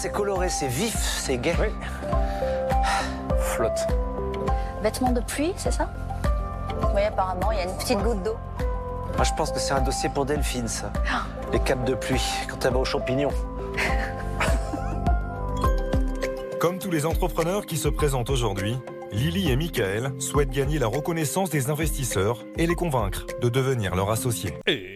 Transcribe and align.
c'est 0.00 0.10
coloré, 0.10 0.48
c'est 0.48 0.66
vif, 0.66 0.96
c'est 0.96 1.36
gai. 1.36 1.54
Oui. 1.60 1.66
Flotte. 3.38 3.86
Vêtements 4.82 5.12
de 5.12 5.20
pluie, 5.20 5.52
c'est 5.56 5.72
ça? 5.72 5.90
Oui, 6.94 7.02
apparemment, 7.02 7.52
il 7.52 7.58
y 7.58 7.60
a 7.60 7.64
une 7.64 7.76
petite 7.76 7.98
goutte 7.98 8.22
d'eau. 8.22 8.36
Moi, 9.14 9.24
je 9.24 9.32
pense 9.36 9.52
que 9.52 9.58
c'est 9.58 9.74
un 9.74 9.82
dossier 9.82 10.08
pour 10.08 10.24
Delphine, 10.24 10.68
ça. 10.68 10.90
Les 11.52 11.60
capes 11.60 11.84
de 11.84 11.94
pluie, 11.94 12.24
quand 12.48 12.64
elle 12.64 12.72
va 12.72 12.78
aux 12.78 12.84
champignons. 12.86 13.32
Comme 16.58 16.78
tous 16.78 16.90
les 16.90 17.04
entrepreneurs 17.04 17.66
qui 17.66 17.76
se 17.76 17.88
présentent 17.88 18.30
aujourd'hui, 18.30 18.78
Lily 19.12 19.50
et 19.50 19.56
Michael 19.56 20.12
souhaitent 20.18 20.50
gagner 20.50 20.78
la 20.78 20.86
reconnaissance 20.86 21.50
des 21.50 21.68
investisseurs 21.68 22.38
et 22.56 22.66
les 22.66 22.74
convaincre 22.74 23.26
de 23.42 23.50
devenir 23.50 23.94
leur 23.94 24.10
associé. 24.10 24.54
Et 24.66 24.89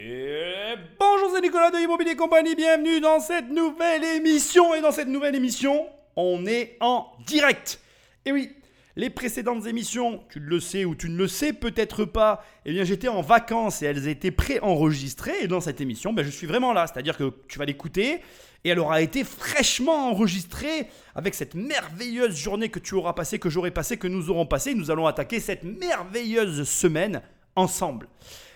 Nicolas 1.54 1.70
de 1.70 1.84
Immobilier 1.84 2.16
Compagnie, 2.16 2.56
bienvenue 2.56 2.98
dans 2.98 3.20
cette 3.20 3.48
nouvelle 3.48 4.02
émission. 4.02 4.74
Et 4.74 4.80
dans 4.80 4.90
cette 4.90 5.06
nouvelle 5.06 5.36
émission, 5.36 5.86
on 6.16 6.46
est 6.46 6.76
en 6.80 7.06
direct. 7.26 7.78
Et 8.24 8.32
oui, 8.32 8.50
les 8.96 9.08
précédentes 9.08 9.64
émissions, 9.64 10.24
tu 10.30 10.40
le 10.40 10.58
sais 10.58 10.84
ou 10.84 10.96
tu 10.96 11.08
ne 11.08 11.16
le 11.16 11.28
sais 11.28 11.52
peut-être 11.52 12.04
pas, 12.04 12.44
eh 12.64 12.72
bien 12.72 12.82
j'étais 12.82 13.06
en 13.06 13.20
vacances 13.20 13.82
et 13.82 13.86
elles 13.86 14.08
étaient 14.08 14.32
préenregistrées. 14.32 15.42
Et 15.42 15.46
dans 15.46 15.60
cette 15.60 15.80
émission, 15.80 16.12
ben, 16.12 16.24
je 16.24 16.30
suis 16.30 16.48
vraiment 16.48 16.72
là. 16.72 16.88
C'est-à-dire 16.88 17.16
que 17.16 17.32
tu 17.46 17.60
vas 17.60 17.66
l'écouter 17.66 18.20
et 18.64 18.70
elle 18.70 18.80
aura 18.80 19.00
été 19.00 19.22
fraîchement 19.22 20.10
enregistrée 20.10 20.88
avec 21.14 21.36
cette 21.36 21.54
merveilleuse 21.54 22.34
journée 22.34 22.68
que 22.68 22.80
tu 22.80 22.96
auras 22.96 23.12
passée, 23.12 23.38
que 23.38 23.48
j'aurai 23.48 23.70
passée, 23.70 23.96
que 23.96 24.08
nous 24.08 24.28
aurons 24.28 24.46
passée. 24.46 24.74
Nous 24.74 24.90
allons 24.90 25.06
attaquer 25.06 25.38
cette 25.38 25.62
merveilleuse 25.62 26.68
semaine 26.68 27.22
ensemble. 27.54 28.08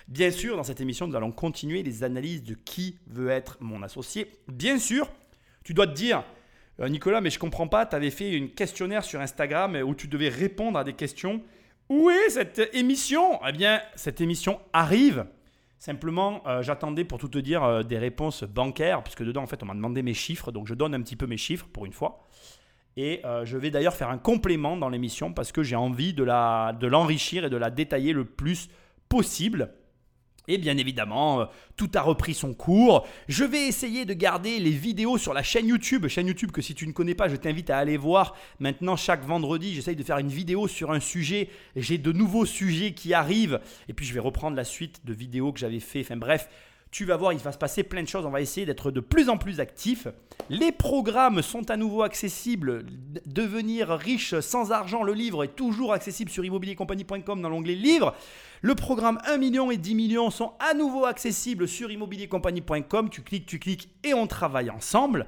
Bien 0.08 0.30
sûr, 0.30 0.56
dans 0.56 0.62
cette 0.64 0.80
émission, 0.80 1.06
nous 1.06 1.16
allons 1.16 1.32
continuer 1.32 1.82
les 1.82 2.02
analyses 2.02 2.42
de 2.42 2.54
qui 2.54 2.96
veut 3.08 3.28
être 3.28 3.58
mon 3.60 3.82
associé. 3.82 4.26
Bien 4.48 4.78
sûr, 4.78 5.10
tu 5.64 5.74
dois 5.74 5.86
te 5.86 5.92
dire, 5.92 6.24
euh, 6.80 6.88
Nicolas, 6.88 7.20
mais 7.20 7.28
je 7.28 7.38
comprends 7.38 7.68
pas, 7.68 7.84
tu 7.84 7.94
avais 7.94 8.10
fait 8.10 8.32
une 8.32 8.48
questionnaire 8.50 9.04
sur 9.04 9.20
Instagram 9.20 9.76
où 9.84 9.94
tu 9.94 10.08
devais 10.08 10.30
répondre 10.30 10.78
à 10.78 10.84
des 10.84 10.94
questions. 10.94 11.42
Où 11.90 12.08
est 12.08 12.30
cette 12.30 12.70
émission? 12.72 13.38
Eh 13.46 13.52
bien, 13.52 13.82
cette 13.96 14.22
émission 14.22 14.60
arrive. 14.72 15.26
Simplement, 15.78 16.42
euh, 16.46 16.62
j'attendais 16.62 17.04
pour 17.04 17.18
tout 17.18 17.28
te 17.28 17.38
dire 17.38 17.62
euh, 17.62 17.82
des 17.82 17.98
réponses 17.98 18.44
bancaires, 18.44 19.02
puisque 19.02 19.22
dedans, 19.22 19.42
en 19.42 19.46
fait, 19.46 19.62
on 19.62 19.66
m'a 19.66 19.74
demandé 19.74 20.02
mes 20.02 20.14
chiffres, 20.14 20.50
donc 20.52 20.66
je 20.68 20.74
donne 20.74 20.94
un 20.94 21.02
petit 21.02 21.16
peu 21.16 21.26
mes 21.26 21.36
chiffres 21.36 21.66
pour 21.70 21.84
une 21.84 21.92
fois. 21.92 22.26
Et 22.96 23.22
je 23.44 23.56
vais 23.56 23.70
d'ailleurs 23.70 23.94
faire 23.94 24.10
un 24.10 24.18
complément 24.18 24.76
dans 24.76 24.88
l'émission 24.88 25.32
parce 25.32 25.52
que 25.52 25.62
j'ai 25.62 25.76
envie 25.76 26.14
de 26.14 26.24
la- 26.24 26.76
de 26.80 26.88
l'enrichir 26.88 27.44
et 27.44 27.48
de 27.50 27.56
la 27.56 27.70
détailler 27.70 28.12
le 28.12 28.24
plus 28.24 28.68
possible. 29.08 29.72
Et 30.48 30.58
bien 30.58 30.76
évidemment, 30.78 31.42
euh, 31.42 31.44
tout 31.76 31.90
a 31.94 32.00
repris 32.00 32.34
son 32.34 32.54
cours. 32.54 33.06
Je 33.28 33.44
vais 33.44 33.68
essayer 33.68 34.04
de 34.04 34.14
garder 34.14 34.58
les 34.58 34.70
vidéos 34.70 35.18
sur 35.18 35.34
la 35.34 35.42
chaîne 35.42 35.68
YouTube. 35.68 36.08
Chaîne 36.08 36.26
YouTube 36.26 36.50
que 36.50 36.62
si 36.62 36.74
tu 36.74 36.86
ne 36.86 36.92
connais 36.92 37.14
pas, 37.14 37.28
je 37.28 37.36
t'invite 37.36 37.70
à 37.70 37.78
aller 37.78 37.98
voir. 37.98 38.34
Maintenant, 38.58 38.96
chaque 38.96 39.24
vendredi, 39.24 39.74
j'essaye 39.74 39.96
de 39.96 40.02
faire 40.02 40.18
une 40.18 40.28
vidéo 40.28 40.66
sur 40.66 40.90
un 40.90 41.00
sujet. 41.00 41.50
J'ai 41.76 41.98
de 41.98 42.12
nouveaux 42.12 42.46
sujets 42.46 42.94
qui 42.94 43.12
arrivent. 43.12 43.60
Et 43.88 43.92
puis, 43.92 44.06
je 44.06 44.14
vais 44.14 44.20
reprendre 44.20 44.56
la 44.56 44.64
suite 44.64 45.04
de 45.04 45.12
vidéos 45.12 45.52
que 45.52 45.60
j'avais 45.60 45.80
fait. 45.80 46.00
Enfin 46.00 46.16
bref, 46.16 46.48
tu 46.90 47.04
vas 47.04 47.16
voir, 47.16 47.32
il 47.32 47.38
va 47.38 47.52
se 47.52 47.58
passer 47.58 47.82
plein 47.82 48.02
de 48.02 48.08
choses. 48.08 48.24
On 48.24 48.30
va 48.30 48.40
essayer 48.40 48.64
d'être 48.64 48.90
de 48.90 49.00
plus 49.00 49.28
en 49.28 49.36
plus 49.36 49.60
actifs. 49.60 50.08
Les 50.48 50.72
programmes 50.72 51.42
sont 51.42 51.70
à 51.70 51.76
nouveau 51.76 52.02
accessibles. 52.02 52.86
Devenir 53.26 53.90
riche 53.90 54.38
sans 54.40 54.72
argent, 54.72 55.02
le 55.02 55.12
livre 55.12 55.44
est 55.44 55.54
toujours 55.54 55.92
accessible 55.92 56.30
sur 56.30 56.44
immobiliercompagnie.com 56.44 57.42
dans 57.42 57.50
l'onglet 57.50 57.74
livre. 57.74 58.14
Le 58.60 58.74
programme 58.74 59.20
1 59.24 59.38
million 59.38 59.70
et 59.70 59.76
10 59.76 59.94
millions 59.94 60.30
sont 60.30 60.54
à 60.58 60.74
nouveau 60.74 61.04
accessibles 61.04 61.68
sur 61.68 61.92
immobiliercompagnie.com. 61.92 63.08
Tu 63.08 63.22
cliques, 63.22 63.46
tu 63.46 63.60
cliques 63.60 63.88
et 64.02 64.14
on 64.14 64.26
travaille 64.26 64.68
ensemble. 64.68 65.26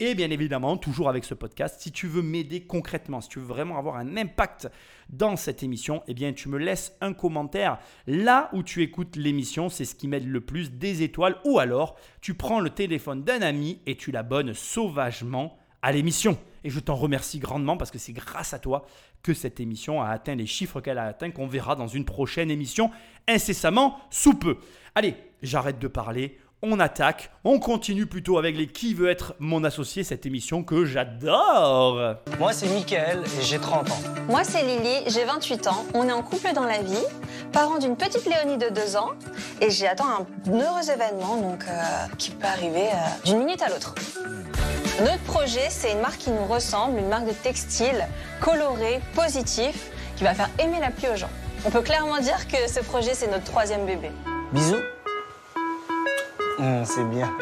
Et 0.00 0.16
bien 0.16 0.30
évidemment, 0.30 0.76
toujours 0.76 1.08
avec 1.08 1.24
ce 1.24 1.34
podcast, 1.34 1.76
si 1.78 1.92
tu 1.92 2.08
veux 2.08 2.22
m'aider 2.22 2.62
concrètement, 2.66 3.20
si 3.20 3.28
tu 3.28 3.38
veux 3.38 3.44
vraiment 3.44 3.78
avoir 3.78 3.98
un 3.98 4.16
impact 4.16 4.68
dans 5.10 5.36
cette 5.36 5.62
émission, 5.62 6.02
eh 6.08 6.14
bien 6.14 6.32
tu 6.32 6.48
me 6.48 6.58
laisses 6.58 6.96
un 7.00 7.12
commentaire 7.12 7.78
là 8.08 8.50
où 8.52 8.64
tu 8.64 8.82
écoutes 8.82 9.14
l'émission, 9.14 9.68
c'est 9.68 9.84
ce 9.84 9.94
qui 9.94 10.08
m'aide 10.08 10.26
le 10.26 10.40
plus, 10.40 10.72
des 10.72 11.04
étoiles, 11.04 11.36
ou 11.44 11.60
alors 11.60 11.94
tu 12.20 12.34
prends 12.34 12.58
le 12.58 12.70
téléphone 12.70 13.22
d'un 13.22 13.42
ami 13.42 13.80
et 13.86 13.96
tu 13.96 14.10
l'abonnes 14.10 14.54
sauvagement 14.54 15.56
à 15.82 15.92
l'émission. 15.92 16.36
Et 16.64 16.70
je 16.70 16.80
t'en 16.80 16.94
remercie 16.94 17.38
grandement 17.38 17.76
parce 17.76 17.90
que 17.90 17.98
c'est 17.98 18.12
grâce 18.12 18.54
à 18.54 18.58
toi 18.58 18.86
que 19.22 19.34
cette 19.34 19.60
émission 19.60 20.02
a 20.02 20.08
atteint 20.08 20.34
les 20.34 20.46
chiffres 20.46 20.80
qu'elle 20.80 20.98
a 20.98 21.04
atteints, 21.04 21.30
qu'on 21.30 21.46
verra 21.46 21.76
dans 21.76 21.88
une 21.88 22.04
prochaine 22.04 22.50
émission 22.50 22.90
incessamment 23.28 23.98
sous 24.10 24.34
peu. 24.34 24.58
Allez, 24.94 25.14
j'arrête 25.42 25.78
de 25.78 25.88
parler. 25.88 26.38
On 26.64 26.78
attaque, 26.78 27.32
on 27.42 27.58
continue 27.58 28.06
plutôt 28.06 28.38
avec 28.38 28.56
les 28.56 28.68
qui 28.68 28.94
veut 28.94 29.10
être 29.10 29.34
mon 29.40 29.64
associé, 29.64 30.04
cette 30.04 30.26
émission 30.26 30.62
que 30.62 30.84
j'adore. 30.84 32.18
Moi, 32.38 32.52
c'est 32.52 32.68
Mickaël 32.68 33.18
et 33.18 33.42
j'ai 33.42 33.58
30 33.58 33.90
ans. 33.90 33.98
Moi, 34.28 34.44
c'est 34.44 34.62
Lily, 34.62 35.02
j'ai 35.08 35.24
28 35.24 35.66
ans. 35.66 35.84
On 35.92 36.08
est 36.08 36.12
en 36.12 36.22
couple 36.22 36.52
dans 36.54 36.64
la 36.64 36.80
vie, 36.80 37.04
parents 37.52 37.80
d'une 37.80 37.96
petite 37.96 38.24
Léonie 38.26 38.58
de 38.58 38.68
2 38.72 38.96
ans. 38.96 39.10
Et 39.60 39.70
j'attends 39.70 40.06
un 40.06 40.52
heureux 40.52 40.88
événement 40.88 41.36
donc, 41.36 41.64
euh, 41.66 41.82
qui 42.16 42.30
peut 42.30 42.46
arriver 42.46 42.86
euh, 42.92 43.24
d'une 43.24 43.38
minute 43.38 43.60
à 43.62 43.68
l'autre. 43.68 43.96
Notre 45.00 45.22
projet, 45.22 45.68
c'est 45.70 45.92
une 45.92 46.00
marque 46.00 46.18
qui 46.18 46.30
nous 46.30 46.44
ressemble, 46.44 46.98
une 46.98 47.08
marque 47.08 47.26
de 47.26 47.32
textile 47.32 48.06
coloré, 48.40 49.00
positif, 49.14 49.90
qui 50.16 50.24
va 50.24 50.34
faire 50.34 50.50
aimer 50.58 50.78
la 50.80 50.90
pluie 50.90 51.08
aux 51.08 51.16
gens. 51.16 51.30
On 51.64 51.70
peut 51.70 51.80
clairement 51.80 52.18
dire 52.18 52.46
que 52.46 52.68
ce 52.68 52.80
projet, 52.80 53.14
c'est 53.14 53.28
notre 53.28 53.44
troisième 53.44 53.86
bébé. 53.86 54.10
Bisous. 54.52 54.76
Hum, 56.58 56.84
c'est 56.84 57.04
bien. 57.04 57.32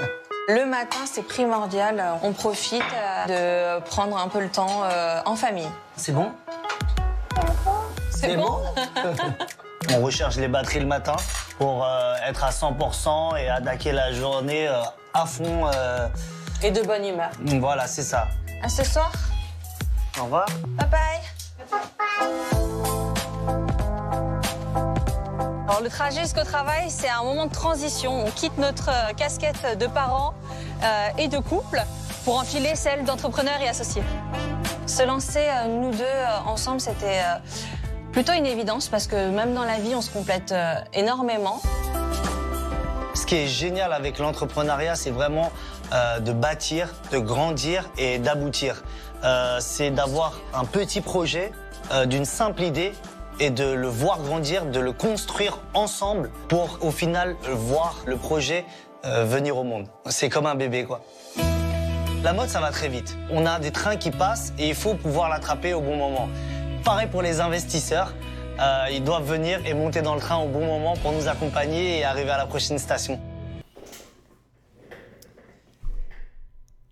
Le 0.48 0.64
matin, 0.64 1.00
c'est 1.06 1.26
primordial. 1.26 2.02
On 2.22 2.32
profite 2.32 2.82
euh, 3.28 3.78
de 3.78 3.84
prendre 3.84 4.16
un 4.16 4.28
peu 4.28 4.40
le 4.40 4.48
temps 4.48 4.84
euh, 4.84 5.20
en 5.24 5.34
famille. 5.34 5.68
C'est 5.96 6.12
bon? 6.12 6.30
C'est 8.10 8.36
bon, 8.36 8.60
On 9.96 10.02
recharge 10.02 10.36
les 10.38 10.48
batteries 10.48 10.80
le 10.80 10.86
matin 10.86 11.16
pour 11.58 11.84
euh, 11.84 12.14
être 12.26 12.44
à 12.44 12.50
100% 12.50 13.38
et 13.38 13.48
attaquer 13.48 13.92
la 13.92 14.12
journée 14.12 14.68
à 15.14 15.26
fond. 15.26 15.68
Et 16.62 16.70
de 16.70 16.82
bonne 16.82 17.06
humeur. 17.06 17.30
Voilà, 17.58 17.86
c'est 17.86 18.02
ça. 18.02 18.28
À 18.62 18.68
ce 18.68 18.84
soir. 18.84 19.10
Au 20.18 20.24
revoir. 20.24 20.46
Bye 20.76 20.88
bye. 20.90 21.20
Alors, 25.66 25.80
le 25.82 25.88
trajet 25.88 26.20
jusqu'au 26.20 26.44
travail, 26.44 26.90
c'est 26.90 27.08
un 27.08 27.22
moment 27.22 27.46
de 27.46 27.52
transition. 27.52 28.26
On 28.26 28.30
quitte 28.30 28.58
notre 28.58 28.90
euh, 28.90 29.14
casquette 29.14 29.78
de 29.78 29.86
parents 29.86 30.34
euh, 30.82 31.08
et 31.16 31.28
de 31.28 31.38
couple 31.38 31.82
pour 32.24 32.38
enfiler 32.38 32.74
celle 32.74 33.04
d'entrepreneur 33.04 33.58
et 33.62 33.68
associé. 33.68 34.02
Se 34.86 35.02
lancer, 35.02 35.46
euh, 35.48 35.66
nous 35.66 35.92
deux, 35.92 36.02
euh, 36.02 36.26
ensemble, 36.44 36.80
c'était 36.80 37.22
plutôt 38.12 38.32
une 38.32 38.44
évidence 38.46 38.88
parce 38.88 39.06
que 39.06 39.30
même 39.30 39.54
dans 39.54 39.64
la 39.64 39.78
vie, 39.78 39.94
on 39.94 40.02
se 40.02 40.10
complète 40.10 40.54
énormément. 40.92 41.62
Ce 43.14 43.24
qui 43.24 43.36
est 43.36 43.46
génial 43.46 43.92
avec 43.92 44.18
l'entrepreneuriat, 44.18 44.94
c'est 44.94 45.10
vraiment 45.10 45.50
euh, 45.92 46.20
de 46.20 46.32
bâtir, 46.32 46.88
de 47.12 47.18
grandir 47.18 47.90
et 47.98 48.18
d'aboutir. 48.18 48.82
Euh, 49.24 49.58
c'est 49.60 49.90
d'avoir 49.90 50.40
un 50.54 50.64
petit 50.64 51.00
projet, 51.00 51.52
euh, 51.92 52.06
d'une 52.06 52.24
simple 52.24 52.62
idée 52.62 52.92
et 53.38 53.50
de 53.50 53.64
le 53.64 53.88
voir 53.88 54.20
grandir, 54.20 54.66
de 54.66 54.80
le 54.80 54.92
construire 54.92 55.58
ensemble 55.74 56.30
pour 56.48 56.78
au 56.82 56.90
final 56.90 57.36
voir 57.50 57.96
le 58.06 58.16
projet 58.16 58.64
euh, 59.04 59.24
venir 59.24 59.56
au 59.56 59.64
monde. 59.64 59.86
C'est 60.06 60.28
comme 60.28 60.46
un 60.46 60.54
bébé 60.54 60.84
quoi. 60.84 61.02
La 62.22 62.34
mode, 62.34 62.50
ça 62.50 62.60
va 62.60 62.70
très 62.70 62.88
vite. 62.88 63.16
On 63.30 63.46
a 63.46 63.58
des 63.58 63.70
trains 63.70 63.96
qui 63.96 64.10
passent 64.10 64.52
et 64.58 64.68
il 64.68 64.74
faut 64.74 64.92
pouvoir 64.92 65.30
l'attraper 65.30 65.72
au 65.72 65.80
bon 65.80 65.96
moment. 65.96 66.28
Pareil 66.84 67.08
pour 67.08 67.22
les 67.22 67.40
investisseurs. 67.40 68.12
Euh, 68.60 68.84
ils 68.90 69.02
doivent 69.02 69.24
venir 69.24 69.60
et 69.64 69.72
monter 69.72 70.02
dans 70.02 70.14
le 70.14 70.20
train 70.20 70.36
au 70.36 70.46
bon 70.46 70.66
moment 70.66 70.94
pour 70.96 71.12
nous 71.12 71.28
accompagner 71.28 71.98
et 71.98 72.04
arriver 72.04 72.30
à 72.30 72.36
la 72.36 72.44
prochaine 72.44 72.78
station. 72.78 73.18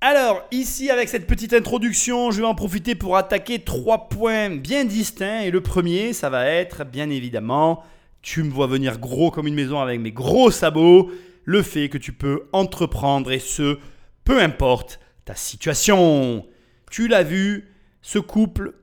Alors, 0.00 0.46
ici, 0.52 0.90
avec 0.90 1.08
cette 1.08 1.26
petite 1.26 1.52
introduction, 1.52 2.30
je 2.30 2.40
vais 2.40 2.46
en 2.46 2.54
profiter 2.54 2.94
pour 2.94 3.16
attaquer 3.16 3.58
trois 3.58 4.08
points 4.08 4.48
bien 4.48 4.84
distincts. 4.84 5.40
Et 5.40 5.50
le 5.50 5.60
premier, 5.60 6.12
ça 6.12 6.30
va 6.30 6.46
être, 6.46 6.84
bien 6.84 7.10
évidemment, 7.10 7.82
tu 8.22 8.44
me 8.44 8.50
vois 8.50 8.68
venir 8.68 9.00
gros 9.00 9.32
comme 9.32 9.48
une 9.48 9.56
maison 9.56 9.80
avec 9.80 9.98
mes 9.98 10.12
gros 10.12 10.52
sabots, 10.52 11.10
le 11.44 11.62
fait 11.62 11.88
que 11.88 11.98
tu 11.98 12.12
peux 12.12 12.44
entreprendre 12.52 13.32
et 13.32 13.40
ce, 13.40 13.80
peu 14.22 14.40
importe 14.40 15.00
ta 15.24 15.34
situation. 15.34 16.46
Tu 16.92 17.08
l'as 17.08 17.24
vu, 17.24 17.74
ce 18.00 18.20
couple, 18.20 18.74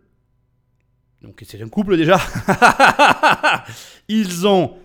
donc 1.21 1.41
c'est 1.47 1.61
un 1.61 1.69
couple 1.69 1.95
déjà, 1.95 2.19
ils 4.09 4.45
ont 4.45 4.75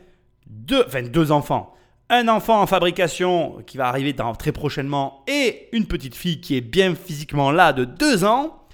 deux, 0.46 0.84
enfin, 0.86 1.02
deux 1.02 1.32
enfants 1.32 1.74
un 2.10 2.26
enfant 2.26 2.60
en 2.60 2.66
fabrication 2.66 3.62
qui 3.66 3.76
va 3.76 3.86
arriver 3.86 4.14
très 4.36 4.50
prochainement 4.50 5.24
et 5.28 5.68
une 5.72 5.86
petite 5.86 6.16
fille 6.16 6.40
qui 6.40 6.56
est 6.56 6.60
bien 6.60 6.96
physiquement 6.96 7.52
là 7.52 7.72
de 7.72 7.84
deux 7.84 8.24
ans. 8.24 8.66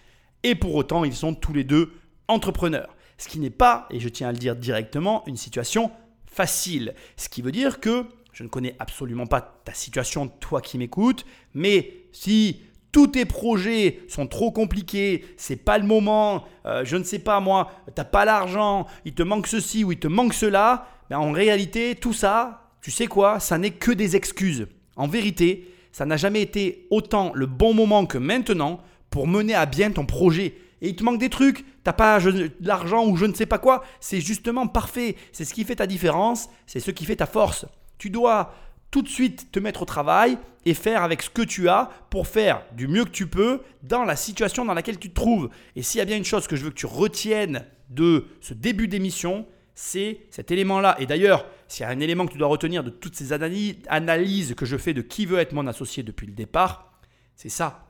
Et 0.42 0.54
pour 0.54 0.74
autant, 0.74 1.04
ils 1.04 1.14
sont 1.14 1.34
tous 1.34 1.52
les 1.52 1.64
deux 1.64 1.92
entrepreneurs. 2.28 2.96
Ce 3.18 3.28
qui 3.28 3.38
n'est 3.38 3.50
pas, 3.50 3.86
et 3.90 4.00
je 4.00 4.08
tiens 4.08 4.28
à 4.28 4.32
le 4.32 4.38
dire 4.38 4.56
directement, 4.56 5.22
une 5.26 5.36
situation 5.36 5.90
facile. 6.24 6.94
Ce 7.16 7.28
qui 7.28 7.42
veut 7.42 7.52
dire 7.52 7.78
que 7.78 8.06
je 8.32 8.42
ne 8.42 8.48
connais 8.48 8.74
absolument 8.78 9.26
pas 9.26 9.40
ta 9.64 9.72
situation, 9.74 10.28
toi 10.28 10.60
qui 10.60 10.78
m'écoutes, 10.78 11.24
mais 11.54 11.92
si 12.12 12.62
tous 12.92 13.08
tes 13.08 13.24
projets 13.26 14.00
sont 14.08 14.26
trop 14.26 14.50
compliqués, 14.50 15.24
c'est 15.36 15.56
pas 15.56 15.76
le 15.76 15.84
moment, 15.84 16.44
euh, 16.64 16.84
je 16.84 16.96
ne 16.96 17.04
sais 17.04 17.18
pas 17.18 17.40
moi, 17.40 17.70
t'as 17.94 18.04
pas 18.04 18.24
l'argent, 18.24 18.86
il 19.04 19.14
te 19.14 19.22
manque 19.22 19.46
ceci 19.46 19.84
ou 19.84 19.92
il 19.92 19.98
te 19.98 20.08
manque 20.08 20.32
cela, 20.32 20.86
ben 21.10 21.18
en 21.18 21.32
réalité, 21.32 21.94
tout 21.94 22.12
ça, 22.12 22.65
tu 22.86 22.92
sais 22.92 23.08
quoi, 23.08 23.40
ça 23.40 23.58
n'est 23.58 23.72
que 23.72 23.90
des 23.90 24.14
excuses. 24.14 24.68
En 24.94 25.08
vérité, 25.08 25.74
ça 25.90 26.06
n'a 26.06 26.16
jamais 26.16 26.40
été 26.40 26.86
autant 26.90 27.32
le 27.34 27.46
bon 27.46 27.74
moment 27.74 28.06
que 28.06 28.16
maintenant 28.16 28.80
pour 29.10 29.26
mener 29.26 29.56
à 29.56 29.66
bien 29.66 29.90
ton 29.90 30.06
projet. 30.06 30.54
Et 30.80 30.90
il 30.90 30.94
te 30.94 31.02
manque 31.02 31.18
des 31.18 31.28
trucs, 31.28 31.64
t'as 31.82 31.92
pas 31.92 32.20
de 32.20 32.52
l'argent 32.60 33.04
ou 33.04 33.16
je 33.16 33.26
ne 33.26 33.34
sais 33.34 33.44
pas 33.44 33.58
quoi, 33.58 33.82
c'est 33.98 34.20
justement 34.20 34.68
parfait. 34.68 35.16
C'est 35.32 35.44
ce 35.44 35.52
qui 35.52 35.64
fait 35.64 35.74
ta 35.74 35.88
différence, 35.88 36.48
c'est 36.68 36.78
ce 36.78 36.92
qui 36.92 37.04
fait 37.04 37.16
ta 37.16 37.26
force. 37.26 37.66
Tu 37.98 38.08
dois 38.08 38.54
tout 38.92 39.02
de 39.02 39.08
suite 39.08 39.50
te 39.50 39.58
mettre 39.58 39.82
au 39.82 39.86
travail 39.86 40.38
et 40.64 40.72
faire 40.72 41.02
avec 41.02 41.22
ce 41.22 41.30
que 41.30 41.42
tu 41.42 41.68
as 41.68 41.90
pour 42.08 42.28
faire 42.28 42.62
du 42.76 42.86
mieux 42.86 43.04
que 43.04 43.10
tu 43.10 43.26
peux 43.26 43.62
dans 43.82 44.04
la 44.04 44.14
situation 44.14 44.64
dans 44.64 44.74
laquelle 44.74 45.00
tu 45.00 45.10
te 45.10 45.16
trouves. 45.16 45.50
Et 45.74 45.82
s'il 45.82 45.98
y 45.98 46.02
a 46.02 46.04
bien 46.04 46.16
une 46.16 46.24
chose 46.24 46.46
que 46.46 46.54
je 46.54 46.62
veux 46.62 46.70
que 46.70 46.76
tu 46.76 46.86
retiennes 46.86 47.66
de 47.90 48.26
ce 48.40 48.54
début 48.54 48.86
d'émission, 48.86 49.44
c'est 49.76 50.22
cet 50.30 50.50
élément-là. 50.50 50.96
Et 50.98 51.06
d'ailleurs, 51.06 51.46
s'il 51.68 51.82
y 51.82 51.86
a 51.86 51.90
un 51.90 52.00
élément 52.00 52.26
que 52.26 52.32
tu 52.32 52.38
dois 52.38 52.48
retenir 52.48 52.82
de 52.82 52.90
toutes 52.90 53.14
ces 53.14 53.32
analyses 53.32 54.54
que 54.54 54.66
je 54.66 54.76
fais 54.76 54.92
de 54.94 55.02
qui 55.02 55.26
veut 55.26 55.38
être 55.38 55.52
mon 55.52 55.68
associé 55.68 56.02
depuis 56.02 56.26
le 56.26 56.32
départ, 56.32 56.98
c'est 57.36 57.48
ça 57.48 57.86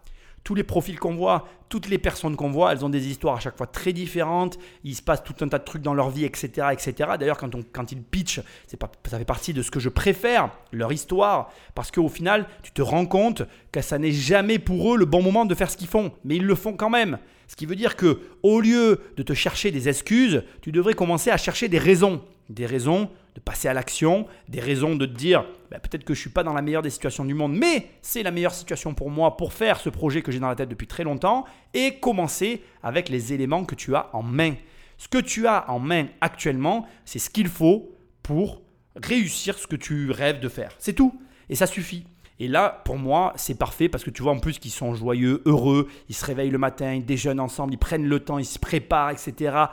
tous 0.47 0.55
les 0.55 0.63
profils 0.63 0.97
qu'on 0.97 1.17
voit, 1.17 1.49
toutes 1.69 1.89
les 1.89 1.99
personnes 1.99 2.37
qu'on 2.37 2.53
voit, 2.53 2.71
elles 2.71 2.85
ont 2.85 2.89
des 2.89 3.09
histoires 3.09 3.35
à 3.35 3.41
chaque 3.41 3.57
fois 3.57 3.67
très 3.67 3.93
différentes. 3.93 4.61
Il 4.85 4.95
se 4.95 5.03
passe 5.03 5.25
tout 5.25 5.35
un 5.41 5.49
tas 5.49 5.59
de 5.59 5.65
trucs 5.65 5.83
dans 5.83 5.93
leur 5.93 6.09
vie, 6.09 6.25
etc. 6.25 6.69
etc. 6.71 7.11
D'ailleurs, 7.19 7.37
quand, 7.37 7.91
ils 7.91 8.01
pitchent, 8.01 8.43
pas, 8.79 8.89
ça 9.11 9.19
fait 9.19 9.25
partie 9.25 9.53
de 9.53 9.61
ce 9.61 9.73
que 9.73 9.81
je 9.81 9.89
préfère, 9.89 10.51
leur 10.71 10.93
histoire, 10.93 11.51
parce 11.75 11.91
qu'au 11.91 12.09
final, 12.09 12.47
tu 12.63 12.71
te 12.71 12.81
rends 12.81 13.07
compte 13.07 13.43
que 13.73 13.81
ça 13.81 13.99
n'est 13.99 14.13
jamais 14.13 14.61
pour 14.61 14.95
eux 14.95 14.97
le 14.97 15.05
bon 15.05 15.21
moment 15.21 15.47
de 15.47 15.55
faire 15.57 15.69
ce 15.69 15.77
qu'ils 15.77 15.89
font, 15.89 16.13
mais 16.23 16.37
ils 16.37 16.47
le 16.47 16.55
font 16.55 16.75
quand 16.75 16.91
même. 16.91 17.19
Ce 17.47 17.57
qui 17.57 17.67
veut 17.67 17.77
dire 17.77 17.97
que 17.97 18.21
au 18.43 18.61
lieu 18.61 19.01
de 19.17 19.23
te 19.23 19.33
chercher 19.33 19.71
des 19.71 19.89
excuses, 19.89 20.43
tu 20.63 20.73
devrais 20.73 20.95
commencer 20.95 21.31
à 21.31 21.37
chercher 21.37 21.69
des 21.69 21.79
raisons. 21.79 22.23
Des 22.49 22.67
raisons 22.67 23.11
de 23.35 23.41
passer 23.41 23.69
à 23.69 23.75
l'action, 23.75 24.27
des 24.49 24.61
raisons 24.61 24.95
de 24.95 25.05
te 25.05 25.13
dire 25.13 25.45
bah, 25.71 25.79
peut-être 25.79 26.05
que 26.05 26.15
je 26.15 26.19
ne 26.19 26.23
suis 26.23 26.31
pas 26.31 26.43
dans 26.43 26.55
la 26.55 26.63
meilleure 26.63 26.83
des 26.83 26.91
situations 26.91 27.25
du 27.25 27.35
monde, 27.35 27.55
mais 27.55 27.91
c'est 28.01 28.23
la 28.23 28.31
meilleure 28.31 28.55
situation 28.55 28.95
pour 28.95 29.11
moi 29.11 29.37
pour 29.37 29.53
faire 29.53 29.79
ce 29.79 29.91
projet 29.91 30.23
que 30.23 30.33
j'ai 30.33 30.39
dans 30.39 30.49
la 30.49 30.55
tête 30.55 30.69
depuis 30.69 30.87
très 30.87 31.05
longtemps 31.05 31.45
et 31.75 31.99
commencer 31.99 32.63
avec 32.83 33.09
les 33.09 33.33
éléments 33.33 33.65
que 33.65 33.75
tu 33.75 33.95
as 33.95 34.11
en 34.15 34.23
main. 34.23 34.55
Ce 34.97 35.09
que 35.09 35.19
tu 35.19 35.47
as 35.47 35.71
en 35.71 35.79
main 35.79 36.07
actuellement, 36.21 36.87
c'est 37.05 37.19
ce 37.19 37.29
qu'il 37.29 37.49
faut 37.49 37.93
pour 38.23 38.63
réussir 38.97 39.59
ce 39.59 39.67
que 39.67 39.77
tu 39.77 40.11
rêves 40.11 40.41
de 40.41 40.49
faire. 40.49 40.73
C'est 40.79 40.95
tout. 40.95 41.21
Et 41.49 41.55
ça 41.55 41.67
suffit. 41.67 42.05
Et 42.39 42.49
là, 42.49 42.83
pour 42.85 42.99
moi, 42.99 43.33
c'est 43.37 43.57
parfait 43.57 43.89
parce 43.89 44.05
que 44.05 44.11
tu 44.11 44.23
vois 44.23 44.33
en 44.33 44.39
plus 44.39 44.59
qu'ils 44.59 44.71
sont 44.71 44.95
joyeux, 44.95 45.43
heureux, 45.47 45.89
ils 46.09 46.15
se 46.15 46.25
réveillent 46.25 46.51
le 46.51 46.59
matin, 46.59 46.93
ils 46.93 47.05
déjeunent 47.05 47.41
ensemble, 47.41 47.73
ils 47.73 47.79
prennent 47.79 48.07
le 48.07 48.21
temps, 48.21 48.39
ils 48.39 48.45
se 48.45 48.59
préparent, 48.59 49.11
etc 49.11 49.69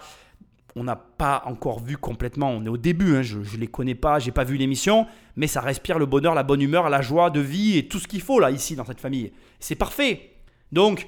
on 0.76 0.84
n'a 0.84 0.96
pas 0.96 1.44
encore 1.46 1.80
vu 1.80 1.98
complètement, 1.98 2.50
on 2.50 2.66
est 2.66 2.70
au 2.70 2.78
début, 2.78 3.16
hein, 3.16 3.22
je 3.22 3.38
ne 3.38 3.60
les 3.60 3.68
connais 3.68 3.96
pas, 3.96 4.20
j'ai 4.20 4.32
pas 4.32 4.44
vu 4.44 4.58
l'émission, 4.58 5.06
mais 5.36 5.48
ça 5.48 5.62
respire 5.62 6.00
le 6.00 6.06
bonheur, 6.06 6.34
la 6.34 6.44
bonne 6.44 6.62
humeur, 6.62 6.90
la 6.90 7.02
joie 7.02 7.30
de 7.30 7.40
vie 7.40 7.78
et 7.78 7.88
tout 7.88 8.00
ce 8.00 8.08
qu'il 8.08 8.22
faut 8.22 8.40
là, 8.40 8.50
ici, 8.50 8.76
dans 8.76 8.86
cette 8.86 9.00
famille. 9.00 9.32
C'est 9.60 9.76
parfait. 9.76 10.32
Donc, 10.72 11.08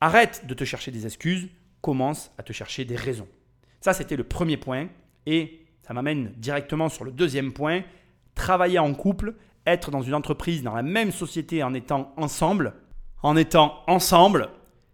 arrête 0.00 0.44
de 0.46 0.54
te 0.54 0.64
chercher 0.64 0.90
des 0.90 1.06
excuses, 1.06 1.48
commence 1.80 2.32
à 2.36 2.42
te 2.42 2.52
chercher 2.52 2.84
des 2.84 2.96
raisons. 2.96 3.28
Ça, 3.80 3.92
c'était 3.92 4.16
le 4.16 4.24
premier 4.24 4.56
point. 4.56 4.88
Et 5.26 5.60
ça 5.86 5.94
m'amène 5.94 6.32
directement 6.36 6.88
sur 6.88 7.04
le 7.04 7.12
deuxième 7.12 7.52
point. 7.52 7.82
Travailler 8.34 8.78
en 8.78 8.92
couple, 8.94 9.34
être 9.66 9.90
dans 9.90 10.02
une 10.02 10.14
entreprise, 10.14 10.62
dans 10.62 10.74
la 10.74 10.82
même 10.82 11.12
société 11.12 11.62
en 11.62 11.74
étant 11.74 12.12
ensemble. 12.16 12.74
En 13.22 13.36
étant 13.36 13.74
ensemble, 13.86 14.48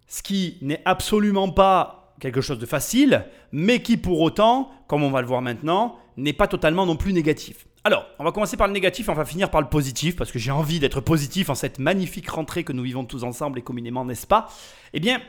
ce 0.08 0.22
qui 0.22 0.58
n'est 0.62 0.82
absolument 0.84 1.50
pas 1.50 2.14
quelque 2.20 2.40
chose 2.40 2.58
de 2.58 2.66
facile, 2.66 3.26
mais 3.52 3.82
qui 3.82 3.96
pour 3.96 4.20
autant, 4.20 4.70
comme 4.88 5.02
on 5.02 5.10
va 5.10 5.20
le 5.20 5.26
voir 5.26 5.42
maintenant, 5.42 5.96
n'est 6.16 6.32
pas 6.32 6.48
totalement 6.48 6.86
non 6.86 6.96
plus 6.96 7.12
négatif. 7.12 7.66
Alors, 7.84 8.04
on 8.18 8.24
va 8.24 8.32
commencer 8.32 8.56
par 8.56 8.66
le 8.66 8.72
négatif, 8.72 9.08
on 9.08 9.14
va 9.14 9.24
finir 9.24 9.50
par 9.50 9.60
le 9.60 9.68
positif, 9.68 10.16
parce 10.16 10.32
que 10.32 10.38
j'ai 10.38 10.50
envie 10.50 10.80
d'être 10.80 11.00
positif 11.00 11.50
en 11.50 11.54
cette 11.54 11.78
magnifique 11.78 12.28
rentrée 12.28 12.64
que 12.64 12.72
nous 12.72 12.82
vivons 12.82 13.04
tous 13.04 13.22
ensemble 13.22 13.60
et 13.60 13.62
communément, 13.62 14.04
n'est-ce 14.04 14.26
pas? 14.26 14.48
Eh 14.92 14.98
bien, 14.98 15.20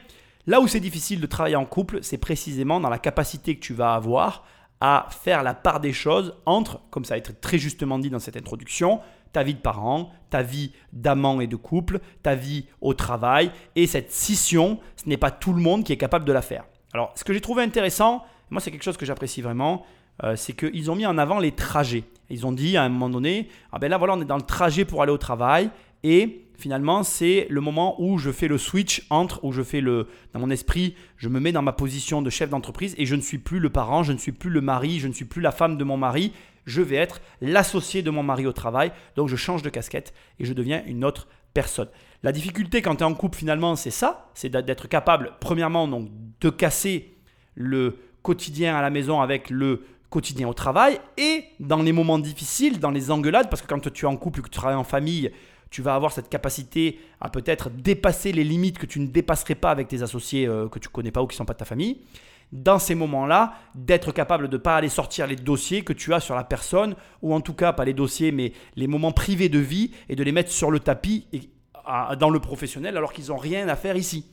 là 0.47 0.59
où 0.59 0.67
c'est 0.67 0.79
difficile 0.79 1.21
de 1.21 1.27
travailler 1.27 1.55
en 1.55 1.65
couple, 1.65 1.99
c'est 2.01 2.17
précisément 2.17 2.79
dans 2.79 2.89
la 2.89 2.97
capacité 2.97 3.55
que 3.55 3.59
tu 3.59 3.73
vas 3.73 3.93
avoir 3.93 4.43
à 4.79 5.07
faire 5.09 5.43
la 5.43 5.53
part 5.53 5.79
des 5.79 5.93
choses 5.93 6.35
entre, 6.45 6.81
comme 6.89 7.05
ça 7.05 7.15
a 7.15 7.17
été 7.17 7.33
très 7.33 7.57
justement 7.57 7.99
dit 7.99 8.09
dans 8.09 8.19
cette 8.19 8.37
introduction, 8.37 8.99
ta 9.33 9.43
vie 9.43 9.55
de 9.55 9.59
parent, 9.59 10.11
ta 10.29 10.41
vie 10.41 10.71
d'amant 10.93 11.41
et 11.41 11.47
de 11.47 11.55
couple, 11.55 11.99
ta 12.23 12.35
vie 12.35 12.65
au 12.81 12.93
travail, 12.93 13.51
et 13.75 13.87
cette 13.87 14.11
scission, 14.11 14.79
ce 14.95 15.09
n'est 15.09 15.17
pas 15.17 15.31
tout 15.31 15.53
le 15.53 15.61
monde 15.61 15.83
qui 15.83 15.93
est 15.93 15.97
capable 15.97 16.25
de 16.25 16.33
la 16.33 16.41
faire. 16.41 16.65
Alors, 16.93 17.11
ce 17.15 17.23
que 17.23 17.33
j'ai 17.33 17.41
trouvé 17.41 17.63
intéressant, 17.63 18.23
moi 18.49 18.61
c'est 18.61 18.71
quelque 18.71 18.83
chose 18.83 18.97
que 18.97 19.05
j'apprécie 19.05 19.41
vraiment, 19.41 19.85
euh, 20.23 20.35
c'est 20.35 20.53
qu'ils 20.53 20.89
ont 20.89 20.95
mis 20.95 21.05
en 21.05 21.17
avant 21.17 21.39
les 21.39 21.51
trajets. 21.51 22.05
Ils 22.29 22.45
ont 22.45 22.51
dit 22.51 22.77
à 22.77 22.83
un 22.83 22.89
moment 22.89 23.09
donné, 23.09 23.49
ah 23.71 23.79
ben 23.79 23.89
là 23.89 23.97
voilà, 23.97 24.13
on 24.13 24.21
est 24.21 24.25
dans 24.25 24.37
le 24.37 24.41
trajet 24.41 24.85
pour 24.85 25.01
aller 25.01 25.11
au 25.11 25.17
travail 25.17 25.69
et 26.03 26.46
finalement 26.57 27.03
c'est 27.03 27.47
le 27.49 27.61
moment 27.61 28.01
où 28.01 28.17
je 28.17 28.31
fais 28.31 28.47
le 28.47 28.57
switch 28.57 29.05
entre, 29.09 29.43
où 29.43 29.51
je 29.51 29.61
fais 29.63 29.81
le, 29.81 30.07
dans 30.33 30.39
mon 30.39 30.49
esprit, 30.49 30.95
je 31.17 31.29
me 31.29 31.39
mets 31.39 31.51
dans 31.51 31.61
ma 31.61 31.73
position 31.73 32.21
de 32.21 32.29
chef 32.29 32.49
d'entreprise 32.49 32.95
et 32.97 33.05
je 33.05 33.15
ne 33.15 33.21
suis 33.21 33.37
plus 33.37 33.59
le 33.59 33.69
parent, 33.69 34.03
je 34.03 34.11
ne 34.11 34.17
suis 34.17 34.31
plus 34.31 34.49
le 34.49 34.61
mari, 34.61 34.99
je 34.99 35.07
ne 35.07 35.13
suis 35.13 35.25
plus 35.25 35.41
la 35.41 35.51
femme 35.51 35.77
de 35.77 35.83
mon 35.83 35.97
mari, 35.97 36.33
je 36.65 36.81
vais 36.81 36.97
être 36.97 37.21
l'associé 37.41 38.01
de 38.01 38.09
mon 38.09 38.23
mari 38.23 38.45
au 38.45 38.53
travail. 38.53 38.91
Donc 39.15 39.29
je 39.29 39.35
change 39.35 39.63
de 39.63 39.69
casquette 39.69 40.13
et 40.39 40.45
je 40.45 40.53
deviens 40.53 40.83
une 40.85 41.03
autre 41.03 41.27
personne. 41.53 41.89
La 42.23 42.31
difficulté 42.31 42.81
quand 42.81 42.97
tu 42.97 43.03
es 43.03 43.05
en 43.05 43.13
couple 43.13 43.37
finalement, 43.37 43.75
c'est 43.75 43.91
ça, 43.91 44.29
c'est 44.33 44.49
d'être 44.49 44.87
capable, 44.87 45.33
premièrement, 45.39 45.87
donc, 45.87 46.09
de 46.41 46.49
casser 46.49 47.15
le 47.55 47.97
quotidien 48.21 48.75
à 48.75 48.81
la 48.81 48.89
maison 48.89 49.21
avec 49.21 49.49
le 49.49 49.83
quotidien 50.09 50.47
au 50.47 50.53
travail 50.53 50.99
et 51.17 51.45
dans 51.59 51.81
les 51.81 51.91
moments 51.91 52.19
difficiles, 52.19 52.79
dans 52.79 52.91
les 52.91 53.11
engueulades, 53.11 53.49
parce 53.49 53.61
que 53.61 53.67
quand 53.67 53.91
tu 53.91 54.05
es 54.05 54.07
en 54.07 54.17
couple, 54.17 54.41
que 54.41 54.49
tu 54.49 54.57
travailles 54.57 54.77
en 54.77 54.83
famille, 54.83 55.31
tu 55.69 55.81
vas 55.81 55.95
avoir 55.95 56.11
cette 56.11 56.29
capacité 56.29 56.99
à 57.19 57.29
peut-être 57.29 57.69
dépasser 57.69 58.31
les 58.31 58.43
limites 58.43 58.77
que 58.77 58.85
tu 58.85 58.99
ne 58.99 59.07
dépasserais 59.07 59.55
pas 59.55 59.71
avec 59.71 59.87
tes 59.87 60.01
associés 60.01 60.47
euh, 60.47 60.69
que 60.69 60.79
tu 60.79 60.89
connais 60.89 61.11
pas 61.11 61.21
ou 61.21 61.27
qui 61.27 61.35
sont 61.35 61.45
pas 61.45 61.53
de 61.53 61.59
ta 61.59 61.65
famille. 61.65 62.01
Dans 62.53 62.79
ces 62.79 62.95
moments-là, 62.95 63.55
d'être 63.75 64.13
capable 64.13 64.47
de 64.47 64.55
ne 64.55 64.61
pas 64.61 64.77
aller 64.77 64.87
sortir 64.87 65.27
les 65.27 65.35
dossiers 65.35 65.83
que 65.83 65.91
tu 65.91 66.13
as 66.13 66.21
sur 66.21 66.33
la 66.33 66.45
personne, 66.45 66.95
ou 67.21 67.33
en 67.33 67.41
tout 67.41 67.53
cas 67.53 67.73
pas 67.73 67.83
les 67.83 67.93
dossiers, 67.93 68.31
mais 68.31 68.53
les 68.77 68.87
moments 68.87 69.11
privés 69.11 69.49
de 69.49 69.59
vie, 69.59 69.91
et 70.07 70.15
de 70.15 70.23
les 70.23 70.31
mettre 70.31 70.51
sur 70.51 70.71
le 70.71 70.79
tapis 70.79 71.27
dans 72.19 72.29
le 72.29 72.39
professionnel 72.39 72.97
alors 72.97 73.13
qu'ils 73.13 73.27
n'ont 73.27 73.37
rien 73.37 73.67
à 73.67 73.75
faire 73.75 73.95
ici. 73.97 74.25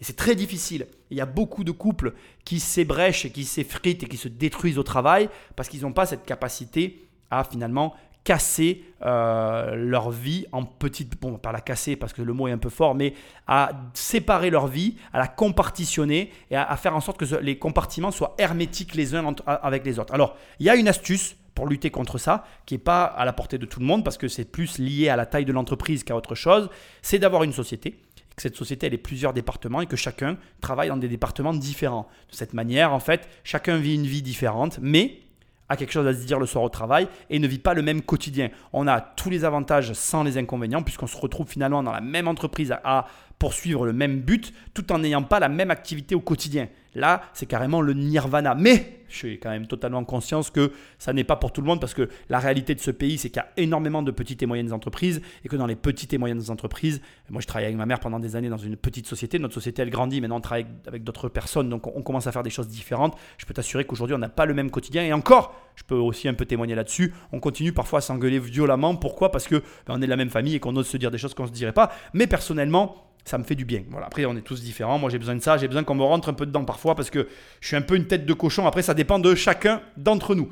Et 0.00 0.04
c'est 0.04 0.16
très 0.16 0.34
difficile. 0.34 0.86
Il 1.10 1.16
y 1.16 1.20
a 1.20 1.26
beaucoup 1.26 1.64
de 1.64 1.70
couples 1.70 2.14
qui 2.44 2.60
s'ébrèchent 2.60 3.24
et 3.24 3.30
qui 3.30 3.44
s'effritent 3.44 4.02
et 4.02 4.06
qui 4.06 4.16
se 4.16 4.28
détruisent 4.28 4.78
au 4.78 4.82
travail 4.82 5.28
parce 5.56 5.68
qu'ils 5.68 5.82
n'ont 5.82 5.92
pas 5.92 6.06
cette 6.06 6.24
capacité 6.24 7.06
à 7.30 7.44
finalement 7.44 7.94
casser 8.24 8.82
euh, 9.02 9.74
leur 9.76 10.10
vie 10.10 10.46
en 10.50 10.64
petites, 10.64 11.20
bon, 11.20 11.36
pas 11.36 11.52
la 11.52 11.60
casser 11.60 11.94
parce 11.94 12.14
que 12.14 12.22
le 12.22 12.32
mot 12.32 12.48
est 12.48 12.52
un 12.52 12.58
peu 12.58 12.70
fort, 12.70 12.94
mais 12.94 13.12
à 13.46 13.70
séparer 13.92 14.48
leur 14.48 14.66
vie, 14.66 14.96
à 15.12 15.18
la 15.18 15.28
compartitionner 15.28 16.32
et 16.50 16.56
à, 16.56 16.76
faire 16.76 16.96
en 16.96 17.00
sorte 17.00 17.18
que 17.18 17.36
les 17.36 17.58
compartiments 17.58 18.10
soient 18.10 18.34
hermétiques 18.38 18.94
les 18.94 19.14
uns 19.14 19.34
avec 19.46 19.84
les 19.84 19.98
autres. 19.98 20.14
Alors, 20.14 20.36
il 20.58 20.66
y 20.66 20.70
a 20.70 20.76
une 20.76 20.88
astuce 20.88 21.36
pour 21.54 21.68
lutter 21.68 21.90
contre 21.90 22.18
ça, 22.18 22.44
qui 22.66 22.74
n'est 22.74 22.78
pas 22.78 23.04
à 23.04 23.24
la 23.24 23.32
portée 23.32 23.58
de 23.58 23.66
tout 23.66 23.78
le 23.78 23.86
monde, 23.86 24.02
parce 24.02 24.18
que 24.18 24.26
c'est 24.26 24.44
plus 24.44 24.78
lié 24.78 25.08
à 25.08 25.16
la 25.16 25.26
taille 25.26 25.44
de 25.44 25.52
l'entreprise 25.52 26.02
qu'à 26.02 26.16
autre 26.16 26.34
chose, 26.34 26.68
c'est 27.00 27.18
d'avoir 27.18 27.44
une 27.44 27.52
société, 27.52 27.92
que 28.34 28.42
cette 28.42 28.56
société 28.56 28.86
elle 28.86 28.94
ait 28.94 28.98
plusieurs 28.98 29.32
départements 29.32 29.80
et 29.80 29.86
que 29.86 29.96
chacun 29.96 30.36
travaille 30.60 30.88
dans 30.88 30.96
des 30.96 31.08
départements 31.08 31.54
différents. 31.54 32.08
De 32.30 32.34
cette 32.34 32.54
manière, 32.54 32.92
en 32.92 32.98
fait, 32.98 33.28
chacun 33.44 33.76
vit 33.76 33.94
une 33.94 34.06
vie 34.06 34.22
différente, 34.22 34.78
mais 34.82 35.20
a 35.68 35.76
quelque 35.76 35.92
chose 35.92 36.06
à 36.06 36.12
se 36.12 36.24
dire 36.24 36.38
le 36.38 36.46
soir 36.46 36.64
au 36.64 36.68
travail 36.68 37.08
et 37.30 37.38
ne 37.38 37.46
vit 37.46 37.58
pas 37.58 37.74
le 37.74 37.82
même 37.82 38.02
quotidien. 38.02 38.50
On 38.72 38.86
a 38.86 39.00
tous 39.00 39.30
les 39.30 39.44
avantages 39.44 39.92
sans 39.92 40.22
les 40.22 40.38
inconvénients 40.38 40.82
puisqu'on 40.82 41.06
se 41.06 41.16
retrouve 41.16 41.48
finalement 41.48 41.82
dans 41.82 41.92
la 41.92 42.00
même 42.00 42.28
entreprise 42.28 42.74
à 42.84 43.06
poursuivre 43.38 43.86
le 43.86 43.92
même 43.92 44.20
but 44.20 44.52
tout 44.72 44.92
en 44.92 44.98
n'ayant 44.98 45.22
pas 45.22 45.40
la 45.40 45.48
même 45.48 45.70
activité 45.70 46.14
au 46.14 46.20
quotidien. 46.20 46.68
Là, 46.94 47.22
c'est 47.32 47.46
carrément 47.46 47.80
le 47.80 47.92
nirvana. 47.92 48.54
Mais 48.54 49.00
je 49.08 49.16
suis 49.16 49.38
quand 49.38 49.50
même 49.50 49.66
totalement 49.66 50.04
conscience 50.04 50.50
que 50.50 50.72
ça 50.98 51.12
n'est 51.12 51.24
pas 51.24 51.36
pour 51.36 51.52
tout 51.52 51.60
le 51.60 51.66
monde 51.66 51.80
parce 51.80 51.94
que 51.94 52.08
la 52.28 52.38
réalité 52.38 52.74
de 52.74 52.80
ce 52.80 52.90
pays, 52.90 53.18
c'est 53.18 53.30
qu'il 53.30 53.42
y 53.42 53.44
a 53.44 53.48
énormément 53.56 54.02
de 54.02 54.10
petites 54.10 54.42
et 54.42 54.46
moyennes 54.46 54.72
entreprises 54.72 55.20
et 55.44 55.48
que 55.48 55.56
dans 55.56 55.66
les 55.66 55.76
petites 55.76 56.12
et 56.12 56.18
moyennes 56.18 56.50
entreprises, 56.50 57.00
moi 57.30 57.40
je 57.40 57.46
travaille 57.46 57.66
avec 57.66 57.76
ma 57.76 57.86
mère 57.86 58.00
pendant 58.00 58.18
des 58.18 58.36
années 58.36 58.48
dans 58.48 58.56
une 58.56 58.76
petite 58.76 59.06
société, 59.06 59.38
notre 59.38 59.54
société 59.54 59.82
elle 59.82 59.90
grandit, 59.90 60.20
maintenant 60.20 60.38
on 60.38 60.40
travaille 60.40 60.66
avec 60.86 61.04
d'autres 61.04 61.28
personnes, 61.28 61.68
donc 61.68 61.86
on 61.86 62.02
commence 62.02 62.26
à 62.26 62.32
faire 62.32 62.42
des 62.42 62.50
choses 62.50 62.68
différentes. 62.68 63.16
Je 63.38 63.46
peux 63.46 63.54
t'assurer 63.54 63.84
qu'aujourd'hui 63.84 64.14
on 64.14 64.18
n'a 64.18 64.28
pas 64.28 64.46
le 64.46 64.54
même 64.54 64.70
quotidien 64.70 65.04
et 65.04 65.12
encore, 65.12 65.54
je 65.76 65.84
peux 65.84 65.94
aussi 65.94 66.28
un 66.28 66.34
peu 66.34 66.44
témoigner 66.44 66.74
là-dessus, 66.74 67.14
on 67.32 67.40
continue 67.40 67.72
parfois 67.72 67.98
à 68.00 68.02
s'engueuler 68.02 68.38
violemment. 68.38 68.96
Pourquoi? 68.96 69.30
Parce 69.30 69.46
que 69.46 69.56
ben, 69.86 69.94
on 69.94 70.02
est 70.02 70.06
de 70.06 70.10
la 70.10 70.16
même 70.16 70.30
famille 70.30 70.56
et 70.56 70.60
qu'on 70.60 70.74
ose 70.76 70.86
se 70.86 70.96
dire 70.96 71.10
des 71.10 71.18
choses 71.18 71.34
qu'on 71.34 71.44
ne 71.44 71.48
se 71.48 71.52
dirait 71.52 71.72
pas. 71.72 71.92
Mais 72.12 72.26
personnellement, 72.26 73.13
ça 73.24 73.38
me 73.38 73.44
fait 73.44 73.54
du 73.54 73.64
bien. 73.64 73.82
Voilà. 73.90 74.06
Après, 74.06 74.24
on 74.26 74.36
est 74.36 74.42
tous 74.42 74.62
différents. 74.62 74.98
Moi, 74.98 75.10
j'ai 75.10 75.18
besoin 75.18 75.34
de 75.34 75.42
ça. 75.42 75.56
J'ai 75.56 75.68
besoin 75.68 75.84
qu'on 75.84 75.94
me 75.94 76.02
rentre 76.02 76.28
un 76.28 76.34
peu 76.34 76.46
dedans 76.46 76.64
parfois 76.64 76.94
parce 76.94 77.10
que 77.10 77.28
je 77.60 77.66
suis 77.66 77.76
un 77.76 77.82
peu 77.82 77.96
une 77.96 78.06
tête 78.06 78.26
de 78.26 78.32
cochon. 78.32 78.66
Après, 78.66 78.82
ça 78.82 78.94
dépend 78.94 79.18
de 79.18 79.34
chacun 79.34 79.80
d'entre 79.96 80.34
nous. 80.34 80.50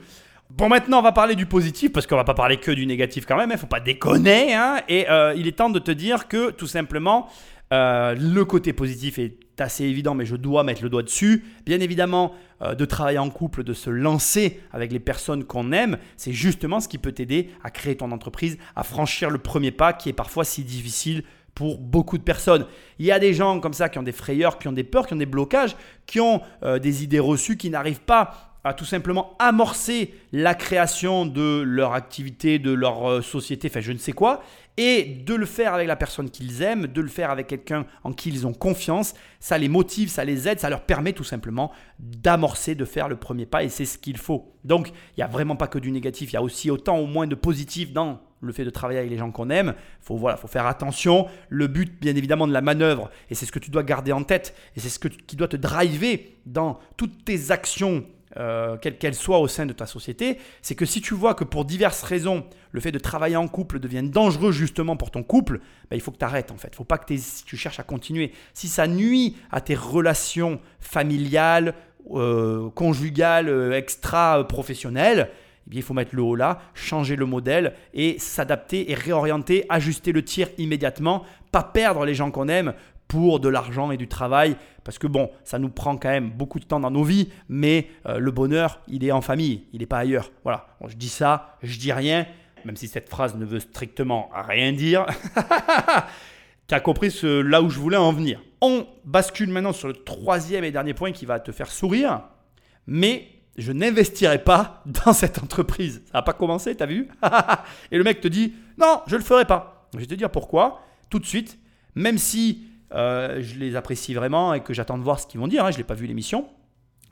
Bon, 0.51 0.69
maintenant, 0.69 0.99
on 0.99 1.03
va 1.03 1.13
parler 1.13 1.35
du 1.35 1.47
positif 1.47 1.93
parce 1.93 2.07
qu'on 2.07 2.17
va 2.17 2.25
pas 2.25 2.35
parler 2.35 2.59
que 2.59 2.71
du 2.71 2.87
négatif 2.87 3.27
quand 3.27 3.37
même. 3.37 3.51
Il 3.51 3.55
hein. 3.55 3.59
faut 3.59 3.67
pas 3.67 3.81
déconner. 3.81 4.55
Hein. 4.55 4.81
Et 4.89 5.09
euh, 5.11 5.35
il 5.37 5.47
est 5.47 5.53
temps 5.53 5.71
de 5.71 5.79
te 5.79 5.91
dire 5.91 6.29
que 6.29 6.51
tout 6.51 6.67
simplement, 6.67 7.29
Euh, 7.73 8.15
le 8.15 8.45
côté 8.45 8.75
positif 8.75 9.19
est 9.19 9.39
assez 9.59 9.85
évident, 9.85 10.15
mais 10.15 10.27
je 10.27 10.37
dois 10.37 10.63
mettre 10.63 10.83
le 10.83 10.91
doigt 10.91 11.03
dessus. 11.03 11.45
Bien 11.65 11.81
évidemment, 11.81 12.35
euh, 12.61 12.75
de 12.75 12.85
travailler 12.85 13.19
en 13.19 13.31
couple, 13.31 13.65
de 13.65 13.73
se 13.73 13.89
lancer 13.89 14.61
avec 14.73 14.93
les 14.93 15.01
personnes 15.01 15.45
qu'on 15.45 15.73
aime, 15.73 15.97
c'est 16.19 16.33
justement 16.33 16.81
ce 16.81 16.89
qui 16.89 16.99
peut 16.99 17.13
t'aider 17.13 17.49
à 17.65 17.71
créer 17.71 17.97
ton 17.97 18.13
entreprise, 18.13 18.59
à 18.77 18.83
franchir 18.83 19.31
le 19.31 19.39
premier 19.39 19.71
pas 19.71 19.95
qui 19.95 20.11
est 20.11 20.15
parfois 20.15 20.45
si 20.45 20.65
difficile 20.65 21.25
pour 21.55 21.79
beaucoup 21.79 22.19
de 22.19 22.23
personnes. 22.23 22.67
Il 22.99 23.07
y 23.07 23.13
a 23.13 23.19
des 23.19 23.35
gens 23.35 23.61
comme 23.61 23.75
ça 23.75 23.89
qui 23.89 23.99
ont 23.99 24.03
des 24.03 24.13
frayeurs, 24.13 24.59
qui 24.59 24.69
ont 24.69 24.73
des 24.73 24.85
peurs, 24.85 25.07
qui 25.07 25.15
ont 25.15 25.19
des 25.19 25.27
blocages, 25.27 25.77
qui 26.07 26.21
ont 26.21 26.41
euh, 26.63 26.79
des 26.79 27.05
idées 27.05 27.21
reçues, 27.21 27.57
qui 27.57 27.71
n'arrivent 27.71 28.01
pas 28.01 28.53
à 28.65 28.75
tout 28.75 28.85
simplement 28.85 29.37
amorcer 29.39 30.15
la 30.31 30.55
création 30.55 31.27
de 31.27 31.63
leur 31.63 31.95
activité, 31.95 32.59
de 32.59 32.73
leur 32.73 33.11
euh, 33.11 33.21
société, 33.21 33.69
enfin 33.69 33.81
je 33.81 33.93
ne 33.93 33.99
sais 33.99 34.13
quoi, 34.13 34.43
et 34.77 35.05
de 35.27 35.35
le 35.35 35.47
faire 35.47 35.75
avec 35.75 35.89
la 35.89 35.97
personne 35.97 36.31
qu'ils 36.31 36.63
aiment, 36.63 36.87
de 36.87 37.01
le 37.01 37.09
faire 37.09 37.31
avec 37.31 37.49
quelqu'un 37.49 37.87
en 38.05 38.13
qui 38.13 38.31
ils 38.31 38.47
ont 38.47 38.53
confiance, 38.53 39.15
ça 39.41 39.59
les 39.59 39.69
motive, 39.69 40.09
ça 40.09 40.25
les 40.25 40.49
aide, 40.49 40.61
ça 40.61 40.71
leur 40.71 40.83
permet 40.83 41.13
tout 41.13 41.25
simplement 41.25 41.73
d'amorcer, 41.99 42.75
de 42.75 42.85
faire 42.85 43.09
le 43.09 43.17
premier 43.17 43.47
pas, 43.47 43.65
et 43.65 43.69
c'est 43.69 43.85
ce 43.85 43.99
qu'il 43.99 44.17
faut. 44.17 44.55
Donc 44.65 44.91
il 44.91 45.19
n'y 45.19 45.25
a 45.25 45.29
vraiment 45.29 45.57
pas 45.57 45.67
que 45.67 45.79
du 45.79 45.91
négatif, 45.91 46.31
il 46.31 46.35
y 46.35 46.39
a 46.39 46.43
aussi 46.43 46.71
autant 46.71 47.01
ou 47.01 47.07
moins 47.07 47.27
de 47.27 47.35
positif 47.35 47.93
dans 47.93 48.21
le 48.43 48.53
fait 48.53 48.65
de 48.65 48.71
travailler 48.71 48.99
avec 48.99 49.11
les 49.11 49.19
gens 49.19 49.31
qu'on 49.31 49.51
aime. 49.51 49.75
Faut 50.01 50.17
voilà, 50.17 50.37
faut 50.37 50.49
faire 50.49 50.67
attention. 50.67 51.27
Le 51.49 51.67
but, 51.67 52.01
bien 52.01 52.15
évidemment, 52.17 52.47
de 52.47 52.53
la 52.53 52.61
manœuvre, 52.61 53.11
et 53.31 53.35
c'est 53.35 53.47
ce 53.47 53.53
que 53.53 53.59
tu 53.59 53.71
dois 53.71 53.83
garder 53.83 54.13
en 54.13 54.23
tête, 54.23 54.55
et 54.77 54.81
c'est 54.81 54.89
ce 54.89 54.99
que, 54.99 55.09
qui 55.09 55.37
doit 55.37 55.49
te 55.49 55.57
driver 55.57 56.37
dans 56.47 56.79
toutes 56.97 57.25
tes 57.25 57.51
actions 57.51 58.05
euh, 58.39 58.79
quelle 58.79 58.97
qu'elle 58.97 59.15
soit 59.15 59.39
au 59.41 59.49
sein 59.49 59.67
de 59.67 59.75
ta 59.75 59.85
société, 59.85 60.39
c'est 60.63 60.75
que 60.75 60.87
si 60.87 61.03
tu 61.03 61.13
vois 61.13 61.35
que 61.35 61.45
pour 61.45 61.67
diverses 61.67 62.03
raisons, 62.03 62.47
le 62.71 62.81
fait 62.81 62.91
de 62.91 62.99
travailler 62.99 63.37
en 63.37 63.47
couple 63.47 63.79
devient 63.79 64.03
dangereux 64.03 64.53
justement 64.53 64.97
pour 64.97 65.11
ton 65.11 65.23
couple, 65.23 65.61
ben, 65.91 65.97
il 65.97 66.01
faut 66.01 66.13
que 66.13 66.17
tu 66.17 66.25
arrêtes 66.25 66.51
en 66.51 66.57
fait. 66.57 66.69
Il 66.73 66.77
faut 66.77 66.85
pas 66.85 66.97
que 66.97 67.13
tu 67.13 67.57
cherches 67.59 67.79
à 67.79 67.83
continuer. 67.83 68.33
Si 68.55 68.69
ça 68.69 68.87
nuit 68.87 69.37
à 69.51 69.61
tes 69.61 69.75
relations 69.75 70.61
familiales, 70.81 71.75
euh, 72.11 72.71
conjugales, 72.71 73.49
euh, 73.49 73.77
extra-professionnelles, 73.77 75.31
eh 75.71 75.77
il 75.77 75.83
faut 75.83 75.95
mettre 75.95 76.15
le 76.15 76.23
haut 76.23 76.35
là, 76.35 76.61
changer 76.75 77.17
le 77.17 77.27
modèle 77.27 77.75
et 77.95 78.17
s'adapter 78.19 78.91
et 78.91 78.95
réorienter, 78.95 79.65
ajuster 79.69 80.13
le 80.13 80.25
tir 80.25 80.49
immédiatement, 80.59 81.25
pas 81.51 81.63
perdre 81.63 82.05
les 82.05 82.15
gens 82.15 82.31
qu'on 82.31 82.49
aime 82.49 82.75
pour 83.09 83.41
de 83.41 83.49
l'argent 83.49 83.91
et 83.91 83.97
du 83.97 84.09
travail. 84.09 84.57
Parce 84.85 84.99
que 84.99 85.07
bon, 85.07 85.31
ça 85.45 85.59
nous 85.59 85.69
prend 85.69 85.97
quand 85.97 86.09
même 86.09 86.31
beaucoup 86.31 86.59
de 86.59 86.65
temps 86.65 86.81
dans 86.81 86.91
nos 86.91 87.05
vies, 87.05 87.29
mais 87.49 87.89
euh, 88.07 88.19
le 88.19 88.31
bonheur, 88.31 88.81
il 88.89 89.05
est 89.05 89.13
en 89.13 89.21
famille, 89.21 89.65
il 89.73 89.81
n'est 89.81 89.87
pas 89.87 89.99
ailleurs. 89.99 90.31
Voilà, 90.45 90.67
je 90.87 90.97
dis 90.97 91.09
ça, 91.09 91.57
je 91.63 91.79
dis 91.79 91.93
rien, 91.93 92.27
même 92.65 92.77
si 92.77 92.89
cette 92.89 93.09
phrase 93.09 93.37
ne 93.37 93.45
veut 93.45 93.61
strictement 93.61 94.31
rien 94.35 94.73
dire. 94.73 95.07
tu 96.69 96.75
as 96.75 96.81
compris 96.81 97.11
ce, 97.11 97.41
là 97.41 97.63
où 97.63 97.69
je 97.69 97.79
voulais 97.79 97.97
en 97.97 98.13
venir. 98.13 98.41
On 98.61 98.87
bascule 99.05 99.51
maintenant 99.51 99.73
sur 99.73 99.89
le 99.89 99.95
troisième 99.95 100.65
et 100.65 100.71
dernier 100.71 100.95
point 100.95 101.13
qui 101.13 101.27
va 101.27 101.39
te 101.39 101.53
faire 101.53 101.71
sourire, 101.71 102.23
mais 102.87 103.29
je 103.57 103.73
n'investirai 103.73 104.43
pas 104.43 104.83
dans 105.05 105.13
cette 105.13 105.43
entreprise. 105.43 106.03
Ça 106.07 106.19
n'a 106.19 106.23
pas 106.23 106.33
commencé, 106.33 106.77
tu 106.77 106.83
as 106.83 106.87
vu 106.87 107.09
Et 107.91 107.99
le 107.99 108.05
mec 108.05 108.21
te 108.21 108.29
dit, 108.29 108.55
non, 108.79 109.03
je 109.07 109.15
ne 109.15 109.19
le 109.21 109.25
ferai 109.25 109.45
pas. 109.45 109.89
Je 109.95 109.99
vais 109.99 110.07
te 110.07 110.15
dire 110.15 110.31
pourquoi, 110.31 110.83
tout 111.11 111.19
de 111.19 111.27
suite, 111.27 111.59
même 111.95 112.19
si 112.19 112.65
euh, 112.95 113.43
je 113.43 113.59
les 113.59 113.77
apprécie 113.77 114.15
vraiment 114.15 114.55
et 114.55 114.63
que 114.63 114.73
j'attends 114.75 114.99
de 114.99 115.03
voir 115.03 115.21
ce 115.21 115.27
qu'ils 115.27 115.41
vont 115.41 115.49
dire. 115.49 115.65
Hein. 115.65 115.71
Je 115.71 115.79
n'ai 115.79 115.85
pas 115.85 115.95
vu 115.95 116.07
l'émission. 116.07 116.49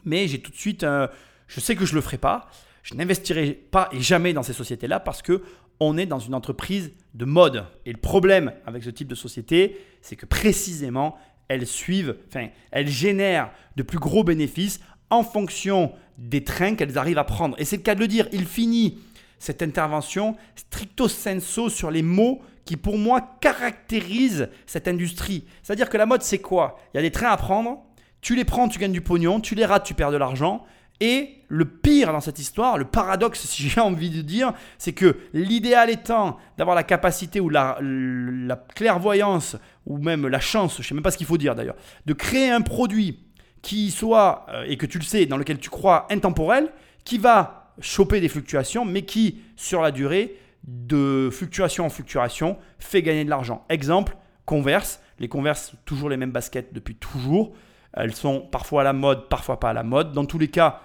Mais 0.05 0.29
j'ai 0.29 0.41
tout 0.41 0.51
de 0.51 0.57
suite, 0.57 0.83
euh, 0.83 1.09
je 1.47 1.61
sais 1.61 1.77
que 1.77 1.85
je 1.85 1.93
ne 1.93 1.97
le 1.97 2.01
ferai 2.01 2.19
pas. 2.19 2.49
Je 2.83 2.95
n'investirai 2.95 3.53
pas 3.53 3.91
et 3.93 4.01
jamais 4.01 4.33
dans 4.33 4.43
ces 4.43 4.55
sociétés-là 4.55 5.01
parce 5.01 5.21
que 5.21 5.43
on 5.81 5.97
est 5.97 6.07
dans 6.07 6.19
une 6.19 6.35
entreprise 6.35 6.93
de 7.15 7.25
mode. 7.25 7.65
Et 7.87 7.93
le 7.93 7.99
problème 7.99 8.53
avec 8.67 8.83
ce 8.83 8.91
type 8.91 9.09
de 9.09 9.15
société, 9.15 9.79
c'est 10.03 10.17
que 10.17 10.27
précisément, 10.27 11.17
elles 11.49 11.67
suivent, 11.67 12.17
enfin, 12.29 12.49
elles 12.71 12.89
génèrent 12.89 13.51
de 13.77 13.83
plus 13.83 13.99
gros 13.99 14.23
bénéfices 14.23 14.81
en 15.11 15.23
fonction 15.23 15.93
des 16.19 16.45
trains 16.45 16.75
qu'elles 16.75 16.99
arrivent 16.99 17.19
à 17.19 17.25
prendre. 17.25 17.57
Et 17.59 17.65
c'est 17.65 17.77
le 17.77 17.83
cas 17.83 17.95
de 17.95 18.01
le 18.01 18.09
dire. 18.09 18.29
Il 18.33 18.47
finit 18.47 18.99
cette 19.39 19.63
intervention 19.63 20.37
stricto 20.55 21.09
sensu 21.09 21.71
sur 21.71 21.91
les 21.91 22.03
mots 22.03 22.41
qui 22.65 22.77
pour 22.77 22.99
moi 22.99 23.37
caractérise 23.41 24.49
cette 24.67 24.87
industrie. 24.87 25.45
C'est-à-dire 25.63 25.89
que 25.89 25.97
la 25.97 26.07
mode, 26.07 26.23
c'est 26.23 26.39
quoi? 26.39 26.79
Il 26.93 26.99
y 26.99 27.01
a 27.01 27.03
des 27.03 27.11
trains 27.11 27.31
à 27.31 27.37
prendre, 27.37 27.83
tu 28.21 28.37
les 28.37 28.45
prends, 28.45 28.69
tu 28.69 28.79
gagnes 28.79 28.93
du 28.93 29.01
pognon, 29.01 29.41
tu 29.41 29.55
les 29.55 29.65
rates, 29.65 29.85
tu 29.85 29.95
perds 29.95 30.13
de 30.13 30.17
l'argent. 30.19 30.65
Et 31.01 31.37
le 31.49 31.65
pire 31.65 32.13
dans 32.13 32.21
cette 32.21 32.39
histoire, 32.39 32.77
le 32.77 32.85
paradoxe, 32.85 33.41
si 33.47 33.69
j'ai 33.69 33.81
envie 33.81 34.11
de 34.11 34.21
dire, 34.21 34.53
c'est 34.77 34.93
que 34.93 35.17
l'idéal 35.33 35.89
étant 35.89 36.37
d'avoir 36.59 36.77
la 36.77 36.83
capacité 36.83 37.41
ou 37.41 37.49
la, 37.49 37.79
la, 37.81 38.57
clairvoyance, 38.57 39.57
ou 39.87 39.97
même 39.97 40.29
la 40.29 40.41
chance, 40.41 40.75
je 40.77 40.83
ne 40.83 40.85
sais 40.85 40.95
même 40.95 41.03
pas 41.03 41.11
ce 41.11 41.17
qu'il 41.17 41.27
faut 41.27 41.39
dire 41.39 41.55
d'ailleurs, 41.55 41.77
de 42.05 42.13
créer 42.13 42.51
un 42.51 42.61
produit 42.61 43.19
qui 43.63 43.91
soit, 43.91 44.47
euh, 44.49 44.65
et 44.67 44.77
que 44.77 44.87
tu 44.87 44.99
le 44.99 45.05
sais, 45.05 45.27
dans 45.27 45.37
lequel 45.37 45.59
tu 45.59 45.71
crois 45.71 46.07
intemporel, 46.11 46.71
qui 47.05 47.19
va 47.19 47.73
choper 47.81 48.21
des 48.21 48.29
fluctuations, 48.29 48.85
mais 48.85 49.03
qui, 49.03 49.41
sur 49.57 49.83
la 49.83 49.91
durée, 49.91 50.37
de 50.65 51.31
fluctuation 51.33 51.87
en 51.87 51.91
fluctuation 51.91 52.59
fait 52.79 53.03
gagner 53.03 53.25
de 53.25 53.31
l'argent. 53.31 53.65
Exemple, 53.69 54.17
Converse. 54.45 55.01
Les 55.19 55.29
Converse, 55.29 55.75
toujours 55.85 56.09
les 56.09 56.17
mêmes 56.17 56.33
baskets 56.33 56.73
depuis 56.73 56.95
toujours. 56.95 57.53
Elles 57.93 58.15
sont 58.15 58.41
parfois 58.41 58.83
à 58.83 58.85
la 58.85 58.93
mode, 58.93 59.29
parfois 59.29 59.61
pas 59.61 59.71
à 59.71 59.73
la 59.73 59.83
mode. 59.83 60.13
Dans 60.13 60.25
tous 60.25 60.39
les 60.39 60.49
cas, 60.49 60.81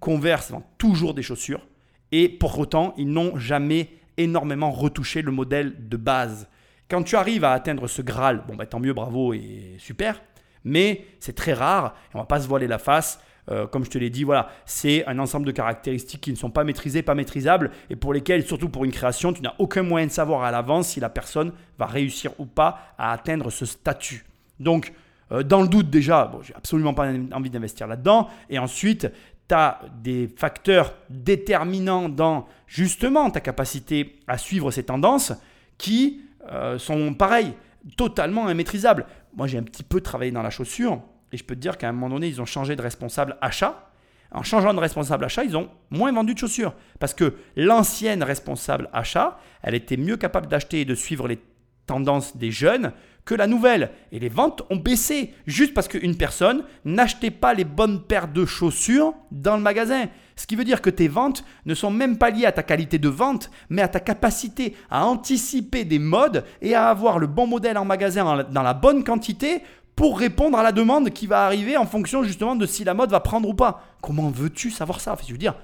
Converse 0.00 0.50
vend 0.50 0.62
toujours 0.78 1.14
des 1.14 1.22
chaussures. 1.22 1.66
Et 2.12 2.28
pour 2.28 2.58
autant, 2.58 2.94
ils 2.96 3.08
n'ont 3.08 3.36
jamais 3.36 3.90
énormément 4.16 4.70
retouché 4.70 5.22
le 5.22 5.32
modèle 5.32 5.88
de 5.88 5.96
base. 5.96 6.48
Quand 6.88 7.02
tu 7.02 7.16
arrives 7.16 7.44
à 7.44 7.52
atteindre 7.52 7.88
ce 7.88 8.02
Graal, 8.02 8.44
bon 8.46 8.54
bah 8.54 8.66
tant 8.66 8.78
mieux, 8.78 8.92
bravo 8.92 9.32
et 9.32 9.76
super. 9.78 10.22
Mais 10.64 11.06
c'est 11.20 11.34
très 11.34 11.52
rare, 11.52 11.94
et 12.12 12.16
on 12.16 12.18
va 12.18 12.24
pas 12.24 12.40
se 12.40 12.48
voiler 12.48 12.66
la 12.66 12.78
face. 12.78 13.20
Euh, 13.50 13.66
comme 13.66 13.84
je 13.84 13.90
te 13.90 13.98
l'ai 13.98 14.08
dit, 14.08 14.24
voilà, 14.24 14.48
c'est 14.64 15.06
un 15.06 15.18
ensemble 15.18 15.46
de 15.46 15.52
caractéristiques 15.52 16.22
qui 16.22 16.30
ne 16.30 16.36
sont 16.36 16.50
pas 16.50 16.64
maîtrisées, 16.64 17.02
pas 17.02 17.14
maîtrisables, 17.14 17.70
et 17.90 17.96
pour 17.96 18.14
lesquelles, 18.14 18.46
surtout 18.46 18.70
pour 18.70 18.84
une 18.86 18.90
création, 18.90 19.34
tu 19.34 19.42
n'as 19.42 19.54
aucun 19.58 19.82
moyen 19.82 20.06
de 20.06 20.12
savoir 20.12 20.44
à 20.44 20.50
l'avance 20.50 20.88
si 20.88 21.00
la 21.00 21.10
personne 21.10 21.52
va 21.78 21.84
réussir 21.84 22.32
ou 22.38 22.46
pas 22.46 22.94
à 22.96 23.12
atteindre 23.12 23.50
ce 23.50 23.66
statut. 23.66 24.24
Donc, 24.60 24.94
euh, 25.30 25.42
dans 25.42 25.60
le 25.60 25.68
doute 25.68 25.90
déjà, 25.90 26.24
bon, 26.24 26.40
j'ai 26.42 26.54
absolument 26.54 26.94
pas 26.94 27.12
envie 27.32 27.50
d'investir 27.50 27.86
là-dedans, 27.86 28.28
et 28.48 28.58
ensuite, 28.58 29.12
tu 29.46 29.54
as 29.54 29.80
des 30.02 30.26
facteurs 30.34 30.94
déterminants 31.10 32.08
dans 32.08 32.46
justement 32.66 33.30
ta 33.30 33.40
capacité 33.40 34.16
à 34.26 34.38
suivre 34.38 34.70
ces 34.70 34.84
tendances 34.84 35.34
qui 35.76 36.22
euh, 36.50 36.78
sont 36.78 37.12
pareils, 37.12 37.52
totalement 37.98 38.48
immaîtrisables. 38.48 39.04
Moi, 39.36 39.46
j'ai 39.46 39.58
un 39.58 39.62
petit 39.62 39.82
peu 39.82 40.00
travaillé 40.00 40.30
dans 40.30 40.42
la 40.42 40.50
chaussure. 40.50 41.02
Et 41.32 41.36
je 41.36 41.44
peux 41.44 41.54
te 41.54 41.60
dire 41.60 41.78
qu'à 41.78 41.88
un 41.88 41.92
moment 41.92 42.10
donné, 42.10 42.28
ils 42.28 42.40
ont 42.40 42.46
changé 42.46 42.76
de 42.76 42.82
responsable 42.82 43.36
achat. 43.40 43.90
En 44.30 44.42
changeant 44.42 44.74
de 44.74 44.80
responsable 44.80 45.24
achat, 45.24 45.44
ils 45.44 45.56
ont 45.56 45.68
moins 45.90 46.12
vendu 46.12 46.34
de 46.34 46.38
chaussures. 46.38 46.74
Parce 46.98 47.14
que 47.14 47.34
l'ancienne 47.56 48.22
responsable 48.22 48.88
achat, 48.92 49.38
elle 49.62 49.74
était 49.74 49.96
mieux 49.96 50.16
capable 50.16 50.46
d'acheter 50.46 50.80
et 50.80 50.84
de 50.84 50.94
suivre 50.94 51.28
les 51.28 51.38
tendances 51.86 52.36
des 52.36 52.50
jeunes 52.50 52.92
que 53.24 53.34
la 53.34 53.46
nouvelle. 53.46 53.90
Et 54.12 54.18
les 54.18 54.28
ventes 54.28 54.62
ont 54.70 54.76
baissé 54.76 55.34
juste 55.46 55.74
parce 55.74 55.88
qu'une 55.88 56.16
personne 56.16 56.64
n'achetait 56.84 57.30
pas 57.30 57.54
les 57.54 57.64
bonnes 57.64 58.02
paires 58.02 58.28
de 58.28 58.44
chaussures 58.44 59.14
dans 59.30 59.56
le 59.56 59.62
magasin. 59.62 60.06
Ce 60.36 60.46
qui 60.46 60.56
veut 60.56 60.64
dire 60.64 60.82
que 60.82 60.90
tes 60.90 61.08
ventes 61.08 61.44
ne 61.64 61.74
sont 61.74 61.90
même 61.90 62.18
pas 62.18 62.30
liées 62.30 62.46
à 62.46 62.52
ta 62.52 62.62
qualité 62.62 62.98
de 62.98 63.08
vente, 63.08 63.50
mais 63.68 63.82
à 63.82 63.88
ta 63.88 64.00
capacité 64.00 64.76
à 64.90 65.06
anticiper 65.06 65.84
des 65.84 65.98
modes 65.98 66.44
et 66.60 66.74
à 66.74 66.88
avoir 66.88 67.18
le 67.18 67.26
bon 67.26 67.46
modèle 67.46 67.78
en 67.78 67.84
magasin 67.84 68.44
dans 68.50 68.62
la 68.62 68.74
bonne 68.74 69.04
quantité 69.04 69.62
pour 69.96 70.18
répondre 70.18 70.58
à 70.58 70.62
la 70.62 70.72
demande 70.72 71.10
qui 71.10 71.26
va 71.26 71.46
arriver 71.46 71.76
en 71.76 71.86
fonction 71.86 72.24
justement 72.24 72.56
de 72.56 72.66
si 72.66 72.84
la 72.84 72.94
mode 72.94 73.10
va 73.10 73.20
prendre 73.20 73.48
ou 73.48 73.54
pas. 73.54 73.82
Comment 74.02 74.30
veux-tu 74.30 74.70
savoir 74.70 75.00
ça? 75.00 75.16
Je 75.26 75.34
dire, 75.36 75.54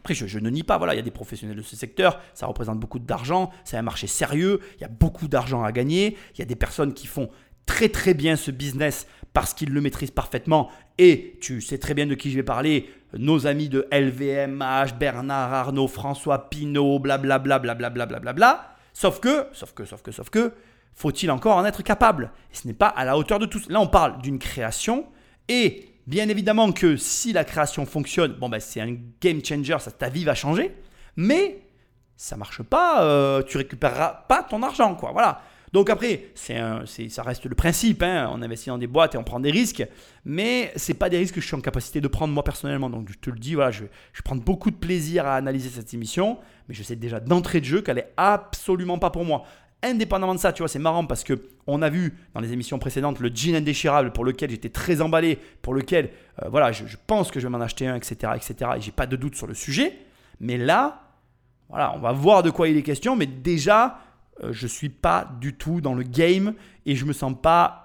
après, 0.00 0.14
je, 0.14 0.38
ne 0.38 0.50
nie 0.50 0.62
pas, 0.62 0.76
voilà, 0.76 0.92
il 0.92 0.96
y 0.96 1.00
a 1.00 1.02
des 1.02 1.10
professionnels 1.10 1.56
de 1.56 1.62
ce 1.62 1.76
secteur, 1.76 2.20
ça 2.34 2.46
représente 2.46 2.78
beaucoup 2.78 2.98
d'argent, 2.98 3.50
c'est 3.64 3.78
un 3.78 3.82
marché 3.82 4.06
sérieux, 4.06 4.60
il 4.76 4.82
y 4.82 4.84
a 4.84 4.88
beaucoup 4.88 5.28
d'argent 5.28 5.64
à 5.64 5.72
gagner, 5.72 6.18
il 6.34 6.40
y 6.40 6.42
a 6.42 6.44
des 6.44 6.56
personnes 6.56 6.92
qui 6.92 7.06
font 7.06 7.30
très 7.66 7.88
très 7.88 8.14
bien 8.14 8.36
ce 8.36 8.50
business 8.50 9.06
parce 9.32 9.52
qu'ils 9.52 9.72
le 9.72 9.80
maîtrisent 9.80 10.10
parfaitement 10.10 10.70
et 10.98 11.38
tu 11.40 11.60
sais 11.60 11.78
très 11.78 11.94
bien 11.94 12.06
de 12.06 12.14
qui 12.14 12.30
je 12.30 12.36
vais 12.36 12.44
parler, 12.44 12.88
nos 13.16 13.46
amis 13.46 13.68
de 13.68 13.86
LVMH, 13.90 14.94
Bernard 14.98 15.52
Arnault, 15.52 15.88
François 15.88 16.48
Pinault, 16.50 17.00
blablabla, 17.00 17.58
blablabla, 17.58 18.06
blablabla. 18.06 18.76
Sauf 18.92 19.18
que, 19.18 19.48
sauf 19.52 19.72
que, 19.72 19.84
sauf 19.84 20.02
que, 20.02 20.12
sauf 20.12 20.30
que, 20.30 20.52
faut-il 20.94 21.30
encore 21.30 21.56
en 21.56 21.64
être 21.64 21.82
capable? 21.82 22.30
Ce 22.52 22.66
n'est 22.66 22.74
pas 22.74 22.86
à 22.86 23.04
la 23.04 23.18
hauteur 23.18 23.40
de 23.40 23.46
tous. 23.46 23.68
Là, 23.68 23.80
on 23.80 23.88
parle 23.88 24.22
d'une 24.22 24.38
création 24.38 25.06
et 25.48 25.88
bien 26.06 26.28
évidemment 26.28 26.70
que 26.70 26.96
si 26.96 27.32
la 27.32 27.44
création 27.44 27.86
fonctionne, 27.86 28.34
bon 28.34 28.48
ben 28.48 28.60
c'est 28.60 28.80
un 28.80 28.96
game 29.20 29.44
changer, 29.44 29.76
ta 29.98 30.08
vie 30.08 30.24
va 30.24 30.34
changer. 30.34 30.76
Mais 31.16 31.62
ça 32.16 32.36
marche 32.36 32.62
pas, 32.62 33.04
euh, 33.04 33.42
tu 33.42 33.56
récupéreras 33.56 34.24
pas 34.28 34.42
ton 34.42 34.62
argent, 34.62 34.94
quoi. 34.94 35.10
Voilà. 35.12 35.42
Donc 35.74 35.90
après, 35.90 36.26
c'est 36.36 36.56
ça 37.08 37.24
reste 37.24 37.46
le 37.46 37.56
principe. 37.56 38.04
Hein. 38.04 38.30
On 38.32 38.40
investit 38.42 38.68
dans 38.68 38.78
des 38.78 38.86
boîtes 38.86 39.16
et 39.16 39.18
on 39.18 39.24
prend 39.24 39.40
des 39.40 39.50
risques, 39.50 39.84
mais 40.24 40.72
c'est 40.76 40.94
pas 40.94 41.10
des 41.10 41.18
risques 41.18 41.34
que 41.34 41.40
je 41.40 41.46
suis 41.46 41.56
en 41.56 41.60
capacité 41.60 42.00
de 42.00 42.06
prendre 42.06 42.32
moi 42.32 42.44
personnellement. 42.44 42.88
Donc 42.88 43.08
je 43.10 43.18
te 43.18 43.28
le 43.28 43.40
dis, 43.40 43.56
voilà, 43.56 43.72
je, 43.72 43.82
je 44.12 44.22
prends 44.22 44.36
beaucoup 44.36 44.70
de 44.70 44.76
plaisir 44.76 45.26
à 45.26 45.34
analyser 45.34 45.68
cette 45.70 45.92
émission, 45.92 46.38
mais 46.68 46.76
je 46.76 46.84
sais 46.84 46.94
déjà 46.94 47.18
d'entrée 47.18 47.58
de 47.60 47.64
jeu 47.64 47.82
qu'elle 47.82 47.98
est 47.98 48.12
absolument 48.16 48.98
pas 48.98 49.10
pour 49.10 49.24
moi 49.24 49.42
indépendamment 49.82 50.34
de 50.34 50.40
ça, 50.40 50.54
tu 50.54 50.62
vois, 50.62 50.68
c'est 50.68 50.78
marrant 50.78 51.04
parce 51.04 51.24
que 51.24 51.42
on 51.66 51.82
a 51.82 51.90
vu 51.90 52.16
dans 52.32 52.40
les 52.40 52.54
émissions 52.54 52.78
précédentes 52.78 53.20
le 53.20 53.30
jean 53.34 53.54
indéchirable 53.54 54.12
pour 54.12 54.24
lequel 54.24 54.48
j'étais 54.48 54.70
très 54.70 55.02
emballé, 55.02 55.38
pour 55.60 55.74
lequel, 55.74 56.08
euh, 56.42 56.48
voilà, 56.48 56.72
je, 56.72 56.86
je 56.86 56.96
pense 57.06 57.30
que 57.30 57.38
je 57.38 57.46
vais 57.46 57.50
m'en 57.50 57.60
acheter 57.60 57.86
un, 57.86 57.94
etc., 57.94 58.32
etc. 58.34 58.70
Et 58.78 58.80
j'ai 58.80 58.92
pas 58.92 59.06
de 59.06 59.16
doute 59.16 59.34
sur 59.34 59.46
le 59.46 59.52
sujet. 59.52 59.98
Mais 60.40 60.56
là, 60.56 61.02
voilà, 61.68 61.94
on 61.94 61.98
va 61.98 62.12
voir 62.12 62.42
de 62.42 62.48
quoi 62.48 62.68
il 62.68 62.78
est 62.78 62.82
question. 62.82 63.14
Mais 63.14 63.26
déjà, 63.26 63.98
je 64.50 64.66
suis 64.66 64.88
pas 64.88 65.30
du 65.40 65.54
tout 65.54 65.80
dans 65.80 65.94
le 65.94 66.02
game 66.02 66.54
et 66.86 66.96
je 66.96 67.04
me 67.04 67.12
sens 67.12 67.34
pas 67.40 67.84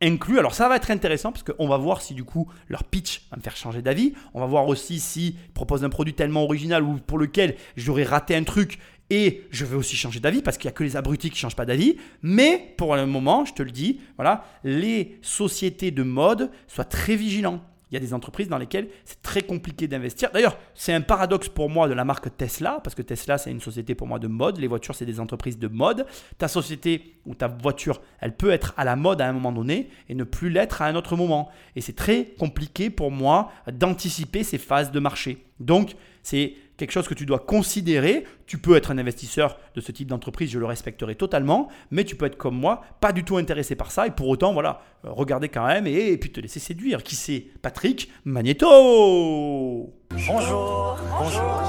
inclus. 0.00 0.38
Alors 0.38 0.54
ça 0.54 0.68
va 0.68 0.76
être 0.76 0.90
intéressant 0.90 1.32
parce 1.32 1.42
qu'on 1.42 1.68
va 1.68 1.76
voir 1.76 2.02
si 2.02 2.14
du 2.14 2.24
coup 2.24 2.50
leur 2.68 2.84
pitch 2.84 3.22
va 3.30 3.36
me 3.36 3.42
faire 3.42 3.56
changer 3.56 3.82
d'avis. 3.82 4.12
On 4.34 4.40
va 4.40 4.46
voir 4.46 4.68
aussi 4.68 5.00
s'ils 5.00 5.34
proposent 5.54 5.84
un 5.84 5.88
produit 5.88 6.14
tellement 6.14 6.44
original 6.44 6.82
ou 6.82 6.98
pour 6.98 7.18
lequel 7.18 7.56
j'aurais 7.76 8.04
raté 8.04 8.34
un 8.34 8.44
truc 8.44 8.78
et 9.08 9.44
je 9.50 9.64
vais 9.64 9.76
aussi 9.76 9.96
changer 9.96 10.20
d'avis 10.20 10.42
parce 10.42 10.58
qu'il 10.58 10.68
n'y 10.68 10.74
a 10.74 10.76
que 10.76 10.84
les 10.84 10.96
abrutis 10.96 11.30
qui 11.30 11.36
ne 11.36 11.40
changent 11.40 11.56
pas 11.56 11.66
d'avis. 11.66 11.96
Mais 12.22 12.74
pour 12.76 12.96
le 12.96 13.06
moment, 13.06 13.44
je 13.44 13.54
te 13.54 13.62
le 13.62 13.70
dis, 13.70 14.00
voilà, 14.16 14.44
les 14.64 15.18
sociétés 15.22 15.90
de 15.90 16.02
mode 16.02 16.50
soient 16.66 16.84
très 16.84 17.16
vigilants. 17.16 17.62
Il 17.96 18.02
y 18.02 18.04
a 18.04 18.08
des 18.08 18.14
entreprises 18.14 18.48
dans 18.48 18.58
lesquelles 18.58 18.88
c'est 19.06 19.22
très 19.22 19.40
compliqué 19.40 19.88
d'investir. 19.88 20.30
D'ailleurs, 20.30 20.58
c'est 20.74 20.92
un 20.92 21.00
paradoxe 21.00 21.48
pour 21.48 21.70
moi 21.70 21.88
de 21.88 21.94
la 21.94 22.04
marque 22.04 22.36
Tesla, 22.36 22.78
parce 22.84 22.94
que 22.94 23.00
Tesla, 23.00 23.38
c'est 23.38 23.50
une 23.50 23.60
société 23.62 23.94
pour 23.94 24.06
moi 24.06 24.18
de 24.18 24.26
mode. 24.26 24.58
Les 24.58 24.66
voitures, 24.66 24.94
c'est 24.94 25.06
des 25.06 25.18
entreprises 25.18 25.58
de 25.58 25.66
mode. 25.66 26.04
Ta 26.36 26.46
société 26.46 27.14
ou 27.24 27.34
ta 27.34 27.48
voiture, 27.48 28.02
elle 28.20 28.36
peut 28.36 28.50
être 28.50 28.74
à 28.76 28.84
la 28.84 28.96
mode 28.96 29.22
à 29.22 29.28
un 29.28 29.32
moment 29.32 29.50
donné 29.50 29.88
et 30.10 30.14
ne 30.14 30.24
plus 30.24 30.50
l'être 30.50 30.82
à 30.82 30.86
un 30.88 30.94
autre 30.94 31.16
moment. 31.16 31.48
Et 31.74 31.80
c'est 31.80 31.96
très 31.96 32.34
compliqué 32.38 32.90
pour 32.90 33.10
moi 33.10 33.50
d'anticiper 33.72 34.42
ces 34.42 34.58
phases 34.58 34.90
de 34.90 35.00
marché. 35.00 35.46
Donc, 35.58 35.96
c'est 36.22 36.52
quelque 36.76 36.90
chose 36.90 37.08
que 37.08 37.14
tu 37.14 37.26
dois 37.26 37.38
considérer. 37.38 38.24
Tu 38.46 38.58
peux 38.58 38.76
être 38.76 38.90
un 38.90 38.98
investisseur 38.98 39.58
de 39.74 39.80
ce 39.80 39.92
type 39.92 40.08
d'entreprise, 40.08 40.50
je 40.50 40.58
le 40.58 40.66
respecterai 40.66 41.14
totalement, 41.14 41.68
mais 41.90 42.04
tu 42.04 42.16
peux 42.16 42.26
être 42.26 42.36
comme 42.36 42.56
moi, 42.56 42.82
pas 43.00 43.12
du 43.12 43.24
tout 43.24 43.36
intéressé 43.36 43.74
par 43.74 43.90
ça, 43.90 44.06
et 44.06 44.10
pour 44.10 44.28
autant, 44.28 44.52
voilà, 44.52 44.80
euh, 45.04 45.10
regarder 45.10 45.48
quand 45.48 45.66
même 45.66 45.86
et, 45.86 46.16
puis 46.16 46.30
te 46.30 46.40
laisser 46.40 46.60
séduire. 46.60 47.02
Qui 47.02 47.16
c'est? 47.16 47.46
Patrick 47.62 48.10
Magneto 48.24 49.92
Bonjour. 50.10 50.98
Bonjour. 51.18 51.62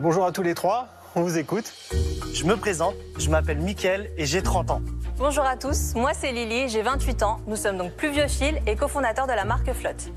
Bonjour 0.00 0.24
à 0.24 0.32
tous 0.32 0.42
les 0.42 0.54
trois, 0.54 0.88
on 1.14 1.22
vous 1.22 1.38
écoute. 1.38 1.72
Je 2.32 2.44
me 2.44 2.56
présente, 2.56 2.94
je 3.18 3.28
m'appelle 3.30 3.58
Mickaël 3.58 4.10
et 4.16 4.24
j'ai 4.24 4.42
30 4.42 4.70
ans. 4.70 4.82
Bonjour 5.18 5.44
à 5.44 5.56
tous, 5.56 5.94
moi 5.94 6.12
c'est 6.14 6.32
Lily, 6.32 6.68
j'ai 6.68 6.82
28 6.82 7.22
ans. 7.22 7.40
Nous 7.46 7.56
sommes 7.56 7.76
donc 7.76 7.92
Pluviophile 7.92 8.60
et 8.66 8.74
cofondateurs 8.74 9.26
de 9.26 9.32
la 9.32 9.44
marque 9.44 9.72
Flotte. 9.72 10.10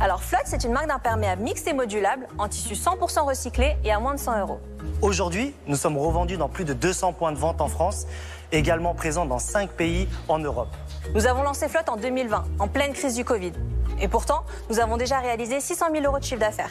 Alors 0.00 0.22
Flotte, 0.22 0.42
c'est 0.44 0.64
une 0.64 0.72
marque 0.72 0.88
d'imperméable 0.88 1.42
mixte 1.42 1.66
et 1.68 1.72
modulable 1.72 2.26
en 2.38 2.48
tissu 2.48 2.74
100% 2.74 3.26
recyclé 3.26 3.76
et 3.84 3.92
à 3.92 3.98
moins 3.98 4.14
de 4.14 4.20
100 4.20 4.40
euros. 4.40 4.60
Aujourd'hui, 5.00 5.54
nous 5.66 5.76
sommes 5.76 5.96
revendus 5.96 6.36
dans 6.36 6.48
plus 6.48 6.64
de 6.64 6.72
200 6.72 7.14
points 7.14 7.32
de 7.32 7.38
vente 7.38 7.60
en 7.60 7.68
France, 7.68 8.06
également 8.52 8.94
présents 8.94 9.26
dans 9.26 9.38
5 9.38 9.70
pays 9.70 10.08
en 10.28 10.38
Europe. 10.38 10.74
Nous 11.14 11.26
avons 11.26 11.42
lancé 11.42 11.68
Flotte 11.68 11.88
en 11.88 11.96
2020, 11.96 12.44
en 12.58 12.68
pleine 12.68 12.92
crise 12.92 13.14
du 13.14 13.24
Covid. 13.24 13.52
Et 14.00 14.08
pourtant, 14.08 14.44
nous 14.70 14.80
avons 14.80 14.96
déjà 14.96 15.18
réalisé 15.18 15.60
600 15.60 15.86
000 15.92 16.04
euros 16.04 16.18
de 16.18 16.24
chiffre 16.24 16.40
d'affaires. 16.40 16.70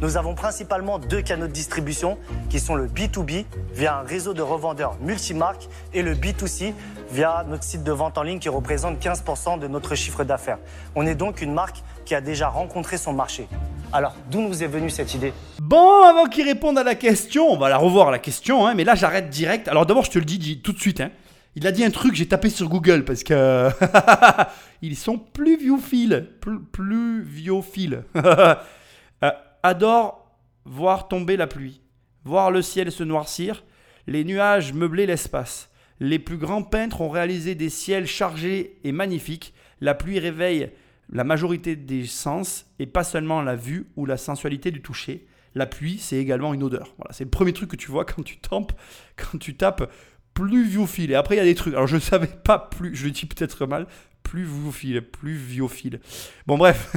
Nous 0.00 0.16
avons 0.16 0.34
principalement 0.34 0.98
deux 0.98 1.22
canaux 1.22 1.46
de 1.46 1.52
distribution 1.52 2.18
qui 2.50 2.60
sont 2.60 2.74
le 2.74 2.86
B2B 2.86 3.44
via 3.72 3.98
un 3.98 4.02
réseau 4.02 4.34
de 4.34 4.42
revendeurs 4.42 4.96
multimarques 5.00 5.68
et 5.92 6.02
le 6.02 6.14
B2C 6.14 6.74
via 7.10 7.44
notre 7.48 7.64
site 7.64 7.82
de 7.82 7.92
vente 7.92 8.18
en 8.18 8.22
ligne 8.22 8.38
qui 8.38 8.48
représente 8.48 8.98
15% 9.00 9.58
de 9.58 9.66
notre 9.66 9.94
chiffre 9.94 10.24
d'affaires. 10.24 10.58
On 10.94 11.06
est 11.06 11.14
donc 11.14 11.42
une 11.42 11.52
marque 11.52 11.82
qui 12.04 12.14
a 12.14 12.20
déjà 12.20 12.48
rencontré 12.48 12.96
son 12.98 13.12
marché. 13.12 13.46
Alors, 13.92 14.14
d'où 14.30 14.40
nous 14.40 14.62
est 14.62 14.66
venue 14.66 14.90
cette 14.90 15.14
idée? 15.14 15.32
Bon, 15.60 16.02
avant 16.02 16.26
qu'il 16.26 16.44
réponde 16.46 16.78
à 16.78 16.82
la 16.82 16.94
question, 16.94 17.48
on 17.50 17.56
va 17.56 17.68
la 17.68 17.76
revoir 17.76 18.10
la 18.10 18.18
question, 18.18 18.66
hein, 18.66 18.74
mais 18.74 18.84
là 18.84 18.94
j'arrête 18.94 19.30
direct. 19.30 19.68
Alors 19.68 19.86
d'abord, 19.86 20.04
je 20.04 20.10
te 20.10 20.18
le 20.18 20.24
dis, 20.24 20.60
tout 20.60 20.72
de 20.72 20.80
suite. 20.80 21.00
hein. 21.00 21.10
Il 21.56 21.66
a 21.68 21.72
dit 21.72 21.84
un 21.84 21.90
truc, 21.90 22.16
j'ai 22.16 22.26
tapé 22.26 22.50
sur 22.50 22.68
Google 22.68 23.04
parce 23.04 23.22
que 23.22 23.68
ils 24.82 24.96
sont 24.96 25.18
pluviophiles, 25.18 26.28
pl- 26.40 26.58
pluviophiles. 26.72 28.04
Euh, 29.22 29.30
adore 29.62 30.36
voir 30.66 31.08
tomber 31.08 31.36
la 31.38 31.46
pluie, 31.46 31.80
voir 32.24 32.50
le 32.50 32.60
ciel 32.60 32.90
se 32.92 33.04
noircir, 33.04 33.64
les 34.06 34.22
nuages 34.24 34.74
meubler 34.74 35.06
l'espace. 35.06 35.70
Les 36.00 36.18
plus 36.18 36.36
grands 36.36 36.62
peintres 36.64 37.00
ont 37.00 37.08
réalisé 37.08 37.54
des 37.54 37.70
ciels 37.70 38.06
chargés 38.06 38.78
et 38.84 38.92
magnifiques. 38.92 39.54
La 39.80 39.94
pluie 39.94 40.18
réveille 40.18 40.70
la 41.10 41.24
majorité 41.24 41.76
des 41.76 42.06
sens 42.06 42.66
et 42.78 42.86
pas 42.86 43.04
seulement 43.04 43.42
la 43.42 43.56
vue 43.56 43.86
ou 43.96 44.06
la 44.06 44.16
sensualité 44.16 44.70
du 44.70 44.80
toucher. 44.80 45.26
La 45.54 45.66
pluie, 45.66 45.98
c'est 45.98 46.16
également 46.16 46.52
une 46.52 46.62
odeur. 46.62 46.94
Voilà, 46.98 47.12
c'est 47.12 47.24
le 47.24 47.30
premier 47.30 47.52
truc 47.52 47.70
que 47.70 47.76
tu 47.76 47.90
vois 47.90 48.04
quand 48.04 48.22
tu 48.22 48.38
tapes, 48.38 48.72
quand 49.16 49.38
tu 49.38 49.56
tapes 49.56 49.90
pluviophile. 50.34 51.12
Et 51.12 51.14
après, 51.14 51.36
il 51.36 51.38
y 51.38 51.40
a 51.40 51.44
des 51.44 51.54
trucs. 51.54 51.74
Alors, 51.74 51.86
je 51.86 51.94
ne 51.94 52.00
savais 52.00 52.26
pas 52.26 52.58
plus, 52.58 52.94
je 52.94 53.04
le 53.04 53.12
dis 53.12 53.26
peut-être 53.26 53.66
mal, 53.66 53.86
pluviophile, 54.24 55.00
pluviophile. 55.02 56.00
Bon, 56.46 56.58
bref, 56.58 56.92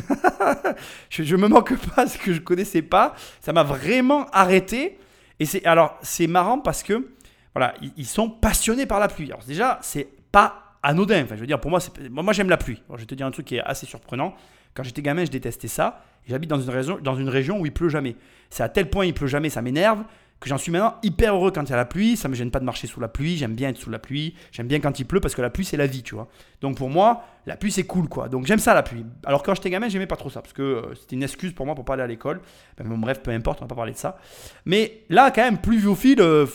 je, 1.10 1.24
je 1.24 1.36
me 1.36 1.48
manque 1.48 1.78
pas 1.96 2.08
ce 2.08 2.18
que 2.18 2.34
je 2.34 2.40
connaissais 2.40 2.82
pas. 2.82 3.14
Ça 3.42 3.54
m'a 3.54 3.64
vraiment 3.64 4.26
arrêté. 4.32 4.98
Et 5.40 5.46
c'est 5.46 5.64
alors, 5.66 6.00
c'est 6.02 6.26
marrant 6.26 6.58
parce 6.58 6.82
que 6.82 7.12
voilà, 7.54 7.76
ils, 7.84 7.94
ils 7.98 8.08
sont 8.08 8.30
passionnés 8.30 8.88
par 8.88 9.00
la 9.00 9.08
pluie. 9.08 9.28
Alors, 9.28 9.44
déjà, 9.46 9.78
c'est 9.84 10.08
pas 10.32 10.67
anodin. 10.88 11.24
Enfin, 11.24 11.36
je 11.36 11.42
veux 11.42 11.48
dire, 11.48 11.60
pour 11.60 11.72
moi, 11.72 11.80
moi, 12.10 12.34
j'aime 12.34 12.50
la 12.50 12.58
pluie. 12.58 12.82
Je 12.92 12.98
vais 12.98 13.06
te 13.06 13.16
dire 13.16 13.26
un 13.26 13.32
truc 13.32 13.46
qui 13.46 13.56
est 13.56 13.62
assez 13.62 13.86
surprenant. 13.86 14.34
Quand 14.74 14.84
j'étais 14.84 15.02
gamin, 15.02 15.26
je 15.26 15.32
détestais 15.32 15.68
ça. 15.68 16.04
J'habite 16.28 16.50
dans 16.50 16.60
une 16.60 16.70
région, 16.70 17.00
dans 17.02 17.16
une 17.16 17.30
région 17.30 17.60
où 17.60 17.66
il 17.66 17.74
pleut 17.74 17.90
jamais. 17.90 18.16
C'est 18.50 18.64
à 18.64 18.70
tel 18.70 18.90
point 18.90 19.06
il 19.06 19.14
pleut 19.14 19.28
jamais, 19.28 19.50
ça 19.50 19.62
m'énerve 19.62 20.04
que 20.40 20.50
j'en 20.50 20.58
suis 20.58 20.72
maintenant 20.72 20.96
hyper 21.02 21.36
heureux 21.36 21.52
quand 21.52 21.64
il 21.64 21.70
y 21.70 21.74
a 21.74 21.78
la 21.78 21.86
pluie. 21.86 22.16
Ça 22.16 22.28
me 22.28 22.36
gêne 22.36 22.52
pas 22.52 22.60
de 22.60 22.66
marcher 22.66 22.88
sous 22.88 23.00
la 23.00 23.08
pluie. 23.08 23.38
J'aime 23.38 23.56
bien 23.56 23.70
être 23.70 23.78
sous 23.78 23.90
la 23.90 24.00
pluie. 24.00 24.36
J'aime 24.52 24.68
bien 24.68 24.80
quand 24.80 25.00
il 25.00 25.06
pleut 25.06 25.20
parce 25.20 25.36
que 25.36 25.42
la 25.42 25.50
pluie 25.50 25.66
c'est 25.66 25.78
la 25.78 25.88
vie, 25.88 26.04
tu 26.04 26.16
vois. 26.16 26.28
Donc 26.62 26.78
pour 26.78 26.90
moi, 26.90 27.24
la 27.46 27.58
pluie 27.58 27.72
c'est 27.72 27.86
cool, 27.86 28.08
quoi. 28.08 28.30
Donc 28.30 28.46
j'aime 28.46 28.60
ça 28.60 28.74
la 28.74 28.84
pluie. 28.84 29.06
Alors 29.26 29.42
quand 29.42 29.56
j'étais 29.56 29.70
gamin, 29.70 29.90
j'aimais 29.90 30.08
pas 30.08 30.16
trop 30.16 30.30
ça 30.30 30.42
parce 30.42 30.54
que 30.54 30.62
euh, 30.62 30.96
c'était 30.96 31.16
une 31.16 31.24
excuse 31.24 31.54
pour 31.54 31.66
moi 31.66 31.74
pour 31.76 31.86
pas 31.86 31.94
aller 31.94 32.04
à 32.04 32.08
l'école. 32.08 32.42
Ben, 32.78 32.88
bon, 32.88 32.98
bref, 32.98 33.22
peu 33.22 33.32
importe, 33.32 33.60
on 33.62 33.66
va 33.66 33.70
pas 33.70 33.76
parler 33.76 33.94
de 33.94 33.98
ça. 33.98 34.20
Mais 34.66 35.04
là, 35.10 35.32
quand 35.32 35.44
même, 35.44 35.58
pluviophile, 35.58 36.22
euh, 36.22 36.46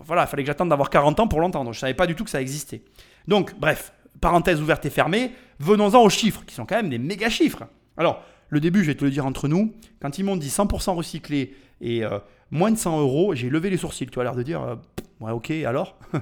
voilà, 0.00 0.26
fallait 0.26 0.42
que 0.42 0.48
j'attende 0.48 0.70
d'avoir 0.70 0.90
40 0.90 1.20
ans 1.20 1.28
pour 1.28 1.40
l'entendre. 1.40 1.72
Je 1.72 1.78
savais 1.78 1.94
pas 1.94 2.06
du 2.06 2.16
tout 2.16 2.24
que 2.24 2.30
ça 2.30 2.40
existait. 2.40 2.82
Donc, 3.28 3.58
bref, 3.58 3.92
parenthèse 4.20 4.60
ouverte 4.60 4.84
et 4.86 4.90
fermée, 4.90 5.32
venons-en 5.58 6.02
aux 6.02 6.10
chiffres, 6.10 6.44
qui 6.46 6.54
sont 6.54 6.66
quand 6.66 6.76
même 6.76 6.90
des 6.90 6.98
méga 6.98 7.28
chiffres. 7.30 7.64
Alors, 7.96 8.22
le 8.48 8.60
début, 8.60 8.82
je 8.82 8.88
vais 8.88 8.94
te 8.94 9.04
le 9.04 9.10
dire 9.10 9.26
entre 9.26 9.48
nous, 9.48 9.72
quand 10.00 10.18
ils 10.18 10.24
m'ont 10.24 10.36
dit 10.36 10.48
100% 10.48 10.94
recyclé 10.94 11.54
et 11.80 12.04
euh, 12.04 12.18
moins 12.50 12.70
de 12.70 12.76
100 12.76 13.00
euros, 13.00 13.34
j'ai 13.34 13.48
levé 13.48 13.70
les 13.70 13.76
sourcils. 13.76 14.06
Tu 14.06 14.20
as 14.20 14.24
l'air 14.24 14.34
de 14.34 14.42
dire, 14.42 14.62
euh, 14.62 15.32
ok, 15.32 15.50
alors 15.50 15.96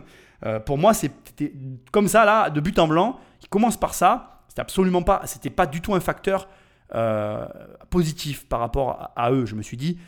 Euh, 0.47 0.61
Pour 0.61 0.79
moi, 0.79 0.95
c'était 0.95 1.53
comme 1.91 2.07
ça, 2.07 2.25
là, 2.25 2.49
de 2.49 2.61
but 2.61 2.79
en 2.79 2.87
blanc. 2.87 3.19
Ils 3.43 3.49
commencent 3.49 3.77
par 3.77 3.93
ça. 3.93 4.45
C'était 4.47 4.61
absolument 4.61 5.03
pas, 5.03 5.23
c'était 5.25 5.51
pas 5.51 5.67
du 5.67 5.81
tout 5.81 5.95
un 5.97 6.01
facteur 6.01 6.49
euh, 6.95 7.45
positif 7.91 8.47
par 8.47 8.61
rapport 8.61 8.91
à, 8.91 9.13
à 9.17 9.33
eux. 9.33 9.47
Je 9.47 9.57
me 9.57 9.63
suis 9.63 9.77
dit, 9.77 9.99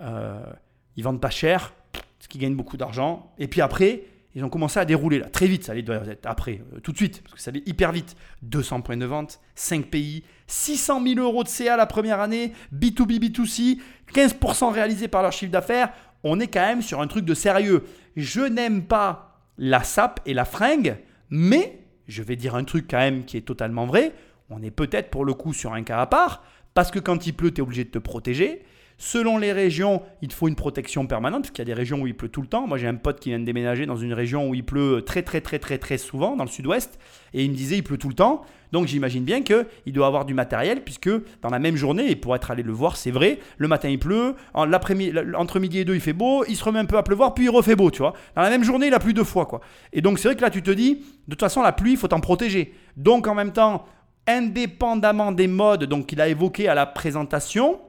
ils 0.00 1.02
vendent 1.02 1.20
pas 1.20 1.30
cher, 1.30 1.72
parce 1.90 2.28
qu'ils 2.28 2.40
gagnent 2.40 2.54
beaucoup 2.54 2.76
d'argent. 2.76 3.32
Et 3.36 3.48
puis 3.48 3.60
après, 3.60 4.04
ils 4.34 4.44
ont 4.44 4.48
commencé 4.48 4.80
à 4.80 4.84
dérouler 4.84 5.18
là, 5.18 5.28
très 5.28 5.46
vite. 5.46 5.64
Ça 5.64 5.72
allait 5.72 5.84
être 5.88 6.26
après, 6.26 6.60
euh, 6.74 6.80
tout 6.80 6.92
de 6.92 6.96
suite, 6.96 7.22
parce 7.22 7.34
que 7.34 7.40
ça 7.40 7.50
allait 7.50 7.62
hyper 7.66 7.92
vite. 7.92 8.16
200 8.42 8.80
points 8.80 8.96
de 8.96 9.06
vente, 9.06 9.40
5 9.54 9.86
pays, 9.86 10.24
600 10.48 11.02
000 11.06 11.20
euros 11.20 11.44
de 11.44 11.48
CA 11.48 11.76
la 11.76 11.86
première 11.86 12.20
année, 12.20 12.52
B2B, 12.74 13.20
B2C, 13.20 13.78
15% 14.12 14.72
réalisé 14.72 15.08
par 15.08 15.22
leur 15.22 15.32
chiffre 15.32 15.52
d'affaires. 15.52 15.92
On 16.24 16.40
est 16.40 16.48
quand 16.48 16.66
même 16.66 16.82
sur 16.82 17.00
un 17.00 17.06
truc 17.06 17.24
de 17.24 17.34
sérieux. 17.34 17.84
Je 18.16 18.40
n'aime 18.40 18.84
pas 18.84 19.40
la 19.56 19.84
sape 19.84 20.20
et 20.26 20.34
la 20.34 20.44
fringue, 20.44 20.96
mais 21.30 21.78
je 22.08 22.22
vais 22.22 22.36
dire 22.36 22.54
un 22.54 22.64
truc 22.64 22.86
quand 22.90 22.98
même 22.98 23.24
qui 23.24 23.36
est 23.36 23.42
totalement 23.42 23.86
vrai. 23.86 24.12
On 24.50 24.62
est 24.62 24.70
peut-être 24.70 25.10
pour 25.10 25.24
le 25.24 25.34
coup 25.34 25.52
sur 25.52 25.72
un 25.72 25.82
cas 25.82 26.00
à 26.00 26.06
part, 26.06 26.42
parce 26.74 26.90
que 26.90 26.98
quand 26.98 27.26
il 27.26 27.34
pleut, 27.34 27.52
tu 27.52 27.60
es 27.60 27.62
obligé 27.62 27.84
de 27.84 27.90
te 27.90 27.98
protéger. 27.98 28.62
Selon 28.96 29.38
les 29.38 29.52
régions, 29.52 30.02
il 30.22 30.32
faut 30.32 30.46
une 30.46 30.54
protection 30.54 31.06
permanente, 31.06 31.42
parce 31.42 31.50
qu'il 31.50 31.58
y 31.58 31.62
a 31.62 31.64
des 31.66 31.74
régions 31.74 32.00
où 32.00 32.06
il 32.06 32.16
pleut 32.16 32.28
tout 32.28 32.42
le 32.42 32.46
temps. 32.46 32.66
Moi, 32.66 32.78
j'ai 32.78 32.86
un 32.86 32.94
pote 32.94 33.18
qui 33.18 33.30
vient 33.30 33.40
de 33.40 33.44
déménager 33.44 33.86
dans 33.86 33.96
une 33.96 34.12
région 34.12 34.48
où 34.48 34.54
il 34.54 34.64
pleut 34.64 35.02
très, 35.04 35.22
très, 35.22 35.40
très, 35.40 35.58
très, 35.58 35.78
très 35.78 35.98
souvent, 35.98 36.36
dans 36.36 36.44
le 36.44 36.50
sud-ouest, 36.50 36.98
et 37.32 37.44
il 37.44 37.50
me 37.50 37.56
disait 37.56 37.76
il 37.76 37.82
pleut 37.82 37.98
tout 37.98 38.08
le 38.08 38.14
temps. 38.14 38.42
Donc, 38.70 38.86
j'imagine 38.86 39.24
bien 39.24 39.42
qu'il 39.42 39.92
doit 39.92 40.06
avoir 40.06 40.24
du 40.24 40.32
matériel, 40.32 40.82
puisque 40.84 41.10
dans 41.42 41.50
la 41.50 41.58
même 41.58 41.76
journée, 41.76 42.10
et 42.10 42.16
pour 42.16 42.36
être 42.36 42.50
allé 42.50 42.62
le 42.62 42.72
voir, 42.72 42.96
c'est 42.96 43.10
vrai, 43.10 43.40
le 43.56 43.66
matin 43.66 43.88
il 43.88 43.98
pleut, 43.98 44.36
en 44.52 44.72
entre 44.72 45.58
midi 45.58 45.78
et 45.78 45.84
deux, 45.84 45.94
il 45.94 46.00
fait 46.00 46.12
beau, 46.12 46.44
il 46.48 46.56
se 46.56 46.62
remet 46.62 46.78
un 46.78 46.84
peu 46.84 46.96
à 46.96 47.02
pleuvoir, 47.02 47.34
puis 47.34 47.44
il 47.44 47.50
refait 47.50 47.76
beau, 47.76 47.90
tu 47.90 47.98
vois. 47.98 48.14
Dans 48.36 48.42
la 48.42 48.50
même 48.50 48.64
journée, 48.64 48.86
il 48.86 48.94
a 48.94 49.00
plu 49.00 49.12
deux 49.12 49.24
fois, 49.24 49.46
quoi. 49.46 49.60
Et 49.92 50.02
donc, 50.02 50.18
c'est 50.18 50.28
vrai 50.28 50.36
que 50.36 50.42
là, 50.42 50.50
tu 50.50 50.62
te 50.62 50.70
dis, 50.70 50.94
de 50.94 51.30
toute 51.30 51.40
façon, 51.40 51.62
la 51.62 51.72
pluie, 51.72 51.92
il 51.92 51.96
faut 51.96 52.08
t'en 52.08 52.20
protéger. 52.20 52.74
Donc, 52.96 53.26
en 53.26 53.34
même 53.34 53.52
temps, 53.52 53.86
indépendamment 54.26 55.32
des 55.32 55.48
modes 55.48 56.06
qu'il 56.06 56.20
a 56.20 56.28
évoqué 56.28 56.68
à 56.68 56.74
la 56.74 56.86
présentation, 56.86 57.80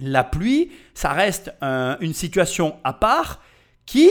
la 0.00 0.24
pluie, 0.24 0.70
ça 0.94 1.12
reste 1.12 1.52
un- 1.60 1.96
une 2.00 2.12
situation 2.14 2.76
à 2.84 2.92
part 2.92 3.40
qui, 3.86 4.10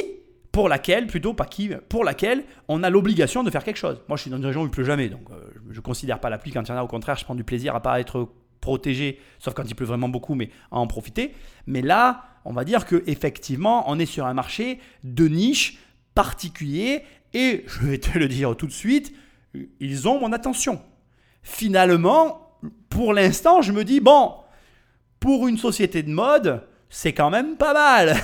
pour 0.51 0.69
laquelle, 0.69 1.07
plutôt 1.07 1.33
pas 1.33 1.45
qui, 1.45 1.69
pour 1.89 2.03
laquelle 2.03 2.43
on 2.67 2.81
a 2.83 2.89
l'obligation 2.89 3.43
de 3.43 3.51
faire 3.51 3.63
quelque 3.63 3.77
chose. 3.77 4.01
Moi, 4.07 4.17
je 4.17 4.23
suis 4.23 4.31
dans 4.31 4.37
une 4.37 4.45
région 4.45 4.61
où 4.63 4.65
il 4.65 4.71
pleut 4.71 4.83
jamais, 4.83 5.07
donc 5.09 5.29
euh, 5.31 5.49
je 5.69 5.75
ne 5.75 5.81
considère 5.81 6.19
pas 6.19 6.29
la 6.29 6.37
pluie 6.37 6.51
quand 6.51 6.63
il 6.63 6.69
y 6.69 6.71
en 6.71 6.77
a. 6.77 6.83
Au 6.83 6.87
contraire, 6.87 7.15
je 7.17 7.23
prends 7.25 7.35
du 7.35 7.43
plaisir 7.43 7.75
à 7.75 7.79
pas 7.81 7.99
être 7.99 8.29
protégé, 8.59 9.19
sauf 9.39 9.53
quand 9.53 9.63
il 9.69 9.75
pleut 9.75 9.85
vraiment 9.85 10.09
beaucoup, 10.09 10.33
mais 10.33 10.49
à 10.71 10.77
en 10.77 10.87
profiter. 10.87 11.33
Mais 11.67 11.81
là, 11.81 12.23
on 12.43 12.53
va 12.53 12.63
dire 12.63 12.85
que 12.85 13.03
effectivement, 13.05 13.83
on 13.87 13.99
est 13.99 14.05
sur 14.07 14.25
un 14.25 14.33
marché 14.33 14.79
de 15.03 15.27
niche 15.27 15.77
particuliers 16.15 17.03
et 17.33 17.63
je 17.67 17.85
vais 17.85 17.99
te 17.99 18.17
le 18.17 18.27
dire 18.27 18.55
tout 18.57 18.65
de 18.67 18.71
suite, 18.71 19.13
ils 19.79 20.07
ont 20.07 20.19
mon 20.19 20.31
attention. 20.33 20.81
Finalement, 21.43 22.57
pour 22.89 23.13
l'instant, 23.13 23.61
je 23.61 23.71
me 23.71 23.83
dis, 23.83 23.99
bon, 23.99 24.33
pour 25.27 25.49
une 25.49 25.57
société 25.57 26.03
de 26.03 26.09
mode, 26.09 26.61
c'est 26.89 27.11
quand 27.11 27.29
même 27.29 27.57
pas 27.57 27.73
mal. 27.73 28.15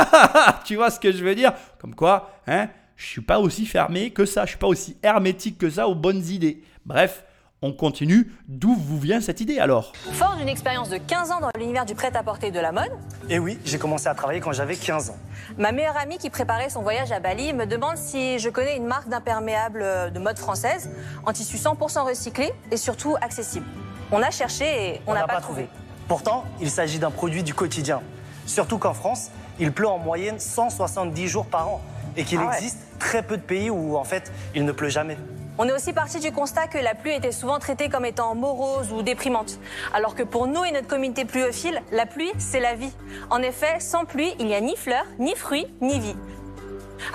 tu 0.64 0.76
vois 0.76 0.90
ce 0.90 0.98
que 0.98 1.12
je 1.12 1.22
veux 1.22 1.34
dire? 1.34 1.52
Comme 1.78 1.94
quoi, 1.94 2.30
hein, 2.46 2.70
je 2.96 3.04
suis 3.04 3.20
pas 3.20 3.38
aussi 3.40 3.66
fermé 3.66 4.10
que 4.10 4.24
ça, 4.24 4.46
je 4.46 4.52
suis 4.52 4.58
pas 4.58 4.66
aussi 4.66 4.96
hermétique 5.02 5.58
que 5.58 5.68
ça 5.68 5.86
aux 5.86 5.94
bonnes 5.94 6.24
idées. 6.24 6.62
Bref, 6.86 7.24
on 7.60 7.74
continue. 7.74 8.32
D'où 8.48 8.74
vous 8.74 8.98
vient 8.98 9.20
cette 9.20 9.42
idée 9.42 9.58
alors? 9.58 9.92
Fort 10.12 10.36
d'une 10.38 10.48
expérience 10.48 10.88
de 10.88 10.96
15 10.96 11.30
ans 11.30 11.40
dans 11.40 11.50
l'univers 11.58 11.84
du 11.84 11.94
prêt-à-porter 11.94 12.46
et 12.46 12.52
de 12.52 12.60
la 12.60 12.72
mode, 12.72 12.92
Et 13.28 13.38
oui, 13.38 13.58
j'ai 13.66 13.76
commencé 13.76 14.06
à 14.08 14.14
travailler 14.14 14.40
quand 14.40 14.52
j'avais 14.52 14.76
15 14.76 15.10
ans. 15.10 15.16
ma 15.58 15.72
meilleure 15.72 15.98
amie 15.98 16.16
qui 16.16 16.30
préparait 16.30 16.70
son 16.70 16.80
voyage 16.80 17.12
à 17.12 17.20
Bali 17.20 17.52
me 17.52 17.66
demande 17.66 17.98
si 17.98 18.38
je 18.38 18.48
connais 18.48 18.78
une 18.78 18.86
marque 18.86 19.10
d'imperméable 19.10 19.82
euh, 19.82 20.08
de 20.08 20.18
mode 20.18 20.38
française 20.38 20.88
en 21.26 21.34
tissu 21.34 21.58
100% 21.58 22.08
recyclé 22.08 22.50
et 22.70 22.78
surtout 22.78 23.14
accessible. 23.20 23.66
On 24.10 24.22
a 24.22 24.30
cherché 24.30 24.64
et 24.64 25.00
on 25.06 25.12
n'a 25.12 25.26
pas, 25.26 25.42
trouvé. 25.42 25.68
Pourtant, 26.08 26.44
il 26.60 26.70
s'agit 26.70 26.98
d'un 26.98 27.10
produit 27.10 27.42
du 27.42 27.54
quotidien. 27.54 28.00
Surtout 28.46 28.78
qu'en 28.78 28.94
France, 28.94 29.30
il 29.58 29.72
pleut 29.72 29.88
en 29.88 29.98
moyenne 29.98 30.38
170 30.38 31.26
jours 31.28 31.46
par 31.46 31.68
an 31.68 31.80
et 32.16 32.24
qu'il 32.24 32.38
Ah 32.40 32.46
ouais. 32.48 32.54
existe 32.56 32.78
très 32.98 33.22
peu 33.22 33.36
de 33.36 33.42
pays 33.42 33.70
où 33.70 33.96
en 33.96 34.04
fait 34.04 34.32
il 34.54 34.64
ne 34.64 34.72
pleut 34.72 34.88
jamais. 34.88 35.18
On 35.58 35.66
est 35.66 35.72
aussi 35.72 35.92
parti 35.94 36.20
du 36.20 36.32
constat 36.32 36.66
que 36.68 36.76
la 36.78 36.94
pluie 36.94 37.14
était 37.14 37.32
souvent 37.32 37.58
traitée 37.58 37.88
comme 37.88 38.04
étant 38.04 38.34
morose 38.34 38.92
ou 38.92 39.02
déprimante. 39.02 39.58
Alors 39.94 40.14
que 40.14 40.22
pour 40.22 40.46
nous 40.46 40.64
et 40.64 40.70
notre 40.70 40.86
communauté 40.86 41.24
pluophile, 41.24 41.80
la 41.92 42.04
pluie, 42.06 42.30
c'est 42.38 42.60
la 42.60 42.74
vie. 42.74 42.92
En 43.30 43.40
effet, 43.42 43.80
sans 43.80 44.04
pluie, 44.04 44.34
il 44.38 44.46
n'y 44.46 44.54
a 44.54 44.60
ni 44.60 44.76
fleurs, 44.76 45.06
ni 45.18 45.34
fruits, 45.34 45.66
ni 45.80 45.98
vie. 45.98 46.14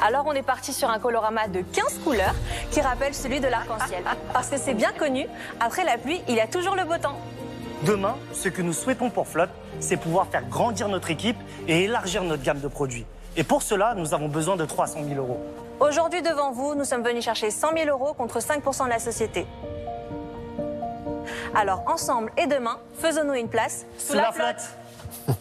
Alors 0.03 0.25
on 0.27 0.33
est 0.33 0.41
parti 0.41 0.73
sur 0.73 0.89
un 0.89 0.99
colorama 0.99 1.47
de 1.47 1.61
15 1.61 1.99
couleurs 2.03 2.35
qui 2.71 2.81
rappelle 2.81 3.13
celui 3.13 3.39
de 3.39 3.47
l'arc-en-ciel. 3.47 4.03
Parce 4.33 4.47
que 4.49 4.57
c'est 4.57 4.73
bien 4.73 4.91
connu, 4.91 5.27
après 5.59 5.83
la 5.83 5.97
pluie, 5.97 6.21
il 6.27 6.35
y 6.35 6.41
a 6.41 6.47
toujours 6.47 6.75
le 6.75 6.83
beau 6.83 6.97
temps. 6.97 7.17
Demain, 7.85 8.15
ce 8.31 8.47
que 8.47 8.61
nous 8.61 8.73
souhaitons 8.73 9.09
pour 9.09 9.27
Flot, 9.27 9.45
c'est 9.79 9.97
pouvoir 9.97 10.27
faire 10.27 10.47
grandir 10.47 10.87
notre 10.87 11.09
équipe 11.09 11.37
et 11.67 11.85
élargir 11.85 12.23
notre 12.23 12.43
gamme 12.43 12.59
de 12.59 12.67
produits. 12.67 13.05
Et 13.35 13.43
pour 13.43 13.63
cela, 13.63 13.95
nous 13.95 14.13
avons 14.13 14.27
besoin 14.27 14.55
de 14.55 14.65
300 14.65 14.99
000 15.07 15.19
euros. 15.19 15.39
Aujourd'hui 15.79 16.21
devant 16.21 16.51
vous, 16.51 16.75
nous 16.75 16.83
sommes 16.83 17.03
venus 17.03 17.23
chercher 17.23 17.49
100 17.49 17.69
000 17.75 17.89
euros 17.89 18.13
contre 18.13 18.39
5% 18.39 18.83
de 18.85 18.89
la 18.89 18.99
société. 18.99 19.47
Alors 21.55 21.83
ensemble 21.87 22.31
et 22.37 22.45
demain, 22.45 22.77
faisons-nous 22.99 23.33
une 23.33 23.49
place 23.49 23.85
sous, 23.97 24.13
la, 24.13 24.31
flotte. 24.31 24.77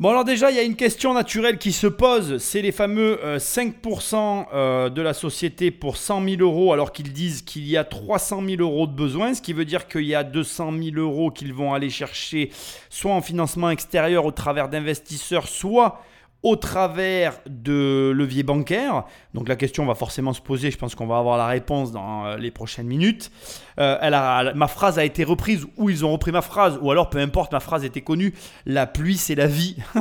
Bon 0.00 0.10
alors 0.10 0.24
déjà, 0.24 0.52
il 0.52 0.56
y 0.56 0.60
a 0.60 0.62
une 0.62 0.76
question 0.76 1.12
naturelle 1.12 1.58
qui 1.58 1.72
se 1.72 1.88
pose, 1.88 2.38
c'est 2.38 2.62
les 2.62 2.70
fameux 2.70 3.18
euh, 3.24 3.38
5% 3.38 4.46
euh, 4.52 4.90
de 4.90 5.02
la 5.02 5.12
société 5.12 5.72
pour 5.72 5.96
100 5.96 6.24
000 6.24 6.36
euros 6.40 6.72
alors 6.72 6.92
qu'ils 6.92 7.12
disent 7.12 7.42
qu'il 7.42 7.66
y 7.66 7.76
a 7.76 7.82
300 7.82 8.44
000 8.46 8.62
euros 8.62 8.86
de 8.86 8.92
besoin, 8.92 9.34
ce 9.34 9.42
qui 9.42 9.52
veut 9.52 9.64
dire 9.64 9.88
qu'il 9.88 10.04
y 10.04 10.14
a 10.14 10.22
200 10.22 10.70
000 10.70 10.96
euros 10.98 11.32
qu'ils 11.32 11.52
vont 11.52 11.74
aller 11.74 11.90
chercher 11.90 12.50
soit 12.90 13.12
en 13.12 13.22
financement 13.22 13.70
extérieur 13.70 14.24
au 14.24 14.30
travers 14.30 14.68
d'investisseurs, 14.68 15.48
soit 15.48 16.00
au 16.42 16.54
travers 16.54 17.40
de 17.48 18.12
leviers 18.14 18.44
bancaires. 18.44 19.04
Donc 19.34 19.48
la 19.48 19.56
question 19.56 19.84
va 19.86 19.94
forcément 19.94 20.32
se 20.32 20.40
poser, 20.40 20.70
je 20.70 20.78
pense 20.78 20.94
qu'on 20.94 21.06
va 21.06 21.18
avoir 21.18 21.36
la 21.36 21.46
réponse 21.46 21.90
dans 21.90 22.26
euh, 22.26 22.36
les 22.36 22.52
prochaines 22.52 22.86
minutes. 22.86 23.32
Euh, 23.80 24.54
ma 24.54 24.68
phrase 24.68 24.98
a 24.98 25.04
été 25.04 25.24
reprise, 25.24 25.66
ou 25.76 25.90
ils 25.90 26.04
ont 26.04 26.12
repris 26.12 26.30
ma 26.30 26.42
phrase, 26.42 26.78
ou 26.80 26.90
alors 26.90 27.10
peu 27.10 27.18
importe, 27.18 27.52
ma 27.52 27.60
phrase 27.60 27.84
était 27.84 28.02
connue, 28.02 28.34
la 28.66 28.86
pluie 28.86 29.16
c'est 29.16 29.34
la 29.34 29.46
vie. 29.46 29.76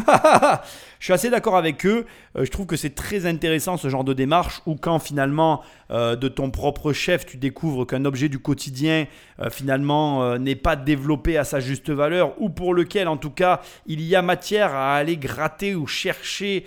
je 1.00 1.06
suis 1.06 1.13
assez 1.13 1.30
d'accord 1.30 1.58
avec 1.58 1.86
eux, 1.86 2.06
Euh, 2.38 2.45
je 2.45 2.52
trouve 2.52 2.67
que 2.67 2.76
c'est 2.76 2.93
très 2.93 3.26
intéressant 3.26 3.78
ce 3.78 3.89
genre 3.89 4.04
de 4.04 4.13
démarche, 4.13 4.62
où 4.65 4.76
quand 4.76 5.00
finalement 5.00 5.62
euh, 5.89 6.15
de 6.15 6.28
ton 6.28 6.52
propre 6.52 6.91
chef 6.91 7.26
tu 7.26 7.38
découvres 7.38 7.88
qu'un 7.88 8.04
objet 8.04 8.28
du 8.28 8.39
quotidien 8.39 9.06
euh, 9.39 9.50
finalement 9.50 10.23
euh, 10.23 10.38
n'est 10.38 10.56
pas 10.56 10.76
développé 10.76 11.38
à 11.38 11.45
sa 11.45 11.60
juste 11.60 11.89
valeur, 11.89 12.34
ou 12.41 12.50
pour 12.50 12.73
lequel 12.73 13.08
en 13.08 13.17
tout 13.17 13.30
cas 13.30 13.62
il 13.86 14.02
y 14.02 14.15
a 14.15 14.21
matière 14.21 14.73
à 14.73 14.95
aller 14.95 15.17
gratter 15.17 15.76
ou 15.76 15.88
chercher 15.88 16.65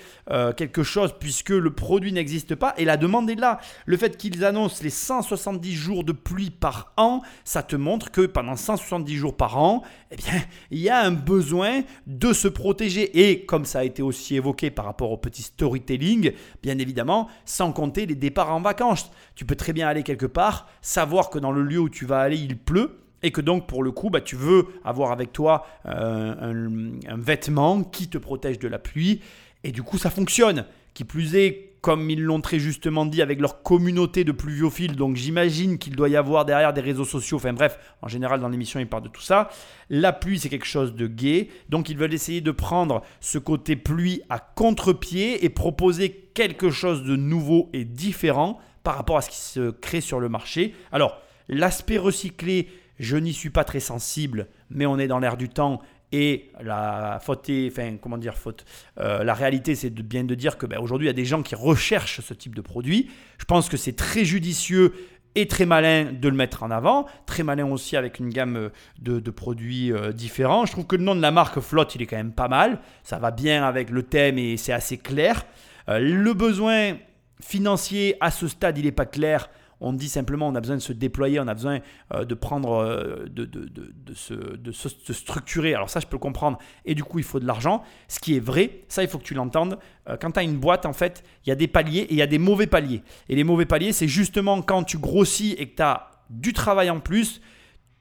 quelque 0.57 0.85
chose 0.85 1.13
puisque 1.19 1.51
le 1.51 1.73
produit 1.73 2.13
n'existe 2.13 2.55
pas 2.55 2.73
et 2.77 2.85
la 2.85 2.97
demande 2.97 3.29
est 3.31 3.35
là. 3.35 3.59
Le 3.85 3.97
fait 3.97 4.17
qu'ils 4.17 4.45
annoncent 4.45 4.81
les 4.83 4.91
170 4.91 5.75
jours 5.75 6.05
de 6.05 6.13
pluie 6.13 6.51
par 6.51 6.93
an, 6.97 7.23
ça 7.45 7.65
te 7.65 7.75
montre 7.75 8.13
que 8.13 8.27
pendant 8.27 8.55
170 8.55 9.17
jours 9.17 9.37
par 9.37 9.59
an, 9.59 9.83
eh 10.13 10.17
bien, 10.17 10.41
il 10.71 10.79
y 10.79 10.89
a 10.89 11.01
un 11.01 11.11
besoin 11.11 11.83
de 12.07 12.33
se 12.33 12.49
protéger. 12.49 13.29
Et 13.29 13.45
comme 13.45 13.65
ça 13.65 13.81
a 13.81 13.85
été 13.85 14.03
aussi 14.03 14.37
évoqué 14.37 14.71
par 14.71 14.85
rapport 14.85 15.11
au 15.11 15.17
petit 15.17 15.43
storytelling, 15.43 16.33
bien 16.63 16.79
évidemment, 16.79 17.29
sans 17.45 17.73
compter 17.73 18.07
les 18.07 18.15
départs 18.15 18.53
en 18.53 18.61
vacances. 18.61 19.10
Tu 19.35 19.44
peux 19.44 19.57
très 19.57 19.73
bien 19.73 19.88
aller 19.88 20.03
quelque 20.03 20.27
part, 20.27 20.68
savoir 20.83 21.31
que 21.31 21.38
dans 21.38 21.53
le 21.53 21.62
lieu 21.62 21.79
où 21.79 21.88
tu 21.88 22.07
vas 22.07 22.20
aller, 22.20 22.37
il 22.38 22.57
pleut. 22.59 22.96
Et 23.23 23.33
que 23.33 23.42
donc, 23.42 23.66
pour 23.66 23.83
le 23.83 23.90
coup, 23.90 24.09
bah, 24.09 24.23
tu 24.23 24.35
veux 24.35 24.66
avoir 24.83 25.12
avec 25.12 25.33
toi 25.33 25.66
euh, 25.85 26.35
un, 26.40 26.92
un 27.07 27.18
vêtement 27.18 27.83
qui 27.83 28.09
te 28.09 28.16
protège 28.16 28.59
de 28.59 28.66
la 28.66 28.79
pluie. 28.79 29.20
Et 29.62 29.73
du 29.73 29.83
coup, 29.83 29.99
ça 29.99 30.09
fonctionne. 30.09 30.64
Qui 30.94 31.05
plus 31.05 31.37
est, 31.37 31.75
comme 31.83 32.11
ils 32.11 32.23
l'ont 32.23 32.40
très 32.40 32.59
justement 32.59 33.05
dit, 33.05 33.20
avec 33.20 33.38
leur 33.40 33.62
communauté 33.62 34.25
de 34.25 34.33
pluviophiles. 34.33 34.96
Donc, 34.96 35.16
j'imagine 35.16 35.77
qu'il 35.77 35.96
doit 35.96 36.09
y 36.09 36.16
avoir 36.16 36.46
derrière 36.46 36.73
des 36.73 36.81
réseaux 36.81 37.05
sociaux. 37.05 37.37
Enfin, 37.37 37.53
bref, 37.53 37.79
en 38.01 38.09
général, 38.09 38.40
dans 38.40 38.49
l'émission, 38.49 38.81
ils 38.81 38.88
parlent 38.88 39.05
de 39.05 39.09
tout 39.09 39.20
ça. 39.20 39.51
La 39.90 40.14
pluie, 40.14 40.38
c'est 40.38 40.49
quelque 40.49 40.66
chose 40.66 40.94
de 40.94 41.07
gai. 41.07 41.51
Donc, 41.68 41.90
ils 41.90 41.99
veulent 41.99 42.14
essayer 42.14 42.40
de 42.40 42.51
prendre 42.51 43.03
ce 43.20 43.37
côté 43.37 43.77
pluie 43.77 44.23
à 44.31 44.38
contre-pied 44.38 45.44
et 45.44 45.51
proposer 45.51 46.31
quelque 46.33 46.70
chose 46.70 47.05
de 47.05 47.16
nouveau 47.16 47.68
et 47.75 47.85
différent 47.85 48.59
par 48.83 48.97
rapport 48.97 49.16
à 49.19 49.23
ce 49.23 49.31
qui 49.31 49.37
se 49.38 49.71
crée 49.71 50.01
sur 50.01 50.21
le 50.21 50.29
marché. 50.29 50.75
Alors, 50.93 51.21
l'aspect 51.49 51.99
recyclé, 51.99 52.69
je 52.99 53.16
n'y 53.16 53.33
suis 53.33 53.51
pas 53.51 53.64
très 53.64 53.81
sensible, 53.81 54.47
mais 54.71 54.87
on 54.87 54.99
est 54.99 55.09
dans 55.09 55.19
l'air 55.19 55.37
du 55.37 55.49
temps 55.49 55.81
et 56.12 56.51
la 56.61 57.21
faute, 57.23 57.49
est- 57.49 57.69
enfin 57.71 57.97
comment 58.01 58.19
dire 58.19 58.37
faute, 58.37 58.64
Euh, 58.99 59.23
la 59.23 59.33
réalité 59.33 59.75
c'est 59.77 59.90
bien 59.90 60.25
de 60.25 60.35
dire 60.35 60.59
que 60.59 60.66
ben, 60.66 60.79
aujourd'hui 60.81 61.07
il 61.07 61.11
y 61.11 61.11
a 61.11 61.14
des 61.14 61.25
gens 61.25 61.43
qui 61.43 61.55
recherchent 61.55 62.21
ce 62.21 62.35
type 62.35 62.55
de 62.57 62.61
produit. 62.61 63.09
Je 63.38 63.45
pense 63.45 63.69
que 63.69 63.77
c'est 63.77 63.95
très 63.95 64.25
judicieux 64.25 64.93
et 65.37 65.47
très 65.47 65.66
malin 65.66 66.07
de 66.12 66.29
le 66.29 66.35
mettre 66.35 66.64
en 66.64 66.73
avant, 66.73 67.07
très 67.27 67.45
malin 67.45 67.64
aussi 67.71 67.97
avec 67.97 68.19
une 68.19 68.31
gamme 68.31 68.71
de, 68.99 69.21
de 69.21 69.31
produits 69.31 69.93
euh, 69.93 70.12
différents. 70.12 70.66
Je 70.66 70.73
trouve 70.73 70.87
que 70.87 70.97
le 70.97 71.05
nom 71.05 71.14
de 71.14 71.23
la 71.23 71.31
marque 71.31 71.61
Flotte 71.61 71.95
il 71.95 72.03
est 72.03 72.07
quand 72.07 72.16
même 72.16 72.33
pas 72.33 72.49
mal, 72.49 72.81
ça 73.05 73.19
va 73.21 73.31
bien 73.31 73.62
avec 73.62 73.90
le 73.90 74.03
thème 74.03 74.37
et 74.38 74.57
c'est 74.57 74.73
assez 74.73 74.99
clair. 74.99 75.47
Euh, 75.88 76.01
le 76.01 76.35
besoin 76.35 76.97
financier 77.40 78.16
à 78.20 78.31
ce 78.31 78.48
stade 78.48 78.79
il 78.79 78.85
n'est 78.85 78.92
pas 78.92 79.07
clair. 79.07 79.48
On 79.83 79.94
dit 79.94 80.11
simplement 80.11 80.46
on 80.48 80.55
a 80.55 80.61
besoin 80.61 80.76
de 80.76 80.83
se 80.83 80.92
déployer, 80.92 81.40
on 81.40 81.48
a 81.48 81.55
besoin 81.55 81.79
euh, 82.12 82.26
de 82.26 82.35
prendre, 82.35 82.72
euh, 82.72 83.24
de, 83.31 83.46
de, 83.46 83.66
de, 83.66 84.14
se, 84.14 84.35
se- 84.72 85.12
structurer. 85.14 85.74
Alors 85.74 85.88
ça, 85.88 86.00
je 86.00 86.07
peux 86.07 86.16
le 86.16 86.20
comprendre. 86.20 86.59
Et 86.85 86.94
du 86.94 87.03
coup, 87.03 87.18
il 87.18 87.24
faut 87.24 87.40
de 87.40 87.46
l'argent. 87.46 87.83
Ce 88.07 88.20
qui 88.20 88.37
est 88.37 88.40
vrai, 88.40 88.83
ça, 88.88 89.03
il 89.03 89.09
faut 89.09 89.16
que 89.16 89.24
tu 89.24 89.33
l'entendes. 89.33 89.79
Euh, 90.07 90.18
quand 90.20 90.33
tu 90.33 90.38
as 90.38 90.42
une 90.42 90.59
boîte, 90.59 90.85
en 90.85 90.92
fait, 90.92 91.24
il 91.46 91.48
y 91.48 91.53
a 91.53 91.55
des 91.55 91.66
paliers 91.66 92.00
et 92.00 92.12
il 92.12 92.16
y 92.18 92.22
a 92.22 92.26
des 92.26 92.38
mauvais 92.38 92.66
paliers. 92.66 93.03
Et 93.31 93.37
les 93.37 93.44
mauvais 93.44 93.64
paliers, 93.64 93.92
c'est 93.94 94.09
justement 94.09 94.61
quand 94.61 94.85
tu 94.85 94.98
grossis 94.98 95.53
et 95.59 95.70
que 95.70 95.76
tu 95.76 95.83
as 95.83 96.11
du 96.29 96.53
travail 96.53 96.90
en 96.90 97.00
plus, 97.00 97.40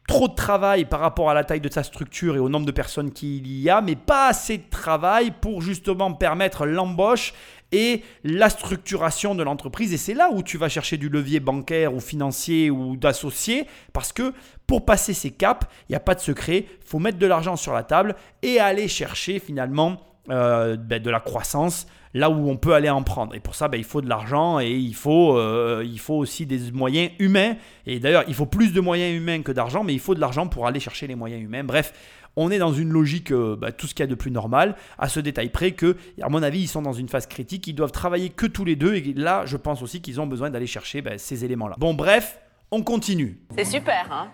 trop 0.05 0.27
de 0.27 0.35
travail 0.35 0.83
par 0.83 0.99
rapport 0.99 1.29
à 1.29 1.33
la 1.33 1.43
taille 1.45 1.61
de 1.61 1.69
ta 1.69 1.83
structure 1.83 2.35
et 2.35 2.39
au 2.39 2.49
nombre 2.49 2.65
de 2.65 2.71
personnes 2.71 3.11
qu'il 3.11 3.47
y 3.47 3.69
a, 3.69 3.79
mais 3.79 3.95
pas 3.95 4.27
assez 4.27 4.57
de 4.57 4.69
travail 4.69 5.31
pour 5.39 5.61
justement 5.61 6.11
permettre 6.13 6.65
l'embauche 6.65 7.33
et 7.71 8.01
la 8.23 8.49
structuration 8.49 9.35
de 9.35 9.43
l'entreprise. 9.43 9.93
Et 9.93 9.97
c'est 9.97 10.13
là 10.13 10.29
où 10.31 10.43
tu 10.43 10.57
vas 10.57 10.69
chercher 10.69 10.97
du 10.97 11.09
levier 11.09 11.39
bancaire 11.39 11.93
ou 11.93 11.99
financier 11.99 12.69
ou 12.69 12.95
d'associé, 12.95 13.67
parce 13.93 14.11
que 14.11 14.33
pour 14.67 14.85
passer 14.85 15.13
ces 15.13 15.31
caps, 15.31 15.67
il 15.87 15.93
n'y 15.93 15.95
a 15.95 15.99
pas 15.99 16.15
de 16.15 16.19
secret, 16.19 16.65
faut 16.85 16.99
mettre 16.99 17.17
de 17.17 17.27
l'argent 17.27 17.55
sur 17.55 17.73
la 17.73 17.83
table 17.83 18.15
et 18.41 18.59
aller 18.59 18.87
chercher 18.87 19.39
finalement 19.39 19.97
euh, 20.29 20.77
ben, 20.77 21.01
de 21.01 21.09
la 21.09 21.19
croissance 21.19 21.87
là 22.13 22.29
où 22.29 22.49
on 22.49 22.57
peut 22.57 22.73
aller 22.73 22.89
en 22.89 23.03
prendre. 23.03 23.35
Et 23.35 23.39
pour 23.39 23.55
ça, 23.55 23.67
ben, 23.67 23.77
il 23.77 23.83
faut 23.83 24.01
de 24.01 24.09
l'argent 24.09 24.59
et 24.59 24.71
il 24.71 24.95
faut, 24.95 25.37
euh, 25.37 25.83
il 25.85 25.99
faut 25.99 26.15
aussi 26.15 26.45
des 26.45 26.71
moyens 26.71 27.11
humains. 27.19 27.55
Et 27.85 27.99
d'ailleurs, 27.99 28.23
il 28.27 28.33
faut 28.33 28.45
plus 28.45 28.73
de 28.73 28.81
moyens 28.81 29.15
humains 29.15 29.41
que 29.41 29.51
d'argent, 29.51 29.83
mais 29.83 29.93
il 29.93 29.99
faut 29.99 30.15
de 30.15 30.19
l'argent 30.19 30.47
pour 30.47 30.67
aller 30.67 30.79
chercher 30.79 31.07
les 31.07 31.15
moyens 31.15 31.41
humains. 31.41 31.63
Bref, 31.63 31.93
on 32.35 32.51
est 32.51 32.59
dans 32.59 32.73
une 32.73 32.89
logique, 32.91 33.31
euh, 33.31 33.55
ben, 33.59 33.71
tout 33.71 33.87
ce 33.87 33.93
qu'il 33.93 34.03
y 34.03 34.07
a 34.07 34.07
de 34.07 34.15
plus 34.15 34.31
normal, 34.31 34.75
à 34.97 35.09
ce 35.09 35.19
détail 35.19 35.49
près 35.49 35.71
que, 35.71 35.97
à 36.21 36.29
mon 36.29 36.41
avis, 36.43 36.61
ils 36.61 36.67
sont 36.67 36.81
dans 36.81 36.93
une 36.93 37.09
phase 37.09 37.27
critique, 37.27 37.67
ils 37.67 37.73
doivent 37.73 37.91
travailler 37.91 38.29
que 38.29 38.45
tous 38.45 38.65
les 38.65 38.75
deux. 38.75 38.95
Et 38.95 39.13
là, 39.15 39.43
je 39.45 39.57
pense 39.57 39.81
aussi 39.81 40.01
qu'ils 40.01 40.19
ont 40.21 40.27
besoin 40.27 40.49
d'aller 40.49 40.67
chercher 40.67 41.01
ben, 41.01 41.17
ces 41.17 41.43
éléments-là. 41.45 41.75
Bon, 41.77 41.93
bref, 41.93 42.39
on 42.71 42.83
continue. 42.83 43.39
C'est 43.57 43.65
super, 43.65 44.07
hein 44.11 44.27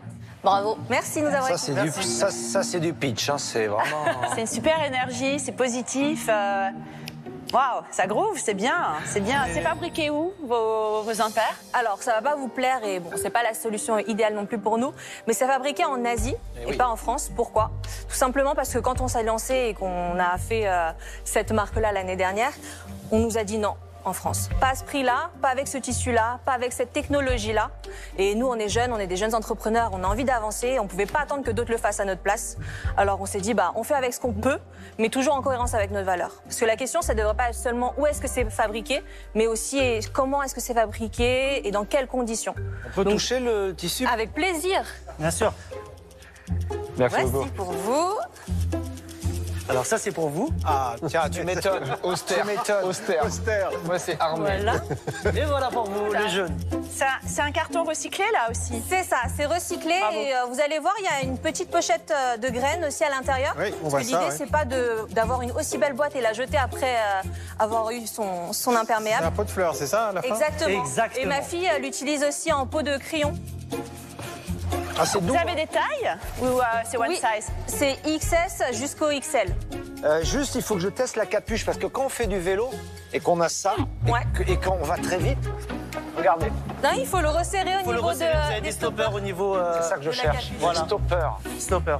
Bravo. 0.44 0.78
Merci 0.92 1.22
de 1.22 1.26
nous 1.28 1.34
avoir 1.34 1.50
écoutés. 1.50 1.90
ça, 2.04 2.30
ça, 2.30 2.62
c'est 2.62 2.80
du 2.80 2.94
pitch, 2.94 3.30
hein, 3.30 3.38
c'est 3.40 3.66
vraiment. 3.66 4.06
C'est 4.36 4.42
une 4.42 4.48
super 4.48 4.84
énergie, 4.86 5.40
c'est 5.40 5.54
positif. 5.54 6.28
euh, 6.30 6.70
Waouh, 7.56 7.84
ça 7.90 8.06
groove, 8.06 8.38
c'est 8.38 8.54
bien, 8.54 8.96
c'est 9.06 9.22
bien. 9.22 9.46
C'est 9.54 9.62
fabriqué 9.62 10.10
où, 10.10 10.34
vos, 10.44 11.04
vos 11.04 11.22
impairs? 11.22 11.56
Alors, 11.72 12.04
ça 12.04 12.12
va 12.12 12.22
pas 12.22 12.36
vous 12.36 12.50
plaire 12.50 12.84
et 12.84 13.00
bon, 13.00 13.12
c'est 13.16 13.30
pas 13.30 13.44
la 13.44 13.54
solution 13.54 13.98
idéale 13.98 14.34
non 14.34 14.46
plus 14.46 14.58
pour 14.58 14.78
nous, 14.78 14.92
mais 15.26 15.32
c'est 15.32 15.48
fabriqué 15.48 15.86
en 15.86 16.04
Asie 16.04 16.36
et, 16.60 16.66
oui. 16.66 16.76
pas 16.76 16.90
en 16.90 16.98
France. 16.98 17.32
Pourquoi? 17.34 17.72
Tout 18.10 18.16
simplement 18.16 18.56
parce 18.56 18.74
que 18.74 18.80
quand 18.80 19.00
on 19.00 19.08
s'est 19.08 19.24
lancé 19.24 19.68
et 19.70 19.74
qu'on 19.74 20.20
a 20.20 20.38
fait 20.38 20.68
euh, 20.68 20.92
cette 21.24 21.54
marque-là 21.54 21.94
l'année 21.94 22.18
dernière, 22.18 22.52
on 23.10 23.20
nous 23.20 23.38
a 23.38 23.46
dit 23.46 23.58
non. 23.58 23.76
En 24.06 24.14
France. 24.14 24.50
Pas 24.60 24.70
à 24.70 24.76
ce 24.76 24.84
prix-là, 24.84 25.32
pas 25.42 25.50
avec 25.50 25.68
ce 25.68 25.78
tissu-là, 25.78 26.40
pas 26.46 26.54
avec 26.54 26.72
cette 26.74 26.94
technologie-là. 26.94 27.72
Et 28.18 28.36
nous, 28.36 28.48
on 28.48 28.56
est 28.56 28.70
jeunes, 28.70 28.94
on 28.94 29.00
est 29.00 29.08
des 29.08 29.18
jeunes 29.18 29.36
entrepreneurs, 29.36 29.90
on 29.94 30.04
a 30.04 30.08
envie 30.08 30.24
d'avancer, 30.24 30.80
on 30.80 30.88
pouvait 30.88 31.06
pas 31.06 31.20
attendre 31.20 31.44
que 31.44 31.52
d'autres 31.52 31.72
le 31.72 31.78
fassent 31.78 32.00
à 32.00 32.06
notre 32.06 32.22
place. 32.22 32.58
Alors 32.98 33.20
on 33.22 33.26
s'est 33.26 33.42
dit, 33.42 33.54
bah, 33.54 33.72
on 33.76 33.84
fait 33.84 33.96
avec 33.96 34.14
ce 34.14 34.20
qu'on 34.20 34.34
peut, 34.34 34.60
mais 35.00 35.10
toujours 35.10 35.36
en 35.36 35.42
cohérence 35.42 35.74
avec 35.74 35.92
notre 35.92 36.06
valeur. 36.06 36.32
Parce 36.44 36.58
que 36.60 36.66
la 36.66 36.76
question, 36.76 37.02
ça 37.02 37.14
devrait 37.14 37.34
pas 37.36 37.50
être 37.50 37.56
seulement 37.56 37.94
où 37.98 38.06
est-ce 38.06 38.22
que 38.22 38.28
c'est 38.28 38.50
fabriqué, 38.50 39.04
mais 39.34 39.48
aussi 39.48 40.00
comment 40.14 40.44
est-ce 40.44 40.56
que 40.56 40.62
c'est 40.62 40.74
fabriqué 40.76 41.68
et 41.68 41.72
dans 41.72 41.86
quelles 41.86 42.08
conditions. 42.08 42.56
On 42.88 42.90
peut 42.96 43.04
Donc- 43.04 43.14
toucher 43.14 43.40
le 43.40 43.74
tissu? 43.76 44.06
Avec 44.08 44.34
plaisir. 44.34 44.84
Bien 45.20 45.32
sûr. 45.32 45.52
Merci 46.98 47.16
Voici 47.22 47.32
beaucoup. 47.32 47.50
pour 47.50 47.72
vous. 47.72 48.14
Alors 49.68 49.86
ça, 49.86 49.98
c'est 49.98 50.12
pour 50.12 50.30
vous. 50.30 50.50
Ah, 50.66 50.96
tiens, 51.08 51.24
tu 51.30 51.44
m'étonnes. 51.46 51.96
Austère. 52.04 52.42
Tu 52.42 52.48
m'étonnes. 52.48 52.84
Austère. 52.86 53.26
Austère. 53.26 53.70
Moi, 53.86 53.98
c'est 54.00 54.20
armé. 54.22 54.52
Voilà. 54.62 54.76
Et 55.36 55.44
voilà 55.46 55.70
pour 55.70 55.86
vous, 55.90 56.14
le 56.14 56.28
jaune. 56.28 56.56
Ça, 56.96 57.08
C'est 57.26 57.42
un 57.42 57.52
carton 57.52 57.84
recyclé 57.84 58.24
là 58.32 58.50
aussi. 58.52 58.82
C'est 58.88 59.04
ça, 59.04 59.18
c'est 59.36 59.46
recyclé 59.46 59.96
Bravo. 60.00 60.16
et 60.18 60.34
euh, 60.36 60.46
vous 60.50 60.60
allez 60.62 60.80
voir, 60.80 60.94
il 61.00 61.06
y 61.06 61.08
a 61.08 61.22
une 61.30 61.38
petite 61.38 61.70
pochette 61.72 62.14
euh, 62.16 62.38
de 62.38 62.48
graines 62.50 62.86
aussi 62.86 63.04
à 63.04 63.10
l'intérieur. 63.10 63.54
Oui, 63.58 63.74
on 63.84 63.90
Parce 63.90 63.92
voit 63.92 64.00
que 64.02 64.06
ça, 64.06 64.20
l'idée, 64.20 64.30
ouais. 64.32 64.38
c'est 64.38 64.52
pas 64.52 64.66
de- 64.66 65.06
d'avoir 65.12 65.42
une 65.42 65.52
aussi 65.52 65.78
belle 65.78 65.94
boîte 65.94 66.16
et 66.16 66.22
la 66.22 66.34
jeter 66.34 66.58
après 66.58 66.96
euh, 66.96 67.28
avoir 67.60 67.90
eu 67.92 68.06
son, 68.08 68.54
son 68.54 68.72
C'est 68.72 68.78
imperméable. 68.78 69.26
un 69.26 69.32
pot 69.32 69.44
de 69.44 69.50
fleurs, 69.50 69.76
c'est 69.76 69.88
ça 69.88 70.08
à 70.08 70.14
la 70.14 70.22
fin? 70.22 70.28
Exactement. 70.34 70.80
Exactement. 70.82 71.24
Et 71.24 71.26
ma 71.26 71.42
fille 71.42 71.70
l'utilise 71.82 72.24
aussi 72.24 72.54
en 72.54 72.66
pot 72.66 72.82
de 72.84 72.98
crayon. 72.98 73.34
Ah. 74.98 75.04
Vous 75.22 75.36
avez 75.36 75.56
des 75.56 75.68
tailles 75.68 76.16
ou 76.42 76.46
euh, 76.46 76.64
c'est 76.90 76.98
one 76.98 77.10
Oui. 77.10 77.18
size? 77.18 77.52
C'est 77.68 77.98
XS 78.06 78.74
jusqu'au 78.78 79.08
XL. 79.10 79.54
Euh, 80.04 80.24
juste, 80.24 80.56
il 80.56 80.62
faut 80.62 80.76
que 80.76 80.82
je 80.82 80.88
teste 80.90 81.16
la 81.18 81.26
capuche 81.26 81.66
parce 81.66 81.78
que 81.78 81.88
quand 81.88 82.06
on 82.06 82.10
fait 82.10 82.28
du 82.28 82.40
vélo 82.40 82.70
et 83.12 83.20
qu'on 83.20 83.42
a 83.42 83.50
ça 83.50 83.76
et, 84.08 84.12
que- 84.38 84.50
et 84.50 84.58
quand 84.58 84.78
on 84.80 84.86
va 84.86 84.98
très 84.98 85.18
vite, 85.18 85.38
regardez, 86.18 86.48
Non, 86.84 86.92
il 86.98 87.06
faut 87.06 87.20
le 87.20 87.30
resserrer 87.30 87.76
au 87.82 87.84
Faut 87.84 87.92
le 87.92 87.98
niveau 87.98 88.10
resserrer, 88.10 88.34
vous 88.38 88.48
de, 88.48 88.52
avez 88.54 88.62
des 88.62 88.72
stoppers 88.72 89.14
au 89.14 89.20
niveau 89.20 89.56
euh, 89.56 89.80
c'est 89.82 89.90
ça 89.90 89.96
que 89.98 90.04
je 90.04 90.12
cherche. 90.12 90.52
Voilà. 90.60 90.80
Stopper. 90.86 91.28
stopper. 91.60 91.98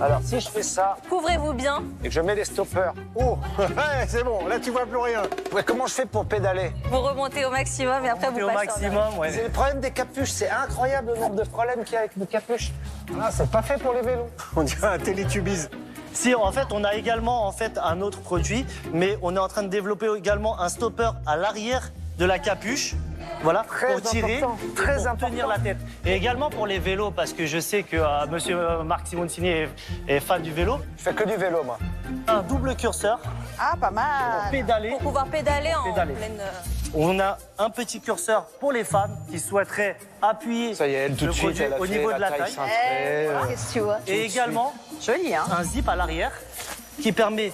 Alors, 0.00 0.20
si 0.24 0.40
je 0.40 0.48
fais 0.48 0.62
ça 0.62 0.96
Couvrez-vous 1.08 1.52
bien. 1.52 1.82
et 2.02 2.08
que 2.08 2.14
je 2.14 2.20
mets 2.20 2.34
les 2.34 2.44
stoppers, 2.44 2.92
Oh, 3.14 3.38
c'est 4.08 4.24
bon, 4.24 4.46
là 4.46 4.58
tu 4.58 4.70
vois 4.70 4.86
plus 4.86 4.96
rien. 4.98 5.22
ouais, 5.52 5.62
comment 5.62 5.86
je 5.86 5.94
fais 5.94 6.06
pour 6.06 6.26
pédaler? 6.26 6.72
Vous 6.90 7.00
remontez 7.00 7.44
au 7.44 7.50
maximum 7.50 8.04
et 8.04 8.08
après 8.10 8.30
vous 8.30 8.38
Et 8.40 8.42
au 8.42 8.46
passez 8.48 8.58
en 8.58 8.64
maximum, 8.66 9.04
C'est 9.12 9.18
ouais. 9.38 9.42
le 9.44 9.50
problème 9.50 9.80
des 9.80 9.90
capuches, 9.92 10.30
c'est 10.32 10.50
incroyable 10.50 11.12
le 11.14 11.20
nombre 11.20 11.36
de 11.36 11.44
problèmes 11.48 11.84
qu'il 11.84 11.94
y 11.94 11.96
a 11.96 12.00
avec 12.00 12.12
les 12.16 12.26
capuches. 12.26 12.72
Ah, 13.20 13.30
c'est 13.32 13.50
pas 13.50 13.62
fait 13.62 13.78
pour 13.80 13.92
les 13.94 14.02
vélos. 14.02 14.28
On 14.56 14.62
dirait 14.62 14.88
un 14.88 14.98
télétubise. 14.98 15.70
Si, 16.12 16.32
en 16.34 16.52
fait, 16.52 16.66
on 16.70 16.84
a 16.84 16.94
également 16.94 17.44
en 17.44 17.50
fait 17.50 17.76
un 17.82 18.00
autre 18.00 18.20
produit, 18.20 18.64
mais 18.92 19.18
on 19.20 19.34
est 19.34 19.38
en 19.40 19.48
train 19.48 19.64
de 19.64 19.68
développer 19.68 20.06
également 20.16 20.60
un 20.60 20.68
stopper 20.68 21.10
à 21.26 21.36
l'arrière 21.36 21.90
de 22.18 22.24
la 22.24 22.38
capuche. 22.38 22.94
Voilà, 23.44 23.62
Très 23.68 23.92
pour 23.92 24.00
tirer, 24.10 24.38
important, 24.38 24.56
très 24.74 25.04
pour 25.04 25.16
tenir 25.28 25.46
la 25.46 25.58
tête. 25.58 25.76
Et 26.04 26.14
également 26.14 26.48
pour 26.50 26.66
les 26.66 26.78
vélos, 26.78 27.10
parce 27.10 27.32
que 27.32 27.44
je 27.46 27.58
sais 27.60 27.82
que 27.82 27.96
euh, 27.96 28.26
Monsieur 28.30 28.58
euh, 28.58 28.82
Marc 28.82 29.06
Simoncini 29.06 29.48
est, 29.48 29.68
est 30.08 30.20
fan 30.20 30.40
du 30.42 30.50
vélo. 30.50 30.78
Je 30.96 31.02
fais 31.02 31.12
que 31.14 31.24
du 31.24 31.36
vélo, 31.36 31.62
moi. 31.62 31.78
Un 32.26 32.40
double 32.42 32.74
curseur 32.74 33.18
Ah, 33.58 33.74
pas 33.78 33.90
mal. 33.90 34.40
pour 34.42 34.50
pédaler. 34.50 34.90
Pour 34.90 34.98
pouvoir 35.00 35.26
pédaler 35.26 35.74
en 35.74 35.84
Pédaler. 35.84 36.14
pleine. 36.14 36.40
euh, 36.40 36.50
On 36.94 37.20
a 37.20 37.36
un 37.58 37.68
petit 37.70 38.00
curseur 38.00 38.46
pour 38.60 38.72
les 38.72 38.82
femmes 38.84 39.14
qui 39.30 39.38
souhaiteraient 39.38 39.96
appuyer 40.22 40.74
Ça 40.74 40.86
y 40.86 40.94
est, 40.94 40.96
elle 41.06 41.14
tout 41.16 41.26
le 41.26 41.30
de 41.30 41.36
suite, 41.36 41.42
produit 41.50 41.64
elle 41.64 41.74
a 41.74 41.78
au 41.80 41.84
fait 41.84 41.90
niveau 41.98 42.10
la 42.10 42.16
de 42.16 42.20
la 42.22 42.30
taille 42.30 42.52
Eh, 42.88 43.28
tu 43.72 43.80
vois? 43.80 43.98
Et 44.06 44.24
également 44.24 44.72
Joli, 45.02 45.34
hein? 45.34 45.44
un 45.58 45.62
zip 45.64 45.86
à 45.88 45.96
l'arrière 45.96 46.32
qui 47.02 47.12
permet 47.12 47.52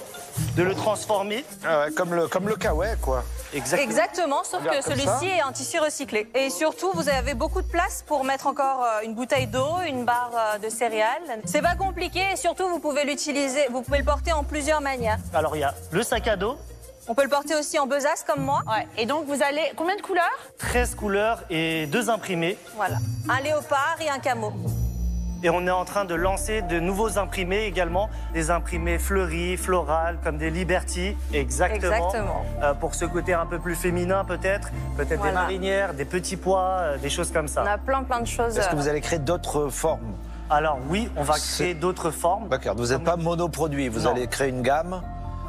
de 0.55 0.63
le 0.63 0.73
transformer. 0.73 1.43
ah 1.67 1.79
ouais, 1.81 1.91
comme 1.91 2.13
le 2.13 2.27
comme 2.29 2.47
le 2.47 2.55
kawaii, 2.55 2.95
quoi. 3.01 3.23
Exactement. 3.53 3.89
Exactement, 3.89 4.43
sauf 4.43 4.63
que 4.63 4.81
celui-ci 4.81 5.27
est 5.27 5.43
en 5.43 5.51
tissu 5.51 5.79
recyclé. 5.79 6.29
Et 6.35 6.49
surtout, 6.49 6.91
vous 6.93 7.09
avez 7.09 7.33
beaucoup 7.33 7.61
de 7.61 7.67
place 7.67 8.03
pour 8.07 8.23
mettre 8.23 8.47
encore 8.47 8.83
euh, 8.83 9.05
une 9.05 9.13
bouteille 9.15 9.47
d'eau, 9.47 9.67
une 9.87 10.05
barre 10.05 10.31
euh, 10.33 10.57
de 10.57 10.69
céréales. 10.69 11.21
C'est 11.45 11.61
pas 11.61 11.75
compliqué 11.75 12.21
et 12.33 12.35
surtout, 12.35 12.67
vous 12.69 12.79
pouvez 12.79 13.03
l'utiliser, 13.05 13.67
vous 13.71 13.81
pouvez 13.81 13.99
le 13.99 14.05
porter 14.05 14.31
en 14.31 14.43
plusieurs 14.43 14.81
manières. 14.81 15.17
Alors 15.33 15.55
il 15.55 15.59
y 15.59 15.63
a 15.63 15.73
le 15.91 16.03
sac 16.03 16.27
à 16.27 16.35
dos, 16.35 16.57
On 17.07 17.15
peut 17.15 17.23
le 17.23 17.29
porter 17.29 17.55
aussi 17.55 17.77
en 17.79 17.87
besace 17.87 18.23
comme 18.25 18.41
moi. 18.41 18.61
Ouais. 18.67 18.87
Et 18.97 19.05
donc 19.05 19.25
vous 19.25 19.41
allez. 19.43 19.71
Combien 19.75 19.95
de 19.95 20.01
couleurs? 20.01 20.23
13 20.59 20.95
couleurs 20.95 21.43
et 21.49 21.87
deux 21.87 22.09
imprimés. 22.09 22.57
Voilà. 22.75 22.97
Un 23.29 23.41
léopard 23.41 23.97
et 23.99 24.09
un 24.09 24.19
camo. 24.19 24.53
Et 25.43 25.49
on 25.49 25.65
est 25.65 25.71
en 25.71 25.85
train 25.85 26.05
de 26.05 26.13
lancer 26.13 26.61
de 26.61 26.79
nouveaux 26.79 27.17
imprimés 27.17 27.63
également, 27.65 28.09
des 28.33 28.51
imprimés 28.51 28.99
fleuris, 28.99 29.57
florales, 29.57 30.19
comme 30.23 30.37
des 30.37 30.51
Liberty, 30.51 31.17
exactement. 31.33 31.95
Exactement. 31.95 32.45
Euh, 32.61 32.73
pour 32.75 32.93
ce 32.93 33.05
côté 33.05 33.33
un 33.33 33.45
peu 33.47 33.57
plus 33.57 33.75
féminin 33.75 34.23
peut-être, 34.23 34.69
peut-être 34.97 35.23
des 35.23 35.31
marinières, 35.31 35.93
des 35.95 36.05
petits 36.05 36.37
pois, 36.37 36.61
euh, 36.81 36.97
des 36.97 37.09
choses 37.09 37.31
comme 37.31 37.45
On 37.45 37.47
ça. 37.47 37.63
a 37.63 37.77
plein 37.79 38.03
plein 38.03 38.21
de 38.21 38.27
choses. 38.27 38.57
Est-ce 38.57 38.67
que 38.69 38.75
euh, 38.75 38.77
vous 38.77 38.87
allez 38.87 39.01
créer 39.01 39.19
d'autres 39.19 39.69
formes? 39.69 40.13
Alors 40.49 40.77
oui, 40.89 41.09
on 41.15 41.23
va 41.23 41.35
créer 41.39 41.73
d'autres 41.73 42.11
formes. 42.11 42.47
D'accord, 42.49 42.75
vous 42.75 42.87
n'êtes 42.87 43.03
pas 43.03 43.15
monoproduit, 43.15 43.87
vous 43.87 44.01
Non. 44.01 44.11
allez 44.11 44.27
créer 44.27 44.49
une 44.49 44.61
gamme? 44.61 45.01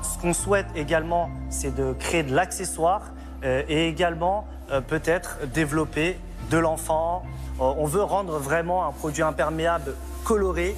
Ce 0.03 0.19
qu'on 0.19 0.33
souhaite 0.33 0.67
également, 0.75 1.29
c'est 1.51 1.75
de 1.75 1.93
créer 1.93 2.23
de 2.23 2.35
l'accessoire 2.35 3.03
euh, 3.45 3.63
et 3.69 3.89
également 3.89 4.47
euh, 4.71 4.81
peut-être 4.81 5.39
développer 5.53 6.19
de 6.51 6.57
l'enfant. 6.59 7.25
Euh, 7.63 7.75
on 7.79 7.87
veut 7.87 8.03
rendre 8.03 8.39
vraiment 8.39 8.87
un 8.87 8.93
produit 8.93 9.23
imperméable 9.23 9.95
coloré, 10.25 10.75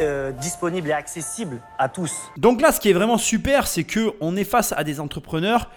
euh, 0.00 0.30
disponible 0.32 0.88
et 0.88 0.92
accessible 0.92 1.60
à 1.78 1.88
tous. 1.88 2.12
Donc 2.36 2.60
là, 2.60 2.70
ce 2.70 2.80
qui 2.80 2.90
est 2.90 2.94
vraiment 2.94 3.18
super, 3.18 3.66
c'est 3.66 3.84
que 3.84 4.14
on 4.20 4.36
est 4.36 4.44
face 4.44 4.72
à 4.76 4.84
des 4.84 5.00
entrepreneurs 5.00 5.70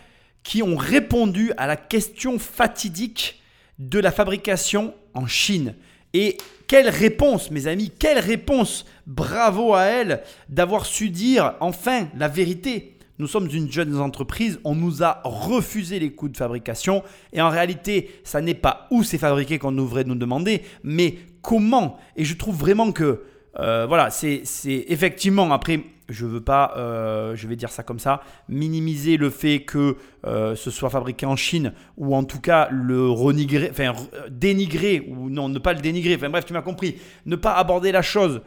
qui 0.43 0.61
ont 0.61 0.75
répondu 0.75 1.51
à 1.57 1.67
la 1.67 1.75
question 1.75 2.37
fatidique 2.37 3.41
de 3.79 3.99
la 3.99 4.11
fabrication 4.11 4.93
en 5.13 5.25
Chine. 5.25 5.75
Et 6.13 6.37
quelle 6.67 6.89
réponse, 6.89 7.51
mes 7.51 7.67
amis, 7.67 7.91
quelle 7.97 8.19
réponse 8.19 8.85
Bravo 9.07 9.73
à 9.73 9.83
elle 9.83 10.21
d'avoir 10.49 10.85
su 10.85 11.09
dire 11.09 11.55
enfin 11.59 12.07
la 12.17 12.27
vérité. 12.27 12.90
Nous 13.21 13.27
sommes 13.27 13.47
une 13.53 13.71
jeune 13.71 13.95
entreprise, 13.99 14.59
on 14.63 14.73
nous 14.73 15.03
a 15.03 15.21
refusé 15.23 15.99
les 15.99 16.11
coûts 16.11 16.27
de 16.27 16.35
fabrication 16.35 17.03
et 17.33 17.39
en 17.39 17.49
réalité, 17.49 18.09
ça 18.23 18.41
n'est 18.41 18.55
pas 18.55 18.87
où 18.89 19.03
c'est 19.03 19.19
fabriqué 19.19 19.59
qu'on 19.59 19.73
devrait 19.73 20.05
nous 20.05 20.15
demander, 20.15 20.63
mais 20.83 21.17
comment. 21.43 21.99
Et 22.15 22.25
je 22.25 22.35
trouve 22.35 22.55
vraiment 22.55 22.91
que 22.91 23.21
euh, 23.59 23.85
voilà, 23.87 24.09
c'est 24.09 24.41
effectivement 24.65 25.51
après. 25.51 25.81
Je 26.09 26.25
veux 26.25 26.41
pas, 26.41 26.73
euh, 26.77 27.35
je 27.35 27.47
vais 27.47 27.55
dire 27.55 27.69
ça 27.69 27.83
comme 27.83 27.99
ça, 27.99 28.21
minimiser 28.49 29.17
le 29.17 29.29
fait 29.29 29.59
que 29.59 29.97
euh, 30.25 30.55
ce 30.55 30.71
soit 30.71 30.89
fabriqué 30.89 31.27
en 31.27 31.35
Chine 31.35 31.73
ou 31.97 32.15
en 32.15 32.23
tout 32.23 32.41
cas 32.41 32.69
le 32.71 33.07
renigrer, 33.07 33.69
enfin 33.69 33.91
re- 33.91 34.29
dénigrer 34.31 35.05
ou 35.07 35.29
non, 35.29 35.47
ne 35.47 35.59
pas 35.59 35.73
le 35.73 35.79
dénigrer. 35.79 36.15
Enfin 36.15 36.31
bref, 36.31 36.45
tu 36.45 36.53
m'as 36.53 36.63
compris. 36.63 36.95
Ne 37.27 37.35
pas 37.35 37.53
aborder 37.53 37.91
la 37.91 38.01
chose 38.01 38.41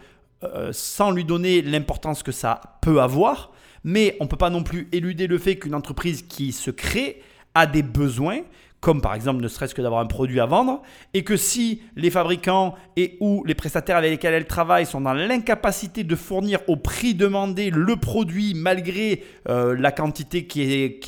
sans 0.72 1.12
lui 1.12 1.24
donner 1.24 1.62
l'importance 1.62 2.24
que 2.24 2.32
ça 2.32 2.60
peut 2.82 3.00
avoir. 3.00 3.52
Mais 3.85 4.16
on 4.18 4.25
ne 4.25 4.29
peut 4.29 4.37
pas 4.37 4.51
non 4.51 4.62
plus 4.62 4.88
éluder 4.92 5.27
le 5.27 5.38
fait 5.38 5.57
qu'une 5.57 5.75
entreprise 5.75 6.23
qui 6.23 6.53
se 6.53 6.70
crée 6.70 7.20
a 7.55 7.66
des 7.66 7.83
besoins, 7.83 8.40
comme 8.81 9.01
par 9.01 9.14
exemple 9.14 9.42
ne 9.42 9.49
serait-ce 9.49 9.75
que 9.75 9.81
d'avoir 9.81 10.01
un 10.01 10.07
produit 10.07 10.40
à 10.40 10.47
vendre, 10.47 10.83
et 11.14 11.23
que 11.25 11.37
si 11.37 11.81
les 11.97 12.11
fabricants 12.11 12.75
et 12.97 13.16
ou 13.20 13.42
les 13.47 13.55
prestataires 13.55 13.97
avec 13.97 14.11
lesquels 14.11 14.35
elle 14.35 14.47
travaille 14.47 14.85
sont 14.85 15.01
dans 15.01 15.14
l'incapacité 15.14 16.05
de 16.05 16.16
fournir 16.16 16.61
au 16.66 16.77
prix 16.77 17.14
demandé 17.14 17.70
le 17.70 17.97
produit 17.97 18.53
malgré 18.55 19.23
euh, 19.49 19.75
la 19.79 19.92
quantité 19.92 20.47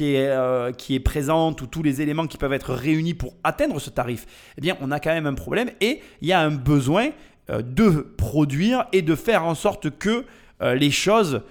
euh, 0.00 0.72
qui 0.72 0.94
est 0.94 1.00
présente 1.00 1.60
ou 1.60 1.66
tous 1.66 1.82
les 1.82 2.00
éléments 2.00 2.26
qui 2.26 2.38
peuvent 2.38 2.54
être 2.54 2.72
réunis 2.72 3.14
pour 3.14 3.34
atteindre 3.44 3.78
ce 3.78 3.90
tarif, 3.90 4.26
eh 4.56 4.60
bien 4.60 4.76
on 4.80 4.90
a 4.90 5.00
quand 5.00 5.12
même 5.12 5.26
un 5.26 5.34
problème 5.34 5.70
et 5.80 6.00
il 6.22 6.28
y 6.28 6.32
a 6.32 6.40
un 6.40 6.52
besoin 6.52 7.10
euh, 7.50 7.60
de 7.60 8.06
produire 8.16 8.86
et 8.92 9.02
de 9.02 9.14
faire 9.14 9.44
en 9.44 9.54
sorte 9.54 9.90
que 9.98 10.24
les 10.62 10.90
choses 10.90 11.42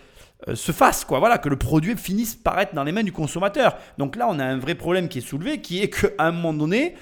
se 0.53 0.71
fassent, 0.71 1.05
quoi. 1.05 1.19
Voilà, 1.19 1.37
que 1.37 1.49
le 1.49 1.57
produit 1.57 1.95
finisse 1.97 2.35
par 2.35 2.59
être 2.59 2.75
dans 2.75 2.83
les 2.83 2.91
mains 2.91 3.03
du 3.03 3.11
consommateur. 3.11 3.77
Donc 3.97 4.15
là, 4.15 4.27
on 4.29 4.37
a 4.39 4.45
un 4.45 4.57
vrai 4.57 4.75
problème 4.75 5.07
qui 5.07 5.19
est 5.19 5.27
soulevé, 5.27 5.61
qui 5.61 5.81
est 5.81 5.89
qu'à 5.89 6.09
un 6.19 6.31
moment 6.31 6.53
donné, 6.53 6.95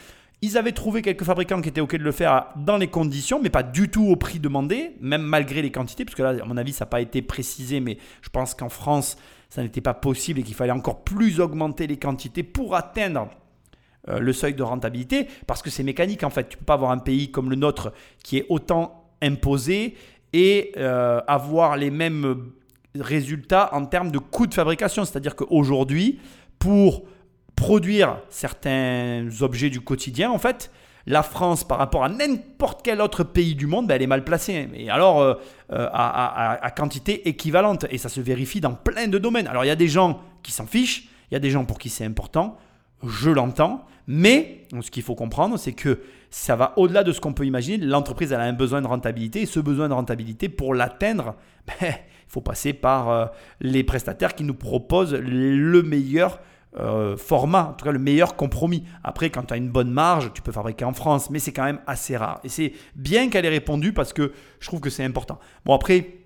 ils 0.43 0.57
avaient 0.57 0.73
trouvé 0.73 1.01
quelques 1.01 1.23
fabricants 1.23 1.61
qui 1.61 1.69
étaient 1.69 1.79
OK 1.79 1.95
de 1.95 2.03
le 2.03 2.11
faire 2.11 2.47
dans 2.57 2.75
les 2.75 2.87
conditions, 2.87 3.39
mais 3.41 3.49
pas 3.49 3.63
du 3.63 3.87
tout 3.87 4.05
au 4.05 4.17
prix 4.17 4.39
demandé, 4.39 4.91
même 4.99 5.21
malgré 5.21 5.61
les 5.61 5.71
quantités, 5.71 6.03
parce 6.03 6.15
que 6.15 6.21
là, 6.21 6.33
à 6.41 6.45
mon 6.45 6.57
avis, 6.57 6.73
ça 6.73 6.83
n'a 6.83 6.89
pas 6.89 6.99
été 6.99 7.21
précisé, 7.21 7.79
mais 7.79 7.97
je 8.21 8.27
pense 8.27 8.53
qu'en 8.53 8.67
France, 8.67 9.17
ça 9.49 9.63
n'était 9.63 9.79
pas 9.79 9.93
possible 9.93 10.41
et 10.41 10.43
qu'il 10.43 10.53
fallait 10.53 10.73
encore 10.73 11.05
plus 11.05 11.39
augmenter 11.39 11.87
les 11.87 11.95
quantités 11.95 12.43
pour 12.43 12.75
atteindre 12.75 13.29
euh, 14.09 14.19
le 14.19 14.33
seuil 14.33 14.53
de 14.53 14.63
rentabilité, 14.63 15.27
parce 15.47 15.61
que 15.61 15.69
c'est 15.69 15.83
mécanique 15.83 16.25
en 16.25 16.29
fait. 16.29 16.49
Tu 16.49 16.57
peux 16.57 16.65
pas 16.65 16.73
avoir 16.73 16.91
un 16.91 16.97
pays 16.97 17.31
comme 17.31 17.49
le 17.49 17.55
nôtre 17.55 17.93
qui 18.21 18.37
est 18.37 18.45
autant 18.49 19.05
imposé 19.21 19.95
et 20.33 20.73
euh, 20.75 21.21
avoir 21.25 21.77
les 21.77 21.89
mêmes 21.89 22.51
résultats 22.99 23.69
en 23.73 23.85
termes 23.85 24.11
de 24.11 24.19
coûts 24.19 24.47
de 24.47 24.53
fabrication. 24.53 25.05
C'est-à-dire 25.05 25.35
qu'aujourd'hui, 25.35 26.19
pour 26.59 27.03
produire 27.55 28.19
certains 28.29 29.27
objets 29.41 29.69
du 29.69 29.81
quotidien, 29.81 30.31
en 30.31 30.37
fait, 30.37 30.71
la 31.05 31.23
France, 31.23 31.63
par 31.65 31.77
rapport 31.79 32.03
à 32.03 32.09
n'importe 32.09 32.81
quel 32.83 33.01
autre 33.01 33.23
pays 33.23 33.55
du 33.55 33.67
monde, 33.67 33.87
ben, 33.87 33.95
elle 33.95 34.03
est 34.03 34.07
mal 34.07 34.23
placée. 34.23 34.69
Et 34.73 34.89
alors, 34.89 35.21
euh, 35.21 35.33
euh, 35.71 35.89
à, 35.91 36.71
quantité 36.75 37.27
équivalente. 37.27 37.85
Et 37.89 37.97
ça 37.97 38.09
se 38.09 38.21
vérifie 38.21 38.61
dans 38.61 38.73
plein 38.73 39.07
de 39.07 39.17
domaines. 39.17 39.47
Alors, 39.47 39.65
il 39.65 39.67
y 39.67 39.71
a 39.71 39.75
des 39.75 39.89
gens 39.89 40.21
qui 40.43 40.51
s'en 40.51 40.65
fichent, 40.65 41.09
il 41.29 41.33
y 41.33 41.37
a 41.37 41.39
des 41.39 41.49
gens 41.49 41.65
pour 41.65 41.77
qui 41.77 41.89
c'est 41.89 42.05
important. 42.05 42.57
je 43.05 43.29
l'entends, 43.29 43.85
mais 44.07 44.65
ce 44.81 44.89
qu'il 44.91 45.03
faut 45.03 45.15
comprendre, 45.15 45.57
c'est 45.57 45.73
que 45.73 45.99
ça 46.29 46.55
va 46.55 46.73
au-delà 46.77 47.03
de 47.03 47.11
ce 47.11 47.19
qu'on 47.19 47.33
peut 47.33 47.45
imaginer. 47.45 47.85
L'entreprise, 47.85 48.31
elle 48.31 48.39
a 48.39 48.43
un 48.43 48.53
besoin 48.53 48.81
de 48.81 48.87
rentabilité, 48.87 49.41
et 49.41 49.45
ce 49.45 49.59
besoin 49.59 49.89
de 49.89 49.93
rentabilité, 49.93 50.47
pour 50.47 50.73
l'atteindre, 50.73 51.35
ben, 51.81 51.93
faut 52.33 52.41
passer 52.41 52.73
par 52.73 53.09
euh, 53.09 53.25
les 53.61 53.83
prestataires 53.83 54.33
qui 54.33 54.43
nous 54.43 54.55
proposent 54.55 55.13
le 55.13 55.83
meilleur 55.83 56.39
euh, 56.79 57.15
format, 57.15 57.69
en 57.69 57.73
tout 57.73 57.85
cas 57.85 57.91
le 57.91 57.99
meilleur 57.99 58.35
compromis. 58.35 58.83
Après, 59.03 59.29
quand 59.29 59.43
tu 59.43 59.53
as 59.53 59.57
une 59.57 59.69
bonne 59.69 59.91
marge, 59.91 60.31
tu 60.33 60.41
peux 60.41 60.51
fabriquer 60.51 60.85
en 60.85 60.93
France, 60.93 61.29
mais 61.29 61.37
c'est 61.37 61.53
quand 61.53 61.65
même 61.65 61.79
assez 61.85 62.17
rare. 62.17 62.39
Et 62.43 62.49
c'est 62.49 62.73
bien 62.95 63.29
qu'elle 63.29 63.45
ait 63.45 63.49
répondu 63.49 63.93
parce 63.93 64.11
que 64.11 64.31
je 64.59 64.67
trouve 64.67 64.79
que 64.79 64.89
c'est 64.89 65.03
important. 65.03 65.39
Bon, 65.65 65.75
après, 65.75 66.22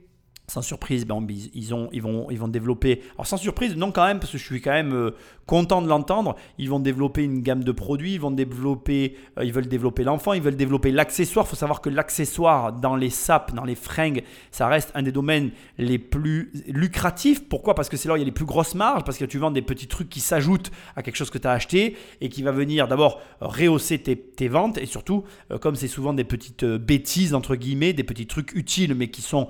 sans 0.49 0.61
surprise, 0.61 1.05
ben, 1.05 1.27
ils, 1.53 1.73
ont, 1.73 1.89
ils, 1.91 2.01
vont, 2.01 2.47
développer. 2.47 3.01
Alors, 3.15 3.27
sans 3.27 3.35
surprise, 3.35 3.75
non, 3.75 3.91
quand 3.91 4.07
même, 4.07 4.19
parce 4.19 4.31
que 4.31 4.37
je 4.37 4.45
suis 4.45 4.61
quand 4.61 4.71
même 4.71 4.93
euh, 4.93 5.11
content 5.45 5.81
de 5.81 5.89
l'entendre. 5.89 6.37
Ils 6.57 6.69
vont 6.69 6.79
développer 6.79 7.25
une 7.25 7.41
gamme 7.41 7.65
de 7.65 7.71
produits, 7.73 8.13
ils 8.13 8.21
vont 8.21 8.31
développer, 8.31 9.17
euh, 9.37 9.43
ils 9.43 9.51
veulent 9.51 9.67
développer 9.67 10.05
l'enfant, 10.05 10.31
ils 10.31 10.41
veulent 10.41 10.55
développer 10.55 10.91
l'accessoire. 10.91 11.45
Il 11.45 11.49
faut 11.49 11.57
savoir 11.57 11.81
que 11.81 11.89
l'accessoire 11.89 12.71
dans 12.71 12.95
les 12.95 13.09
sapes, 13.09 13.53
dans 13.53 13.65
les 13.65 13.75
fringues, 13.75 14.23
ça 14.51 14.69
reste 14.69 14.89
un 14.95 15.03
des 15.03 15.11
domaines 15.11 15.51
les 15.77 15.99
plus 15.99 16.53
lucratifs. 16.67 17.49
Pourquoi? 17.49 17.75
Parce 17.75 17.89
que 17.89 17.97
c'est 17.97 18.07
là 18.07 18.13
où 18.13 18.17
il 18.17 18.21
y 18.21 18.23
a 18.23 18.25
les 18.25 18.31
plus 18.31 18.45
grosses 18.45 18.73
marges, 18.73 19.03
parce 19.03 19.17
que 19.17 19.25
tu 19.25 19.39
vends 19.39 19.51
des 19.51 19.61
petits 19.61 19.87
trucs 19.87 20.07
qui 20.07 20.21
s'ajoutent 20.21 20.71
à 20.95 21.03
quelque 21.03 21.17
chose 21.17 21.29
que 21.29 21.39
tu 21.39 21.47
as 21.47 21.51
acheté 21.51 21.97
et 22.21 22.29
qui 22.29 22.41
va 22.41 22.53
venir 22.53 22.87
d'abord 22.87 23.19
rehausser 23.41 23.99
tes, 23.99 24.15
tes, 24.15 24.47
ventes 24.47 24.77
et 24.77 24.85
surtout, 24.85 25.25
euh, 25.51 25.57
comme 25.57 25.75
c'est 25.75 25.89
souvent 25.89 26.13
des 26.13 26.23
petites 26.23 26.63
bêtises, 26.63 27.33
entre 27.33 27.57
guillemets, 27.57 27.91
des 27.91 28.05
petits 28.05 28.27
trucs 28.27 28.53
utiles 28.53 28.95
mais 28.95 29.09
qui 29.09 29.21
sont 29.21 29.49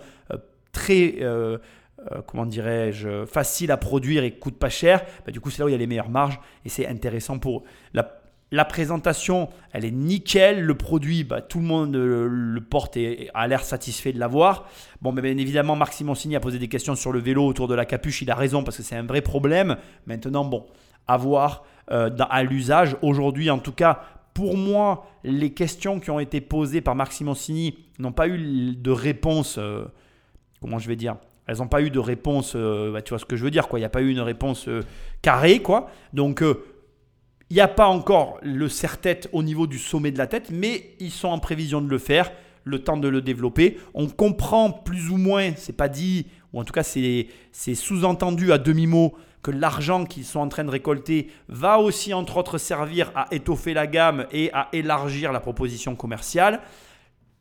très, 0.77 1.15
euh, 1.21 1.57
euh, 2.11 2.21
comment 2.27 2.45
dirais-je, 2.45 3.25
facile 3.25 3.71
à 3.71 3.77
produire 3.77 4.23
et 4.23 4.31
coûte 4.31 4.59
pas 4.59 4.69
cher, 4.69 5.03
bah, 5.25 5.31
du 5.31 5.41
coup 5.41 5.49
c'est 5.49 5.59
là 5.59 5.65
où 5.65 5.69
il 5.69 5.71
y 5.71 5.75
a 5.75 5.79
les 5.79 5.87
meilleures 5.87 6.11
marges 6.11 6.39
et 6.65 6.69
c'est 6.69 6.85
intéressant 6.85 7.39
pour 7.39 7.63
la, 7.95 8.21
la 8.51 8.63
présentation, 8.63 9.49
elle 9.73 9.85
est 9.85 9.91
nickel. 9.91 10.61
Le 10.61 10.75
produit, 10.75 11.23
bah, 11.23 11.41
tout 11.41 11.59
le 11.59 11.65
monde 11.65 11.95
le, 11.95 12.61
porte 12.61 12.95
et 12.95 13.31
a 13.33 13.47
l'air 13.47 13.63
satisfait 13.63 14.13
de 14.13 14.19
l'avoir. 14.19 14.69
Bon, 15.01 15.11
mais 15.11 15.23
bien 15.23 15.35
évidemment, 15.37 15.75
Marc 15.75 15.93
Simoncini 15.93 16.35
a 16.35 16.39
posé 16.39 16.59
des 16.59 16.67
questions 16.67 16.95
sur 16.95 17.11
le 17.11 17.19
vélo 17.19 17.43
autour 17.43 17.67
de 17.67 17.73
la 17.73 17.85
capuche. 17.85 18.21
Il 18.21 18.29
a 18.29 18.35
raison 18.35 18.63
parce 18.63 18.77
que 18.77 18.83
c'est 18.83 18.95
un 18.95 19.03
vrai 19.03 19.21
problème. 19.21 19.77
Maintenant, 20.05 20.45
bon, 20.45 20.67
à 21.07 21.17
voir 21.17 21.65
euh, 21.91 22.11
à 22.29 22.43
l'usage. 22.43 22.95
Aujourd'hui, 23.01 23.49
en 23.49 23.59
tout 23.59 23.73
cas, 23.73 24.01
pour 24.35 24.55
moi, 24.55 25.07
les 25.23 25.53
questions 25.53 25.99
qui 25.99 26.11
ont 26.11 26.19
été 26.19 26.39
posées 26.39 26.81
par 26.81 26.93
Marc 26.93 27.13
Simoncini 27.13 27.75
n'ont 27.97 28.11
pas 28.11 28.27
eu 28.27 28.75
de 28.75 28.91
réponse 28.91 29.59
comment 30.61 30.79
je 30.79 30.87
vais 30.87 30.95
dire? 30.95 31.17
Elles 31.47 31.57
n'ont 31.57 31.67
pas 31.67 31.81
eu 31.81 31.89
de 31.89 31.99
réponse, 31.99 32.53
euh, 32.55 32.91
bah, 32.91 33.01
tu 33.01 33.09
vois 33.09 33.19
ce 33.19 33.25
que 33.25 33.37
je 33.37 33.43
veux 33.43 33.51
dire, 33.51 33.67
quoi. 33.67 33.79
Il 33.79 33.81
n'y 33.81 33.85
a 33.85 33.89
pas 33.89 34.01
eu 34.01 34.11
une 34.11 34.19
réponse 34.19 34.67
euh, 34.67 34.83
carrée, 35.21 35.59
quoi. 35.59 35.89
Donc, 36.13 36.41
euh, 36.41 36.65
il 37.49 37.53
n'y 37.53 37.61
a 37.61 37.69
pas 37.69 37.87
encore 37.87 38.37
le 38.41 38.67
serre-tête 38.67 39.29
au 39.31 39.41
niveau 39.41 39.67
du 39.67 39.79
sommet 39.79 40.11
de 40.11 40.17
la 40.17 40.27
tête, 40.27 40.49
mais 40.51 40.95
ils 40.99 41.11
sont 41.11 41.29
en 41.29 41.39
prévision 41.39 41.81
de 41.81 41.87
le 41.87 41.97
faire, 41.97 42.31
le 42.65 42.83
temps 42.83 42.97
de 42.97 43.07
le 43.07 43.21
développer. 43.21 43.77
On 43.93 44.07
comprend 44.07 44.69
plus 44.69 45.09
ou 45.09 45.15
moins, 45.15 45.53
c'est 45.55 45.77
pas 45.77 45.87
dit, 45.87 46.27
ou 46.51 46.59
en 46.59 46.65
tout 46.65 46.73
cas 46.73 46.83
c'est 46.83 47.75
sous-entendu 47.75 48.51
à 48.51 48.57
demi-mot, 48.57 49.15
que 49.43 49.51
l'argent 49.51 50.03
qu'ils 50.03 50.25
sont 50.25 50.41
en 50.41 50.49
train 50.49 50.65
de 50.65 50.69
récolter 50.69 51.29
va 51.47 51.79
aussi 51.79 52.13
entre 52.13 52.35
autres 52.35 52.57
servir 52.57 53.13
à 53.15 53.27
étoffer 53.31 53.73
la 53.73 53.87
gamme 53.87 54.25
et 54.33 54.51
à 54.51 54.67
élargir 54.73 55.31
la 55.31 55.39
proposition 55.39 55.95
commerciale. 55.95 56.59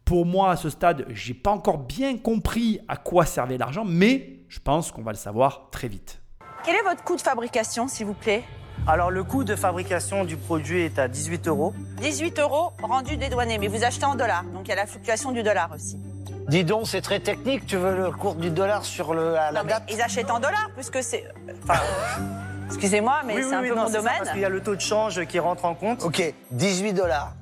Pour 0.06 0.24
moi, 0.24 0.52
à 0.52 0.56
ce 0.56 0.70
stade, 0.70 1.04
je 1.08 1.28
n'ai 1.32 1.34
pas 1.34 1.50
encore 1.50 1.78
bien 1.78 2.16
compris 2.16 2.78
à 2.86 2.96
quoi 2.96 3.26
servait 3.26 3.58
l'argent, 3.58 3.84
mais 3.84 4.38
je 4.48 4.60
pense 4.60 4.92
qu'on 4.92 5.02
va 5.02 5.10
le 5.10 5.18
savoir 5.18 5.66
très 5.72 5.88
vite. 5.88 6.22
Quel 6.64 6.76
est 6.76 6.82
votre 6.82 7.02
coût 7.02 7.16
de 7.16 7.20
fabrication, 7.20 7.88
s'il 7.88 8.06
vous 8.06 8.14
plaît? 8.14 8.44
Alors 8.86 9.10
le 9.10 9.24
coût 9.24 9.42
de 9.42 9.56
fabrication 9.56 10.24
du 10.24 10.36
produit 10.36 10.82
est 10.82 11.00
à 11.00 11.08
18 11.08 11.48
euros. 11.48 11.74
18 12.02 12.38
euros 12.38 12.70
rendu 12.80 13.16
dédouané, 13.16 13.58
mais 13.58 13.66
vous 13.66 13.82
achetez 13.82 14.04
en 14.04 14.14
dollars, 14.14 14.44
donc 14.54 14.66
il 14.66 14.68
y 14.68 14.72
a 14.74 14.76
la 14.76 14.86
fluctuation 14.86 15.32
du 15.32 15.42
dollar 15.42 15.72
aussi. 15.74 15.98
Dis 16.46 16.62
donc, 16.62 16.86
c'est 16.86 17.00
très 17.00 17.18
technique, 17.18 17.66
tu 17.66 17.76
veux 17.76 17.96
le 17.96 18.12
cours 18.12 18.36
du 18.36 18.50
dollar 18.50 18.84
sur 18.84 19.12
le, 19.12 19.32
la 19.32 19.50
non, 19.50 19.64
date 19.64 19.90
Ils 19.90 20.00
achètent 20.00 20.30
en 20.30 20.38
dollars, 20.38 20.70
puisque 20.76 21.02
c'est... 21.02 21.24
Enfin, 21.64 21.80
excusez-moi, 22.66 23.22
mais 23.26 23.42
c'est 23.42 23.54
un 23.54 23.62
peu 23.62 23.74
mon 23.74 23.90
domaine. 23.90 24.12
parce 24.18 24.30
qu'il 24.30 24.40
y 24.40 24.44
a 24.44 24.48
le 24.48 24.62
taux 24.62 24.76
de 24.76 24.80
change 24.80 25.24
qui 25.26 25.40
rentre 25.40 25.64
en 25.64 25.74
compte. 25.74 26.04
Ok, 26.04 26.32
18 26.52 26.92
dollars. 26.92 27.32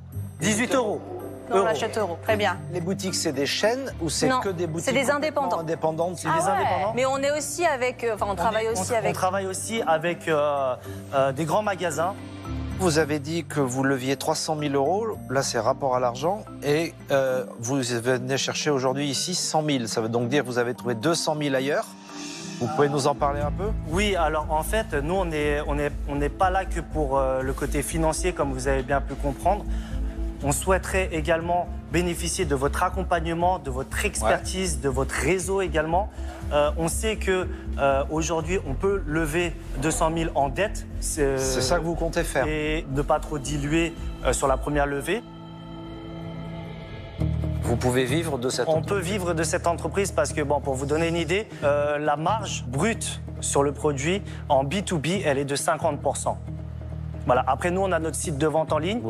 18 0.41 0.75
euros. 0.77 1.03
Non, 1.51 1.63
on 1.63 1.67
achète 1.67 1.99
euros. 1.99 2.19
Très 2.23 2.37
bien. 2.37 2.57
Les 2.73 2.81
boutiques, 2.81 3.15
c'est 3.15 3.33
des 3.33 3.47
chaînes 3.47 3.93
ou 4.01 4.09
c'est 4.09 4.31
que 4.43 4.49
des 4.49 4.67
boutiques 4.67 4.87
C'est 4.87 4.93
des 4.93 5.11
indépendants. 5.11 5.61
Indépendantes, 5.61 6.19
c'est 6.19 6.29
des 6.29 6.35
ah 6.35 6.55
indépendants. 6.55 6.93
Mais 6.95 7.07
on 7.07 7.19
est 7.19 7.37
aussi 7.37 7.65
avec, 7.65 8.05
euh, 8.05 8.15
enfin, 8.15 8.27
on, 8.29 8.35
travaille 8.35 8.69
aussi 8.69 8.95
avec. 8.95 9.11
On 9.11 9.15
travaille 9.15 9.47
aussi 9.47 9.83
avec 9.87 10.29
euh, 10.29 10.75
euh, 11.15 11.33
des 11.33 11.45
grands 11.45 11.63
magasins. 11.63 12.15
Vous 12.81 12.99
avez 12.99 13.21
dit 13.21 13.45
que 13.45 13.61
vous 13.61 13.85
leviez 13.85 14.17
300 14.17 14.57
000 14.59 14.75
euros, 14.75 15.07
là 15.31 15.45
c'est 15.45 15.61
rapport 15.61 15.95
à 15.95 16.01
l'argent, 16.01 16.45
et 16.65 16.93
vous 17.61 17.77
venez 17.77 18.37
chercher 18.37 18.71
aujourd'hui 18.71 19.09
ici 19.09 19.37
100 19.37 19.65
000. 19.65 19.87
Ça 19.87 20.01
veut 20.01 20.09
donc 20.09 20.29
dire 20.29 20.43
que 20.43 20.49
vous 20.49 20.59
avez 20.59 20.75
trouvé 20.75 20.97
200 20.97 21.37
000 21.41 21.55
ailleurs. 21.55 21.87
Vous 22.59 22.67
pouvez 22.75 22.89
nous 22.89 23.07
en 23.07 23.15
parler 23.15 23.41
un 23.41 23.53
peu? 23.53 23.71
Oui, 23.91 24.17
alors 24.17 24.47
en 24.51 24.65
fait, 24.65 24.93
nous 24.93 25.15
on 25.15 25.25
n'est 25.25 25.61
on 25.69 25.79
est, 25.79 25.93
on 26.09 26.19
pas 26.29 26.51
là 26.51 26.65
que 26.65 26.81
pour 26.81 27.21
le 27.21 27.53
côté 27.53 27.81
financier, 27.81 28.33
comme 28.33 28.53
vous 28.53 28.67
avez 28.67 28.83
bien 28.83 29.01
pu 29.01 29.15
comprendre. 29.15 29.65
On 30.47 30.53
souhaiterait 30.53 31.09
également 31.13 31.69
bénéficier 31.91 32.45
de 32.45 32.55
votre 32.55 32.83
accompagnement, 32.83 33.59
de 33.59 33.71
votre 33.71 34.05
expertise, 34.05 34.79
de 34.81 34.91
votre 34.91 35.15
réseau 35.15 35.63
également. 35.63 36.11
Euh, 36.53 36.71
on 36.77 36.89
sait 36.89 37.17
que 37.17 37.49
euh, 37.79 38.05
aujourd'hui, 38.11 38.59
on 38.69 38.75
peut 38.75 39.03
lever 39.07 39.55
200 39.81 40.11
000 40.15 40.31
en 40.35 40.51
dette. 40.51 40.87
C'est 41.01 41.39
ça 41.39 41.79
que 41.79 41.85
vous 41.85 41.95
comptez 41.95 42.25
faire. 42.25 42.47
Et 42.47 42.85
ne 42.91 43.01
pas 43.01 43.21
trop 43.21 43.39
diluer 43.39 43.95
euh, 44.27 44.35
sur 44.35 44.47
la 44.47 44.59
première 44.59 44.85
levée. 44.85 45.23
Vous 47.63 47.77
pouvez 47.77 48.05
vivre 48.05 48.37
de 48.37 48.51
cette 48.51 48.69
On 48.69 48.73
entreprise 48.73 48.89
peut 48.89 49.01
vivre 49.01 49.33
de 49.33 49.43
cette 49.43 49.67
entreprise 49.67 50.13
parce 50.13 50.35
que, 50.35 50.43
bon, 50.43 50.61
pour 50.61 50.75
vous 50.75 50.85
donner 50.85 51.09
une 51.09 51.17
idée, 51.17 51.49
la 51.63 52.17
marge 52.17 52.67
brute 52.69 53.23
sur 53.41 53.63
le 53.63 53.73
produit 53.73 54.21
en 54.51 54.65
B2B, 54.65 55.23
elle 55.25 55.39
est 55.39 55.47
de 55.47 55.57
50 55.57 56.01
voilà. 57.27 57.45
Après, 57.47 57.71
nous, 57.71 57.81
on 57.81 57.93
a 57.93 57.99
notre 57.99 58.17
site 58.17 58.39
de 58.39 58.47
vente 58.47 58.73
en 58.73 58.79
ligne 58.79 59.01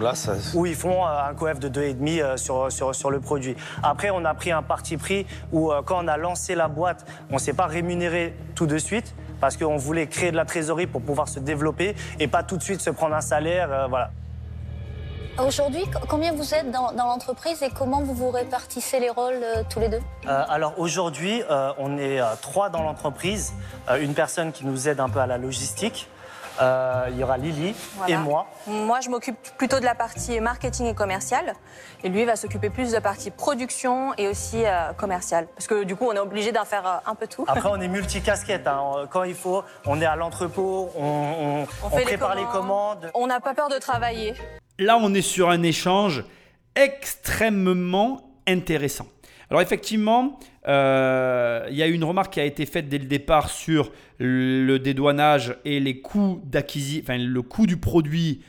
où 0.55 0.67
ils 0.67 0.75
font 0.75 1.05
euh, 1.05 1.29
un 1.31 1.35
coef 1.35 1.59
de 1.59 1.69
2,5 1.69 2.23
euh, 2.23 2.37
sur, 2.37 2.71
sur, 2.71 2.95
sur 2.95 3.11
le 3.11 3.21
produit. 3.21 3.57
Après, 3.83 4.11
on 4.11 4.25
a 4.25 4.35
pris 4.35 4.53
un 4.53 4.63
parti 4.63 4.97
pris 4.97 5.27
où, 5.53 5.73
euh, 5.73 5.83
quand 5.83 6.05
on 6.05 6.09
a 6.09 6.17
lancé 6.17 6.55
la 6.55 6.69
boîte, 6.69 7.05
on 7.31 7.35
ne 7.35 7.39
s'est 7.39 7.53
pas 7.53 7.67
rémunéré 7.67 8.37
tout 8.55 8.67
de 8.67 8.79
suite 8.79 9.15
parce 9.41 9.57
qu'on 9.57 9.77
voulait 9.77 10.07
créer 10.07 10.31
de 10.31 10.37
la 10.37 10.45
trésorerie 10.45 10.87
pour 10.87 11.03
pouvoir 11.03 11.29
se 11.29 11.41
développer 11.41 11.97
et 12.21 12.29
pas 12.29 12.43
tout 12.43 12.57
de 12.57 12.63
suite 12.63 12.81
se 12.81 12.91
prendre 12.91 13.15
un 13.15 13.21
salaire. 13.21 13.89
voilà. 13.89 14.11
Aujourd'hui, 15.45 15.85
combien 16.09 16.33
vous 16.33 16.55
êtes 16.55 16.71
dans, 16.71 16.93
l'entreprise 16.93 17.61
et 17.65 17.69
comment 17.69 18.03
vous 18.03 18.15
vous 18.15 18.31
répartissez 18.31 19.01
les 19.01 19.11
rôles 19.11 19.45
tous 19.69 19.81
les 19.81 19.89
deux? 19.89 19.99
Alors 20.27 20.79
aujourd'hui, 20.79 21.43
on 21.79 21.99
est 21.99 22.21
trois 22.41 22.71
dans 22.71 22.83
l'entreprise. 22.83 23.53
une 24.01 24.15
personne 24.15 24.53
qui 24.53 24.65
nous 24.65 24.89
aide 24.89 25.01
un 25.01 25.09
peu 25.09 25.19
à 25.19 25.27
la 25.27 25.37
logistique. 25.37 26.09
Euh, 26.61 27.09
il 27.11 27.19
y 27.19 27.25
aura 27.25 27.37
Lily 27.37 27.75
et 28.09 28.17
moi. 28.17 28.47
Moi, 28.67 29.01
je 29.01 29.09
m'occupe 29.11 29.37
plutôt 29.59 29.81
de 29.81 29.85
la 29.85 29.95
partie 29.95 30.41
marketing 30.41 30.87
et 30.87 30.95
commercial. 30.95 31.55
Et 32.03 32.09
lui 32.09 32.25
va 32.25 32.37
s'occuper 32.37 32.71
plus 32.71 32.89
de 32.89 32.93
la 32.93 33.01
partie 33.01 33.31
production 33.31 34.15
et 34.19 34.29
aussi 34.29 34.65
euh, 34.65 34.93
commerciale. 34.93 35.47
Parce 35.55 35.67
que 35.67 35.85
du 35.85 35.97
coup, 35.97 36.07
on 36.09 36.13
est 36.13 36.21
obligé 36.21 36.53
d'en 36.53 36.65
faire 36.65 36.87
euh, 36.87 37.11
un 37.11 37.15
peu 37.15 37.27
tout. 37.27 37.45
Après, 37.49 37.69
on 37.71 37.81
est 37.81 37.89
multicasquette. 37.89 38.67
Hein. 38.67 39.07
Quand 39.11 39.25
il 39.25 39.35
faut, 39.35 39.65
on 39.87 40.01
est 40.01 40.07
à 40.07 40.17
l'entrepôt, 40.17 40.91
on, 40.97 41.67
prépare 41.91 42.35
les 42.35 42.45
commandes. 42.45 43.11
On 43.15 43.27
n'a 43.27 43.41
pas 43.41 43.55
peur 43.55 43.69
de 43.69 43.79
travailler. 43.79 44.35
Là, 44.79 44.97
on 45.01 45.13
est 45.15 45.23
sur 45.23 45.51
un 45.51 45.63
échange 45.63 46.25
extrêmement 46.77 48.23
intéressant. 48.47 49.07
Alors 49.51 49.63
effectivement, 49.63 50.39
euh, 50.67 51.67
il 51.71 51.77
y 51.77 51.83
a 51.83 51.87
une 51.87 52.05
remarque 52.05 52.35
qui 52.35 52.41
a 52.41 52.45
été 52.45 52.65
faite 52.67 52.89
dès 52.89 52.99
le 52.99 53.05
départ 53.05 53.51
sur 53.51 53.93
le 54.19 54.79
dédouanage 54.79 55.57
et 55.65 55.81
les 55.81 56.01
coûts 56.01 56.41
d'acquisition, 56.45 57.03
enfin 57.03 57.19
le 57.19 57.43
coût 57.43 57.67
du 57.67 57.77
produit 57.77 58.41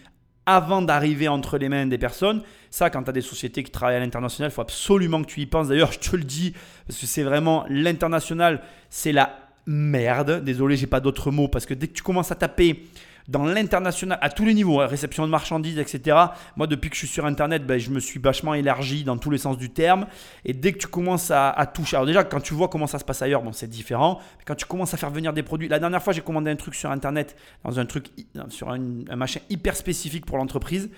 avant 0.46 0.82
d'arriver 0.82 1.28
entre 1.28 1.58
les 1.58 1.70
mains 1.70 1.88
des 1.88 1.98
personnes. 1.98 2.44
Ça, 2.70 2.90
quand 2.90 3.04
tu 3.04 3.10
as 3.10 3.14
des 3.14 3.22
sociétés 3.22 3.64
qui 3.64 3.72
travaillent 3.72 3.98
à 3.98 4.00
l'international, 4.00 4.52
il 4.52 4.54
faut 4.54 4.62
absolument 4.62 5.22
que 5.24 5.28
tu 5.28 5.42
y 5.42 5.46
penses. 5.46 5.70
D'ailleurs, 5.70 5.92
je 5.92 6.00
te 6.00 6.16
le 6.16 6.24
dis, 6.24 6.54
parce 6.88 7.00
que 7.00 7.06
c'est 7.06 7.24
vraiment 7.24 7.66
l'international, 7.70 8.62
c'est 8.90 9.12
la 9.12 9.40
merde. 9.66 10.44
Désolé, 10.44 10.78
j'ai 10.78 10.88
pas 10.88 11.00
d'autres 11.00 11.32
mots, 11.32 11.48
parce 11.48 11.66
que 11.66 11.74
dès 11.74 11.88
que 11.88 11.94
tu 11.94 12.04
commences 12.04 12.32
à 12.32 12.36
taper 12.36 12.84
dans 13.28 13.46
l'international, 13.46 14.20
à 14.22 14.30
tous 14.30 14.46
les 14.46 14.54
niveaux, 14.54 14.82
hein, 14.82 14.88
réception 14.88 15.26
de 15.26 15.32
marchandises, 15.32 15.80
etc. 15.80 16.18
Moi, 16.56 16.68
depuis 16.68 16.90
que 16.90 16.96
je 16.96 17.00
suis 17.00 17.08
sur 17.08 17.26
Internet, 17.26 17.66
ben, 17.66 17.80
je 17.80 17.90
me 17.90 18.00
suis 18.00 18.20
vachement 18.20 18.54
élargi 18.54 19.04
dans 19.04 19.18
tous 19.18 19.32
les 19.32 19.38
sens 19.38 19.58
du 19.58 19.70
terme. 19.72 20.06
Et 20.44 20.54
dès 20.54 20.74
que 20.74 20.78
tu 20.78 20.88
commences 20.88 21.32
à, 21.32 21.54
toucher, 21.74 21.96
alors 21.96 22.06
déjà, 22.06 22.24
quand 22.24 22.40
tu 22.40 22.54
vois 22.54 22.68
comment 22.68 22.88
ça 22.88 23.00
se 23.00 23.06
passe 23.06 23.22
ailleurs, 23.22 23.42
bon, 23.42 23.52
c'est 23.52 23.70
différent. 23.70 24.20
quand 24.46 24.56
tu 24.56 24.66
commences 24.66 24.94
à 24.94 24.98
faire 24.98 25.10
venir 25.10 25.34
des 25.34 25.44
produits, 25.44 25.68
la 25.68 25.80
dernière 25.80 26.04
fois, 26.04 26.14
j'ai 26.14 26.22
commandé 26.22 26.52
un 26.52 26.56
truc 26.56 26.76
sur 26.76 26.92
Internet, 26.92 27.36
dans 27.64 27.80
un 27.80 27.86
truc, 27.86 28.08
sur 28.50 28.70
un, 28.70 28.80
machin 29.16 29.40
hyper 29.50 29.76
spécifique 29.76 30.26
pour 30.26 30.38
l'entreprise. 30.38 30.90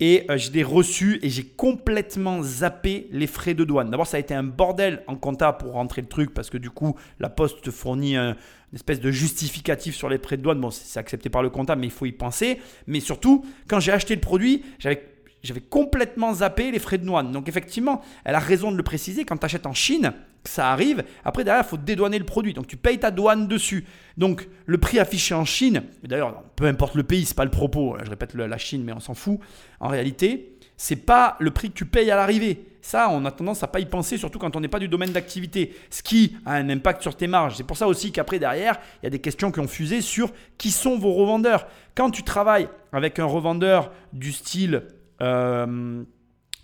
Et 0.00 0.26
euh, 0.28 0.36
je 0.36 0.50
l'ai 0.50 0.64
reçu 0.64 1.20
et 1.22 1.30
j'ai 1.30 1.44
complètement 1.44 2.42
zappé 2.42 3.06
les 3.12 3.28
frais 3.28 3.54
de 3.54 3.62
douane. 3.62 3.90
D'abord, 3.90 4.08
ça 4.08 4.16
a 4.16 4.20
été 4.20 4.34
un 4.34 4.42
bordel 4.42 5.04
en 5.06 5.14
compta 5.14 5.52
pour 5.52 5.74
rentrer 5.74 6.02
le 6.02 6.08
truc 6.08 6.34
parce 6.34 6.50
que 6.50 6.58
du 6.58 6.68
coup, 6.68 6.96
la 7.20 7.28
poste 7.28 7.62
te 7.62 7.70
fournit 7.70 8.16
un, 8.16 8.36
une 8.74 8.78
espèce 8.78 8.98
de 8.98 9.12
justificatif 9.12 9.94
sur 9.94 10.08
les 10.08 10.18
frais 10.18 10.36
de 10.36 10.42
douane. 10.42 10.60
Bon, 10.60 10.72
c'est 10.72 10.98
accepté 10.98 11.30
par 11.30 11.44
le 11.44 11.48
comptable, 11.48 11.80
mais 11.80 11.86
il 11.86 11.92
faut 11.92 12.06
y 12.06 12.12
penser. 12.12 12.58
Mais 12.88 12.98
surtout, 12.98 13.46
quand 13.68 13.78
j'ai 13.78 13.92
acheté 13.92 14.16
le 14.16 14.20
produit, 14.20 14.64
j'avais 14.80 15.60
complètement 15.60 16.34
zappé 16.34 16.72
les 16.72 16.80
frais 16.80 16.98
de 16.98 17.06
douane. 17.06 17.30
Donc 17.30 17.48
effectivement, 17.48 18.02
elle 18.24 18.34
a 18.34 18.40
raison 18.40 18.72
de 18.72 18.76
le 18.76 18.82
préciser, 18.82 19.24
quand 19.24 19.36
tu 19.36 19.44
achètes 19.44 19.66
en 19.66 19.74
Chine, 19.74 20.12
ça 20.42 20.72
arrive, 20.72 21.04
après 21.24 21.44
derrière, 21.44 21.64
il 21.64 21.68
faut 21.68 21.76
dédouaner 21.76 22.18
le 22.18 22.24
produit. 22.24 22.52
Donc 22.52 22.66
tu 22.66 22.76
payes 22.76 22.98
ta 22.98 23.12
douane 23.12 23.46
dessus. 23.46 23.84
Donc 24.16 24.48
le 24.66 24.78
prix 24.78 24.98
affiché 24.98 25.36
en 25.36 25.44
Chine, 25.44 25.84
d'ailleurs, 26.02 26.42
peu 26.56 26.66
importe 26.66 26.96
le 26.96 27.04
pays, 27.04 27.26
c'est 27.26 27.36
pas 27.36 27.44
le 27.44 27.52
propos, 27.52 27.96
je 28.02 28.10
répète 28.10 28.34
la 28.34 28.58
Chine, 28.58 28.82
mais 28.82 28.92
on 28.92 28.98
s'en 28.98 29.14
fout. 29.14 29.38
En 29.78 29.86
réalité, 29.86 30.53
c'est 30.84 30.96
pas 30.96 31.36
le 31.40 31.50
prix 31.50 31.70
que 31.70 31.76
tu 31.76 31.86
payes 31.86 32.10
à 32.10 32.16
l'arrivée. 32.16 32.66
Ça, 32.82 33.08
on 33.10 33.24
a 33.24 33.30
tendance 33.30 33.62
à 33.62 33.68
pas 33.68 33.80
y 33.80 33.86
penser, 33.86 34.18
surtout 34.18 34.38
quand 34.38 34.54
on 34.54 34.60
n'est 34.60 34.68
pas 34.68 34.78
du 34.78 34.86
domaine 34.86 35.12
d'activité, 35.12 35.74
ce 35.88 36.02
qui 36.02 36.36
a 36.44 36.52
un 36.52 36.68
impact 36.68 37.00
sur 37.00 37.16
tes 37.16 37.26
marges. 37.26 37.56
C'est 37.56 37.64
pour 37.64 37.78
ça 37.78 37.88
aussi 37.88 38.12
qu'après, 38.12 38.38
derrière, 38.38 38.78
il 39.02 39.06
y 39.06 39.08
a 39.08 39.10
des 39.10 39.18
questions 39.18 39.50
qui 39.50 39.60
ont 39.60 39.66
fusé 39.66 40.02
sur 40.02 40.30
qui 40.58 40.70
sont 40.70 40.98
vos 40.98 41.14
revendeurs. 41.14 41.66
Quand 41.94 42.10
tu 42.10 42.22
travailles 42.22 42.68
avec 42.92 43.18
un 43.18 43.24
revendeur 43.24 43.92
du 44.12 44.30
style 44.30 44.82
euh, 45.22 46.04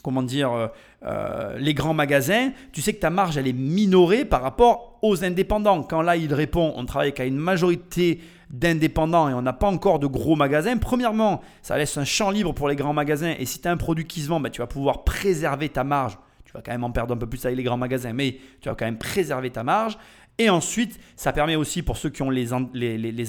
comment 0.03 0.23
dire, 0.23 0.53
euh, 0.53 0.67
euh, 1.07 1.57
les 1.59 1.73
grands 1.73 1.95
magasins, 1.95 2.51
tu 2.73 2.83
sais 2.83 2.93
que 2.93 3.01
ta 3.01 3.09
marge, 3.09 3.39
elle 3.39 3.49
est 3.49 3.55
minorée 3.55 4.27
par 4.27 4.43
rapport 4.43 4.99
aux 5.01 5.25
indépendants. 5.25 5.83
Quand 5.83 6.03
là, 6.03 6.17
il 6.17 6.35
répond, 6.35 6.75
on 6.77 6.85
travaille 6.85 7.09
avec 7.17 7.27
une 7.27 7.39
majorité 7.39 8.21
d'indépendants 8.51 9.29
et 9.29 9.35
on 9.35 9.43
n'a 9.43 9.53
pas 9.53 9.69
encore 9.69 9.99
de 9.99 10.07
gros 10.07 10.37
magasins, 10.37 10.77
premièrement, 10.77 11.41
ça 11.63 11.79
laisse 11.79 11.97
un 11.97 12.05
champ 12.05 12.31
libre 12.31 12.53
pour 12.53 12.69
les 12.69 12.77
grands 12.77 12.93
magasins. 12.93 13.35
Et 13.39 13.47
si 13.47 13.61
tu 13.61 13.69
as 13.69 13.71
un 13.71 13.77
produit 13.77 14.07
qui 14.07 14.21
se 14.21 14.29
vend, 14.29 14.41
bah, 14.41 14.51
tu 14.51 14.61
vas 14.61 14.67
pouvoir 14.67 15.05
préserver 15.05 15.69
ta 15.69 15.85
marge. 15.85 16.19
Tu 16.45 16.53
vas 16.53 16.63
quand 16.63 16.73
même 16.73 16.85
en 16.85 16.91
perdre 16.91 17.15
un 17.15 17.17
peu 17.17 17.29
plus 17.29 17.45
avec 17.47 17.57
les 17.57 17.63
grands 17.63 17.77
magasins, 17.77 18.13
mais 18.13 18.39
tu 18.61 18.69
vas 18.69 18.75
quand 18.75 18.85
même 18.85 18.99
préserver 18.99 19.51
ta 19.51 19.63
marge. 19.63 19.97
Et 20.39 20.51
ensuite, 20.51 20.99
ça 21.17 21.33
permet 21.33 21.55
aussi 21.55 21.83
pour 21.83 21.97
ceux 21.97 22.09
qui 22.09 22.23
ont 22.23 22.31
les, 22.31 22.53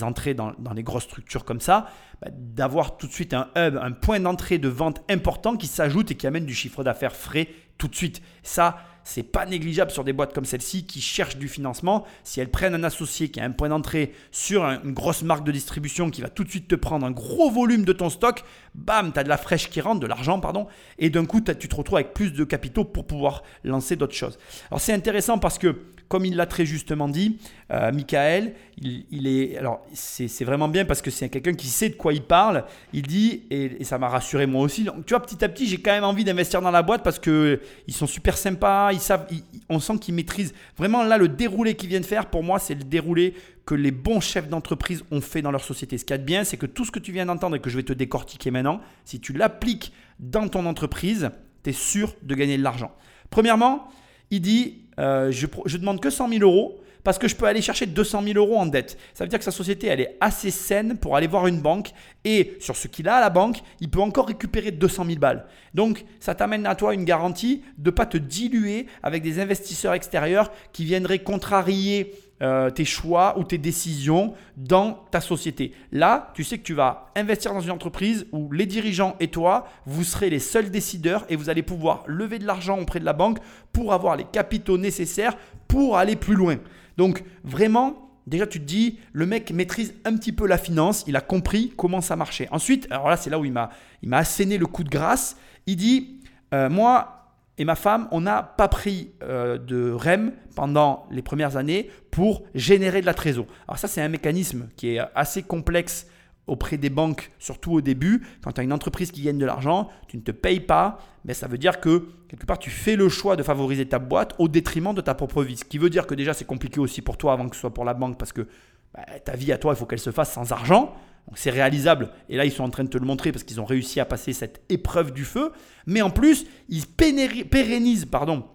entrées 0.04 0.34
dans, 0.34 0.54
dans, 0.58 0.74
les 0.74 0.82
grosses 0.82 1.04
structures 1.04 1.46
comme 1.46 1.60
ça, 1.60 1.88
bah, 2.22 2.30
d'avoir 2.32 2.98
tout 2.98 3.06
de 3.06 3.12
suite 3.12 3.34
un 3.34 3.50
hub, 3.56 3.78
un 3.78 3.92
point 3.92 4.20
d'entrée 4.20 4.58
de 4.58 4.70
vente 4.70 5.04
important 5.10 5.56
qui 5.56 5.68
s'ajoute 5.68 6.10
et 6.10 6.16
qui 6.16 6.26
amène 6.26 6.46
du 6.46 6.56
chiffre 6.56 6.84
d'affaires 6.84 7.16
frais 7.16 7.50
tout 7.78 7.88
de 7.88 7.96
suite. 7.96 8.22
Ça, 8.44 8.78
c'est 9.04 9.24
pas 9.24 9.46
négligeable 9.46 9.92
sur 9.92 10.04
des 10.04 10.14
boîtes 10.14 10.34
comme 10.34 10.46
celle-ci 10.46 10.86
qui 10.86 11.02
cherchent 11.02 11.38
du 11.38 11.48
financement. 11.48 12.06
Si 12.24 12.40
elles 12.40 12.50
prennent 12.50 12.76
un 12.76 12.84
associé 12.84 13.30
qui 13.30 13.40
a 13.40 13.44
un 13.44 13.52
point 13.52 13.70
d'entrée 13.70 14.14
sur 14.32 14.64
une 14.64 14.94
grosse 14.94 15.24
marque 15.24 15.44
de 15.44 15.52
distribution 15.52 16.10
qui 16.10 16.22
va 16.22 16.30
tout 16.30 16.44
de 16.44 16.50
suite 16.50 16.68
te 16.68 16.76
prendre 16.76 17.06
un 17.06 17.12
gros 17.12 17.50
volume 17.50 17.86
de 17.86 17.94
ton 17.94 18.10
stock, 18.10 18.44
bam, 18.76 19.12
tu 19.14 19.24
de 19.24 19.30
la 19.30 19.38
fraîche 19.38 19.70
qui 19.70 19.82
rentre, 19.82 20.00
de 20.00 20.08
l'argent, 20.08 20.40
pardon, 20.40 20.68
et 21.00 21.10
d'un 21.10 21.26
coup, 21.26 21.42
tu 21.42 21.68
te 21.68 21.76
retrouves 21.76 21.98
avec 21.98 22.14
plus 22.14 22.32
de 22.34 22.44
capitaux 22.44 22.86
pour 22.86 23.06
pouvoir 23.06 23.44
lancer 23.64 23.96
d'autres 23.96 24.16
choses. 24.16 24.38
Alors 24.70 24.82
c'est 24.82 24.94
intéressant 24.94 25.38
parce 25.38 25.58
que 25.58 25.78
comme 26.12 26.26
il 26.26 26.36
l'a 26.36 26.46
très 26.46 26.66
justement 26.66 27.08
dit, 27.08 27.38
euh, 27.72 27.90
Michael, 27.94 28.54
il, 28.82 29.28
est, 29.28 29.56
alors 29.58 29.80
c'est 29.94 30.44
vraiment 30.44 30.68
bien 30.68 30.84
parce 30.84 31.02
que 31.02 31.10
c'est 31.10 31.30
quelqu'un 31.30 31.54
qui 31.54 31.68
sait 31.68 31.88
de 31.88 31.96
quoi 31.96 32.12
il 32.12 32.22
parle. 32.22 32.66
Il 32.92 33.04
dit, 33.04 33.44
et, 33.50 33.82
ça 33.86 33.98
m'a 33.98 34.10
rassuré 34.10 34.46
moi 34.46 34.62
aussi. 34.62 34.84
Tu 34.84 35.14
vois, 35.14 35.22
petit 35.22 35.42
à 35.42 35.48
petit, 35.48 35.68
j'ai 35.68 35.78
quand 35.78 35.94
même 35.94 36.04
envie 36.04 36.26
d'investir 36.26 36.62
dans 36.62 36.70
la 36.70 36.84
boîte 36.84 37.02
parce 37.02 37.18
que 37.18 37.62
ils 37.88 37.94
sont 37.94 38.08
super 38.08 38.38
sympas. 38.38 38.92
Ils 38.92 39.00
savent, 39.00 39.26
on 39.70 39.80
sent 39.80 40.00
qu'ils 40.02 40.14
maîtrisent 40.14 40.54
vraiment 40.78 41.02
là 41.02 41.18
le 41.18 41.30
déroulé 41.30 41.76
qu'ils 41.76 41.88
viennent 41.88 42.04
faire. 42.04 42.26
Pour 42.26 42.44
moi, 42.44 42.60
c'est 42.60 42.76
le 42.76 42.84
déroulé 42.84 43.34
que 43.66 43.74
les 43.74 43.92
bons 43.92 44.20
chefs 44.20 44.50
d'entreprise 44.50 45.06
ont 45.12 45.22
fait 45.22 45.42
dans 45.42 45.52
leur 45.52 45.64
société. 45.64 45.98
Ce 45.98 46.04
qu'il 46.04 46.14
y 46.14 46.16
a 46.16 46.18
de 46.18 46.26
bien, 46.26 46.44
c'est 46.44 46.58
que 46.58 46.66
tout 46.66 46.84
ce 46.84 46.92
que 46.92 47.00
tu 47.00 47.14
viens 47.14 47.26
d'entendre 47.26 47.56
et 47.56 47.62
que 47.62 47.70
je 47.70 47.78
vais 47.78 47.84
te 47.84 47.94
décortiquer 47.94 48.52
maintenant, 48.52 48.82
si 49.06 49.22
tu 49.22 49.32
l'appliques 49.32 49.94
dans 50.20 50.50
ton 50.50 50.66
entreprise, 50.66 51.30
tu 51.64 51.70
es 51.70 51.74
sûr 51.74 52.14
de 52.22 52.36
gagner 52.36 52.58
de 52.58 52.64
l'argent. 52.64 52.92
Premièrement, 53.30 53.88
il 54.32 54.42
dit 54.42 54.80
euh, 55.00 55.32
je, 55.32 55.48
je 55.66 55.78
demande 55.78 56.00
que 56.00 56.10
100 56.10 56.30
000 56.30 56.42
euros 56.42 56.82
parce 57.04 57.18
que 57.18 57.28
je 57.28 57.36
peux 57.36 57.46
aller 57.46 57.62
chercher 57.62 57.86
200 57.86 58.24
000 58.24 58.38
euros 58.38 58.58
en 58.58 58.66
dette. 58.66 58.98
Ça 59.14 59.24
veut 59.24 59.28
dire 59.28 59.40
que 59.40 59.46
sa 59.46 59.52
société, 59.52 59.88
elle 59.88 60.02
est 60.02 60.18
assez 60.20 60.52
saine 60.52 60.98
pour 60.98 61.16
aller 61.16 61.28
voir 61.28 61.48
une 61.48 61.60
banque 61.60 61.92
et 62.24 62.58
sur 62.60 62.76
ce 62.76 62.88
qu'il 62.88 63.08
a 63.10 63.16
à 63.16 63.22
la 63.22 63.30
banque, 63.30 63.58
il 63.80 63.90
peut 63.90 64.02
encore 64.02 64.28
récupérer 64.28 64.72
200 64.72 65.06
000 65.06 65.20
balles. 65.20 65.46
Donc, 65.74 66.06
ça 66.20 66.36
t'amène 66.36 66.66
à 66.66 66.76
toi 66.76 66.94
une 66.94 67.06
garantie 67.06 67.64
de 67.78 67.90
ne 67.90 67.96
pas 67.96 68.06
te 68.06 68.18
diluer 68.18 68.88
avec 69.04 69.24
des 69.24 69.40
investisseurs 69.40 69.94
extérieurs 69.94 70.52
qui 70.74 70.86
viendraient 70.86 71.20
contrarier 71.20 72.14
euh, 72.42 72.72
tes 72.72 72.86
choix 72.86 73.38
ou 73.38 73.44
tes 73.44 73.60
décisions 73.60 74.34
dans 74.58 75.06
ta 75.12 75.22
société. 75.22 75.74
Là, 75.92 76.32
tu 76.34 76.44
sais 76.44 76.58
que 76.58 76.64
tu 76.64 76.74
vas 76.74 77.12
investir 77.16 77.54
dans 77.54 77.60
une 77.60 77.72
entreprise 77.72 78.26
où 78.32 78.52
les 78.52 78.66
dirigeants 78.66 79.16
et 79.20 79.28
toi, 79.28 79.68
vous 79.86 80.04
serez 80.04 80.30
les 80.32 80.40
seuls 80.40 80.72
décideurs 80.72 81.24
et 81.30 81.36
vous 81.36 81.50
allez 81.50 81.62
pouvoir 81.62 82.04
lever 82.08 82.40
de 82.40 82.48
l'argent 82.48 82.80
auprès 82.80 83.00
de 83.00 83.06
la 83.06 83.14
banque 83.14 83.38
pour 83.72 83.94
avoir 83.94 84.16
les 84.16 84.24
capitaux 84.24 84.80
nécessaires 84.80 85.38
pour 85.68 85.98
aller 85.98 86.16
plus 86.16 86.34
loin. 86.36 86.58
Donc 86.98 87.24
vraiment, 87.44 88.12
déjà 88.26 88.48
tu 88.48 88.60
te 88.60 88.66
dis, 88.66 88.98
le 89.14 89.26
mec 89.26 89.52
maîtrise 89.52 89.94
un 90.04 90.16
petit 90.16 90.32
peu 90.32 90.48
la 90.48 90.58
finance, 90.58 91.04
il 91.08 91.16
a 91.16 91.22
compris 91.22 91.74
comment 91.78 92.02
ça 92.02 92.16
marchait. 92.16 92.48
Ensuite, 92.52 92.88
alors 92.90 93.10
là 93.10 93.18
c'est 93.18 93.30
là 93.30 93.40
où 93.40 93.46
il 93.46 93.54
m'a, 93.54 93.70
asséné 94.12 94.58
le 94.58 94.66
coup 94.66 94.84
de 94.84 94.90
grâce. 94.90 95.38
Il 95.68 95.76
dit, 95.76 96.20
euh, 96.54 96.70
moi, 96.70 97.21
et 97.62 97.64
ma 97.64 97.76
femme, 97.76 98.08
on 98.10 98.22
n'a 98.22 98.42
pas 98.42 98.68
pris 98.68 99.12
euh, 99.22 99.60
de 99.60 99.92
REM 99.92 100.32
pendant 100.56 101.06
les 101.12 101.22
premières 101.22 101.58
années 101.58 101.92
pour 102.10 102.42
générer 102.56 103.02
de 103.02 103.06
la 103.06 103.14
trésor. 103.14 103.46
Alors 103.68 103.78
ça, 103.78 103.88
c'est 103.88 104.02
un 104.02 104.08
mécanisme 104.08 104.70
qui 104.76 104.96
est 104.96 105.00
assez 105.14 105.44
complexe 105.44 106.08
auprès 106.48 106.78
des 106.78 106.90
banques, 106.90 107.30
surtout 107.38 107.74
au 107.74 107.82
début. 107.82 108.26
Quand 108.44 108.54
tu 108.54 108.62
as 108.62 108.64
une 108.64 108.74
entreprise 108.74 109.12
qui 109.12 109.22
gagne 109.22 109.38
de 109.38 109.46
l'argent, 109.46 109.90
tu 110.08 110.18
ne 110.18 110.24
te 110.24 110.32
payes 110.32 110.60
pas, 110.60 110.98
mais 111.24 111.36
ça 111.36 111.48
veut 111.48 111.60
dire 111.60 111.80
que 111.80 112.08
quelque 112.30 112.48
part, 112.48 112.58
tu 112.58 112.72
fais 112.72 112.96
le 112.96 113.10
choix 113.10 113.36
de 113.36 113.44
favoriser 113.44 113.88
ta 113.88 114.00
boîte 114.00 114.34
au 114.40 114.48
détriment 114.48 114.96
de 114.96 115.02
ta 115.02 115.14
propre 115.14 115.44
vie. 115.44 115.58
Ce 115.58 115.64
qui 115.64 115.78
veut 115.78 115.92
dire 115.92 116.08
que 116.08 116.16
déjà, 116.16 116.34
c'est 116.34 116.46
compliqué 116.46 116.80
aussi 116.80 117.04
pour 117.04 117.16
toi 117.16 117.34
avant 117.34 117.48
que 117.48 117.56
ce 117.56 117.62
soit 117.62 117.76
pour 117.76 117.86
la 117.86 117.94
banque 117.94 118.18
parce 118.18 118.34
que 118.34 118.48
bah, 118.96 119.06
ta 119.24 119.36
vie 119.36 119.52
à 119.52 119.60
toi, 119.60 119.74
il 119.74 119.78
faut 119.78 119.86
qu'elle 119.86 120.00
se 120.00 120.10
fasse 120.10 120.34
sans 120.34 120.52
argent. 120.52 120.96
C'est 121.36 121.50
réalisable. 121.50 122.10
Et 122.30 122.36
là, 122.36 122.46
ils 122.46 122.52
sont 122.52 122.64
en 122.64 122.70
train 122.70 122.84
de 122.84 122.90
te 122.90 122.98
le 122.98 123.06
montrer 123.06 123.32
parce 123.32 123.44
qu'ils 123.44 123.62
ont 123.62 123.66
réussi 123.66 124.00
à 124.00 124.06
passer 124.06 124.34
cette 124.34 124.62
épreuve 124.70 125.14
du 125.14 125.24
feu. 125.24 125.52
Mais 125.86 126.02
en 126.02 126.10
plus, 126.10 126.46
ils 126.68 126.86
pérennisent 126.86 128.08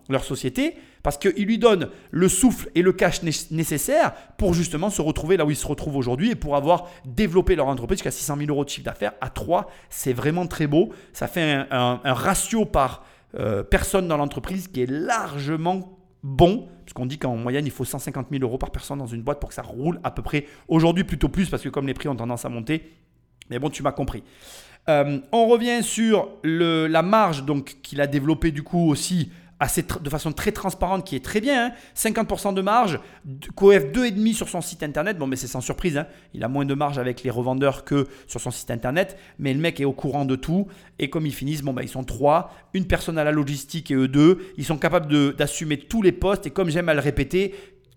leur 0.08 0.24
société 0.24 0.76
parce 1.02 1.18
qu'ils 1.18 1.46
lui 1.46 1.58
donnent 1.58 1.88
le 2.10 2.28
souffle 2.28 2.68
et 2.74 2.82
le 2.82 2.92
cash 2.92 3.22
nécessaire 3.22 4.12
pour 4.38 4.54
justement 4.54 4.90
se 4.90 5.00
retrouver 5.00 5.36
là 5.36 5.44
où 5.46 5.50
ils 5.50 5.56
se 5.56 5.66
retrouvent 5.66 5.96
aujourd'hui 5.96 6.32
et 6.32 6.34
pour 6.34 6.56
avoir 6.56 6.90
développé 7.04 7.54
leur 7.54 7.68
entreprise 7.68 7.98
jusqu'à 7.98 8.10
600 8.10 8.36
000 8.38 8.50
euros 8.50 8.64
de 8.64 8.68
chiffre 8.68 8.84
d'affaires 8.84 9.12
à 9.20 9.30
3. 9.30 9.70
C'est 9.88 10.12
vraiment 10.12 10.46
très 10.46 10.66
beau. 10.66 10.92
Ça 11.12 11.28
fait 11.28 11.64
un, 11.70 12.00
ratio 12.04 12.64
par 12.64 13.04
euh, 13.38 13.62
personne 13.62 14.08
dans 14.08 14.16
l'entreprise 14.16 14.68
qui 14.68 14.82
est 14.82 14.90
largement 14.90 15.95
bon, 16.26 16.68
puisqu'on 16.84 17.06
dit 17.06 17.18
qu'en 17.18 17.36
moyenne, 17.36 17.64
il 17.64 17.70
faut 17.70 17.84
150 17.84 18.26
000 18.30 18.42
euros 18.42 18.58
par 18.58 18.70
personne 18.70 18.98
dans 18.98 19.06
une 19.06 19.22
boîte 19.22 19.38
pour 19.38 19.48
que 19.48 19.54
ça 19.54 19.62
roule 19.62 20.00
à 20.02 20.10
peu 20.10 20.22
près. 20.22 20.46
Aujourd'hui, 20.66 21.04
plutôt 21.04 21.28
plus, 21.28 21.48
parce 21.48 21.62
que 21.62 21.68
comme 21.68 21.86
les 21.86 21.94
prix 21.94 22.08
ont 22.08 22.16
tendance 22.16 22.44
à 22.44 22.48
monter. 22.48 22.92
Mais 23.48 23.60
bon, 23.60 23.70
tu 23.70 23.84
m'as 23.84 23.92
compris. 23.92 24.24
Euh, 24.88 25.20
on 25.30 25.46
revient 25.46 25.82
sur 25.82 26.28
le, 26.42 26.88
la 26.88 27.02
marge 27.02 27.44
qu'il 27.82 28.00
a 28.00 28.06
développée 28.06 28.50
du 28.50 28.62
coup 28.62 28.88
aussi 28.88 29.30
de 29.58 30.10
façon 30.10 30.32
très 30.32 30.52
transparente 30.52 31.06
qui 31.06 31.16
est 31.16 31.24
très 31.24 31.40
bien. 31.40 31.72
50% 31.96 32.48
hein. 32.48 32.52
de 32.52 32.60
marge, 32.60 33.00
COF 33.54 33.84
2,5 33.84 34.34
sur 34.34 34.48
son 34.48 34.60
site 34.60 34.82
internet. 34.82 35.16
Bon, 35.18 35.26
mais 35.26 35.36
c'est 35.36 35.46
sans 35.46 35.60
surprise. 35.60 35.96
Hein. 35.98 36.06
Il 36.34 36.44
a 36.44 36.48
moins 36.48 36.64
de 36.64 36.74
marge 36.74 36.98
avec 36.98 37.22
les 37.22 37.30
revendeurs 37.30 37.84
que 37.84 38.06
sur 38.26 38.40
son 38.40 38.50
site 38.50 38.70
internet. 38.70 39.18
Mais 39.38 39.54
le 39.54 39.60
mec 39.60 39.80
est 39.80 39.84
au 39.84 39.92
courant 39.92 40.24
de 40.24 40.36
tout. 40.36 40.66
Et 40.98 41.08
comme 41.08 41.26
ils 41.26 41.34
finissent, 41.34 41.62
bon, 41.62 41.72
bah, 41.72 41.82
ils 41.82 41.88
sont 41.88 42.04
trois. 42.04 42.54
Une 42.74 42.86
personne 42.86 43.18
à 43.18 43.24
la 43.24 43.32
logistique 43.32 43.90
et 43.90 43.94
eux 43.94 44.08
deux. 44.08 44.52
Ils 44.58 44.64
sont 44.64 44.78
capables 44.78 45.34
d'assumer 45.34 45.78
tous 45.78 46.02
les 46.02 46.12
postes. 46.12 46.46
Et 46.46 46.50
comme 46.50 46.68
j'aime 46.68 46.90
à 46.90 46.94
le 46.94 47.00
répéter, 47.00 47.54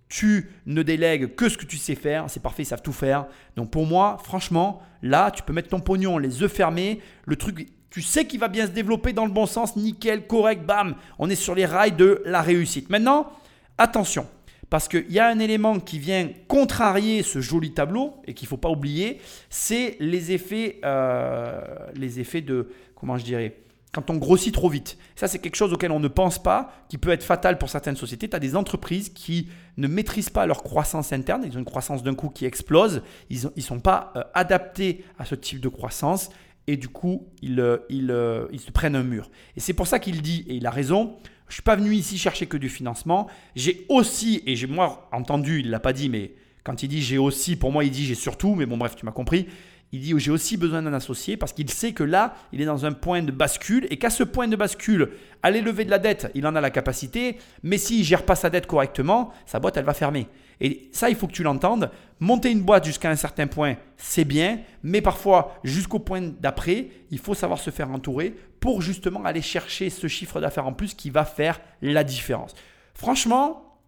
tu 0.08 0.50
ne 0.66 0.82
délègues 0.82 1.36
que 1.36 1.50
ce 1.50 1.58
que 1.58 1.66
tu 1.66 1.78
sais 1.78 1.96
faire. 1.96 2.26
C'est 2.30 2.42
parfait, 2.42 2.64
ils 2.64 2.66
savent 2.66 2.82
tout 2.82 2.94
faire. 2.94 3.28
Donc 3.56 3.70
pour 3.70 3.86
moi, 3.86 4.18
franchement, 4.24 4.82
là, 5.02 5.30
tu 5.32 5.44
peux 5.44 5.54
mettre 5.54 5.70
ton 5.70 5.80
pognon 5.80 6.18
les 6.18 6.42
œufs 6.42 6.52
fermés. 6.52 7.00
Le 7.26 7.36
truc 7.36 7.68
tu 7.90 8.02
sais 8.02 8.26
qu'il 8.26 8.40
va 8.40 8.48
bien 8.48 8.66
se 8.66 8.72
développer 8.72 9.14
dans 9.14 9.26
le 9.26 9.32
bon 9.32 9.46
sens, 9.46 9.76
nickel, 9.76 10.28
correct, 10.28 10.66
bam, 10.66 10.96
on 11.18 11.30
est 11.30 11.36
sur 11.36 11.56
les 11.56 11.66
rails 11.66 11.94
de 11.94 12.22
la 12.26 12.42
réussite. 12.42 12.90
Maintenant, 12.90 13.32
attention, 13.78 14.28
parce 14.70 14.88
qu'il 14.88 15.10
y 15.12 15.20
a 15.20 15.28
un 15.28 15.40
élément 15.40 15.80
qui 15.80 15.98
vient 15.98 16.30
contrarier 16.48 17.24
ce 17.24 17.42
joli 17.42 17.74
tableau 17.74 18.18
et 18.26 18.34
qu'il 18.34 18.46
ne 18.46 18.50
faut 18.50 18.58
pas 18.58 18.70
oublier, 18.70 19.20
c'est 19.50 19.98
les 20.00 20.32
effets, 20.32 20.80
euh, 20.86 21.62
les 21.96 22.20
effets 22.20 22.42
de, 22.42 22.70
comment 22.96 23.18
je 23.18 23.26
dirais, 23.26 23.56
quand 23.92 24.12
on 24.12 24.18
grossit 24.18 24.54
trop 24.54 24.70
vite. 24.70 25.00
Ça, 25.16 25.28
c'est 25.28 25.40
quelque 25.40 25.56
chose 25.56 25.74
auquel 25.74 25.92
on 25.92 26.00
ne 26.00 26.08
pense 26.08 26.42
pas, 26.42 26.72
qui 26.90 27.00
peut 27.00 27.10
être 27.10 27.24
fatal 27.24 27.58
pour 27.58 27.70
certaines 27.70 27.96
sociétés. 27.96 28.30
Tu 28.30 28.36
as 28.36 28.40
des 28.40 28.56
entreprises 28.56 29.10
qui 29.10 29.50
ne 29.78 29.88
maîtrisent 29.88 30.30
pas 30.30 30.46
leur 30.46 30.62
croissance 30.62 31.12
interne, 31.12 31.44
ils 31.46 31.56
ont 31.56 31.60
une 31.60 31.66
croissance 31.66 32.04
d'un 32.04 32.14
coup 32.14 32.30
qui 32.30 32.46
explose, 32.46 33.02
ils 33.32 33.50
ne 33.56 33.62
sont 33.62 33.80
pas 33.80 34.14
euh, 34.16 34.24
adaptés 34.36 35.04
à 35.18 35.26
ce 35.26 35.34
type 35.34 35.60
de 35.60 35.70
croissance 35.70 36.30
et 36.70 36.78
du 36.78 36.88
coup, 36.88 37.28
ils, 37.42 37.60
euh, 37.60 37.78
euh, 37.92 38.48
ils, 38.52 38.60
se 38.60 38.70
prennent 38.70 38.96
un 38.96 39.02
mur. 39.02 39.32
Et 39.58 39.60
c'est 39.60 39.74
pour 39.74 39.88
ça 39.88 39.98
qu'il 39.98 40.22
dit, 40.22 40.46
et 40.48 40.54
il 40.54 40.68
a 40.68 40.70
raison, 40.70 41.18
je 41.48 41.52
ne 41.52 41.54
suis 41.54 41.64
pas 41.64 41.76
venu 41.76 41.96
ici 41.96 42.20
chercher 42.20 42.46
que 42.46 42.58
du 42.58 42.70
financement. 42.70 43.26
J'ai 43.56 43.88
aussi, 43.90 44.44
et 44.46 44.56
j'ai 44.56 44.68
moi 44.68 45.10
entendu, 45.12 45.62
il 45.62 45.66
ne 45.66 45.72
l'a 45.72 45.80
pas 45.80 45.94
dit, 45.94 46.10
mais 46.10 46.34
quand 46.64 46.84
il 46.84 46.88
dit 46.88 47.02
j'ai 47.02 47.18
aussi, 47.18 47.56
pour 47.56 47.72
moi 47.72 47.84
il 47.84 47.90
dit 47.90 48.06
j'ai 48.06 48.14
surtout, 48.14 48.54
mais 48.54 48.68
bon 48.68 48.78
bref, 48.78 48.96
tu 48.96 49.04
m'as 49.04 49.12
compris. 49.12 49.48
il 49.92 50.00
dit 50.00 50.14
j'ai 50.18 50.30
aussi 50.30 50.58
besoin 50.58 50.84
d'un 50.84 50.94
associé 50.94 51.38
parce 51.38 51.54
qu'il 51.54 51.72
sait 51.72 51.94
que 51.94 52.04
là, 52.04 52.36
il 52.54 52.62
est 52.62 52.66
dans 52.66 52.86
un 52.86 52.92
point 52.92 53.24
de 53.24 53.32
bascule 53.32 53.88
et 53.90 53.98
qu'à 53.98 54.12
ce 54.12 54.22
point 54.22 54.48
de 54.48 54.56
bascule, 54.56 55.10
aller 55.42 55.62
lever 55.62 55.86
de 55.86 55.90
la 55.90 55.98
dette, 55.98 56.30
il 56.36 56.46
en 56.46 56.56
a 56.56 56.62
la 56.62 56.70
capacité, 56.70 57.40
mais 57.64 57.80
s'il 57.80 58.04
gère 58.04 58.26
pas 58.26 58.36
sa 58.36 58.52
dette 58.52 58.68
correctement, 58.68 59.34
sa 59.48 59.60
boîte, 59.60 59.78
elle 59.78 59.86
va 59.86 59.96
fermer. 59.96 60.28
Et 60.62 60.90
ça, 60.92 61.10
il 61.10 61.16
faut 61.16 61.28
que 61.28 61.34
tu 61.34 61.44
l'entendes. 61.44 61.90
Monter 62.20 62.52
une 62.52 62.62
boîte 62.62 62.86
jusqu'à 62.86 63.10
un 63.10 63.16
certain 63.16 63.48
point, 63.48 63.76
c'est 63.96 64.26
bien, 64.26 64.60
mais 64.84 65.02
parfois, 65.02 65.60
jusqu'au 65.64 66.00
point 66.00 66.22
d'après, 66.22 66.90
il 67.12 67.20
faut 67.20 67.34
savoir 67.34 67.60
se 67.60 67.70
faire 67.70 67.90
entourer 67.92 68.36
pour 68.60 68.82
justement 68.82 69.24
aller 69.24 69.42
chercher 69.42 69.90
ce 69.90 70.08
chiffre 70.08 70.42
d'affaires 70.42 70.68
en 70.68 70.74
plus 70.74 70.94
qui 70.94 71.10
va 71.10 71.24
faire 71.24 71.62
la 71.82 72.04
différence. 72.04 72.54
Franchement, 72.94 73.80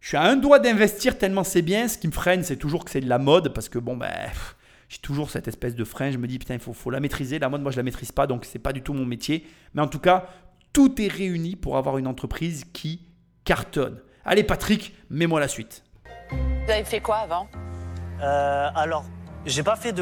je 0.00 0.08
suis 0.08 0.16
à 0.16 0.24
un 0.24 0.36
doigt 0.36 0.58
d'investir 0.58 1.16
tellement 1.16 1.44
c'est 1.44 1.62
bien. 1.62 1.86
Ce 1.88 1.96
qui 1.96 2.08
me 2.08 2.12
freine, 2.12 2.42
c'est 2.42 2.56
toujours 2.56 2.84
que 2.84 2.90
c'est 2.90 3.00
de 3.00 3.08
la 3.08 3.18
mode 3.18 3.54
parce 3.54 3.68
que 3.68 3.78
bon, 3.78 3.96
ben, 3.96 4.10
j'ai 4.88 4.98
toujours 4.98 5.30
cette 5.30 5.48
espèce 5.48 5.74
de 5.74 5.84
frein. 5.84 6.10
Je 6.10 6.18
me 6.18 6.26
dis, 6.26 6.38
putain, 6.38 6.54
il 6.54 6.60
faut, 6.60 6.90
la 6.90 7.00
maîtriser. 7.00 7.38
La 7.38 7.48
mode, 7.48 7.62
moi, 7.62 7.72
je 7.72 7.76
la 7.76 7.82
maîtrise 7.82 8.12
pas, 8.12 8.26
donc 8.26 8.44
c'est 8.44 8.58
pas 8.58 8.72
du 8.72 8.82
tout 8.82 8.92
mon 8.92 9.06
métier. 9.06 9.46
Mais 9.72 9.80
en 9.80 9.86
tout 9.86 9.98
cas, 9.98 10.28
tout 10.72 11.00
est 11.00 11.08
réuni 11.08 11.56
pour 11.56 11.76
avoir 11.76 11.98
une 11.98 12.06
entreprise 12.06 12.64
qui 12.72 13.00
cartonne. 13.44 13.98
Allez, 14.26 14.42
Patrick, 14.42 14.94
mets-moi 15.10 15.38
la 15.38 15.48
suite. 15.48 15.82
Vous 16.30 16.70
avez 16.70 16.84
fait 16.84 17.00
quoi 17.00 17.16
avant? 17.16 17.46
Euh, 18.22 18.70
alors, 18.74 19.04
j'ai 19.44 19.62
pas 19.62 19.76
fait 19.76 19.94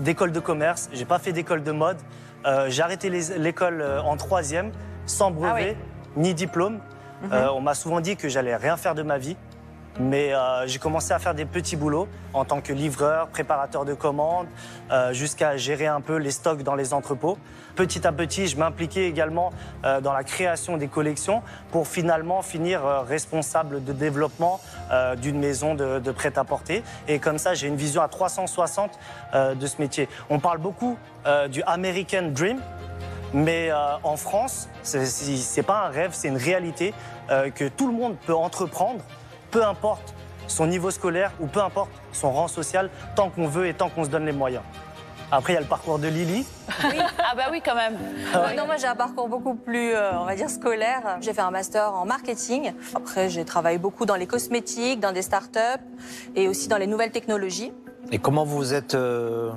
d'école 0.00 0.32
de, 0.32 0.40
commerce, 0.40 0.88
j'ai 0.92 1.04
pas 1.04 1.20
fait 1.20 1.32
d'école 1.32 1.62
de 1.62 1.70
mode. 1.70 1.98
Euh, 2.44 2.68
j'ai 2.70 2.82
arrêté 2.82 3.08
l'école 3.08 3.80
euh, 3.80 4.02
en 4.02 4.16
troisième, 4.16 4.72
sans 5.06 5.30
brevet, 5.30 5.76
ni 6.16 6.34
diplôme. 6.34 6.80
Euh, 7.32 7.50
on 7.54 7.60
m'a 7.60 7.74
souvent 7.74 8.00
dit 8.00 8.16
que 8.16 8.28
j'allais 8.28 8.56
rien 8.56 8.76
faire 8.76 8.96
de 8.96 9.02
ma 9.02 9.16
vie. 9.16 9.36
Mais 10.00 10.32
euh, 10.32 10.66
j'ai 10.66 10.78
commencé 10.78 11.12
à 11.12 11.18
faire 11.18 11.34
des 11.34 11.44
petits 11.44 11.76
boulots 11.76 12.08
en 12.32 12.44
tant 12.44 12.60
que 12.60 12.72
livreur, 12.72 13.28
préparateur 13.28 13.84
de 13.84 13.92
commandes, 13.92 14.46
euh, 14.90 15.12
jusqu'à 15.12 15.56
gérer 15.56 15.86
un 15.86 16.00
peu 16.00 16.16
les 16.16 16.30
stocks 16.30 16.62
dans 16.62 16.74
les 16.74 16.94
entrepôts. 16.94 17.36
Petit 17.76 18.06
à 18.06 18.12
petit, 18.12 18.46
je 18.48 18.56
m'impliquais 18.56 19.06
également 19.06 19.50
euh, 19.84 20.00
dans 20.00 20.12
la 20.12 20.24
création 20.24 20.76
des 20.76 20.88
collections 20.88 21.42
pour 21.70 21.88
finalement 21.88 22.42
finir 22.42 22.84
euh, 22.84 23.00
responsable 23.02 23.84
de 23.84 23.92
développement 23.92 24.60
euh, 24.90 25.14
d'une 25.14 25.38
maison 25.38 25.74
de, 25.74 25.98
de 25.98 26.10
prêt-à-porter. 26.10 26.82
Et 27.08 27.18
comme 27.18 27.38
ça, 27.38 27.54
j'ai 27.54 27.68
une 27.68 27.76
vision 27.76 28.02
à 28.02 28.08
360 28.08 28.98
euh, 29.34 29.54
de 29.54 29.66
ce 29.66 29.80
métier. 29.80 30.08
On 30.30 30.38
parle 30.38 30.58
beaucoup 30.58 30.96
du 31.50 31.62
American 31.62 32.30
Dream, 32.32 32.58
mais 33.34 33.70
euh, 33.70 33.76
en 34.02 34.16
France, 34.16 34.68
c'est 34.82 35.62
pas 35.62 35.86
un 35.86 35.88
rêve, 35.88 36.10
c'est 36.12 36.28
une 36.28 36.36
réalité 36.36 36.92
euh, 37.30 37.50
que 37.50 37.66
tout 37.66 37.86
le 37.86 37.94
monde 37.94 38.16
peut 38.26 38.34
entreprendre, 38.34 39.02
peu 39.52 39.64
importe 39.64 40.14
son 40.48 40.66
niveau 40.66 40.90
scolaire 40.90 41.30
ou 41.38 41.46
peu 41.46 41.60
importe 41.60 41.90
son 42.12 42.32
rang 42.32 42.48
social, 42.48 42.90
tant 43.14 43.30
qu'on 43.30 43.46
veut 43.46 43.68
et 43.68 43.74
tant 43.74 43.88
qu'on 43.88 44.02
se 44.04 44.08
donne 44.10 44.26
les 44.26 44.32
moyens. 44.32 44.64
Après, 45.30 45.52
il 45.52 45.54
y 45.54 45.58
a 45.58 45.62
le 45.62 45.66
parcours 45.66 45.98
de 45.98 46.08
Lily. 46.08 46.44
Ah 46.68 47.34
bah 47.34 47.44
oui, 47.50 47.62
quand 47.64 47.74
même. 47.74 47.96
Euh, 48.34 48.54
non, 48.54 48.66
moi 48.66 48.76
j'ai 48.76 48.86
un 48.86 48.94
parcours 48.94 49.28
beaucoup 49.28 49.54
plus, 49.54 49.94
euh, 49.94 50.12
on 50.18 50.24
va 50.26 50.34
dire, 50.34 50.50
scolaire. 50.50 51.16
J'ai 51.22 51.32
fait 51.32 51.40
un 51.40 51.50
master 51.50 51.94
en 51.94 52.04
marketing. 52.04 52.72
Après, 52.94 53.30
j'ai 53.30 53.44
travaillé 53.46 53.78
beaucoup 53.78 54.04
dans 54.04 54.16
les 54.16 54.26
cosmétiques, 54.26 55.00
dans 55.00 55.12
des 55.12 55.22
startups 55.22 55.80
et 56.36 56.48
aussi 56.48 56.68
dans 56.68 56.76
les 56.76 56.86
nouvelles 56.86 57.12
technologies. 57.12 57.72
Et 58.10 58.18
comment 58.18 58.44
vous 58.44 58.56
vous 58.58 58.74
êtes. 58.74 58.94
euh, 58.94 59.52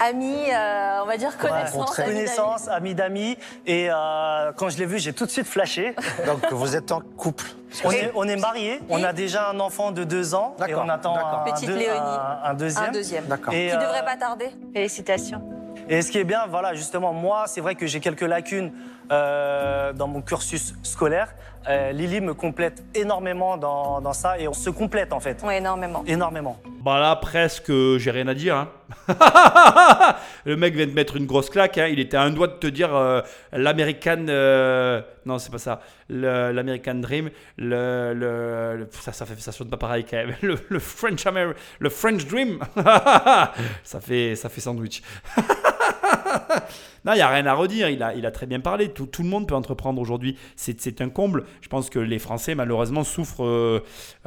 Amis, 0.00 0.50
euh, 0.52 1.00
on 1.02 1.06
va 1.06 1.16
dire 1.16 1.32
d'amis. 1.42 1.94
Connaissance, 1.96 2.68
amis 2.68 2.94
d'amis. 2.94 3.38
Et 3.66 3.88
euh, 3.90 4.52
quand 4.56 4.68
je 4.68 4.78
l'ai 4.78 4.86
vu, 4.86 4.98
j'ai 4.98 5.12
tout 5.12 5.26
de 5.26 5.30
suite 5.30 5.46
flashé. 5.46 5.94
donc 6.26 6.50
vous 6.52 6.76
êtes 6.76 6.92
en 6.92 7.00
couple 7.00 7.44
On 7.84 7.90
est, 7.90 8.10
on 8.14 8.24
est 8.28 8.36
mariés, 8.36 8.80
on 8.88 9.02
a 9.02 9.12
déjà 9.12 9.50
un 9.50 9.60
enfant 9.60 9.90
de 9.92 10.04
deux 10.04 10.34
ans 10.34 10.54
et 10.58 10.60
D'accord, 10.60 10.84
on 10.86 10.88
attend 10.88 11.16
un, 11.16 11.50
Petite 11.50 11.68
deux- 11.68 11.76
Léonie. 11.76 11.98
un- 11.98 12.50
un 12.50 12.54
deuxième. 12.54 12.84
Un 12.88 12.92
deuxième. 12.92 13.24
D'accord. 13.26 13.54
Et, 13.54 13.68
Qui 13.68 13.74
euh, 13.76 13.80
devrait 13.80 14.04
pas 14.04 14.16
tarder. 14.16 14.50
Félicitations. 14.74 15.42
Et 15.88 16.02
ce 16.02 16.10
qui 16.10 16.18
est 16.18 16.24
bien, 16.24 16.46
voilà, 16.48 16.74
justement, 16.74 17.12
moi, 17.12 17.44
c'est 17.46 17.60
vrai 17.60 17.74
que 17.76 17.86
j'ai 17.86 18.00
quelques 18.00 18.22
lacunes 18.22 18.72
euh, 19.12 19.92
dans 19.92 20.08
mon 20.08 20.20
cursus 20.20 20.74
scolaire. 20.82 21.32
Euh, 21.68 21.90
Lily 21.92 22.20
me 22.20 22.32
complète 22.32 22.84
énormément 22.94 23.56
dans, 23.56 24.00
dans 24.00 24.12
ça 24.12 24.38
et 24.38 24.46
on 24.46 24.52
se 24.52 24.70
complète 24.70 25.12
en 25.12 25.18
fait. 25.20 25.42
Oui, 25.44 25.54
énormément. 25.54 26.04
Énormément. 26.06 26.60
Bah 26.82 27.00
là, 27.00 27.16
presque, 27.16 27.72
j'ai 27.98 28.10
rien 28.12 28.28
à 28.28 28.34
dire. 28.34 28.54
hein. 28.56 28.68
le 30.44 30.56
mec 30.56 30.74
vient 30.76 30.86
de 30.86 30.92
mettre 30.92 31.16
une 31.16 31.26
grosse 31.26 31.50
claque. 31.50 31.76
hein. 31.78 31.88
Il 31.88 31.98
était 31.98 32.16
à 32.16 32.22
un 32.22 32.30
doigt 32.30 32.46
de 32.46 32.52
te 32.52 32.68
dire 32.68 32.94
euh, 32.94 33.20
l'American. 33.52 34.26
euh, 34.28 35.02
non, 35.24 35.38
c'est 35.40 35.50
pas 35.50 35.58
ça. 35.58 35.80
L'American 36.08 36.94
Dream. 36.94 37.30
Le, 37.58 38.12
le- 38.14 38.76
le- 38.76 38.88
ça, 38.92 39.10
ça, 39.12 39.26
fait, 39.26 39.40
ça 39.40 39.50
sonne 39.50 39.68
pas 39.68 39.76
pareil 39.76 40.04
quand 40.08 40.16
même. 40.18 40.34
Le, 40.42 40.56
le 40.68 40.78
French, 40.78 41.26
Amer- 41.26 41.54
le 41.80 41.90
French 41.90 42.24
Dream. 42.26 42.60
ça, 43.82 44.00
fait, 44.00 44.36
ça 44.36 44.48
fait 44.48 44.60
sandwich. 44.60 45.02
Non, 47.04 47.12
il 47.12 47.16
n'y 47.16 47.22
a 47.22 47.28
rien 47.28 47.46
à 47.46 47.54
redire. 47.54 47.88
Il 47.88 48.02
a, 48.02 48.14
il 48.14 48.26
a 48.26 48.32
très 48.32 48.46
bien 48.46 48.58
parlé. 48.58 48.88
Tout, 48.88 49.06
tout 49.06 49.22
le 49.22 49.28
monde 49.28 49.46
peut 49.46 49.54
entreprendre 49.54 50.00
aujourd'hui. 50.00 50.36
C'est 50.56 51.00
un 51.00 51.08
comble. 51.08 51.44
Je 51.60 51.68
pense 51.68 51.88
que 51.88 52.00
les 52.00 52.18
Français, 52.18 52.56
malheureusement, 52.56 53.04
souffrent 53.04 53.44
euh, 53.44 53.80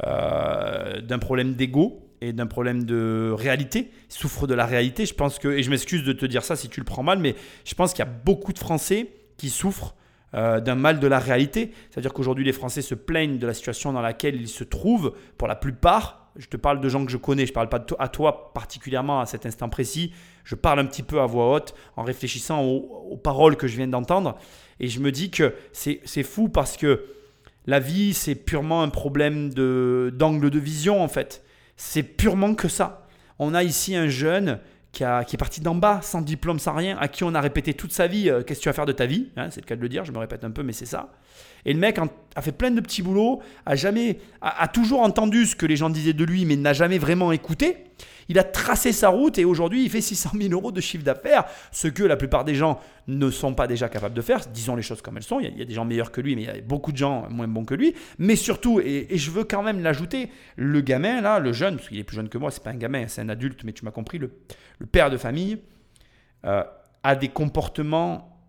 euh, 0.06 1.00
d'un 1.02 1.18
problème 1.18 1.54
d'ego 1.54 2.08
et 2.22 2.32
d'un 2.32 2.46
problème 2.46 2.84
de 2.84 3.34
réalité. 3.36 3.90
Ils 4.08 4.14
souffrent 4.14 4.46
de 4.46 4.54
la 4.54 4.64
réalité. 4.64 5.04
Je 5.04 5.14
pense 5.14 5.38
que, 5.38 5.48
et 5.48 5.62
je 5.62 5.70
m'excuse 5.70 6.04
de 6.04 6.12
te 6.12 6.24
dire 6.24 6.42
ça 6.42 6.56
si 6.56 6.70
tu 6.70 6.80
le 6.80 6.86
prends 6.86 7.02
mal, 7.02 7.18
mais 7.18 7.34
je 7.64 7.74
pense 7.74 7.92
qu'il 7.92 8.04
y 8.04 8.08
a 8.08 8.10
beaucoup 8.10 8.52
de 8.52 8.58
Français 8.58 9.12
qui 9.36 9.50
souffrent 9.50 9.94
euh, 10.34 10.60
d'un 10.60 10.74
mal 10.74 11.00
de 11.00 11.06
la 11.06 11.18
réalité. 11.18 11.72
C'est-à-dire 11.90 12.12
qu'aujourd'hui, 12.12 12.44
les 12.44 12.52
Français 12.52 12.82
se 12.82 12.94
plaignent 12.94 13.38
de 13.38 13.46
la 13.46 13.52
situation 13.54 13.92
dans 13.92 14.02
laquelle 14.02 14.40
ils 14.40 14.48
se 14.48 14.64
trouvent. 14.64 15.12
Pour 15.36 15.48
la 15.48 15.56
plupart, 15.56 16.19
je 16.36 16.46
te 16.46 16.56
parle 16.56 16.80
de 16.80 16.88
gens 16.88 17.04
que 17.04 17.10
je 17.10 17.16
connais, 17.16 17.46
je 17.46 17.50
ne 17.50 17.54
parle 17.54 17.68
pas 17.68 17.84
à 17.98 18.08
toi 18.08 18.52
particulièrement 18.52 19.20
à 19.20 19.26
cet 19.26 19.46
instant 19.46 19.68
précis. 19.68 20.12
Je 20.44 20.54
parle 20.54 20.78
un 20.78 20.86
petit 20.86 21.02
peu 21.02 21.20
à 21.20 21.26
voix 21.26 21.52
haute 21.52 21.74
en 21.96 22.02
réfléchissant 22.02 22.62
aux, 22.64 23.16
paroles 23.16 23.56
que 23.56 23.66
je 23.66 23.76
viens 23.76 23.88
d'entendre. 23.88 24.38
Et 24.78 24.88
je 24.88 25.00
me 25.00 25.12
dis 25.12 25.30
que 25.30 25.54
c'est 25.72 26.22
fou 26.22 26.48
parce 26.48 26.76
que 26.76 27.04
la 27.66 27.80
vie, 27.80 28.14
c'est 28.14 28.34
purement 28.34 28.82
un 28.82 28.88
problème 28.88 29.52
d'angle 29.52 30.50
de, 30.50 30.58
vision 30.58 31.02
en 31.02 31.08
fait. 31.08 31.44
C'est 31.76 32.02
purement 32.02 32.54
que 32.54 32.68
ça. 32.68 33.06
On 33.38 33.54
a 33.54 33.62
ici 33.62 33.94
un 33.96 34.08
jeune 34.08 34.60
qui, 34.92 35.04
a- 35.04 35.24
qui 35.24 35.36
est 35.36 35.38
parti 35.38 35.60
d'en 35.60 35.74
bas, 35.74 36.00
sans 36.02 36.20
diplôme, 36.20 36.58
sans 36.58 36.74
rien, 36.74 36.96
à 36.98 37.08
qui 37.08 37.24
on 37.24 37.34
a 37.34 37.40
répété 37.40 37.74
toute 37.74 37.92
sa 37.92 38.06
vie 38.06 38.28
euh, 38.28 38.42
qu'est-ce 38.42 38.58
que 38.60 38.64
tu 38.64 38.68
vas 38.68 38.72
faire 38.72 38.86
de 38.86 38.92
ta 38.92 39.06
vie. 39.06 39.28
Hein, 39.36 39.48
c'est 39.50 39.60
le 39.60 39.66
cas 39.66 39.76
de 39.76 39.80
le 39.80 39.88
dire, 39.88 40.04
je 40.04 40.12
me 40.12 40.18
répète 40.18 40.44
un 40.44 40.50
peu, 40.50 40.62
mais 40.62 40.72
c'est 40.72 40.86
ça. 40.86 41.12
Et 41.64 41.72
le 41.72 41.78
mec 41.78 41.98
a 42.34 42.42
fait 42.42 42.52
plein 42.52 42.70
de 42.70 42.80
petits 42.80 43.02
boulots, 43.02 43.40
a 43.66 43.76
jamais, 43.76 44.18
a, 44.40 44.62
a 44.62 44.68
toujours 44.68 45.02
entendu 45.02 45.46
ce 45.46 45.54
que 45.54 45.66
les 45.66 45.76
gens 45.76 45.90
disaient 45.90 46.14
de 46.14 46.24
lui, 46.24 46.44
mais 46.44 46.56
n'a 46.56 46.72
jamais 46.72 46.98
vraiment 46.98 47.32
écouté. 47.32 47.84
Il 48.30 48.38
a 48.38 48.44
tracé 48.44 48.92
sa 48.92 49.08
route 49.08 49.38
et 49.38 49.44
aujourd'hui 49.44 49.82
il 49.82 49.90
fait 49.90 50.00
600 50.00 50.30
000 50.40 50.52
euros 50.52 50.70
de 50.70 50.80
chiffre 50.80 51.02
d'affaires, 51.02 51.46
ce 51.72 51.88
que 51.88 52.04
la 52.04 52.16
plupart 52.16 52.44
des 52.44 52.54
gens 52.54 52.78
ne 53.08 53.28
sont 53.28 53.54
pas 53.54 53.66
déjà 53.66 53.88
capables 53.88 54.14
de 54.14 54.22
faire. 54.22 54.46
Disons 54.54 54.76
les 54.76 54.82
choses 54.82 55.02
comme 55.02 55.16
elles 55.16 55.24
sont. 55.24 55.40
Il 55.40 55.58
y 55.58 55.62
a, 55.62 55.64
des 55.64 55.74
gens 55.74 55.84
meilleurs 55.84 56.12
que 56.12 56.20
lui, 56.20 56.36
mais 56.36 56.42
il 56.42 56.46
y 56.46 56.48
a 56.48 56.60
beaucoup 56.60 56.92
de 56.92 56.96
gens 56.96 57.28
moins 57.28 57.48
bons 57.48 57.64
que 57.64 57.74
lui. 57.74 57.92
Mais 58.18 58.36
surtout, 58.36 58.78
et, 58.78 59.08
je 59.10 59.32
veux 59.32 59.42
quand 59.42 59.64
même 59.64 59.82
l'ajouter, 59.82 60.30
le 60.54 60.80
gamin 60.80 61.20
là, 61.20 61.40
le 61.40 61.52
jeune, 61.52 61.74
parce 61.74 61.88
qu'il 61.88 61.98
est 61.98 62.04
plus 62.04 62.14
jeune 62.14 62.28
que 62.28 62.38
moi, 62.38 62.52
c'est 62.52 62.62
pas 62.62 62.70
un 62.70 62.76
gamin, 62.76 63.08
c'est 63.08 63.20
un 63.20 63.28
adulte, 63.28 63.64
mais 63.64 63.72
tu 63.72 63.84
m'as 63.84 63.90
compris, 63.90 64.18
le, 64.18 64.30
père 64.92 65.10
de 65.10 65.16
famille 65.16 65.58
euh, 66.46 66.62
a 67.02 67.16
des 67.16 67.30
comportements, 67.30 68.40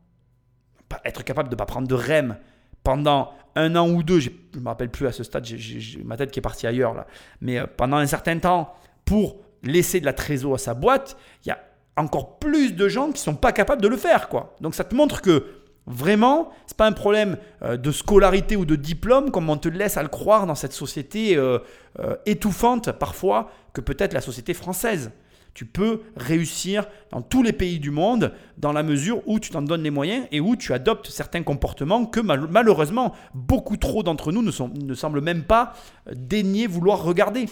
être 1.05 1.23
capable 1.23 1.49
de 1.49 1.55
ne 1.55 1.57
pas 1.57 1.65
prendre 1.65 1.87
de 1.87 1.95
REM 1.95 2.37
pendant 2.83 3.33
un 3.55 3.75
an 3.75 3.89
ou 3.89 4.03
deux, 4.03 4.19
je 4.19 4.29
ne 4.53 4.59
me 4.59 4.67
rappelle 4.67 4.91
plus 4.91 5.07
à 5.07 5.11
ce 5.11 5.23
stade, 5.23 5.43
j'ai 5.43 6.03
ma 6.03 6.17
tête 6.17 6.29
qui 6.29 6.37
est 6.37 6.43
partie 6.43 6.67
ailleurs 6.67 6.93
là, 6.93 7.07
mais 7.41 7.57
euh, 7.57 7.65
pendant 7.65 7.97
un 7.97 8.05
certain 8.05 8.37
temps, 8.37 8.75
pour 9.05 9.37
laisser 9.63 9.99
de 9.99 10.05
la 10.05 10.13
trésor 10.13 10.55
à 10.55 10.57
sa 10.57 10.73
boîte, 10.73 11.17
il 11.45 11.49
y 11.49 11.51
a 11.51 11.59
encore 11.97 12.39
plus 12.39 12.73
de 12.73 12.87
gens 12.87 13.11
qui 13.11 13.21
sont 13.21 13.35
pas 13.35 13.51
capables 13.51 13.81
de 13.81 13.87
le 13.87 13.97
faire 13.97 14.29
quoi. 14.29 14.55
Donc 14.61 14.75
ça 14.75 14.83
te 14.83 14.95
montre 14.95 15.21
que 15.21 15.45
vraiment, 15.87 16.51
c'est 16.67 16.77
pas 16.77 16.87
un 16.87 16.91
problème 16.93 17.37
euh, 17.63 17.75
de 17.75 17.91
scolarité 17.91 18.55
ou 18.55 18.65
de 18.65 18.75
diplôme 18.75 19.31
comme 19.31 19.49
on 19.49 19.57
te 19.57 19.67
laisse 19.67 19.97
à 19.97 20.03
le 20.03 20.09
croire 20.09 20.45
dans 20.47 20.55
cette 20.55 20.73
société 20.73 21.35
euh, 21.35 21.59
euh, 21.99 22.15
étouffante 22.25 22.91
parfois 22.93 23.51
que 23.73 23.81
peut-être 23.81 24.13
la 24.13 24.21
société 24.21 24.53
française. 24.53 25.11
Tu 25.53 25.65
peux 25.65 26.03
réussir 26.15 26.87
dans 27.11 27.21
tous 27.21 27.43
les 27.43 27.51
pays 27.51 27.77
du 27.79 27.91
monde 27.91 28.31
dans 28.57 28.71
la 28.71 28.83
mesure 28.83 29.21
où 29.25 29.37
tu 29.37 29.49
t'en 29.49 29.61
donnes 29.61 29.83
les 29.83 29.89
moyens 29.89 30.25
et 30.31 30.39
où 30.39 30.55
tu 30.55 30.71
adoptes 30.71 31.07
certains 31.07 31.43
comportements 31.43 32.05
que 32.05 32.21
mal- 32.21 32.47
malheureusement 32.49 33.13
beaucoup 33.33 33.75
trop 33.75 34.01
d'entre 34.01 34.31
nous 34.31 34.43
ne, 34.43 34.51
ne 34.85 34.93
semblent 34.93 35.19
même 35.19 35.43
pas 35.43 35.73
daigner 36.09 36.67
vouloir 36.67 37.03
regarder. 37.03 37.47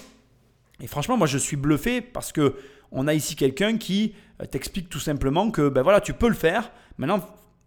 Et 0.81 0.87
franchement, 0.87 1.17
moi 1.17 1.27
je 1.27 1.37
suis 1.37 1.57
bluffé 1.57 2.01
parce 2.01 2.31
que 2.31 2.55
on 2.91 3.07
a 3.07 3.13
ici 3.13 3.35
quelqu'un 3.35 3.77
qui 3.77 4.13
euh, 4.41 4.45
t'explique 4.45 4.89
tout 4.89 4.99
simplement 4.99 5.51
que 5.51 5.69
ben 5.69 5.81
voilà, 5.81 6.01
tu 6.01 6.13
peux 6.13 6.27
le 6.27 6.35
faire. 6.35 6.71
Maintenant, 6.97 7.19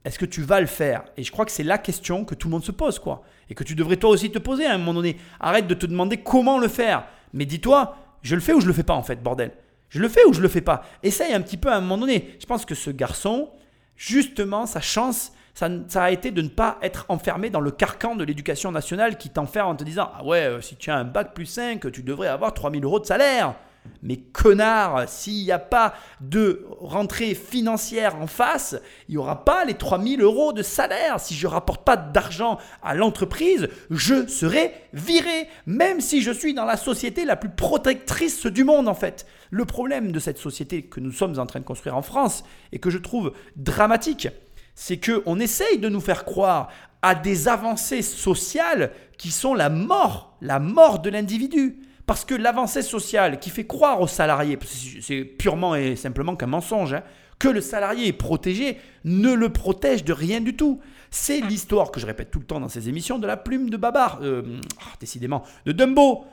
est-ce 0.05 0.19
que 0.19 0.25
tu 0.25 0.43
vas 0.43 0.61
le 0.61 0.67
faire? 0.67 1.05
Et 1.17 1.23
je 1.23 1.31
crois 1.31 1.45
que 1.45 1.53
c'est 1.53 1.63
la 1.63 1.79
question 1.79 2.25
que 2.25 2.35
tout 2.35 2.49
le 2.49 2.53
monde 2.53 2.65
se 2.65 2.73
pose 2.73 2.99
quoi. 2.99 3.23
Et 3.51 3.55
que 3.55 3.65
tu 3.65 3.75
devrais 3.75 3.97
toi 3.97 4.11
aussi 4.11 4.31
te 4.31 4.39
poser 4.39 4.67
à 4.67 4.75
un 4.75 4.79
moment 4.79 4.95
donné. 4.95 5.17
Arrête 5.41 5.67
de 5.67 5.75
te 5.75 5.87
demander 5.87 6.19
comment 6.19 6.59
le 6.59 6.69
faire, 6.69 7.07
mais 7.33 7.45
dis-toi, 7.45 7.97
je 8.23 8.35
le 8.35 8.41
fais 8.41 8.53
ou 8.53 8.61
je 8.61 8.67
le 8.67 8.73
fais 8.73 8.83
pas 8.83 8.95
en 8.95 9.03
fait, 9.03 9.23
bordel? 9.23 9.53
Je 9.91 10.01
le 10.01 10.09
fais 10.09 10.25
ou 10.25 10.33
je 10.33 10.41
le 10.41 10.49
fais 10.49 10.63
pas? 10.63 10.85
Essaye 11.03 11.35
un 11.35 11.43
petit 11.43 11.59
peu 11.59 11.71
à 11.71 11.77
un 11.77 11.81
moment 11.81 11.99
donné. 11.99 12.35
Je 12.41 12.47
pense 12.47 12.65
que 12.65 12.75
ce 12.75 12.91
garçon, 12.91 13.51
justement, 13.95 14.65
sa 14.65 14.81
chance, 14.81 15.33
ça, 15.55 15.69
a 16.03 16.11
été 16.11 16.31
de 16.31 16.43
ne 16.43 16.49
pas 16.49 16.79
être 16.83 17.05
enfermé 17.09 17.51
dans 17.51 17.61
le 17.61 17.71
carcan 17.71 18.17
de 18.17 18.25
l'éducation 18.25 18.73
nationale 18.73 19.19
qui 19.19 19.31
t'enferme 19.31 19.69
en 19.69 19.77
te 19.77 19.85
disant 19.85 20.11
Ah 20.15 20.25
ouais, 20.25 20.45
euh, 20.45 20.61
si 20.61 20.77
tu 20.77 20.91
as 20.91 20.97
un 20.97 21.05
bac 21.05 21.35
plus 21.35 21.47
5, 21.47 21.93
tu 21.93 22.03
devrais 22.03 22.29
avoir 22.29 22.55
3000 22.55 22.85
euros 22.85 23.01
de 23.01 23.07
salaire. 23.07 23.55
Mais 24.03 24.17
connard, 24.17 25.09
s'il 25.09 25.45
n'y 25.45 25.53
a 25.53 25.59
pas 25.59 25.95
de 26.21 26.67
rentrée 26.81 27.35
financière 27.35 28.17
en 28.17 28.27
face, 28.27 28.77
il 29.09 29.13
n'y 29.13 29.19
aura 29.19 29.45
pas 29.45 29.65
les 29.65 29.75
3000 29.75 30.23
euros 30.23 30.53
de 30.53 30.63
salaire. 30.63 31.21
Si 31.21 31.35
je 31.35 31.47
ne 31.47 31.53
rapporte 31.53 31.85
pas 31.85 31.97
d'argent 31.97 32.59
à 32.83 32.95
l'entreprise, 32.95 33.69
je 33.91 34.27
serai 34.27 34.73
viré, 34.93 35.49
même 35.67 36.01
si 36.01 36.23
je 36.23 36.31
suis 36.33 36.55
dans 36.55 36.65
la 36.65 36.77
société 36.77 37.25
la 37.25 37.37
plus 37.37 37.51
protectrice 37.51 38.47
du 38.47 38.65
monde 38.65 38.89
en 38.89 38.95
fait. 38.95 39.27
Le 39.51 39.65
problème 39.65 40.13
de 40.13 40.19
cette 40.19 40.39
société 40.39 40.83
que 40.83 41.01
nous 41.01 41.13
sommes 41.13 41.39
en 41.39 41.47
train 41.47 41.61
de 41.61 41.65
construire 41.65 41.97
en 41.97 42.03
France 42.03 42.45
et 42.73 42.79
que 42.79 42.91
je 42.91 42.99
trouve 42.99 43.33
dramatique, 43.57 44.29
c'est 44.75 44.99
qu'on 44.99 45.39
essaye 45.39 45.79
de 45.79 45.89
nous 45.89 46.01
faire 46.01 46.25
croire 46.25 46.69
à 47.03 47.15
des 47.15 47.49
avancées 47.49 48.03
sociales 48.03 48.93
qui 49.19 49.31
sont 49.31 49.55
la 49.55 49.69
mort, 49.69 50.37
la 50.41 50.59
mort 50.59 51.01
de 51.01 51.11
l'individu. 51.11 51.79
Parce 52.07 52.25
que 52.25 52.35
l'avancée 52.35 52.83
sociale 52.83 53.39
qui 53.39 53.51
fait 53.51 53.67
croire 53.67 54.01
aux 54.01 54.07
salariés, 54.07 54.59
c'est 55.01 55.25
purement 55.25 55.75
et 55.75 55.95
simplement 55.97 56.35
qu'un 56.35 56.47
mensonge, 56.47 56.95
hein, 56.95 57.03
que 57.39 57.49
le 57.49 57.61
salarié 57.61 58.09
est 58.09 58.13
protégé, 58.13 58.79
ne 59.05 59.33
le 59.33 59.49
protège 59.51 60.05
de 60.05 60.13
rien 60.13 60.41
du 60.41 60.57
tout. 60.57 60.81
C'est 61.11 61.41
l'histoire 61.41 61.91
que 61.91 62.01
je 62.01 62.07
répète 62.07 62.31
tout 62.31 62.39
le 62.39 62.45
temps 62.45 62.61
dans 62.61 62.69
ces 62.69 62.89
émissions 62.89 63.19
de 63.19 63.27
la 63.27 63.37
plume 63.37 63.71
de 63.71 63.77
Babar, 63.77 64.19
euh, 64.23 64.43
ah, 64.81 64.95
décidément, 65.01 65.43
de 65.67 65.73
Dumbo. 65.73 66.25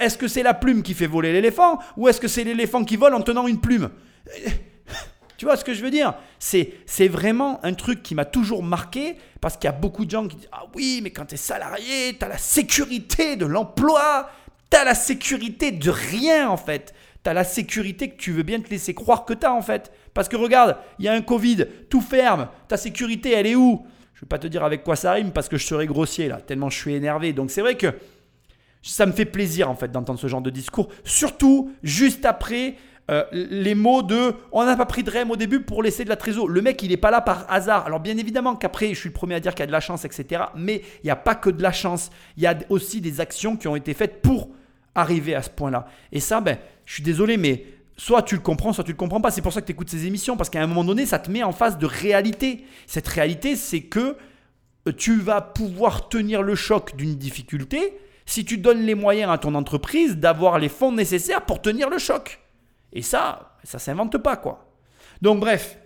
Est-ce 0.00 0.18
que 0.18 0.28
c'est 0.28 0.42
la 0.42 0.54
plume 0.54 0.82
qui 0.82 0.94
fait 0.94 1.06
voler 1.06 1.32
l'éléphant 1.32 1.78
ou 1.96 2.08
est-ce 2.08 2.20
que 2.20 2.28
c'est 2.28 2.44
l'éléphant 2.44 2.84
qui 2.84 2.96
vole 2.96 3.14
en 3.14 3.20
tenant 3.20 3.46
une 3.46 3.60
plume? 3.60 3.90
Tu 5.38 5.44
vois 5.44 5.56
ce 5.56 5.64
que 5.64 5.72
je 5.72 5.82
veux 5.82 5.90
dire? 5.90 6.14
C'est, 6.40 7.08
vraiment 7.08 7.64
un 7.64 7.72
truc 7.72 8.02
qui 8.02 8.16
m'a 8.16 8.24
toujours 8.24 8.64
marqué 8.64 9.16
parce 9.40 9.56
qu'il 9.56 9.66
y 9.66 9.72
a 9.72 9.72
beaucoup 9.72 10.04
de 10.04 10.10
gens 10.10 10.26
qui 10.26 10.36
disent 10.36 10.48
Ah 10.50 10.64
oui, 10.74 11.00
mais 11.00 11.10
quand 11.10 11.26
tu 11.26 11.34
es 11.34 11.38
salarié, 11.38 12.18
tu 12.18 12.28
la 12.28 12.36
sécurité 12.36 13.36
de 13.36 13.46
l'emploi, 13.46 14.28
tu 14.68 14.76
as 14.76 14.84
la 14.84 14.96
sécurité 14.96 15.70
de 15.70 15.90
rien 15.90 16.50
en 16.50 16.56
fait. 16.56 16.92
Tu 17.22 17.30
as 17.30 17.34
la 17.34 17.44
sécurité 17.44 18.10
que 18.10 18.16
tu 18.16 18.32
veux 18.32 18.42
bien 18.42 18.60
te 18.60 18.68
laisser 18.68 18.94
croire 18.94 19.24
que 19.24 19.32
tu 19.32 19.46
as 19.46 19.54
en 19.54 19.62
fait. 19.62 19.92
Parce 20.12 20.28
que 20.28 20.36
regarde, 20.36 20.76
il 20.98 21.04
y 21.04 21.08
a 21.08 21.12
un 21.12 21.22
Covid, 21.22 21.66
tout 21.88 22.00
ferme, 22.00 22.48
ta 22.66 22.76
sécurité 22.76 23.30
elle 23.30 23.46
est 23.46 23.54
où? 23.54 23.86
Je 24.14 24.18
ne 24.18 24.26
vais 24.26 24.28
pas 24.28 24.40
te 24.40 24.48
dire 24.48 24.64
avec 24.64 24.82
quoi 24.82 24.96
ça 24.96 25.12
rime 25.12 25.30
parce 25.30 25.48
que 25.48 25.56
je 25.56 25.64
serais 25.64 25.86
grossier 25.86 26.26
là, 26.26 26.40
tellement 26.40 26.68
je 26.68 26.76
suis 26.76 26.94
énervé. 26.94 27.32
Donc 27.32 27.52
c'est 27.52 27.60
vrai 27.60 27.76
que 27.76 27.94
ça 28.82 29.06
me 29.06 29.12
fait 29.12 29.24
plaisir 29.24 29.70
en 29.70 29.76
fait 29.76 29.92
d'entendre 29.92 30.18
ce 30.18 30.26
genre 30.26 30.42
de 30.42 30.50
discours, 30.50 30.88
surtout 31.04 31.72
juste 31.84 32.24
après 32.24 32.74
euh, 33.10 33.24
les 33.32 33.74
mots 33.74 34.02
de 34.02 34.34
on 34.52 34.64
n'a 34.64 34.76
pas 34.76 34.84
pris 34.84 35.02
de 35.02 35.10
REM 35.10 35.30
au 35.30 35.36
début 35.36 35.60
pour 35.60 35.82
laisser 35.82 36.04
de 36.04 36.10
la 36.10 36.16
trésor. 36.16 36.48
Le 36.48 36.60
mec, 36.60 36.82
il 36.82 36.90
n'est 36.90 36.98
pas 36.98 37.10
là 37.10 37.20
par 37.20 37.50
hasard. 37.50 37.86
Alors, 37.86 38.00
bien 38.00 38.16
évidemment 38.18 38.54
qu'après, 38.54 38.92
je 38.92 39.00
suis 39.00 39.08
le 39.08 39.14
premier 39.14 39.36
à 39.36 39.40
dire 39.40 39.52
qu'il 39.54 39.60
y 39.60 39.64
a 39.64 39.66
de 39.66 39.72
la 39.72 39.80
chance, 39.80 40.04
etc. 40.04 40.42
Mais 40.54 40.82
il 41.02 41.06
n'y 41.06 41.10
a 41.10 41.16
pas 41.16 41.34
que 41.34 41.48
de 41.48 41.62
la 41.62 41.72
chance. 41.72 42.10
Il 42.36 42.42
y 42.42 42.46
a 42.46 42.56
aussi 42.68 43.00
des 43.00 43.20
actions 43.20 43.56
qui 43.56 43.66
ont 43.66 43.76
été 43.76 43.94
faites 43.94 44.20
pour 44.20 44.50
arriver 44.94 45.34
à 45.34 45.42
ce 45.42 45.50
point-là. 45.50 45.86
Et 46.12 46.20
ça, 46.20 46.40
ben, 46.40 46.58
je 46.84 46.94
suis 46.94 47.02
désolé, 47.02 47.36
mais 47.38 47.64
soit 47.96 48.22
tu 48.22 48.34
le 48.34 48.42
comprends, 48.42 48.72
soit 48.72 48.84
tu 48.84 48.92
le 48.92 48.96
comprends 48.96 49.20
pas. 49.20 49.30
C'est 49.30 49.42
pour 49.42 49.52
ça 49.52 49.62
que 49.62 49.66
tu 49.66 49.72
écoutes 49.72 49.90
ces 49.90 50.06
émissions, 50.06 50.36
parce 50.36 50.50
qu'à 50.50 50.62
un 50.62 50.66
moment 50.66 50.84
donné, 50.84 51.06
ça 51.06 51.18
te 51.18 51.30
met 51.30 51.42
en 51.42 51.52
face 51.52 51.78
de 51.78 51.86
réalité. 51.86 52.64
Cette 52.86 53.08
réalité, 53.08 53.56
c'est 53.56 53.82
que 53.82 54.16
euh, 54.86 54.92
tu 54.96 55.18
vas 55.18 55.40
pouvoir 55.40 56.10
tenir 56.10 56.42
le 56.42 56.54
choc 56.54 56.94
d'une 56.96 57.16
difficulté 57.16 57.98
si 58.26 58.44
tu 58.44 58.58
donnes 58.58 58.82
les 58.82 58.94
moyens 58.94 59.32
à 59.32 59.38
ton 59.38 59.54
entreprise 59.54 60.18
d'avoir 60.18 60.58
les 60.58 60.68
fonds 60.68 60.92
nécessaires 60.92 61.46
pour 61.46 61.62
tenir 61.62 61.88
le 61.88 61.96
choc. 61.96 62.38
Et 62.92 63.02
ça, 63.02 63.56
ça 63.64 63.78
s'invente 63.78 64.18
pas, 64.18 64.36
quoi. 64.36 64.68
Donc 65.22 65.40
bref, 65.40 65.78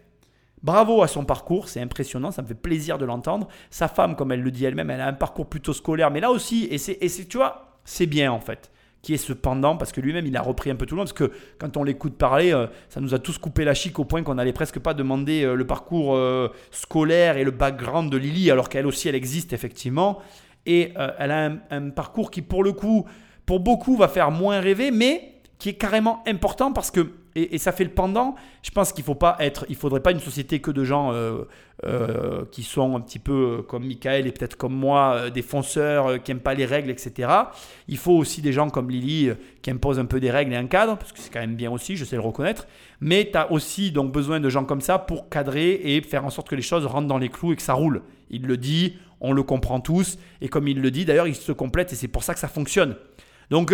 bravo 0.62 1.02
à 1.02 1.08
son 1.08 1.24
parcours, 1.24 1.68
c'est 1.68 1.80
impressionnant, 1.80 2.30
ça 2.30 2.42
me 2.42 2.46
fait 2.46 2.54
plaisir 2.54 2.98
de 2.98 3.04
l'entendre. 3.04 3.48
Sa 3.70 3.88
femme, 3.88 4.16
comme 4.16 4.32
elle 4.32 4.42
le 4.42 4.50
dit 4.50 4.64
elle-même, 4.64 4.90
elle 4.90 5.00
a 5.00 5.08
un 5.08 5.12
parcours 5.12 5.46
plutôt 5.46 5.72
scolaire, 5.72 6.10
mais 6.10 6.20
là 6.20 6.30
aussi, 6.30 6.68
et 6.70 6.78
c'est, 6.78 6.98
tu 7.28 7.36
vois, 7.36 7.78
c'est 7.84 8.06
bien 8.06 8.32
en 8.32 8.40
fait 8.40 8.70
qui 9.02 9.14
est 9.14 9.18
cependant, 9.18 9.76
parce 9.76 9.90
que 9.90 10.00
lui-même 10.00 10.26
il 10.26 10.36
a 10.36 10.40
repris 10.40 10.70
un 10.70 10.76
peu 10.76 10.86
tout 10.86 10.94
le 10.94 11.00
monde, 11.00 11.08
parce 11.08 11.28
que 11.28 11.34
quand 11.58 11.76
on 11.76 11.82
l'écoute 11.82 12.16
parler, 12.16 12.54
euh, 12.54 12.68
ça 12.88 13.00
nous 13.00 13.14
a 13.14 13.18
tous 13.18 13.36
coupé 13.36 13.64
la 13.64 13.74
chic 13.74 13.98
au 13.98 14.04
point 14.04 14.22
qu'on 14.22 14.36
n'allait 14.36 14.52
presque 14.52 14.78
pas 14.78 14.94
demander 14.94 15.42
euh, 15.42 15.56
le 15.56 15.66
parcours 15.66 16.14
euh, 16.14 16.48
scolaire 16.70 17.36
et 17.36 17.42
le 17.42 17.50
background 17.50 18.12
de 18.12 18.16
Lily, 18.16 18.52
alors 18.52 18.68
qu'elle 18.68 18.86
aussi 18.86 19.08
elle 19.08 19.16
existe 19.16 19.52
effectivement. 19.52 20.20
Et 20.66 20.94
elle 21.18 21.32
a 21.32 21.46
un, 21.46 21.58
un, 21.72 21.90
parcours 21.90 22.30
qui 22.30 22.40
pour 22.40 22.62
le 22.62 22.70
coup, 22.72 23.04
pour 23.46 23.58
beaucoup 23.58 23.96
va 23.96 24.06
faire 24.06 24.30
moins 24.30 24.60
rêver, 24.60 24.92
mais 24.92 25.31
qui 25.62 25.68
est 25.68 25.74
carrément 25.74 26.24
important 26.26 26.72
parce 26.72 26.90
que, 26.90 27.12
et, 27.36 27.56
ça 27.56 27.70
fait 27.70 27.84
le 27.84 27.90
pendant, 27.90 28.34
je 28.64 28.72
pense 28.72 28.92
qu'il 28.92 29.04
faut 29.04 29.14
pas 29.14 29.36
être, 29.38 29.64
faudrait 29.76 30.00
pas 30.00 30.10
une 30.10 30.18
société 30.18 30.58
que 30.58 30.72
de 30.72 30.82
gens 30.82 31.12
euh, 31.12 31.44
euh, 31.84 32.44
qui 32.50 32.64
sont 32.64 32.96
un 32.96 33.00
petit 33.00 33.20
peu 33.20 33.58
euh, 33.60 33.62
comme 33.62 33.86
Michael 33.86 34.26
et 34.26 34.32
peut-être 34.32 34.56
comme 34.56 34.74
moi, 34.74 35.30
des 35.30 35.42
fonceurs 35.42 36.20
qui 36.20 36.32
n'aiment 36.32 36.40
pas 36.40 36.54
les 36.54 36.64
règles, 36.64 36.90
etc. 36.90 37.28
Il 37.86 37.96
faut 37.96 38.10
aussi 38.10 38.42
des 38.42 38.52
gens 38.52 38.70
comme 38.70 38.90
Lily 38.90 39.30
qui 39.62 39.70
imposent 39.70 40.00
un 40.00 40.04
peu 40.04 40.18
des 40.18 40.32
règles 40.32 40.52
et 40.52 40.56
un 40.56 40.66
cadre, 40.66 40.98
parce 40.98 41.12
que 41.12 41.20
c'est 41.20 41.32
quand 41.32 41.38
même 41.38 41.54
bien 41.54 41.70
aussi, 41.70 41.94
je 41.94 42.04
sais 42.04 42.16
le 42.16 42.22
reconnaître. 42.22 42.66
Mais 43.00 43.28
tu 43.30 43.38
as 43.38 43.52
aussi 43.52 43.92
donc 43.92 44.10
besoin 44.10 44.40
de 44.40 44.48
gens 44.48 44.64
comme 44.64 44.80
ça 44.80 44.98
pour 44.98 45.28
cadrer 45.28 45.74
et 45.74 46.02
faire 46.02 46.24
en 46.24 46.30
sorte 46.30 46.48
que 46.48 46.56
les 46.56 46.62
choses 46.62 46.86
rentrent 46.86 47.06
dans 47.06 47.18
les 47.18 47.28
clous 47.28 47.52
et 47.52 47.56
que 47.56 47.62
ça 47.62 47.74
roule. 47.74 48.02
Il 48.30 48.48
le 48.48 48.56
dit, 48.56 48.96
on 49.20 49.32
le 49.32 49.44
comprend 49.44 49.78
tous, 49.78 50.18
et 50.40 50.48
comme 50.48 50.66
il 50.66 50.80
le 50.80 50.90
dit, 50.90 51.04
d'ailleurs, 51.04 51.28
il 51.28 51.36
se 51.36 51.52
complète 51.52 51.92
et 51.92 51.94
c'est 51.94 52.08
pour 52.08 52.24
ça 52.24 52.34
que 52.34 52.40
ça 52.40 52.48
fonctionne. 52.48 52.96
Donc, 53.48 53.72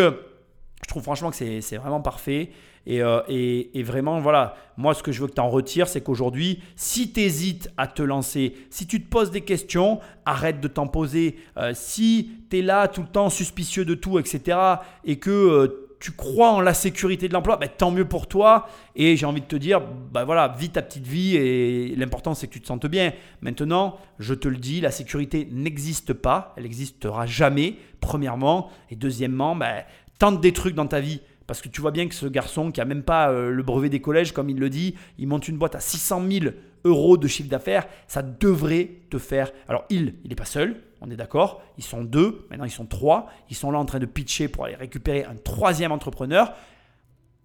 je 0.82 0.88
trouve 0.88 1.02
franchement 1.02 1.30
que 1.30 1.36
c'est 1.36 1.76
vraiment 1.76 2.00
parfait. 2.00 2.50
Euh, 2.88 3.20
et, 3.28 3.78
et, 3.78 3.82
vraiment, 3.82 4.20
voilà, 4.20 4.56
moi 4.76 4.94
ce 4.94 5.02
que 5.02 5.12
je 5.12 5.20
veux 5.20 5.26
que 5.26 5.34
tu 5.34 5.40
en 5.40 5.50
retires, 5.50 5.88
c'est 5.88 6.00
qu'aujourd'hui, 6.00 6.62
si 6.76 7.12
tu 7.12 7.20
hésites 7.20 7.70
à 7.76 7.86
te 7.86 8.02
lancer, 8.02 8.54
si 8.70 8.86
tu 8.86 9.02
te 9.02 9.08
poses 9.08 9.30
des 9.30 9.42
questions, 9.42 10.00
arrête 10.24 10.60
de 10.60 10.68
t'en 10.68 10.86
poser. 10.86 11.36
Euh, 11.58 11.72
si 11.74 12.30
tu 12.50 12.58
es 12.58 12.62
là 12.62 12.88
tout 12.88 13.02
le 13.02 13.08
temps 13.08 13.28
suspicieux 13.28 13.84
de 13.84 13.94
tout, 13.94 14.18
etc., 14.18 14.58
et 15.04 15.16
que 15.16 15.30
euh, 15.30 15.88
tu 16.00 16.12
crois 16.12 16.52
en 16.52 16.60
la 16.60 16.74
sécurité 16.74 17.28
de 17.28 17.34
l'emploi, 17.34 17.56
ben, 17.56 17.68
tant 17.68 17.90
mieux 17.90 18.06
pour 18.06 18.26
toi. 18.26 18.68
Et 18.94 19.16
j'ai 19.16 19.26
envie 19.26 19.40
de 19.40 19.46
te 19.46 19.56
dire, 19.56 19.82
ben 20.12 20.24
voilà, 20.24 20.54
vis 20.56 20.70
ta 20.70 20.80
petite 20.80 21.06
vie 21.06 21.36
et 21.36 21.94
l'important 21.96 22.34
c'est 22.34 22.46
que 22.46 22.52
tu 22.52 22.60
te 22.60 22.68
sentes 22.68 22.86
bien. 22.86 23.12
Maintenant, 23.42 23.98
je 24.18 24.32
te 24.32 24.48
le 24.48 24.56
dis, 24.56 24.80
la 24.80 24.92
sécurité 24.92 25.48
n'existe 25.50 26.12
pas, 26.12 26.54
elle 26.56 26.62
n'existera 26.62 27.26
jamais, 27.26 27.74
premièrement. 28.00 28.70
Et 28.90 28.96
deuxièmement, 28.96 29.56
ben, 29.56 29.82
tente 30.18 30.40
des 30.40 30.52
trucs 30.52 30.74
dans 30.74 30.86
ta 30.86 31.00
vie. 31.00 31.20
Parce 31.46 31.62
que 31.62 31.68
tu 31.68 31.80
vois 31.80 31.92
bien 31.92 32.08
que 32.08 32.14
ce 32.14 32.26
garçon 32.26 32.70
qui 32.70 32.80
a 32.80 32.84
même 32.84 33.02
pas 33.02 33.30
euh, 33.30 33.50
le 33.50 33.62
brevet 33.62 33.88
des 33.88 34.00
collèges, 34.00 34.32
comme 34.32 34.50
il 34.50 34.58
le 34.58 34.68
dit, 34.68 34.94
il 35.18 35.26
monte 35.26 35.48
une 35.48 35.56
boîte 35.56 35.74
à 35.74 35.80
600 35.80 36.22
000 36.30 36.54
euros 36.84 37.16
de 37.16 37.26
chiffre 37.26 37.48
d'affaires. 37.48 37.86
Ça 38.06 38.22
devrait 38.22 38.90
te 39.08 39.16
faire. 39.18 39.50
Alors, 39.66 39.84
il, 39.88 40.16
il 40.24 40.28
n'est 40.28 40.36
pas 40.36 40.44
seul, 40.44 40.76
on 41.00 41.10
est 41.10 41.16
d'accord. 41.16 41.62
Ils 41.78 41.84
sont 41.84 42.04
deux, 42.04 42.46
maintenant 42.50 42.66
ils 42.66 42.70
sont 42.70 42.84
trois. 42.84 43.30
Ils 43.48 43.56
sont 43.56 43.70
là 43.70 43.78
en 43.78 43.86
train 43.86 43.98
de 43.98 44.06
pitcher 44.06 44.48
pour 44.48 44.66
aller 44.66 44.74
récupérer 44.74 45.24
un 45.24 45.36
troisième 45.36 45.90
entrepreneur. 45.90 46.52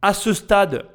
À 0.02 0.14
ce 0.14 0.34
stade, 0.34 0.86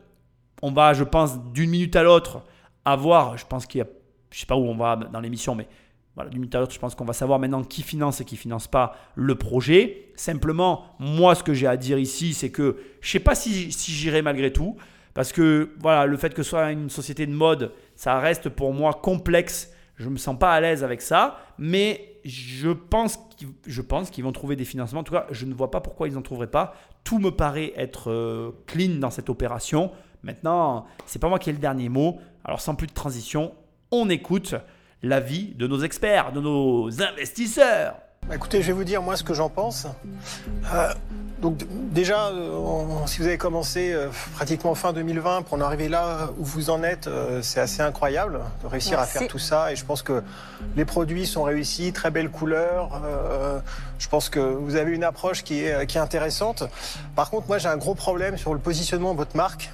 on 0.61 0.73
va, 0.73 0.93
je 0.93 1.05
pense, 1.05 1.39
d'une 1.53 1.71
minute 1.71 1.97
à 1.97 2.03
l'autre, 2.03 2.43
avoir, 2.85 3.39
je 3.39 3.47
pense 3.47 3.65
qu'il 3.65 3.79
y 3.79 3.83
a, 3.83 3.87
je 4.31 4.41
sais 4.41 4.47
pas 4.47 4.57
où 4.57 4.65
on 4.65 4.77
va 4.77 4.97
dans 4.97 5.21
l'émission, 5.21 5.55
mais 5.55 5.67
voilà, 6.19 6.33
du 6.33 6.41
minute 6.41 6.53
à 6.57 6.59
l'autre, 6.59 6.75
je 6.75 6.81
pense 6.81 6.97
qu'on 6.97 7.05
va 7.05 7.13
savoir 7.13 7.39
maintenant 7.39 7.63
qui 7.63 7.81
finance 7.81 8.21
et 8.21 8.25
qui 8.25 8.37
finance 8.37 8.67
pas 8.67 8.97
le 9.15 9.37
projet. 9.37 10.11
Simplement, 10.17 10.87
moi, 10.99 11.37
ce 11.37 11.45
que 11.45 11.55
j'ai 11.55 11.69
à 11.69 11.77
dire 11.77 11.97
ici, 11.97 12.35
c'est 12.35 12.51
que 12.51 12.77
je 13.01 13.09
sais 13.09 13.21
pas 13.21 13.37
si, 13.37 13.71
si 13.71 13.93
j'irai 13.93 14.21
malgré 14.21 14.53
tout. 14.53 14.75
Parce 15.15 15.31
que 15.31 15.71
voilà, 15.79 16.07
le 16.07 16.17
fait 16.17 16.35
que 16.35 16.43
ce 16.43 16.51
soit 16.51 16.73
une 16.73 16.91
société 16.91 17.25
de 17.25 17.31
mode, 17.31 17.73
ça 17.95 18.19
reste 18.19 18.49
pour 18.49 18.75
moi 18.75 18.95
complexe. 18.95 19.73
Je 19.95 20.07
ne 20.07 20.15
me 20.15 20.17
sens 20.17 20.37
pas 20.37 20.53
à 20.53 20.61
l'aise 20.61 20.83
avec 20.83 21.03
ça. 21.03 21.39
Mais 21.57 22.19
je 22.25 22.71
pense, 22.71 23.21
je 23.65 23.81
pense 23.81 24.11
qu'ils 24.11 24.25
vont 24.25 24.33
trouver 24.33 24.57
des 24.57 24.65
financements. 24.65 25.03
En 25.03 25.05
tout 25.05 25.15
cas, 25.15 25.29
je 25.31 25.47
ne 25.47 25.55
vois 25.55 25.71
pas 25.71 25.81
pourquoi 25.81 26.09
ils 26.09 26.15
n'en 26.15 26.23
trouveraient 26.23 26.51
pas. 26.51 26.75
Tout 27.05 27.21
me 27.21 27.31
paraît 27.31 27.73
être 27.77 28.11
euh, 28.11 28.51
clean 28.67 28.99
dans 28.99 29.11
cette 29.11 29.31
opération. 29.31 29.93
Maintenant, 30.25 30.87
c'est 31.07 31.21
pas 31.21 31.29
moi 31.29 31.39
qui 31.39 31.51
ai 31.51 31.53
le 31.53 31.61
dernier 31.61 31.89
mot. 31.89 32.19
Alors, 32.45 32.61
sans 32.61 32.75
plus 32.75 32.89
de 32.89 32.93
transition, 32.93 33.55
on 33.93 34.11
écoute 34.11 34.57
l'avis 35.03 35.55
de 35.55 35.67
nos 35.67 35.81
experts, 35.81 36.33
de 36.33 36.41
nos 36.41 37.03
investisseurs. 37.03 37.95
Bah, 38.29 38.35
écoutez, 38.35 38.61
je 38.61 38.67
vais 38.67 38.73
vous 38.73 38.85
dire 38.85 39.01
moi 39.01 39.17
ce 39.17 39.25
que 39.25 39.33
j'en 39.33 39.49
pense. 39.49 39.87
Euh, 40.75 40.93
donc 41.41 41.65
déjà, 41.93 42.27
euh, 42.27 43.07
si 43.07 43.21
vous 43.21 43.27
avez 43.27 43.39
commencé 43.39 43.93
euh, 43.93 44.09
pratiquement 44.35 44.75
fin 44.75 44.93
2020 44.93 45.43
pour 45.43 45.57
en 45.57 45.61
arriver 45.63 45.89
là 45.89 46.29
où 46.37 46.45
vous 46.45 46.69
en 46.69 46.83
êtes, 46.83 47.09
c'est 47.43 47.61
assez 47.61 47.81
incroyable 47.81 48.41
de 48.63 48.67
réussir 48.67 48.99
à 48.99 49.07
faire 49.07 49.29
tout 49.29 49.39
ça. 49.39 49.73
Et 49.73 49.77
je 49.77 49.85
pense 49.85 50.03
que 50.03 50.23
les 50.77 50.85
produits 50.85 51.27
sont 51.27 51.45
réussis, 51.45 51.93
très 51.93 52.11
belles 52.11 52.31
couleurs. 52.31 53.01
je 53.99 54.09
pense 54.09 54.29
que 54.29 54.41
vous 54.41 54.77
avez 54.77 54.93
une 54.93 55.05
approche 55.05 55.43
qui 55.43 55.65
est, 55.65 55.87
qui 55.87 55.97
est 55.97 56.01
intéressante. 56.01 56.65
Par 57.15 57.31
contre, 57.31 57.47
moi 57.47 57.59
j'ai 57.59 57.69
un 57.69 57.79
gros 57.79 57.95
problème 57.95 58.37
sur 58.37 58.53
le 58.53 58.61
positionnement 58.61 59.13
de 59.13 59.19
votre 59.19 59.37
marque, 59.37 59.71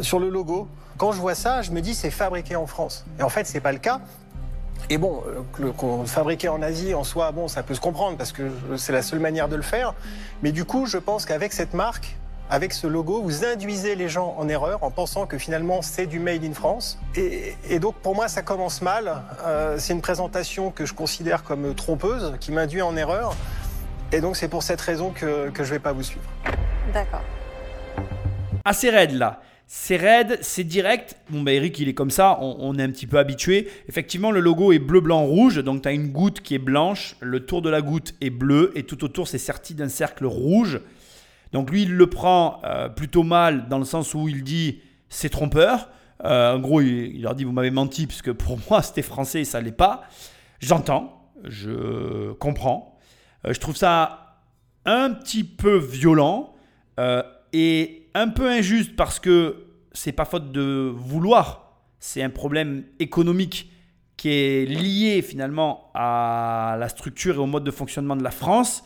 sur 0.00 0.18
le 0.18 0.30
logo. 0.30 0.68
Quand 1.00 1.12
je 1.12 1.18
vois 1.18 1.34
ça, 1.34 1.62
je 1.62 1.70
me 1.70 1.80
dis 1.80 1.94
c'est 1.94 2.10
fabriqué 2.10 2.56
en 2.56 2.66
France. 2.66 3.06
Et 3.18 3.22
en 3.22 3.30
fait, 3.30 3.46
c'est 3.46 3.60
pas 3.60 3.72
le 3.72 3.78
cas. 3.78 4.02
Et 4.90 4.98
bon, 4.98 5.22
euh, 5.26 5.72
qu'on 5.72 6.04
fabriqué 6.04 6.50
en 6.50 6.60
Asie 6.60 6.92
en 6.92 7.04
soi, 7.04 7.32
bon, 7.32 7.48
ça 7.48 7.62
peut 7.62 7.74
se 7.74 7.80
comprendre 7.80 8.18
parce 8.18 8.32
que 8.32 8.50
c'est 8.76 8.92
la 8.92 9.00
seule 9.00 9.18
manière 9.18 9.48
de 9.48 9.56
le 9.56 9.62
faire. 9.62 9.94
Mais 10.42 10.52
du 10.52 10.66
coup, 10.66 10.84
je 10.84 10.98
pense 10.98 11.24
qu'avec 11.24 11.54
cette 11.54 11.72
marque, 11.72 12.18
avec 12.50 12.74
ce 12.74 12.86
logo, 12.86 13.22
vous 13.22 13.46
induisez 13.46 13.94
les 13.94 14.10
gens 14.10 14.36
en 14.38 14.46
erreur 14.46 14.84
en 14.84 14.90
pensant 14.90 15.24
que 15.24 15.38
finalement 15.38 15.80
c'est 15.80 16.04
du 16.04 16.18
made 16.18 16.44
in 16.44 16.52
France. 16.52 16.98
Et, 17.16 17.78
donc 17.78 17.94
pour 17.94 18.14
moi, 18.14 18.28
ça 18.28 18.42
commence 18.42 18.82
mal. 18.82 19.22
Euh, 19.46 19.76
c'est 19.78 19.94
une 19.94 20.02
présentation 20.02 20.70
que 20.70 20.84
je 20.84 20.92
considère 20.92 21.44
comme 21.44 21.74
trompeuse, 21.74 22.34
qui 22.40 22.52
m'induit 22.52 22.82
en 22.82 22.94
erreur. 22.94 23.34
Et 24.12 24.20
donc 24.20 24.36
c'est 24.36 24.48
pour 24.48 24.62
cette 24.62 24.82
raison 24.82 25.12
que, 25.12 25.48
que 25.48 25.64
je 25.64 25.70
ne 25.70 25.76
vais 25.76 25.82
pas 25.82 25.92
vous 25.92 26.02
suivre. 26.02 26.28
D'accord. 26.92 27.22
Assez 28.66 28.90
raide 28.90 29.12
là. 29.12 29.40
C'est 29.72 29.96
raide, 29.96 30.36
c'est 30.40 30.64
direct. 30.64 31.16
Bon, 31.28 31.42
bah 31.42 31.52
Eric, 31.52 31.78
il 31.78 31.88
est 31.88 31.94
comme 31.94 32.10
ça, 32.10 32.40
on, 32.40 32.76
est 32.76 32.82
un 32.82 32.90
petit 32.90 33.06
peu 33.06 33.18
habitué. 33.20 33.68
Effectivement, 33.88 34.32
le 34.32 34.40
logo 34.40 34.72
est 34.72 34.80
bleu, 34.80 35.00
blanc, 35.00 35.24
rouge. 35.24 35.62
Donc, 35.62 35.82
tu 35.82 35.88
as 35.88 35.92
une 35.92 36.10
goutte 36.10 36.40
qui 36.40 36.56
est 36.56 36.58
blanche, 36.58 37.14
le 37.20 37.46
tour 37.46 37.62
de 37.62 37.70
la 37.70 37.80
goutte 37.80 38.16
est 38.20 38.30
bleu, 38.30 38.72
et 38.74 38.82
tout 38.82 39.04
autour, 39.04 39.28
c'est 39.28 39.38
serti 39.38 39.76
d'un 39.76 39.88
cercle 39.88 40.26
rouge. 40.26 40.80
Donc, 41.52 41.70
lui, 41.70 41.82
il 41.82 41.94
le 41.94 42.08
prend 42.08 42.60
euh, 42.64 42.88
plutôt 42.88 43.22
mal 43.22 43.68
dans 43.68 43.78
le 43.78 43.84
sens 43.84 44.12
où 44.12 44.26
il 44.26 44.42
dit 44.42 44.80
c'est 45.08 45.28
trompeur. 45.28 45.88
Euh, 46.24 46.56
en 46.56 46.58
gros, 46.58 46.80
il, 46.80 47.22
leur 47.22 47.36
dit 47.36 47.44
vous 47.44 47.52
m'avez 47.52 47.70
menti, 47.70 48.08
puisque 48.08 48.32
pour 48.32 48.58
moi, 48.70 48.82
c'était 48.82 49.02
français 49.02 49.42
et 49.42 49.44
ça 49.44 49.60
l'est 49.60 49.70
pas. 49.70 50.02
J'entends, 50.58 51.30
je 51.44 52.32
comprends. 52.32 52.98
Euh, 53.46 53.52
je 53.52 53.60
trouve 53.60 53.76
ça 53.76 54.40
un 54.84 55.10
petit 55.10 55.44
peu 55.44 55.76
violent 55.76 56.56
et 57.52 58.08
un 58.14 58.28
peu 58.28 58.48
injuste 58.48 58.96
parce 58.96 59.18
que 59.18 59.66
c'est 59.92 60.12
pas 60.12 60.24
faute 60.24 60.52
de 60.52 60.92
vouloir. 60.94 61.76
C'est 61.98 62.22
un 62.22 62.30
problème 62.30 62.84
économique 62.98 63.70
qui 64.16 64.30
est 64.30 64.66
lié 64.66 65.22
finalement 65.22 65.90
à 65.94 66.76
la 66.78 66.88
structure 66.88 67.36
et 67.36 67.38
au 67.38 67.46
mode 67.46 67.64
de 67.64 67.70
fonctionnement 67.70 68.16
de 68.16 68.22
la 68.22 68.30
France. 68.30 68.84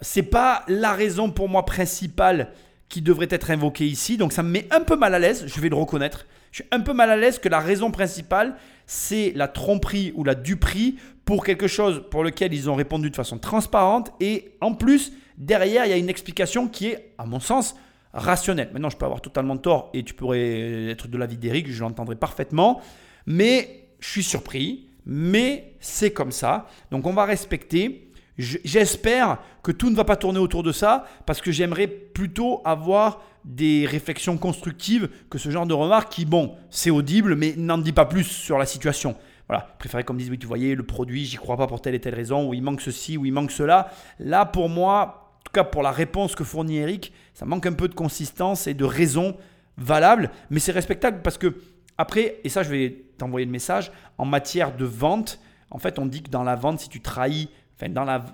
C'est 0.00 0.22
pas 0.22 0.64
la 0.68 0.92
raison 0.92 1.30
pour 1.30 1.48
moi 1.48 1.64
principale 1.64 2.52
qui 2.88 3.02
devrait 3.02 3.28
être 3.30 3.50
invoquée 3.50 3.86
ici. 3.86 4.16
Donc 4.16 4.32
ça 4.32 4.42
me 4.42 4.50
met 4.50 4.68
un 4.70 4.80
peu 4.80 4.96
mal 4.96 5.14
à 5.14 5.18
l'aise, 5.18 5.44
je 5.46 5.60
vais 5.60 5.68
le 5.68 5.76
reconnaître. 5.76 6.26
Je 6.52 6.62
suis 6.62 6.68
un 6.70 6.80
peu 6.80 6.92
mal 6.92 7.10
à 7.10 7.16
l'aise 7.16 7.40
que 7.40 7.48
la 7.48 7.58
raison 7.58 7.90
principale, 7.90 8.54
c'est 8.86 9.32
la 9.34 9.48
tromperie 9.48 10.12
ou 10.14 10.22
la 10.22 10.36
duperie 10.36 10.96
pour 11.24 11.44
quelque 11.44 11.66
chose 11.66 12.04
pour 12.10 12.22
lequel 12.22 12.54
ils 12.54 12.70
ont 12.70 12.76
répondu 12.76 13.10
de 13.10 13.16
façon 13.16 13.38
transparente. 13.38 14.12
Et 14.20 14.52
en 14.60 14.74
plus, 14.74 15.12
derrière, 15.38 15.86
il 15.86 15.90
y 15.90 15.92
a 15.92 15.96
une 15.96 16.08
explication 16.08 16.68
qui 16.68 16.88
est, 16.88 17.12
à 17.18 17.26
mon 17.26 17.40
sens, 17.40 17.74
rationnelle. 18.12 18.70
Maintenant, 18.72 18.90
je 18.90 18.96
peux 18.96 19.04
avoir 19.06 19.20
totalement 19.20 19.56
tort 19.56 19.90
et 19.94 20.02
tu 20.04 20.14
pourrais 20.14 20.90
être 20.90 21.08
de 21.08 21.18
l'avis 21.18 21.36
d'Eric, 21.36 21.68
je 21.70 21.80
l'entendrai 21.80 22.16
parfaitement. 22.16 22.80
Mais 23.26 23.88
je 24.00 24.08
suis 24.08 24.22
surpris, 24.22 24.86
mais 25.06 25.74
c'est 25.80 26.12
comme 26.12 26.30
ça. 26.32 26.66
Donc 26.90 27.06
on 27.06 27.12
va 27.12 27.24
respecter. 27.24 28.10
Je- 28.38 28.58
J'espère 28.64 29.38
que 29.62 29.72
tout 29.72 29.90
ne 29.90 29.96
va 29.96 30.04
pas 30.04 30.16
tourner 30.16 30.38
autour 30.38 30.62
de 30.62 30.72
ça 30.72 31.06
parce 31.26 31.40
que 31.40 31.50
j'aimerais 31.52 31.86
plutôt 31.86 32.60
avoir 32.64 33.22
des 33.44 33.84
réflexions 33.86 34.36
constructives 34.38 35.08
que 35.28 35.38
ce 35.38 35.50
genre 35.50 35.66
de 35.66 35.74
remarques 35.74 36.10
qui, 36.12 36.24
bon, 36.24 36.54
c'est 36.70 36.90
audible, 36.90 37.34
mais 37.36 37.54
n'en 37.56 37.78
dit 37.78 37.92
pas 37.92 38.06
plus 38.06 38.24
sur 38.24 38.58
la 38.58 38.66
situation. 38.66 39.16
Voilà, 39.48 39.68
je 39.74 39.78
préférais 39.78 40.04
qu'on 40.04 40.14
me 40.14 40.18
dise, 40.18 40.30
oui, 40.30 40.38
tu 40.38 40.46
voyais, 40.46 40.74
le 40.74 40.82
produit, 40.84 41.24
j'y 41.26 41.36
crois 41.36 41.56
pas 41.58 41.66
pour 41.66 41.82
telle 41.82 41.94
et 41.94 42.00
telle 42.00 42.14
raison, 42.14 42.48
ou 42.48 42.54
il 42.54 42.62
manque 42.62 42.80
ceci, 42.80 43.18
ou 43.18 43.26
il 43.26 43.32
manque 43.32 43.50
cela. 43.50 43.90
Là, 44.18 44.46
pour 44.46 44.70
moi, 44.70 45.23
pour 45.62 45.82
la 45.82 45.92
réponse 45.92 46.34
que 46.34 46.42
fournit 46.42 46.78
Eric, 46.78 47.12
ça 47.34 47.44
manque 47.44 47.66
un 47.66 47.72
peu 47.72 47.86
de 47.86 47.94
consistance 47.94 48.66
et 48.66 48.74
de 48.74 48.84
raison 48.84 49.36
valable, 49.76 50.30
mais 50.50 50.58
c'est 50.58 50.72
respectable 50.72 51.22
parce 51.22 51.38
que, 51.38 51.54
après, 51.98 52.40
et 52.42 52.48
ça, 52.48 52.62
je 52.62 52.70
vais 52.70 53.04
t'envoyer 53.18 53.46
le 53.46 53.52
message, 53.52 53.92
en 54.18 54.24
matière 54.24 54.76
de 54.76 54.84
vente, 54.84 55.38
en 55.70 55.78
fait, 55.78 55.98
on 55.98 56.06
dit 56.06 56.22
que 56.22 56.30
dans 56.30 56.42
la 56.42 56.56
vente, 56.56 56.80
si 56.80 56.88
tu 56.88 57.00
trahis, 57.00 57.48
enfin, 57.76 57.88
dans 57.88 58.04
la. 58.04 58.24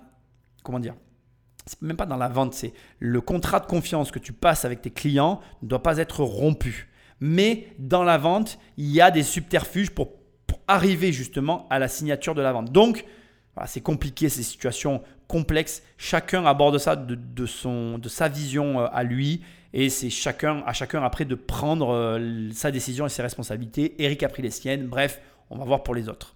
Comment 0.63 0.81
dire 0.81 0.95
c'est 1.67 1.83
même 1.83 1.97
pas 1.97 2.07
dans 2.07 2.17
la 2.17 2.29
vente, 2.29 2.55
c'est 2.55 2.73
le 2.99 3.21
contrat 3.21 3.61
de 3.61 3.67
confiance 3.67 4.11
que 4.11 4.19
tu 4.19 4.33
passes 4.33 4.65
avec 4.65 4.83
tes 4.83 4.91
clients 4.91 5.41
ne 5.63 5.69
doit 5.69 5.83
pas 5.83 5.99
être 5.99 6.25
rompu. 6.25 6.89
Mais 7.21 7.69
dans 7.79 8.03
la 8.03 8.19
vente, 8.19 8.59
il 8.77 8.91
y 8.91 9.01
a 9.01 9.11
des 9.11 9.23
subterfuges 9.23 9.91
pour, 9.91 10.11
pour 10.47 10.61
arriver 10.67 11.13
justement 11.13 11.69
à 11.71 11.79
la 11.79 11.87
signature 11.87 12.35
de 12.35 12.43
la 12.43 12.53
vente. 12.53 12.73
Donc, 12.73 13.05
c'est 13.67 13.81
compliqué, 13.81 14.29
ces 14.29 14.43
situations 14.43 15.03
complexes. 15.29 15.83
Chacun 15.99 16.47
aborde 16.47 16.79
ça 16.79 16.97
de, 16.97 17.47
son, 17.47 17.99
de 17.99 18.09
sa 18.09 18.29
vision 18.29 18.81
euh, 18.81 18.87
à 18.93 19.03
lui. 19.03 19.43
Et 19.73 19.89
c'est 19.89 20.11
chacun, 20.11 20.63
à 20.67 20.73
chacun 20.73 21.03
après 21.03 21.25
de 21.25 21.37
prendre 21.37 21.95
euh, 21.95 22.51
sa 22.53 22.71
décision 22.71 23.07
et 23.07 23.09
ses 23.09 23.23
responsabilités. 23.23 24.03
Eric 24.03 24.23
a 24.23 24.29
pris 24.29 24.43
les 24.43 24.51
siennes. 24.51 24.89
Bref, 24.89 25.21
on 25.49 25.59
va 25.59 25.65
voir 25.65 25.83
pour 25.83 25.95
les 25.95 26.09
autres. 26.09 26.35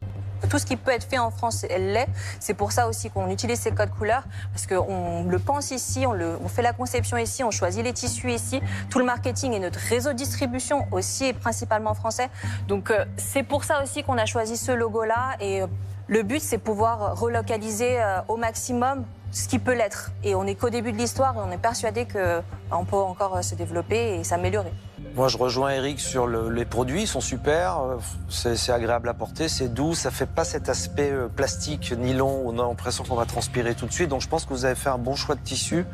Tout 0.51 0.59
ce 0.59 0.67
qui 0.67 0.77
peut 0.77 0.91
être 0.91 1.09
fait 1.09 1.19
en 1.19 1.31
France, 1.31 1.65
elle 1.69 1.93
l'est. 1.93 2.09
C'est 2.39 2.55
pour 2.55 2.73
ça 2.73 2.89
aussi 2.89 3.11
qu'on 3.11 3.31
utilise 3.31 3.59
ces 3.59 3.71
codes 3.71 3.91
couleurs, 3.91 4.25
parce 4.53 4.67
qu'on 4.67 5.25
le 5.25 5.39
pense 5.39 5.71
ici, 5.71 6.05
on, 6.07 6.13
le, 6.13 6.37
on 6.45 6.49
fait 6.49 6.63
la 6.63 6.73
conception 6.73 7.17
ici, 7.17 7.43
on 7.43 7.51
choisit 7.51 7.83
les 7.83 7.93
tissus 7.93 8.33
ici. 8.33 8.61
Tout 8.91 8.99
le 8.99 9.05
marketing 9.05 9.53
et 9.53 9.61
notre 9.61 9.79
réseau 9.79 10.13
de 10.13 10.17
distribution 10.19 10.87
aussi 10.93 11.27
est 11.27 11.33
principalement 11.33 11.95
français. 11.95 12.29
Donc 12.69 12.91
euh, 12.91 13.05
c'est 13.17 13.45
pour 13.45 13.65
ça 13.65 13.83
aussi 13.83 14.03
qu'on 14.03 14.19
a 14.19 14.27
choisi 14.27 14.57
ce 14.57 14.73
logo-là. 14.73 15.37
Et 15.41 15.63
le 16.07 16.23
but, 16.23 16.41
c'est 16.41 16.59
pouvoir 16.59 17.19
relocaliser 17.19 18.01
euh, 18.01 18.21
au 18.29 18.37
maximum 18.37 19.05
ce 19.31 19.49
qui 19.49 19.59
peut 19.59 19.75
l'être. 19.75 20.11
Et 20.23 20.35
on 20.35 20.45
n'est 20.45 20.55
qu'au 20.55 20.71
début 20.71 20.93
de 20.93 20.99
l'histoire 20.99 21.35
et 21.37 21.41
on 21.41 21.51
est 21.51 21.59
persuadé 21.59 22.07
qu'on 22.07 22.85
peut 22.85 22.97
encore 22.97 23.37
euh, 23.37 23.43
se 23.43 23.55
développer 23.55 24.17
et 24.19 24.25
s'améliorer. 24.25 24.73
Moi, 25.17 25.29
je 25.29 25.39
rejoins 25.39 25.71
Eric 25.71 26.01
sur 26.01 26.27
le- 26.27 26.51
les 26.51 26.65
produits, 26.65 27.03
ils 27.03 27.07
sont 27.07 27.21
super, 27.21 27.79
euh, 27.79 27.97
c'est 28.29 28.73
agréable 28.73 29.09
à 29.09 29.15
porter, 29.15 29.49
c'est 29.49 29.69
doux, 29.69 29.95
ça 29.95 30.11
fait 30.11 30.27
pas 30.27 30.45
cet 30.45 30.69
aspect 30.69 31.13
plastique, 31.37 31.93
nylon, 31.97 32.43
on 32.45 32.59
a 32.59 32.67
l'impression 32.67 33.05
qu'on 33.05 33.15
va 33.15 33.25
transpirer 33.25 33.75
tout 33.77 33.87
de 33.87 33.93
suite. 33.93 34.09
Donc, 34.09 34.23
je 34.23 34.29
pense 34.29 34.45
que 34.45 34.51
vous 34.51 34.65
avez 34.65 34.75
fait 34.75 34.89
un 34.91 34.99
bon 34.99 35.15
choix 35.15 35.37
de 35.37 35.41
tissu. 35.41 35.87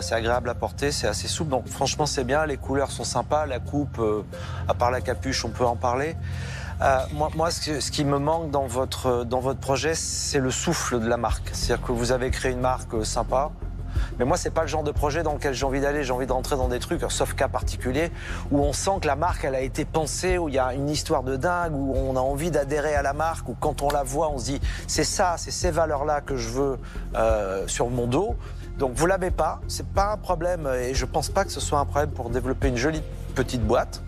C'est 0.00 0.14
agréable 0.14 0.50
à 0.50 0.54
porter, 0.54 0.90
c'est 0.92 1.06
assez 1.06 1.28
souple. 1.28 1.50
Donc, 1.50 1.66
franchement, 1.68 2.04
c'est 2.04 2.24
bien. 2.24 2.44
Les 2.44 2.56
couleurs 2.58 2.90
sont 2.90 3.04
sympas. 3.04 3.46
La 3.46 3.58
coupe, 3.58 3.98
à 4.68 4.74
part 4.74 4.90
la 4.90 5.00
capuche, 5.00 5.44
on 5.44 5.48
peut 5.50 5.64
en 5.64 5.76
parler. 5.76 6.14
Euh, 6.82 6.98
moi, 7.12 7.50
ce, 7.52 7.90
qui 7.92 8.04
me 8.04 8.18
manque 8.18 8.50
dans 8.50 8.66
votre, 8.66 9.24
dans 9.24 9.38
votre 9.38 9.60
projet, 9.60 9.94
c'est 9.94 10.40
le 10.40 10.50
souffle 10.50 10.98
de 10.98 11.06
la 11.06 11.16
marque. 11.16 11.50
C'est-à-dire 11.52 11.86
que 11.86 11.92
vous 11.92 12.10
avez 12.10 12.30
créé 12.30 12.50
une 12.50 12.60
marque 12.60 12.92
euh, 12.94 13.04
sympa, 13.04 13.52
mais 14.18 14.24
moi, 14.24 14.36
c'est 14.36 14.50
pas 14.50 14.62
le 14.62 14.66
genre 14.66 14.82
de 14.82 14.90
projet 14.90 15.22
dans 15.22 15.34
lequel 15.34 15.54
j'ai 15.54 15.64
envie 15.64 15.80
d'aller. 15.80 16.02
J'ai 16.02 16.12
envie 16.12 16.26
de 16.26 16.32
rentrer 16.32 16.56
dans 16.56 16.68
des 16.68 16.80
trucs, 16.80 17.02
sauf 17.08 17.34
cas 17.34 17.46
particulier, 17.46 18.10
où 18.50 18.60
on 18.60 18.72
sent 18.72 18.98
que 19.00 19.06
la 19.06 19.14
marque, 19.14 19.44
elle 19.44 19.54
a 19.54 19.60
été 19.60 19.84
pensée, 19.84 20.38
où 20.38 20.48
il 20.48 20.56
y 20.56 20.58
a 20.58 20.74
une 20.74 20.88
histoire 20.88 21.22
de 21.22 21.36
dingue, 21.36 21.72
où 21.74 21.94
on 21.96 22.16
a 22.16 22.20
envie 22.20 22.50
d'adhérer 22.50 22.94
à 22.94 23.02
la 23.02 23.12
marque, 23.12 23.48
où 23.48 23.54
quand 23.58 23.82
on 23.82 23.90
la 23.90 24.02
voit, 24.02 24.30
on 24.30 24.38
se 24.38 24.46
dit, 24.46 24.60
c'est 24.88 25.04
ça, 25.04 25.36
c'est 25.38 25.52
ces 25.52 25.70
valeurs-là 25.70 26.20
que 26.20 26.36
je 26.36 26.48
veux 26.48 26.78
euh, 27.14 27.66
sur 27.68 27.90
mon 27.90 28.08
dos. 28.08 28.34
Donc 28.78 28.92
vous 28.94 29.06
l'avez 29.06 29.30
pas, 29.30 29.60
c'est 29.68 29.86
pas 29.86 30.12
un 30.12 30.16
problème, 30.16 30.66
et 30.66 30.94
je 30.94 31.04
pense 31.04 31.28
pas 31.28 31.44
que 31.44 31.52
ce 31.52 31.60
soit 31.60 31.78
un 31.78 31.84
problème 31.84 32.10
pour 32.10 32.30
développer 32.30 32.68
une 32.68 32.76
jolie 32.76 33.02
petite 33.34 33.64
boîte. 33.64 34.02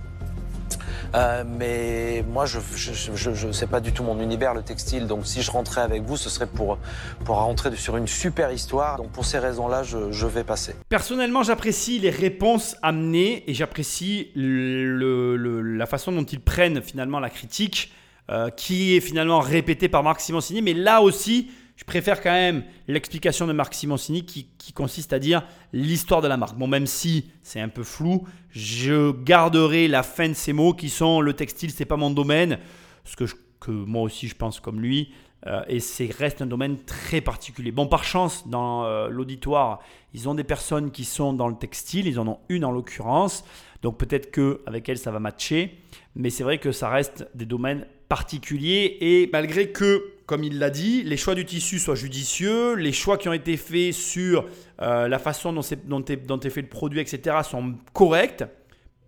Euh, 1.14 1.44
mais 1.46 2.24
moi, 2.28 2.44
je, 2.44 2.58
je- 2.74 3.52
c'est 3.52 3.68
pas 3.68 3.80
du 3.80 3.92
tout 3.92 4.02
mon 4.02 4.20
univers, 4.20 4.52
le 4.52 4.62
textile. 4.62 5.06
Donc, 5.06 5.26
si 5.26 5.42
je 5.42 5.50
rentrais 5.50 5.80
avec 5.82 6.02
vous, 6.02 6.16
ce 6.16 6.28
serait 6.28 6.46
pour, 6.48 6.78
pour 7.24 7.36
rentrer 7.36 7.74
sur 7.76 7.96
une 7.96 8.08
super 8.08 8.50
histoire. 8.50 8.96
Donc, 8.96 9.10
pour 9.12 9.24
ces 9.24 9.38
raisons-là, 9.38 9.82
je, 9.84 10.26
vais 10.26 10.42
passer. 10.44 10.74
Personnellement, 10.88 11.42
j'apprécie 11.42 11.98
les 12.00 12.10
réponses 12.10 12.76
amenées 12.82 13.44
et 13.48 13.54
j'apprécie 13.54 14.32
la 14.34 15.86
façon 15.86 16.10
dont 16.12 16.24
ils 16.24 16.40
prennent 16.40 16.82
finalement 16.82 17.20
la 17.20 17.30
critique 17.30 17.92
euh, 18.30 18.50
qui 18.50 18.96
est 18.96 19.00
finalement 19.00 19.38
répétée 19.40 19.88
par 19.88 20.02
Marc 20.02 20.20
Simoncini. 20.20 20.62
Mais 20.62 20.74
là 20.74 21.00
aussi, 21.02 21.50
je 21.76 21.84
préfère 21.84 22.22
quand 22.22 22.32
même 22.32 22.64
l'explication 22.86 23.46
de 23.46 23.52
Marc 23.52 23.74
Simoncini 23.74 24.24
qui, 24.24 24.48
consiste 24.74 25.12
à 25.12 25.18
dire 25.18 25.44
l'histoire 25.72 26.20
de 26.20 26.28
la 26.28 26.36
marque. 26.36 26.56
Bon, 26.56 26.66
même 26.66 26.86
si 26.86 27.30
c'est 27.42 27.60
un 27.60 27.68
peu 27.68 27.82
flou, 27.82 28.26
je 28.50 29.12
garderai 29.12 29.88
la 29.88 30.02
fin 30.02 30.28
de 30.28 30.34
ces 30.34 30.52
mots 30.52 30.74
qui 30.74 30.88
sont 30.88 31.20
le 31.20 31.32
textile, 31.32 31.70
c'est 31.70 31.84
pas 31.84 31.96
mon 31.96 32.10
domaine. 32.10 32.58
Ce 33.04 33.16
que, 33.16 33.24
que 33.60 33.70
moi 33.70 34.02
aussi 34.02 34.28
je 34.28 34.34
pense 34.34 34.60
comme 34.60 34.80
lui. 34.80 35.12
Euh, 35.46 35.62
et 35.68 35.80
c'est 35.80 36.06
reste 36.06 36.40
un 36.40 36.46
domaine 36.46 36.78
très 36.84 37.20
particulier. 37.20 37.70
Bon, 37.70 37.86
par 37.86 38.04
chance, 38.04 38.48
dans 38.48 38.84
euh, 38.84 39.08
l'auditoire, 39.08 39.80
ils 40.14 40.28
ont 40.28 40.34
des 40.34 40.44
personnes 40.44 40.90
qui 40.90 41.04
sont 41.04 41.34
dans 41.34 41.48
le 41.48 41.56
textile, 41.56 42.06
ils 42.06 42.18
en 42.18 42.26
ont 42.26 42.38
une 42.48 42.64
en 42.64 42.70
l'occurrence, 42.70 43.44
donc 43.82 43.98
peut-être 43.98 44.30
que 44.30 44.62
avec 44.66 44.88
elle 44.88 44.96
ça 44.96 45.10
va 45.10 45.20
matcher, 45.20 45.78
mais 46.16 46.30
c'est 46.30 46.44
vrai 46.44 46.58
que 46.58 46.72
ça 46.72 46.88
reste 46.88 47.28
des 47.34 47.44
domaines 47.44 47.86
particuliers 48.08 48.96
et 49.00 49.28
malgré 49.32 49.70
que, 49.70 50.13
comme 50.26 50.44
il 50.44 50.58
l'a 50.58 50.70
dit, 50.70 51.02
les 51.02 51.16
choix 51.16 51.34
du 51.34 51.44
tissu 51.44 51.78
soient 51.78 51.94
judicieux, 51.94 52.74
les 52.74 52.92
choix 52.92 53.18
qui 53.18 53.28
ont 53.28 53.32
été 53.32 53.56
faits 53.56 53.92
sur 53.92 54.46
euh, 54.80 55.06
la 55.06 55.18
façon 55.18 55.52
dont, 55.52 55.60
est, 55.60 56.50
fait 56.50 56.62
le 56.62 56.68
produit, 56.68 57.00
etc., 57.00 57.36
sont 57.42 57.74
corrects. 57.92 58.44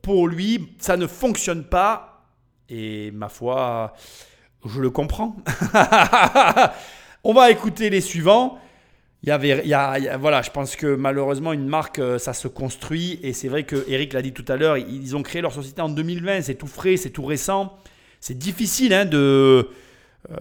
Pour 0.03 0.29
lui, 0.29 0.69
ça 0.79 0.97
ne 0.97 1.07
fonctionne 1.07 1.65
pas 1.65 2.17
et 2.69 3.11
ma 3.13 3.29
foi, 3.29 3.95
je 4.65 4.81
le 4.81 4.91
comprends. 4.91 5.37
On 7.25 7.33
va 7.33 7.51
écouter 7.51 7.91
les 7.91 8.01
suivants. 8.01 8.59
Il 9.23 9.29
y 9.31 9.33
avait, 9.33 9.65
voilà, 10.19 10.43
je 10.43 10.51
pense 10.51 10.77
que 10.77 10.95
malheureusement, 10.95 11.53
une 11.53 11.67
marque, 11.67 11.99
euh, 11.99 12.19
ça 12.19 12.33
se 12.33 12.47
construit. 12.47 13.19
Et 13.23 13.33
c'est 13.33 13.49
vrai 13.49 13.65
que 13.65 13.85
Eric 13.89 14.13
l'a 14.13 14.23
dit 14.23 14.33
tout 14.33 14.45
à 14.49 14.57
l'heure, 14.57 14.77
ils 14.77 15.17
ont 15.17 15.23
créé 15.23 15.43
leur 15.43 15.53
société 15.53 15.81
en 15.81 15.89
2020. 15.89 16.43
C'est 16.43 16.55
tout 16.55 16.67
frais, 16.67 16.97
c'est 16.97 17.11
tout 17.11 17.25
récent. 17.25 17.77
C'est 18.21 18.39
difficile 18.39 18.93
hein, 18.93 19.05
de, 19.05 19.69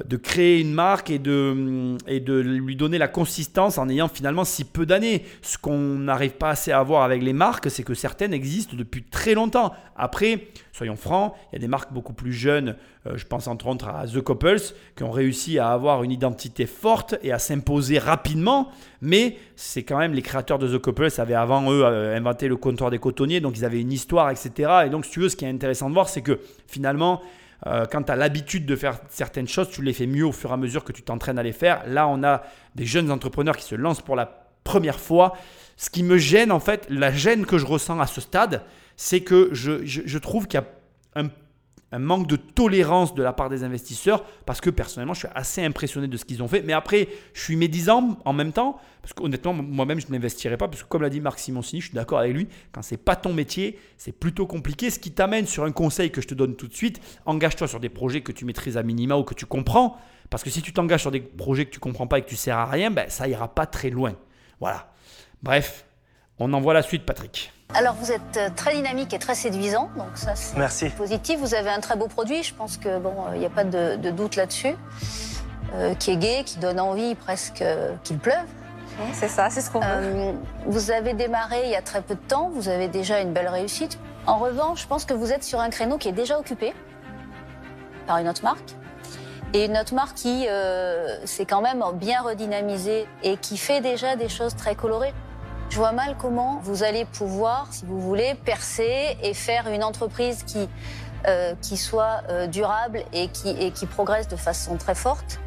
de 0.05 0.17
créer 0.17 0.59
une 0.59 0.73
marque 0.73 1.11
et 1.11 1.19
de, 1.19 1.97
et 2.07 2.19
de 2.19 2.33
lui 2.39 2.75
donner 2.75 2.97
la 2.97 3.07
consistance 3.07 3.77
en 3.77 3.87
ayant 3.89 4.07
finalement 4.07 4.43
si 4.43 4.63
peu 4.63 4.85
d'années. 4.85 5.23
Ce 5.41 5.57
qu'on 5.57 5.77
n'arrive 5.77 6.33
pas 6.33 6.49
assez 6.49 6.71
à 6.71 6.81
voir 6.81 7.03
avec 7.03 7.21
les 7.21 7.33
marques, 7.33 7.69
c'est 7.69 7.83
que 7.83 7.93
certaines 7.93 8.33
existent 8.33 8.75
depuis 8.75 9.03
très 9.03 9.33
longtemps. 9.33 9.73
Après, 9.95 10.47
soyons 10.73 10.95
francs, 10.95 11.33
il 11.51 11.55
y 11.55 11.57
a 11.57 11.59
des 11.59 11.67
marques 11.67 11.93
beaucoup 11.93 12.13
plus 12.13 12.33
jeunes, 12.33 12.75
euh, 13.07 13.15
je 13.15 13.25
pense 13.25 13.47
entre 13.47 13.67
autres 13.67 13.87
à 13.87 14.05
The 14.07 14.21
Couples, 14.21 14.73
qui 14.95 15.03
ont 15.03 15.11
réussi 15.11 15.57
à 15.59 15.69
avoir 15.69 16.03
une 16.03 16.11
identité 16.11 16.65
forte 16.65 17.15
et 17.23 17.31
à 17.31 17.39
s'imposer 17.39 17.99
rapidement, 17.99 18.69
mais 19.01 19.37
c'est 19.55 19.83
quand 19.83 19.97
même 19.97 20.13
les 20.13 20.21
créateurs 20.21 20.59
de 20.59 20.67
The 20.67 20.81
Couples 20.81 21.07
avaient 21.17 21.35
avant 21.35 21.71
eux 21.71 21.83
euh, 21.85 22.17
inventé 22.17 22.47
le 22.47 22.57
comptoir 22.57 22.91
des 22.91 22.99
cotonniers, 22.99 23.39
donc 23.39 23.57
ils 23.57 23.65
avaient 23.65 23.81
une 23.81 23.93
histoire, 23.93 24.31
etc. 24.31 24.71
Et 24.85 24.89
donc 24.89 25.05
si 25.05 25.11
tu 25.11 25.19
veux, 25.21 25.29
ce 25.29 25.35
qui 25.35 25.45
est 25.45 25.49
intéressant 25.49 25.89
de 25.89 25.93
voir, 25.93 26.09
c'est 26.09 26.21
que 26.21 26.39
finalement, 26.67 27.21
euh, 27.65 27.85
quand 27.89 28.03
tu 28.03 28.11
as 28.11 28.15
l'habitude 28.15 28.65
de 28.65 28.75
faire 28.75 28.99
certaines 29.09 29.47
choses, 29.47 29.69
tu 29.69 29.81
les 29.81 29.93
fais 29.93 30.07
mieux 30.07 30.25
au 30.25 30.31
fur 30.31 30.51
et 30.51 30.53
à 30.53 30.57
mesure 30.57 30.83
que 30.83 30.91
tu 30.91 31.01
t'entraînes 31.01 31.39
à 31.39 31.43
les 31.43 31.53
faire. 31.53 31.83
Là, 31.87 32.07
on 32.07 32.23
a 32.23 32.43
des 32.75 32.85
jeunes 32.85 33.11
entrepreneurs 33.11 33.57
qui 33.57 33.65
se 33.65 33.75
lancent 33.75 34.01
pour 34.01 34.15
la 34.15 34.47
première 34.63 34.99
fois. 34.99 35.33
Ce 35.77 35.89
qui 35.89 36.03
me 36.03 36.17
gêne, 36.17 36.51
en 36.51 36.59
fait, 36.59 36.87
la 36.89 37.11
gêne 37.11 37.45
que 37.45 37.57
je 37.57 37.65
ressens 37.65 37.99
à 37.99 38.07
ce 38.07 38.21
stade, 38.21 38.63
c'est 38.97 39.21
que 39.21 39.49
je, 39.51 39.85
je, 39.85 40.01
je 40.05 40.17
trouve 40.17 40.47
qu'il 40.47 40.59
y 40.59 40.63
a 40.63 40.67
un 41.21 41.29
un 41.95 41.99
manque 41.99 42.27
de 42.27 42.35
tolérance 42.35 43.15
de 43.15 43.23
la 43.23 43.33
part 43.33 43.49
des 43.49 43.63
investisseurs 43.63 44.23
parce 44.45 44.59
que 44.59 44.69
personnellement, 44.69 45.13
je 45.13 45.19
suis 45.19 45.27
assez 45.33 45.63
impressionné 45.63 46.07
de 46.07 46.17
ce 46.17 46.25
qu'ils 46.25 46.43
ont 46.43 46.47
fait. 46.47 46.61
Mais 46.61 46.73
après, 46.73 47.07
je 47.33 47.41
suis 47.41 47.55
médisant 47.55 48.17
en 48.25 48.33
même 48.33 48.51
temps 48.51 48.79
parce 49.01 49.13
qu'honnêtement, 49.13 49.53
moi-même, 49.53 49.99
je 49.99 50.07
n'investirais 50.09 50.57
pas 50.57 50.67
parce 50.67 50.83
que 50.83 50.87
comme 50.87 51.01
l'a 51.01 51.09
dit 51.09 51.21
Marc 51.21 51.39
Simoncini, 51.39 51.81
je 51.81 51.87
suis 51.87 51.95
d'accord 51.95 52.19
avec 52.19 52.33
lui, 52.33 52.47
quand 52.71 52.81
c'est 52.81 52.97
pas 52.97 53.15
ton 53.15 53.33
métier, 53.33 53.79
c'est 53.97 54.11
plutôt 54.11 54.45
compliqué. 54.45 54.89
Ce 54.89 54.99
qui 54.99 55.11
t'amène 55.11 55.47
sur 55.47 55.63
un 55.63 55.71
conseil 55.71 56.11
que 56.11 56.21
je 56.21 56.27
te 56.27 56.33
donne 56.33 56.55
tout 56.55 56.67
de 56.67 56.73
suite, 56.73 56.99
engage-toi 57.25 57.67
sur 57.67 57.79
des 57.79 57.89
projets 57.89 58.21
que 58.21 58.31
tu 58.31 58.45
maîtrises 58.45 58.77
à 58.77 58.83
minima 58.83 59.15
ou 59.15 59.23
que 59.23 59.33
tu 59.33 59.45
comprends. 59.45 59.97
Parce 60.29 60.43
que 60.43 60.49
si 60.49 60.61
tu 60.61 60.73
t'engages 60.73 61.01
sur 61.01 61.11
des 61.11 61.21
projets 61.21 61.65
que 61.65 61.71
tu 61.71 61.79
comprends 61.79 62.07
pas 62.07 62.19
et 62.19 62.23
que 62.23 62.29
tu 62.29 62.35
sers 62.35 62.57
à 62.57 62.65
rien, 62.65 62.91
ben, 62.91 63.09
ça 63.09 63.27
ira 63.27 63.47
pas 63.47 63.65
très 63.65 63.89
loin. 63.89 64.15
Voilà. 64.59 64.91
Bref, 65.43 65.85
on 66.39 66.51
envoie 66.53 66.73
la 66.73 66.81
suite, 66.81 67.05
Patrick. 67.05 67.53
Alors 67.73 67.95
vous 67.95 68.11
êtes 68.11 68.37
euh, 68.37 68.49
très 68.55 68.73
dynamique 68.75 69.13
et 69.13 69.19
très 69.19 69.35
séduisant, 69.35 69.89
donc 69.97 70.07
ça 70.15 70.35
c'est 70.35 70.55
Merci. 70.57 70.89
positif. 70.89 71.39
Vous 71.39 71.55
avez 71.55 71.69
un 71.69 71.79
très 71.81 71.95
beau 71.97 72.07
produit, 72.07 72.41
je 72.43 72.53
pense 72.53 72.77
que 72.77 72.99
bon, 72.99 73.13
il 73.33 73.39
n'y 73.39 73.45
a 73.45 73.49
pas 73.49 73.65
de, 73.65 73.97
de 73.97 74.11
doute 74.11 74.35
là-dessus. 74.35 74.75
Euh, 75.73 75.93
qui 75.95 76.11
est 76.11 76.17
gai, 76.17 76.43
qui 76.45 76.59
donne 76.59 76.79
envie 76.79 77.15
presque 77.15 77.61
euh, 77.61 77.93
qu'il 78.03 78.17
pleuve. 78.17 78.45
C'est 79.11 79.27
ça, 79.27 79.49
c'est 79.49 79.59
ce 79.59 79.69
qu'on 79.69 79.81
veut. 79.81 79.87
Euh, 79.89 80.31
vous 80.65 80.89
avez 80.91 81.13
démarré 81.13 81.63
il 81.65 81.71
y 81.71 81.75
a 81.75 81.81
très 81.81 82.01
peu 82.01 82.15
de 82.15 82.19
temps, 82.19 82.49
vous 82.53 82.69
avez 82.69 82.87
déjà 82.87 83.19
une 83.19 83.33
belle 83.33 83.49
réussite. 83.49 83.99
En 84.25 84.37
revanche, 84.37 84.83
je 84.83 84.87
pense 84.87 85.03
que 85.03 85.13
vous 85.13 85.33
êtes 85.33 85.43
sur 85.43 85.59
un 85.59 85.69
créneau 85.69 85.97
qui 85.97 86.07
est 86.07 86.13
déjà 86.13 86.39
occupé 86.39 86.73
par 88.07 88.19
une 88.19 88.29
autre 88.29 88.43
marque. 88.43 88.75
Et 89.53 89.65
une 89.65 89.77
autre 89.77 89.93
marque 89.95 90.15
qui 90.15 90.47
euh, 90.47 91.25
s'est 91.25 91.45
quand 91.45 91.61
même 91.61 91.83
bien 91.95 92.21
redynamisée 92.21 93.05
et 93.23 93.35
qui 93.35 93.57
fait 93.57 93.81
déjà 93.81 94.15
des 94.15 94.29
choses 94.29 94.55
très 94.55 94.75
colorées. 94.75 95.13
Je 95.69 95.77
vois 95.77 95.91
mal 95.91 96.15
comment 96.17 96.59
vous 96.63 96.83
allez 96.83 97.05
pouvoir, 97.05 97.67
si 97.71 97.85
vous 97.85 97.99
voulez, 97.99 98.35
percer 98.45 99.17
et 99.21 99.33
faire 99.33 99.67
une 99.67 99.83
entreprise 99.83 100.43
qui, 100.43 100.69
euh, 101.27 101.53
qui 101.61 101.75
soit 101.75 102.21
euh, 102.29 102.47
durable 102.47 103.03
et 103.13 103.27
qui, 103.27 103.49
et 103.49 103.71
qui 103.71 103.85
progresse 103.85 104.27
de 104.27 104.35
façon 104.37 104.77
très 104.77 104.95
forte 104.95 105.39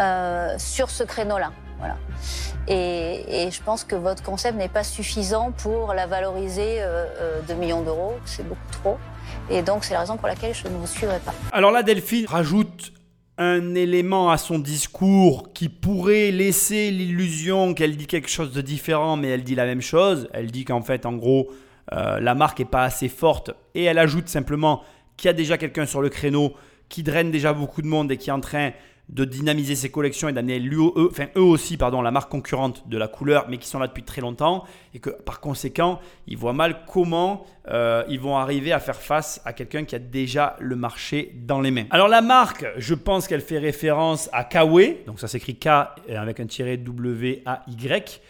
euh, 0.00 0.54
sur 0.58 0.90
ce 0.90 1.02
créneau-là. 1.02 1.50
Voilà. 1.78 1.96
Et, 2.68 3.46
et 3.46 3.50
je 3.50 3.60
pense 3.60 3.82
que 3.82 3.96
votre 3.96 4.22
concept 4.22 4.56
n'est 4.56 4.68
pas 4.68 4.84
suffisant 4.84 5.50
pour 5.50 5.94
la 5.94 6.06
valoriser 6.06 6.80
euh, 6.80 7.06
euh, 7.20 7.40
2 7.48 7.54
millions 7.54 7.82
d'euros. 7.82 8.14
C'est 8.24 8.46
beaucoup 8.46 8.70
trop. 8.70 8.98
Et 9.50 9.62
donc, 9.62 9.84
c'est 9.84 9.94
la 9.94 10.00
raison 10.00 10.16
pour 10.16 10.28
laquelle 10.28 10.54
je 10.54 10.68
ne 10.68 10.76
vous 10.76 10.86
suivrai 10.86 11.18
pas. 11.18 11.34
Alors 11.50 11.72
là, 11.72 11.82
Delphine 11.82 12.26
rajoute 12.26 12.92
un 13.38 13.74
élément 13.74 14.30
à 14.30 14.36
son 14.36 14.58
discours 14.58 15.52
qui 15.52 15.68
pourrait 15.68 16.30
laisser 16.30 16.90
l'illusion 16.90 17.74
qu'elle 17.74 17.96
dit 17.96 18.06
quelque 18.06 18.28
chose 18.28 18.52
de 18.52 18.60
différent, 18.60 19.16
mais 19.16 19.28
elle 19.28 19.42
dit 19.42 19.54
la 19.54 19.64
même 19.64 19.80
chose. 19.80 20.28
Elle 20.32 20.50
dit 20.50 20.64
qu'en 20.64 20.82
fait, 20.82 21.06
en 21.06 21.14
gros, 21.14 21.50
euh, 21.92 22.20
la 22.20 22.34
marque 22.34 22.58
n'est 22.58 22.64
pas 22.64 22.84
assez 22.84 23.08
forte. 23.08 23.50
Et 23.74 23.84
elle 23.84 23.98
ajoute 23.98 24.28
simplement 24.28 24.82
qu'il 25.16 25.28
y 25.28 25.30
a 25.30 25.34
déjà 25.34 25.56
quelqu'un 25.58 25.86
sur 25.86 26.02
le 26.02 26.08
créneau 26.08 26.52
qui 26.88 27.02
draine 27.02 27.30
déjà 27.30 27.52
beaucoup 27.52 27.80
de 27.80 27.86
monde 27.86 28.12
et 28.12 28.18
qui 28.18 28.28
est 28.28 28.34
en 28.34 28.40
train 28.40 28.72
de 29.12 29.26
dynamiser 29.26 29.76
ses 29.76 29.90
collections 29.90 30.30
et 30.30 30.32
d'amener 30.32 30.58
eux, 30.58 31.10
eux 31.36 31.42
aussi 31.42 31.76
pardon, 31.76 32.00
la 32.00 32.10
marque 32.10 32.30
concurrente 32.30 32.88
de 32.88 32.96
la 32.96 33.08
couleur, 33.08 33.46
mais 33.48 33.58
qui 33.58 33.68
sont 33.68 33.78
là 33.78 33.86
depuis 33.86 34.02
très 34.02 34.22
longtemps, 34.22 34.64
et 34.94 35.00
que 35.00 35.10
par 35.10 35.40
conséquent, 35.40 36.00
ils 36.26 36.38
voient 36.38 36.54
mal 36.54 36.84
comment 36.90 37.44
euh, 37.68 38.04
ils 38.08 38.18
vont 38.18 38.38
arriver 38.38 38.72
à 38.72 38.80
faire 38.80 38.96
face 38.96 39.42
à 39.44 39.52
quelqu'un 39.52 39.84
qui 39.84 39.94
a 39.94 39.98
déjà 39.98 40.56
le 40.60 40.76
marché 40.76 41.34
dans 41.46 41.60
les 41.60 41.70
mains. 41.70 41.84
Alors 41.90 42.08
la 42.08 42.22
marque, 42.22 42.64
je 42.78 42.94
pense 42.94 43.28
qu'elle 43.28 43.42
fait 43.42 43.58
référence 43.58 44.30
à 44.32 44.44
Kawe, 44.44 45.04
donc 45.06 45.20
ça 45.20 45.28
s'écrit 45.28 45.56
K 45.56 45.66
euh, 45.66 45.86
avec 46.16 46.40
un 46.40 46.46
tiré 46.46 46.78
W-A-Y, 46.78 48.20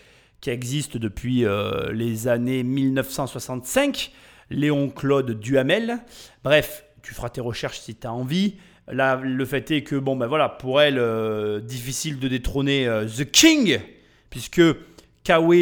qui 0.40 0.50
existe 0.50 0.96
depuis 0.96 1.44
euh, 1.44 1.92
les 1.92 2.26
années 2.26 2.64
1965, 2.64 4.10
Léon 4.50 4.90
Claude 4.90 5.38
Duhamel. 5.38 6.00
Bref, 6.42 6.84
tu 7.02 7.14
feras 7.14 7.28
tes 7.28 7.40
recherches 7.40 7.78
si 7.78 7.94
tu 7.94 8.06
as 8.08 8.12
envie. 8.12 8.56
Là, 8.92 9.16
le 9.16 9.44
fait 9.46 9.70
est 9.70 9.82
que, 9.82 9.96
bon, 9.96 10.16
ben 10.16 10.26
voilà, 10.26 10.50
pour 10.50 10.82
elle, 10.82 10.98
euh, 10.98 11.60
difficile 11.60 12.18
de 12.18 12.28
détrôner 12.28 12.86
euh, 12.86 13.06
The 13.06 13.24
King, 13.24 13.78
puisque 14.28 14.60
Kawe, 15.24 15.54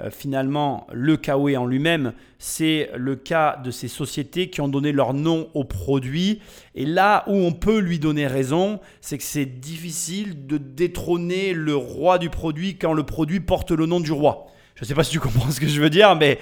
euh, 0.00 0.10
finalement, 0.10 0.86
le 0.90 1.18
Kawe 1.18 1.54
en 1.58 1.66
lui-même, 1.66 2.14
c'est 2.38 2.88
le 2.96 3.14
cas 3.14 3.60
de 3.62 3.70
ces 3.70 3.88
sociétés 3.88 4.48
qui 4.48 4.62
ont 4.62 4.68
donné 4.68 4.92
leur 4.92 5.12
nom 5.12 5.50
au 5.52 5.64
produit. 5.64 6.40
Et 6.74 6.86
là 6.86 7.24
où 7.26 7.34
on 7.34 7.52
peut 7.52 7.78
lui 7.78 7.98
donner 7.98 8.26
raison, 8.26 8.80
c'est 9.02 9.18
que 9.18 9.24
c'est 9.24 9.60
difficile 9.60 10.46
de 10.46 10.56
détrôner 10.56 11.52
le 11.52 11.76
roi 11.76 12.18
du 12.18 12.30
produit 12.30 12.78
quand 12.78 12.94
le 12.94 13.02
produit 13.02 13.40
porte 13.40 13.70
le 13.70 13.84
nom 13.84 14.00
du 14.00 14.12
roi. 14.12 14.46
Je 14.76 14.84
ne 14.84 14.86
sais 14.86 14.94
pas 14.94 15.04
si 15.04 15.10
tu 15.10 15.20
comprends 15.20 15.50
ce 15.50 15.60
que 15.60 15.66
je 15.66 15.80
veux 15.80 15.90
dire, 15.90 16.16
mais 16.16 16.38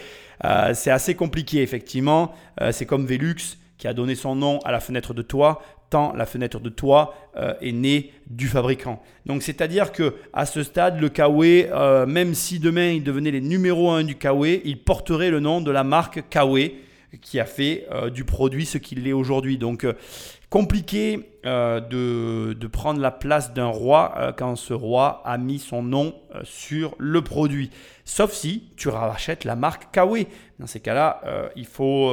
c'est 0.74 0.90
assez 0.90 1.14
compliqué, 1.14 1.62
effectivement. 1.62 2.34
C'est 2.70 2.84
comme 2.84 3.06
Velux 3.06 3.56
qui 3.78 3.88
a 3.88 3.94
donné 3.94 4.14
son 4.14 4.34
nom 4.34 4.58
à 4.64 4.72
la 4.72 4.80
fenêtre 4.80 5.14
de 5.14 5.22
toit, 5.22 5.62
tant 5.90 6.12
la 6.14 6.26
fenêtre 6.26 6.60
de 6.60 6.68
toit 6.68 7.14
euh, 7.36 7.54
est 7.60 7.72
née 7.72 8.12
du 8.26 8.48
fabricant. 8.48 9.02
Donc 9.26 9.42
c'est-à-dire 9.42 9.92
que 9.92 10.14
à 10.32 10.46
ce 10.46 10.62
stade, 10.62 11.00
le 11.00 11.08
Kawe, 11.08 11.42
euh, 11.42 12.06
même 12.06 12.34
si 12.34 12.58
demain 12.58 12.90
il 12.90 13.04
devenait 13.04 13.30
les 13.30 13.40
numéro 13.40 13.90
1 13.90 14.04
du 14.04 14.16
Kawe, 14.16 14.46
il 14.64 14.78
porterait 14.82 15.30
le 15.30 15.40
nom 15.40 15.60
de 15.60 15.70
la 15.70 15.84
marque 15.84 16.24
Kawe 16.30 16.70
qui 17.20 17.40
a 17.40 17.44
fait 17.44 17.86
euh, 17.92 18.10
du 18.10 18.24
produit 18.24 18.66
ce 18.66 18.78
qu'il 18.78 19.06
est 19.06 19.12
aujourd'hui. 19.12 19.58
Donc 19.58 19.84
euh, 19.84 19.94
compliqué 20.50 21.30
euh, 21.46 21.80
de, 21.80 22.66
prendre 22.66 23.00
la 23.00 23.12
place 23.12 23.54
d'un 23.54 23.68
roi 23.68 24.14
euh, 24.16 24.32
quand 24.32 24.56
ce 24.56 24.74
roi 24.74 25.22
a 25.24 25.38
mis 25.38 25.60
son 25.60 25.82
nom 25.82 26.14
euh, 26.34 26.40
sur 26.42 26.96
le 26.98 27.22
produit. 27.22 27.70
Sauf 28.04 28.32
si 28.32 28.64
tu 28.76 28.88
rachètes 28.88 29.44
la 29.44 29.54
marque 29.54 29.92
Kawe. 29.92 30.24
Dans 30.58 30.66
ces 30.66 30.80
cas-là, 30.80 31.22
il 31.54 31.66
faut, 31.66 32.12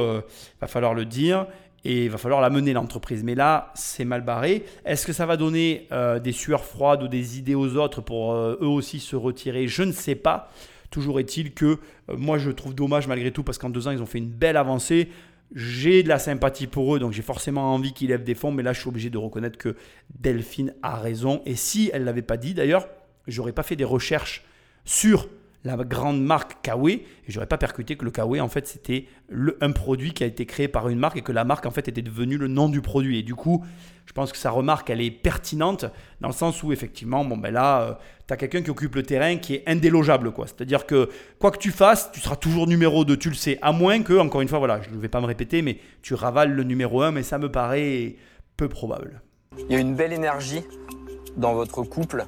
va 0.60 0.66
falloir 0.66 0.92
le 0.92 1.04
dire 1.04 1.46
et 1.84 2.04
il 2.04 2.10
va 2.10 2.18
falloir 2.18 2.40
la 2.40 2.50
mener 2.50 2.72
l'entreprise. 2.72 3.22
Mais 3.22 3.34
là, 3.34 3.72
c'est 3.74 4.04
mal 4.04 4.22
barré. 4.22 4.64
Est-ce 4.84 5.06
que 5.06 5.12
ça 5.12 5.24
va 5.24 5.36
donner 5.36 5.88
des 6.22 6.32
sueurs 6.32 6.64
froides 6.64 7.02
ou 7.02 7.08
des 7.08 7.38
idées 7.38 7.54
aux 7.54 7.76
autres 7.76 8.00
pour 8.00 8.34
eux 8.34 8.58
aussi 8.60 8.98
se 8.98 9.16
retirer? 9.16 9.66
Je 9.68 9.82
ne 9.82 9.92
sais 9.92 10.16
pas. 10.16 10.50
Toujours 10.90 11.20
est-il 11.20 11.54
que 11.54 11.78
moi, 12.08 12.38
je 12.38 12.50
trouve 12.50 12.74
dommage 12.74 13.06
malgré 13.06 13.30
tout 13.30 13.44
parce 13.44 13.58
qu'en 13.58 13.70
deux 13.70 13.88
ans, 13.88 13.92
ils 13.92 14.02
ont 14.02 14.06
fait 14.06 14.18
une 14.18 14.30
belle 14.30 14.56
avancée. 14.56 15.08
J'ai 15.54 16.02
de 16.02 16.08
la 16.08 16.18
sympathie 16.18 16.66
pour 16.66 16.94
eux, 16.94 16.98
donc 16.98 17.12
j'ai 17.12 17.22
forcément 17.22 17.74
envie 17.74 17.92
qu'ils 17.92 18.08
lèvent 18.08 18.24
des 18.24 18.34
fonds. 18.34 18.52
Mais 18.52 18.62
là, 18.62 18.72
je 18.72 18.80
suis 18.80 18.88
obligé 18.88 19.10
de 19.10 19.18
reconnaître 19.18 19.58
que 19.58 19.76
Delphine 20.18 20.74
a 20.82 20.98
raison. 20.98 21.42
Et 21.46 21.54
si 21.54 21.90
elle 21.92 22.02
ne 22.02 22.06
l'avait 22.06 22.22
pas 22.22 22.36
dit, 22.36 22.54
d'ailleurs, 22.54 22.88
j'aurais 23.26 23.52
pas 23.52 23.62
fait 23.62 23.76
des 23.76 23.84
recherches 23.84 24.44
sur 24.84 25.28
la 25.64 25.76
grande 25.76 26.22
marque 26.22 26.62
Kawe 26.62 26.90
j'aurais 27.26 27.46
pas 27.46 27.56
percuté 27.56 27.96
que 27.96 28.04
le 28.04 28.10
Kawe 28.10 28.38
en 28.40 28.48
fait 28.48 28.66
c'était 28.66 29.06
un 29.60 29.72
produit 29.72 30.12
qui 30.12 30.22
a 30.22 30.26
été 30.26 30.44
créé 30.44 30.68
par 30.68 30.88
une 30.88 30.98
marque 30.98 31.16
et 31.16 31.22
que 31.22 31.32
la 31.32 31.44
marque 31.44 31.64
en 31.66 31.70
fait 31.70 31.88
était 31.88 32.02
devenue 32.02 32.36
le 32.36 32.48
nom 32.48 32.68
du 32.68 32.82
produit. 32.82 33.18
Et 33.18 33.22
du 33.22 33.34
coup 33.34 33.64
je 34.04 34.12
pense 34.12 34.30
que 34.30 34.38
sa 34.38 34.50
remarque 34.50 34.90
elle 34.90 35.00
est 35.00 35.10
pertinente 35.10 35.86
dans 36.20 36.28
le 36.28 36.34
sens 36.34 36.62
où 36.62 36.72
effectivement 36.72 37.24
bon 37.24 37.38
ben 37.38 37.52
là 37.52 37.98
tu 38.28 38.34
as 38.34 38.36
quelqu'un 38.36 38.62
qui 38.62 38.70
occupe 38.70 38.94
le 38.94 39.02
terrain 39.02 39.36
qui 39.36 39.54
est 39.54 39.62
indélogeable 39.66 40.32
quoi. 40.32 40.46
C'est 40.46 40.60
à 40.60 40.64
dire 40.66 40.86
que 40.86 41.08
quoi 41.38 41.50
que 41.50 41.58
tu 41.58 41.70
fasses 41.70 42.12
tu 42.12 42.20
seras 42.20 42.36
toujours 42.36 42.66
numéro 42.66 43.04
2 43.04 43.16
tu 43.16 43.30
le 43.30 43.34
sais. 43.34 43.58
À 43.62 43.72
moins 43.72 44.02
que 44.02 44.18
encore 44.18 44.42
une 44.42 44.48
fois 44.48 44.58
voilà 44.58 44.82
je 44.82 44.90
ne 44.90 45.00
vais 45.00 45.08
pas 45.08 45.22
me 45.22 45.26
répéter 45.26 45.62
mais 45.62 45.78
tu 46.02 46.12
ravales 46.14 46.52
le 46.52 46.64
numéro 46.64 47.00
1 47.00 47.12
mais 47.12 47.22
ça 47.22 47.38
me 47.38 47.50
paraît 47.50 48.16
peu 48.58 48.68
probable. 48.68 49.22
Il 49.56 49.72
y 49.72 49.76
a 49.76 49.80
une 49.80 49.94
belle 49.94 50.12
énergie 50.12 50.62
dans 51.36 51.54
votre 51.54 51.82
couple 51.84 52.26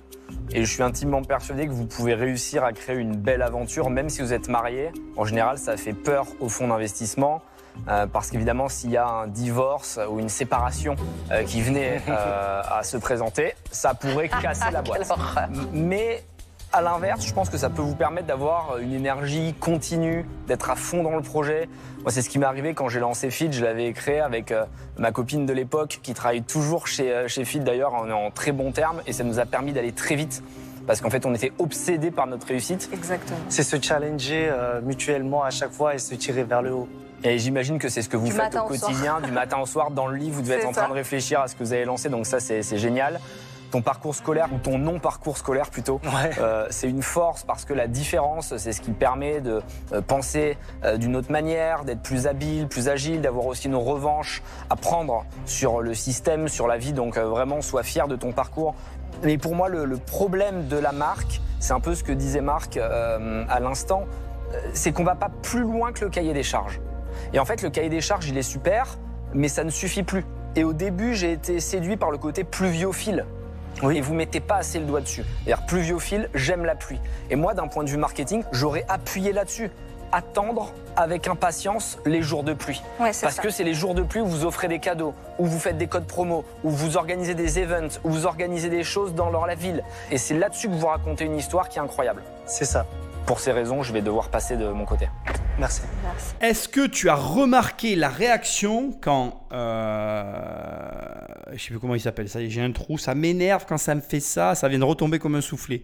et 0.52 0.64
je 0.64 0.70
suis 0.70 0.82
intimement 0.82 1.22
persuadé 1.22 1.66
que 1.66 1.72
vous 1.72 1.86
pouvez 1.86 2.14
réussir 2.14 2.64
à 2.64 2.72
créer 2.72 2.96
une 2.96 3.16
belle 3.16 3.42
aventure 3.42 3.90
même 3.90 4.08
si 4.08 4.22
vous 4.22 4.32
êtes 4.32 4.48
marié. 4.48 4.90
En 5.16 5.24
général, 5.24 5.58
ça 5.58 5.76
fait 5.76 5.92
peur 5.92 6.26
au 6.40 6.48
fonds 6.48 6.68
d'investissement 6.68 7.42
euh, 7.88 8.06
parce 8.06 8.30
qu'évidemment, 8.30 8.68
s'il 8.68 8.90
y 8.90 8.96
a 8.96 9.06
un 9.06 9.26
divorce 9.26 10.00
ou 10.10 10.18
une 10.18 10.28
séparation 10.28 10.96
euh, 11.30 11.44
qui 11.44 11.60
venait 11.60 12.00
euh, 12.08 12.62
à 12.70 12.82
se 12.82 12.96
présenter, 12.96 13.54
ça 13.70 13.94
pourrait 13.94 14.28
casser 14.28 14.70
la 14.72 14.82
boîte. 14.82 15.10
Mais 15.72 16.24
à 16.76 16.82
l'inverse, 16.82 17.26
je 17.26 17.32
pense 17.32 17.48
que 17.48 17.56
ça 17.56 17.70
peut 17.70 17.80
vous 17.80 17.94
permettre 17.94 18.26
d'avoir 18.26 18.76
une 18.78 18.92
énergie 18.92 19.54
continue, 19.58 20.26
d'être 20.46 20.68
à 20.68 20.76
fond 20.76 21.02
dans 21.02 21.16
le 21.16 21.22
projet. 21.22 21.68
Moi, 22.02 22.12
c'est 22.12 22.20
ce 22.20 22.28
qui 22.28 22.38
m'est 22.38 22.46
arrivé 22.46 22.74
quand 22.74 22.88
j'ai 22.90 23.00
lancé 23.00 23.30
Fit. 23.30 23.50
Je 23.50 23.64
l'avais 23.64 23.92
créé 23.94 24.20
avec 24.20 24.52
euh, 24.52 24.64
ma 24.98 25.10
copine 25.10 25.46
de 25.46 25.52
l'époque 25.54 26.00
qui 26.02 26.12
travaille 26.12 26.42
toujours 26.42 26.86
chez, 26.86 27.10
euh, 27.12 27.28
chez 27.28 27.46
Fit. 27.46 27.60
D'ailleurs, 27.60 27.92
on 27.98 28.08
est 28.08 28.12
en 28.12 28.30
très 28.30 28.52
bons 28.52 28.72
termes 28.72 29.00
et 29.06 29.14
ça 29.14 29.24
nous 29.24 29.38
a 29.38 29.46
permis 29.46 29.72
d'aller 29.72 29.92
très 29.92 30.16
vite 30.16 30.42
parce 30.86 31.00
qu'en 31.00 31.08
fait, 31.10 31.24
on 31.24 31.34
était 31.34 31.52
obsédés 31.58 32.10
par 32.10 32.26
notre 32.26 32.46
réussite. 32.46 32.90
Exactement. 32.92 33.38
C'est 33.48 33.62
se 33.62 33.80
challenger 33.80 34.48
euh, 34.50 34.80
mutuellement 34.82 35.44
à 35.44 35.50
chaque 35.50 35.72
fois 35.72 35.94
et 35.94 35.98
se 35.98 36.14
tirer 36.14 36.44
vers 36.44 36.60
le 36.60 36.72
haut. 36.74 36.88
Et 37.24 37.38
j'imagine 37.38 37.78
que 37.78 37.88
c'est 37.88 38.02
ce 38.02 38.10
que 38.10 38.18
vous 38.18 38.26
Du 38.26 38.32
faites 38.32 38.54
au 38.54 38.64
quotidien, 38.64 39.20
du 39.22 39.32
matin 39.32 39.56
au 39.58 39.66
soir, 39.66 39.90
dans 39.90 40.06
le 40.06 40.16
lit, 40.16 40.30
vous 40.30 40.42
devez 40.42 40.56
être 40.56 40.68
en 40.68 40.74
ça. 40.74 40.82
train 40.82 40.90
de 40.90 40.94
réfléchir 40.94 41.40
à 41.40 41.48
ce 41.48 41.56
que 41.56 41.64
vous 41.64 41.72
avez 41.72 41.86
lancé, 41.86 42.10
donc 42.10 42.26
ça 42.26 42.38
c'est 42.38 42.62
génial. 42.76 43.18
Ton 43.70 43.82
parcours 43.82 44.14
scolaire, 44.14 44.48
ou 44.54 44.58
ton 44.58 44.78
non-parcours 44.78 45.36
scolaire 45.36 45.70
plutôt, 45.70 46.00
Ouais. 46.04 46.30
euh, 46.38 46.66
c'est 46.70 46.88
une 46.88 47.02
force 47.02 47.42
parce 47.44 47.64
que 47.64 47.74
la 47.74 47.88
différence, 47.88 48.56
c'est 48.56 48.72
ce 48.72 48.80
qui 48.80 48.92
permet 48.92 49.40
de 49.40 49.60
euh, 49.92 50.00
penser 50.00 50.56
euh, 50.84 50.96
d'une 50.96 51.16
autre 51.16 51.32
manière, 51.32 51.84
d'être 51.84 52.00
plus 52.02 52.26
habile, 52.26 52.68
plus 52.68 52.88
agile, 52.88 53.20
d'avoir 53.20 53.46
aussi 53.46 53.68
nos 53.68 53.80
revanches 53.80 54.42
à 54.70 54.76
prendre 54.76 55.24
sur 55.46 55.80
le 55.80 55.94
système, 55.94 56.48
sur 56.48 56.68
la 56.68 56.78
vie, 56.78 56.92
donc 56.92 57.18
vraiment 57.18 57.60
sois 57.60 57.82
fier 57.82 58.06
de 58.08 58.16
ton 58.16 58.32
parcours. 58.32 58.74
Mais 59.24 59.36
pour 59.36 59.54
moi, 59.56 59.68
le, 59.68 59.84
le 59.84 59.96
problème 59.96 60.68
de 60.68 60.76
la 60.76 60.92
marque, 60.92 61.40
c'est 61.58 61.72
un 61.72 61.80
peu 61.80 61.94
ce 61.94 62.04
que 62.04 62.12
disait 62.12 62.40
Marc 62.42 62.76
euh, 62.76 63.44
à 63.48 63.60
l'instant, 63.60 64.04
c'est 64.74 64.92
qu'on 64.92 65.04
va 65.04 65.16
pas 65.16 65.30
plus 65.42 65.62
loin 65.62 65.92
que 65.92 66.04
le 66.04 66.10
cahier 66.10 66.32
des 66.32 66.42
charges. 66.44 66.80
Et 67.32 67.40
en 67.40 67.44
fait, 67.44 67.62
le 67.62 67.70
cahier 67.70 67.88
des 67.88 68.00
charges, 68.00 68.28
il 68.28 68.38
est 68.38 68.42
super, 68.42 68.96
mais 69.34 69.48
ça 69.48 69.64
ne 69.64 69.70
suffit 69.70 70.02
plus. 70.04 70.24
Et 70.54 70.64
au 70.64 70.72
début, 70.72 71.14
j'ai 71.14 71.32
été 71.32 71.58
séduit 71.60 71.96
par 71.96 72.10
le 72.10 72.18
côté 72.18 72.44
pluviophile. 72.44 73.26
Et 73.92 74.00
vous 74.00 74.14
mettez 74.14 74.40
pas 74.40 74.56
assez 74.56 74.78
le 74.78 74.86
doigt 74.86 75.00
dessus. 75.00 75.24
C'est-à-dire 75.44 75.66
pluviophile, 75.66 76.30
j'aime 76.34 76.64
la 76.64 76.74
pluie. 76.74 76.98
Et 77.30 77.36
moi, 77.36 77.52
d'un 77.54 77.68
point 77.68 77.84
de 77.84 77.90
vue 77.90 77.96
marketing, 77.98 78.42
j'aurais 78.52 78.84
appuyé 78.88 79.32
là-dessus. 79.32 79.70
Attendre 80.12 80.72
avec 80.94 81.26
impatience 81.28 81.98
les 82.06 82.22
jours 82.22 82.42
de 82.44 82.54
pluie. 82.54 82.80
Ouais, 83.00 83.10
Parce 83.20 83.34
ça. 83.34 83.42
que 83.42 83.50
c'est 83.50 83.64
les 83.64 83.74
jours 83.74 83.94
de 83.94 84.02
pluie 84.02 84.20
où 84.20 84.26
vous 84.26 84.44
offrez 84.44 84.68
des 84.68 84.78
cadeaux, 84.78 85.14
où 85.38 85.46
vous 85.46 85.58
faites 85.58 85.76
des 85.76 85.88
codes 85.88 86.06
promo, 86.06 86.44
où 86.64 86.70
vous 86.70 86.96
organisez 86.96 87.34
des 87.34 87.58
events, 87.58 87.98
où 88.04 88.10
vous 88.10 88.24
organisez 88.24 88.70
des 88.70 88.84
choses 88.84 89.14
dans 89.14 89.28
leur- 89.30 89.46
la 89.46 89.56
ville. 89.56 89.82
Et 90.10 90.16
c'est 90.16 90.34
là-dessus 90.34 90.68
que 90.68 90.74
vous 90.74 90.86
racontez 90.86 91.24
une 91.24 91.36
histoire 91.36 91.68
qui 91.68 91.78
est 91.78 91.82
incroyable. 91.82 92.22
C'est 92.46 92.64
ça. 92.64 92.86
Pour 93.26 93.40
ces 93.40 93.50
raisons, 93.50 93.82
je 93.82 93.92
vais 93.92 94.02
devoir 94.02 94.30
passer 94.30 94.56
de 94.56 94.68
mon 94.68 94.84
côté. 94.84 95.08
Merci. 95.58 95.82
Est-ce 96.40 96.68
que 96.68 96.86
tu 96.86 97.08
as 97.08 97.16
remarqué 97.16 97.96
la 97.96 98.08
réaction 98.08 98.92
quand. 99.00 99.48
Euh, 99.52 100.92
je 101.52 101.60
sais 101.60 101.70
plus 101.70 101.80
comment 101.80 101.94
il 101.94 102.00
s'appelle, 102.00 102.28
ça 102.28 102.40
y 102.40 102.46
est, 102.46 102.50
j'ai 102.50 102.62
un 102.62 102.70
trou, 102.70 102.98
ça 102.98 103.14
m'énerve 103.14 103.64
quand 103.66 103.78
ça 103.78 103.94
me 103.94 104.00
fait 104.00 104.20
ça, 104.20 104.54
ça 104.54 104.68
vient 104.68 104.78
de 104.78 104.84
retomber 104.84 105.18
comme 105.18 105.34
un 105.34 105.40
soufflet. 105.40 105.82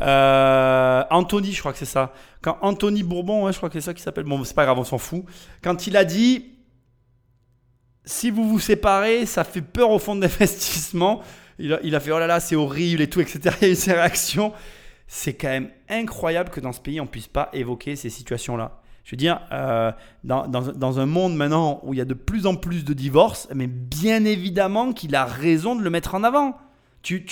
Euh, 0.00 1.04
Anthony, 1.10 1.52
je 1.52 1.60
crois 1.60 1.72
que 1.72 1.78
c'est 1.78 1.84
ça. 1.84 2.12
Quand 2.42 2.58
Anthony 2.60 3.02
Bourbon, 3.02 3.44
ouais, 3.44 3.52
je 3.52 3.56
crois 3.56 3.70
que 3.70 3.80
c'est 3.80 3.86
ça 3.86 3.94
qui 3.94 4.02
s'appelle. 4.02 4.24
Bon, 4.24 4.42
c'est 4.44 4.54
pas 4.54 4.64
grave, 4.64 4.78
on 4.78 4.84
s'en 4.84 4.98
fout. 4.98 5.24
Quand 5.62 5.86
il 5.86 5.96
a 5.96 6.04
dit 6.04 6.54
si 8.04 8.30
vous 8.30 8.46
vous 8.48 8.60
séparez, 8.60 9.24
ça 9.24 9.44
fait 9.44 9.62
peur 9.62 9.90
au 9.90 9.98
fonds 9.98 10.16
d'investissement. 10.16 11.22
Il 11.58 11.72
a, 11.72 11.78
il 11.82 11.94
a 11.94 12.00
fait 12.00 12.10
oh 12.10 12.18
là 12.18 12.26
là, 12.26 12.40
c'est 12.40 12.56
horrible 12.56 13.00
et 13.00 13.08
tout, 13.08 13.20
etc. 13.20 13.56
Il 13.62 13.68
y 13.68 13.70
a 13.70 13.72
eu 13.72 13.76
ces 13.76 13.92
réactions. 13.92 14.52
C'est 15.16 15.34
quand 15.34 15.48
même 15.48 15.70
incroyable 15.88 16.50
que 16.50 16.58
dans 16.58 16.72
ce 16.72 16.80
pays, 16.80 17.00
on 17.00 17.06
puisse 17.06 17.28
pas 17.28 17.48
évoquer 17.52 17.94
ces 17.94 18.10
situations-là. 18.10 18.80
Je 19.04 19.12
veux 19.12 19.16
dire, 19.16 19.40
euh, 19.52 19.92
dans, 20.24 20.98
un 20.98 21.06
monde 21.06 21.36
maintenant 21.36 21.78
où 21.84 21.94
il 21.94 21.98
y 21.98 22.00
a 22.00 22.04
de 22.04 22.14
plus 22.14 22.46
en 22.46 22.56
plus 22.56 22.84
de 22.84 22.92
divorces, 22.94 23.46
mais 23.54 23.68
bien 23.68 24.24
évidemment 24.24 24.92
qu'il 24.92 25.14
a 25.14 25.24
raison 25.24 25.76
de 25.76 25.82
le 25.82 25.88
mettre 25.88 26.16
en 26.16 26.24
avant. 26.24 26.58
Tu, 27.02 27.24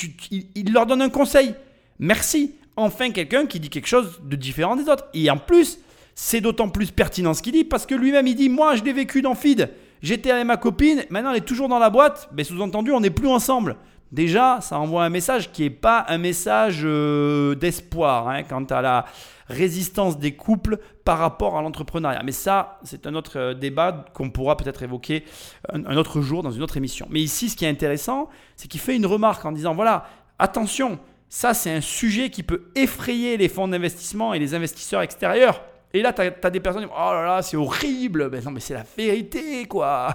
il 0.55 0.73
leur 0.73 0.87
donne 0.87 1.03
un 1.03 1.11
conseil. 1.11 1.57
Merci. 1.99 2.55
Enfin, 2.77 3.11
quelqu'un 3.11 3.47
qui 3.47 3.59
dit 3.59 3.69
quelque 3.69 3.89
chose 3.89 4.21
de 4.23 4.37
différent 4.37 4.77
des 4.77 4.89
autres. 4.89 5.09
Et 5.13 5.29
en 5.29 5.39
plus, 5.39 5.81
c'est 6.15 6.41
d'autant 6.41 6.69
plus 6.69 6.93
pertinent 6.93 7.35
ce 7.35 7.43
qu'il 7.43 7.53
dit 7.53 7.65
parce 7.65 7.85
que 7.85 7.97
lui-même, 7.97 8.29
il 8.29 8.37
dit 8.37 8.49
Moi, 8.49 8.77
je 8.77 8.85
l'ai 8.85 8.93
vécu 8.93 9.23
dans 9.23 9.35
Feed. 9.35 9.71
J'étais 10.03 10.31
avec 10.31 10.47
ma 10.47 10.57
copine, 10.57 11.05
maintenant 11.11 11.33
elle 11.33 11.39
est 11.39 11.41
toujours 11.41 11.69
dans 11.69 11.81
la 11.81 11.91
boîte. 11.91 12.29
Mais 12.33 12.45
sous-entendu, 12.45 12.93
on 12.93 13.01
n'est 13.01 13.11
plus 13.11 13.29
ensemble. 13.29 13.77
Déjà, 14.13 14.61
ça 14.61 14.79
envoie 14.79 15.05
un 15.05 15.09
message 15.09 15.51
qui 15.53 15.63
n'est 15.63 15.71
pas 15.71 16.05
un 16.09 16.19
message 16.19 16.83
euh, 16.85 17.55
d'espoir 17.55 18.29
hein, 18.29 18.43
quant 18.43 18.65
à 18.65 18.83
la 18.83 19.07
résistance 19.49 20.19
des 20.19 20.33
couples 20.33 20.79
par 21.03 21.17
rapport 21.17 21.57
à 21.57 21.63
l'entrepreneuriat. 21.63 22.23
Mais 22.23 22.33
ça, 22.33 22.79
c'est 22.85 23.07
un 23.07 23.15
autre 23.15 23.39
euh, 23.39 23.55
débat 23.55 24.05
qu'on 24.13 24.29
pourra 24.29 24.59
peut-être 24.59 24.83
évoquer 24.83 25.25
un, 25.73 25.97
autre 25.97 26.21
jour 26.21 26.43
dans 26.43 26.51
une 26.51 26.63
autre 26.63 26.77
émission. 26.77 27.07
Mais 27.09 27.21
ici, 27.21 27.49
ce 27.49 27.57
qui 27.57 27.65
est 27.65 27.71
intéressant, 27.71 28.29
c'est 28.55 28.69
qu'il 28.69 28.81
fait 28.81 28.97
une 28.97 29.07
remarque 29.07 29.47
en 29.47 29.53
disant, 29.53 29.75
voilà, 29.75 30.05
attention, 30.39 30.99
ça 31.31 31.55
c'est 31.55 31.73
un 31.73 31.81
sujet 31.81 32.29
qui 32.29 32.43
peut 32.43 32.65
effrayer 32.75 33.39
les 33.39 33.49
fonds 33.49 33.67
d'investissement 33.67 34.35
et 34.35 34.39
les 34.39 34.55
investisseurs 34.55 35.01
extérieurs. 35.01 35.63
Et 35.95 36.03
là, 36.03 36.13
tu 36.13 36.21
as, 36.21 36.51
des 36.51 36.61
personnes 36.61 36.83
qui 36.83 36.89
disent, 36.89 36.99
oh 36.99 37.13
là 37.13 37.25
là, 37.25 37.43
c'est 37.43 37.57
horrible. 37.57 38.29
Ben 38.29 38.45
non, 38.45 38.51
mais 38.51 38.61
c'est 38.61 38.75
la 38.75 38.85
vérité, 38.97 39.65
quoi. 39.65 40.15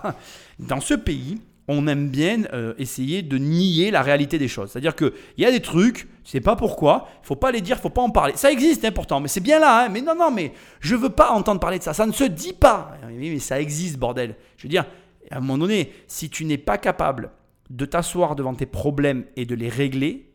Dans 0.60 0.82
ce 0.82 0.94
pays, 0.94 1.40
on 1.68 1.88
aime 1.88 2.10
bien 2.10 2.44
euh, 2.54 2.74
essayer 2.78 3.22
de 3.22 3.38
nier 3.38 3.92
la 3.92 4.02
réalité 4.02 4.38
des 4.38 4.48
choses. 4.48 4.72
C'est-à-dire 4.72 4.96
qu'il 4.96 5.12
y 5.38 5.46
a 5.46 5.52
des 5.52 5.60
trucs, 5.60 6.08
tu 6.24 6.32
sais 6.32 6.42
pas 6.42 6.56
pourquoi, 6.56 7.08
il 7.24 7.28
faut 7.28 7.36
pas 7.36 7.52
les 7.52 7.62
dire, 7.62 7.78
il 7.78 7.82
faut 7.82 7.90
pas 7.90 8.02
en 8.02 8.10
parler. 8.10 8.34
Ça 8.38 8.52
existe, 8.52 8.86
hein, 8.86 8.92
pourtant, 8.92 9.20
mais 9.20 9.28
c'est 9.28 9.42
bien 9.42 9.60
là. 9.60 9.86
hein. 9.86 9.90
mais 9.90 10.02
non, 10.02 10.16
non, 10.16 10.32
mais 10.32 10.54
je 10.80 10.96
veux 10.96 11.10
pas 11.10 11.32
entendre 11.32 11.60
parler 11.60 11.78
de 11.80 11.84
ça. 11.84 11.94
Ça 11.94 12.06
ne 12.06 12.14
se 12.14 12.24
dit 12.24 12.54
pas. 12.54 12.98
Mais 13.12 13.40
ça 13.40 13.60
existe, 13.60 13.98
bordel. 13.98 14.36
Je 14.58 14.64
veux 14.64 14.70
dire, 14.70 14.86
à 15.30 15.38
un 15.38 15.40
moment 15.42 15.58
donné, 15.58 15.92
si 16.08 16.30
tu 16.30 16.46
n'es 16.46 16.58
pas 16.58 16.78
capable 16.78 17.32
de 17.70 17.86
t'asseoir 17.86 18.36
devant 18.36 18.54
tes 18.56 18.66
problèmes 18.66 19.26
et 19.36 19.46
de 19.46 19.56
les 19.56 19.70
régler, 19.70 20.30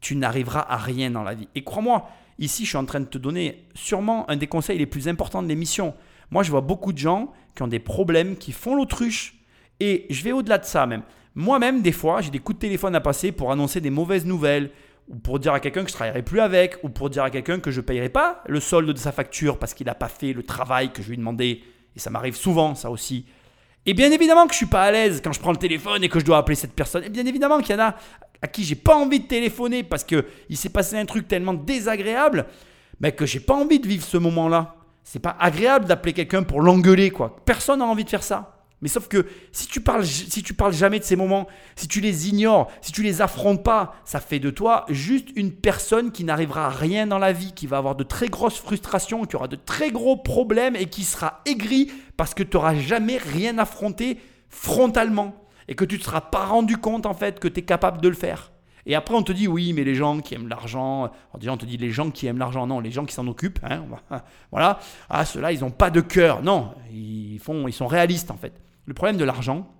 tu 0.00 0.16
n'arriveras 0.16 0.66
à 0.68 0.76
rien 0.78 1.10
dans 1.12 1.22
la 1.22 1.34
vie. 1.34 1.48
Et 1.54 1.62
crois-moi, 1.62 2.08
ici, 2.40 2.64
je 2.64 2.70
suis 2.70 2.76
en 2.78 2.84
train 2.86 2.98
de 2.98 3.04
te 3.06 3.18
donner 3.18 3.64
sûrement 3.74 4.28
un 4.28 4.36
des 4.36 4.48
conseils 4.48 4.78
les 4.78 4.86
plus 4.86 5.06
importants 5.06 5.42
de 5.44 5.48
l'émission. 5.48 5.94
Moi, 6.32 6.42
je 6.42 6.50
vois 6.50 6.60
beaucoup 6.60 6.92
de 6.92 6.98
gens 6.98 7.32
qui 7.54 7.62
ont 7.62 7.68
des 7.68 7.78
problèmes, 7.78 8.36
qui 8.36 8.50
font 8.50 8.74
l'autruche. 8.74 9.38
Et 9.84 10.06
je 10.10 10.22
vais 10.22 10.30
au-delà 10.30 10.58
de 10.58 10.64
ça 10.64 10.86
même. 10.86 11.02
Moi-même, 11.34 11.82
des 11.82 11.90
fois, 11.90 12.20
j'ai 12.20 12.30
des 12.30 12.38
coups 12.38 12.56
de 12.56 12.60
téléphone 12.60 12.94
à 12.94 13.00
passer 13.00 13.32
pour 13.32 13.50
annoncer 13.50 13.80
des 13.80 13.90
mauvaises 13.90 14.24
nouvelles, 14.24 14.70
ou 15.08 15.16
pour 15.16 15.40
dire 15.40 15.52
à 15.54 15.58
quelqu'un 15.58 15.82
que 15.82 15.88
je 15.88 15.94
ne 15.94 15.96
travaillerai 15.96 16.22
plus 16.22 16.38
avec, 16.38 16.76
ou 16.84 16.88
pour 16.88 17.10
dire 17.10 17.24
à 17.24 17.30
quelqu'un 17.30 17.58
que 17.58 17.72
je 17.72 17.80
ne 17.80 17.84
payerai 17.84 18.08
pas 18.08 18.44
le 18.46 18.60
solde 18.60 18.92
de 18.92 18.96
sa 18.96 19.10
facture 19.10 19.58
parce 19.58 19.74
qu'il 19.74 19.86
n'a 19.86 19.96
pas 19.96 20.06
fait 20.06 20.32
le 20.34 20.44
travail 20.44 20.92
que 20.92 21.02
je 21.02 21.08
lui 21.08 21.14
ai 21.14 21.16
demandé. 21.16 21.64
Et 21.96 21.98
ça 21.98 22.10
m'arrive 22.10 22.36
souvent, 22.36 22.76
ça 22.76 22.92
aussi. 22.92 23.26
Et 23.84 23.92
bien 23.92 24.12
évidemment 24.12 24.46
que 24.46 24.52
je 24.52 24.58
suis 24.58 24.66
pas 24.66 24.84
à 24.84 24.92
l'aise 24.92 25.20
quand 25.20 25.32
je 25.32 25.40
prends 25.40 25.50
le 25.50 25.56
téléphone 25.56 26.04
et 26.04 26.08
que 26.08 26.20
je 26.20 26.24
dois 26.24 26.38
appeler 26.38 26.54
cette 26.54 26.74
personne. 26.74 27.02
Et 27.02 27.08
bien 27.08 27.26
évidemment 27.26 27.58
qu'il 27.58 27.74
y 27.74 27.78
en 27.80 27.82
a 27.82 27.96
à 28.40 28.46
qui 28.46 28.62
j'ai 28.62 28.76
pas 28.76 28.94
envie 28.94 29.18
de 29.18 29.26
téléphoner 29.26 29.82
parce 29.82 30.04
que 30.04 30.26
il 30.48 30.56
s'est 30.56 30.68
passé 30.68 30.96
un 30.96 31.06
truc 31.06 31.26
tellement 31.26 31.54
désagréable, 31.54 32.46
mais 33.00 33.10
que 33.10 33.26
j'ai 33.26 33.40
pas 33.40 33.54
envie 33.54 33.80
de 33.80 33.88
vivre 33.88 34.04
ce 34.04 34.16
moment-là. 34.16 34.76
C'est 35.02 35.18
pas 35.18 35.36
agréable 35.40 35.86
d'appeler 35.86 36.12
quelqu'un 36.12 36.44
pour 36.44 36.62
l'engueuler 36.62 37.10
quoi. 37.10 37.34
Personne 37.44 37.80
n'a 37.80 37.86
envie 37.86 38.04
de 38.04 38.10
faire 38.10 38.22
ça. 38.22 38.61
Mais 38.82 38.88
sauf 38.88 39.08
que 39.08 39.26
si 39.52 39.68
tu 39.68 39.80
parles 39.80 40.04
si 40.04 40.42
tu 40.42 40.54
parles 40.54 40.74
jamais 40.74 40.98
de 40.98 41.04
ces 41.04 41.16
moments, 41.16 41.46
si 41.76 41.88
tu 41.88 42.00
les 42.00 42.28
ignores, 42.28 42.70
si 42.80 42.92
tu 42.92 43.02
les 43.02 43.22
affrontes 43.22 43.62
pas, 43.62 43.94
ça 44.04 44.20
fait 44.20 44.40
de 44.40 44.50
toi 44.50 44.84
juste 44.88 45.28
une 45.36 45.52
personne 45.52 46.10
qui 46.10 46.24
n'arrivera 46.24 46.66
à 46.66 46.70
rien 46.70 47.06
dans 47.06 47.18
la 47.18 47.32
vie, 47.32 47.52
qui 47.52 47.68
va 47.68 47.78
avoir 47.78 47.94
de 47.94 48.04
très 48.04 48.28
grosses 48.28 48.58
frustrations, 48.58 49.24
qui 49.24 49.36
aura 49.36 49.48
de 49.48 49.56
très 49.56 49.92
gros 49.92 50.16
problèmes 50.16 50.74
et 50.74 50.86
qui 50.86 51.04
sera 51.04 51.40
aigri 51.46 51.90
parce 52.16 52.34
que 52.34 52.42
tu 52.42 52.56
n'auras 52.56 52.74
jamais 52.74 53.18
rien 53.18 53.56
affronté 53.58 54.18
frontalement 54.48 55.34
et 55.68 55.74
que 55.74 55.84
tu 55.84 55.96
ne 55.96 56.02
seras 56.02 56.20
pas 56.20 56.44
rendu 56.44 56.76
compte 56.76 57.06
en 57.06 57.14
fait 57.14 57.38
que 57.38 57.48
tu 57.48 57.60
es 57.60 57.62
capable 57.62 58.00
de 58.00 58.08
le 58.08 58.14
faire. 58.14 58.52
Et 58.84 58.96
après 58.96 59.14
on 59.14 59.22
te 59.22 59.30
dit 59.30 59.46
oui 59.46 59.72
mais 59.72 59.84
les 59.84 59.94
gens 59.94 60.18
qui 60.18 60.34
aiment 60.34 60.48
l'argent, 60.48 61.10
dit, 61.38 61.48
on 61.48 61.56
te 61.56 61.66
dit 61.66 61.76
les 61.76 61.90
gens 61.90 62.10
qui 62.10 62.26
aiment 62.26 62.38
l'argent, 62.38 62.66
non 62.66 62.80
les 62.80 62.90
gens 62.90 63.04
qui 63.04 63.14
s'en 63.14 63.26
occupent, 63.28 63.60
hein, 63.62 63.84
voilà, 64.50 64.80
ah 65.08 65.24
ceux-là 65.24 65.52
ils 65.52 65.60
n'ont 65.60 65.70
pas 65.70 65.90
de 65.90 66.00
cœur, 66.00 66.42
non, 66.42 66.74
ils, 66.92 67.38
font, 67.38 67.68
ils 67.68 67.72
sont 67.72 67.86
réalistes 67.86 68.30
en 68.30 68.36
fait. 68.36 68.52
Le 68.86 68.94
problème 68.94 69.16
de 69.16 69.24
l'argent, 69.24 69.70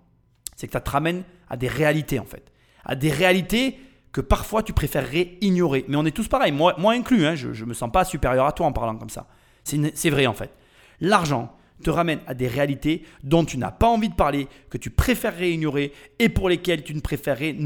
c'est 0.56 0.66
que 0.66 0.72
ça 0.72 0.80
te 0.80 0.90
ramène 0.90 1.24
à 1.48 1.56
des 1.56 1.68
réalités 1.68 2.18
en 2.18 2.24
fait. 2.24 2.52
À 2.84 2.94
des 2.94 3.10
réalités 3.10 3.78
que 4.12 4.20
parfois 4.20 4.62
tu 4.62 4.72
préférerais 4.72 5.38
ignorer. 5.40 5.84
Mais 5.88 5.96
on 5.96 6.04
est 6.04 6.14
tous 6.14 6.28
pareils, 6.28 6.52
moi, 6.52 6.74
moi 6.78 6.92
inclus, 6.92 7.26
hein, 7.26 7.34
je 7.34 7.48
ne 7.48 7.68
me 7.68 7.74
sens 7.74 7.90
pas 7.90 8.04
supérieur 8.04 8.46
à 8.46 8.52
toi 8.52 8.66
en 8.66 8.72
parlant 8.72 8.96
comme 8.96 9.10
ça. 9.10 9.26
C'est 9.64 10.10
vrai 10.10 10.26
en 10.26 10.34
fait. 10.34 10.52
L'argent 11.00 11.56
te 11.82 11.90
ramène 11.90 12.20
à 12.26 12.34
des 12.34 12.46
réalités 12.46 13.04
dont 13.24 13.44
tu 13.44 13.58
n'as 13.58 13.72
pas 13.72 13.88
envie 13.88 14.08
de 14.08 14.14
parler, 14.14 14.46
que 14.70 14.78
tu 14.78 14.90
préférerais 14.90 15.52
ignorer 15.52 15.92
et 16.18 16.28
pour 16.28 16.48
lesquelles 16.48 16.84
tu 16.84 16.94
ne 16.94 17.00
préférerais 17.00 17.56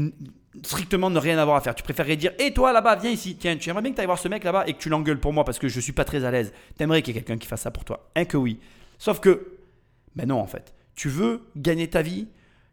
strictement 0.63 1.09
ne 1.09 1.19
rien 1.19 1.37
avoir 1.37 1.57
à 1.57 1.61
faire. 1.61 1.75
Tu 1.75 1.83
préférerais 1.83 2.15
dire 2.15 2.31
Et 2.39 2.53
toi 2.53 2.73
là-bas, 2.73 2.95
viens 2.95 3.11
ici, 3.11 3.35
tiens, 3.35 3.55
tu 3.57 3.69
aimerais 3.69 3.83
bien 3.83 3.91
que 3.91 3.95
tu 3.95 4.01
ailles 4.01 4.07
voir 4.07 4.19
ce 4.19 4.27
mec 4.27 4.43
là-bas 4.43 4.63
et 4.67 4.73
que 4.73 4.79
tu 4.79 4.89
l'engueules 4.89 5.19
pour 5.19 5.33
moi 5.33 5.43
parce 5.43 5.59
que 5.59 5.67
je 5.67 5.79
suis 5.79 5.91
pas 5.91 6.05
très 6.05 6.23
à 6.25 6.31
l'aise. 6.31 6.51
T'aimerais 6.77 7.01
qu'il 7.01 7.15
y 7.15 7.17
ait 7.17 7.21
quelqu'un 7.21 7.37
qui 7.37 7.47
fasse 7.47 7.61
ça 7.61 7.71
pour 7.71 7.85
toi. 7.85 8.09
Hein 8.15 8.25
que 8.25 8.37
oui. 8.37 8.59
Sauf 8.97 9.19
que, 9.19 9.57
ben 10.15 10.27
non 10.27 10.39
en 10.39 10.47
fait. 10.47 10.73
Tu 10.97 11.09
veux 11.09 11.43
gagner 11.55 11.87
ta 11.87 12.01
vie, 12.01 12.27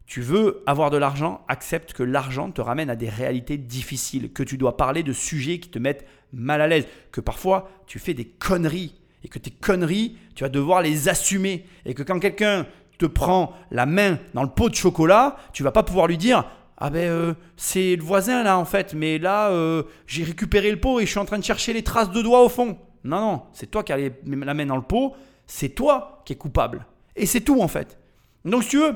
tu 0.07 0.19
veux 0.21 0.63
avoir 0.65 0.89
de 0.89 0.97
l'argent, 0.97 1.45
accepte 1.47 1.93
que 1.93 2.01
l'argent 2.01 2.49
te 2.49 2.59
ramène 2.59 2.89
à 2.89 2.95
des 2.95 3.07
réalités 3.07 3.55
difficiles, 3.57 4.33
que 4.33 4.41
tu 4.41 4.57
dois 4.57 4.77
parler 4.77 5.03
de 5.03 5.13
sujets 5.13 5.59
qui 5.59 5.69
te 5.69 5.77
mettent 5.77 6.07
mal 6.33 6.59
à 6.59 6.67
l'aise, 6.67 6.87
que 7.11 7.21
parfois 7.21 7.69
tu 7.85 7.99
fais 7.99 8.15
des 8.15 8.25
conneries 8.25 8.95
et 9.23 9.27
que 9.27 9.37
tes 9.37 9.51
conneries, 9.51 10.17
tu 10.33 10.43
vas 10.43 10.49
devoir 10.49 10.81
les 10.81 11.07
assumer 11.07 11.67
et 11.85 11.93
que 11.93 12.01
quand 12.01 12.17
quelqu'un 12.19 12.65
te 12.97 13.05
prend 13.05 13.53
la 13.69 13.85
main 13.85 14.17
dans 14.33 14.41
le 14.41 14.49
pot 14.49 14.69
de 14.69 14.75
chocolat, 14.75 15.37
tu 15.53 15.61
vas 15.61 15.71
pas 15.71 15.83
pouvoir 15.83 16.07
lui 16.07 16.17
dire 16.17 16.45
Ah 16.77 16.89
ben 16.89 17.07
euh, 17.07 17.33
c'est 17.57 17.95
le 17.95 18.01
voisin 18.03 18.41
là 18.41 18.57
en 18.57 18.65
fait, 18.65 18.95
mais 18.95 19.19
là 19.19 19.51
euh, 19.51 19.83
j'ai 20.07 20.23
récupéré 20.23 20.71
le 20.71 20.79
pot 20.79 20.99
et 20.99 21.05
je 21.05 21.11
suis 21.11 21.19
en 21.19 21.25
train 21.25 21.37
de 21.37 21.43
chercher 21.43 21.73
les 21.73 21.83
traces 21.83 22.09
de 22.09 22.23
doigts 22.23 22.43
au 22.43 22.49
fond. 22.49 22.79
Non, 23.03 23.19
non, 23.19 23.43
c'est 23.53 23.69
toi 23.69 23.83
qui 23.83 23.93
as 23.93 23.97
la 23.97 24.53
main 24.55 24.65
dans 24.65 24.77
le 24.77 24.81
pot, 24.81 25.13
c'est 25.45 25.69
toi 25.69 26.23
qui 26.25 26.33
es 26.33 26.37
coupable. 26.37 26.87
Et 27.15 27.27
c'est 27.27 27.41
tout 27.41 27.61
en 27.61 27.67
fait. 27.67 27.99
Donc 28.45 28.63
si 28.63 28.69
tu 28.69 28.77
veux, 28.77 28.95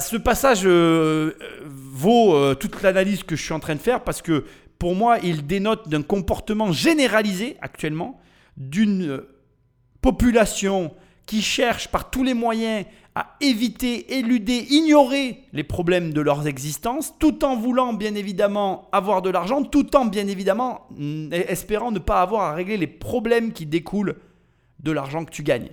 ce 0.00 0.16
passage 0.16 0.62
euh, 0.64 1.32
vaut 1.64 2.34
euh, 2.34 2.54
toute 2.54 2.82
l'analyse 2.82 3.22
que 3.22 3.36
je 3.36 3.42
suis 3.42 3.54
en 3.54 3.60
train 3.60 3.74
de 3.74 3.80
faire 3.80 4.04
parce 4.04 4.20
que 4.22 4.44
pour 4.78 4.94
moi, 4.94 5.18
il 5.22 5.46
dénote 5.46 5.88
d'un 5.88 6.02
comportement 6.02 6.72
généralisé 6.72 7.56
actuellement 7.60 8.20
d'une 8.56 9.08
euh, 9.08 9.28
population 10.00 10.92
qui 11.26 11.42
cherche 11.42 11.88
par 11.88 12.10
tous 12.10 12.24
les 12.24 12.34
moyens 12.34 12.86
à 13.14 13.36
éviter, 13.40 14.18
éluder, 14.18 14.66
ignorer 14.70 15.44
les 15.52 15.64
problèmes 15.64 16.12
de 16.12 16.20
leurs 16.20 16.46
existences, 16.46 17.14
tout 17.18 17.44
en 17.44 17.56
voulant 17.56 17.92
bien 17.92 18.14
évidemment 18.14 18.88
avoir 18.92 19.22
de 19.22 19.30
l'argent, 19.30 19.62
tout 19.62 19.96
en 19.96 20.06
bien 20.06 20.26
évidemment 20.26 20.86
mm, 20.90 21.32
espérant 21.32 21.90
ne 21.90 21.98
pas 21.98 22.20
avoir 22.20 22.42
à 22.42 22.54
régler 22.54 22.76
les 22.76 22.86
problèmes 22.86 23.52
qui 23.52 23.66
découlent 23.66 24.16
de 24.80 24.92
l'argent 24.92 25.24
que 25.24 25.30
tu 25.30 25.42
gagnes. 25.42 25.70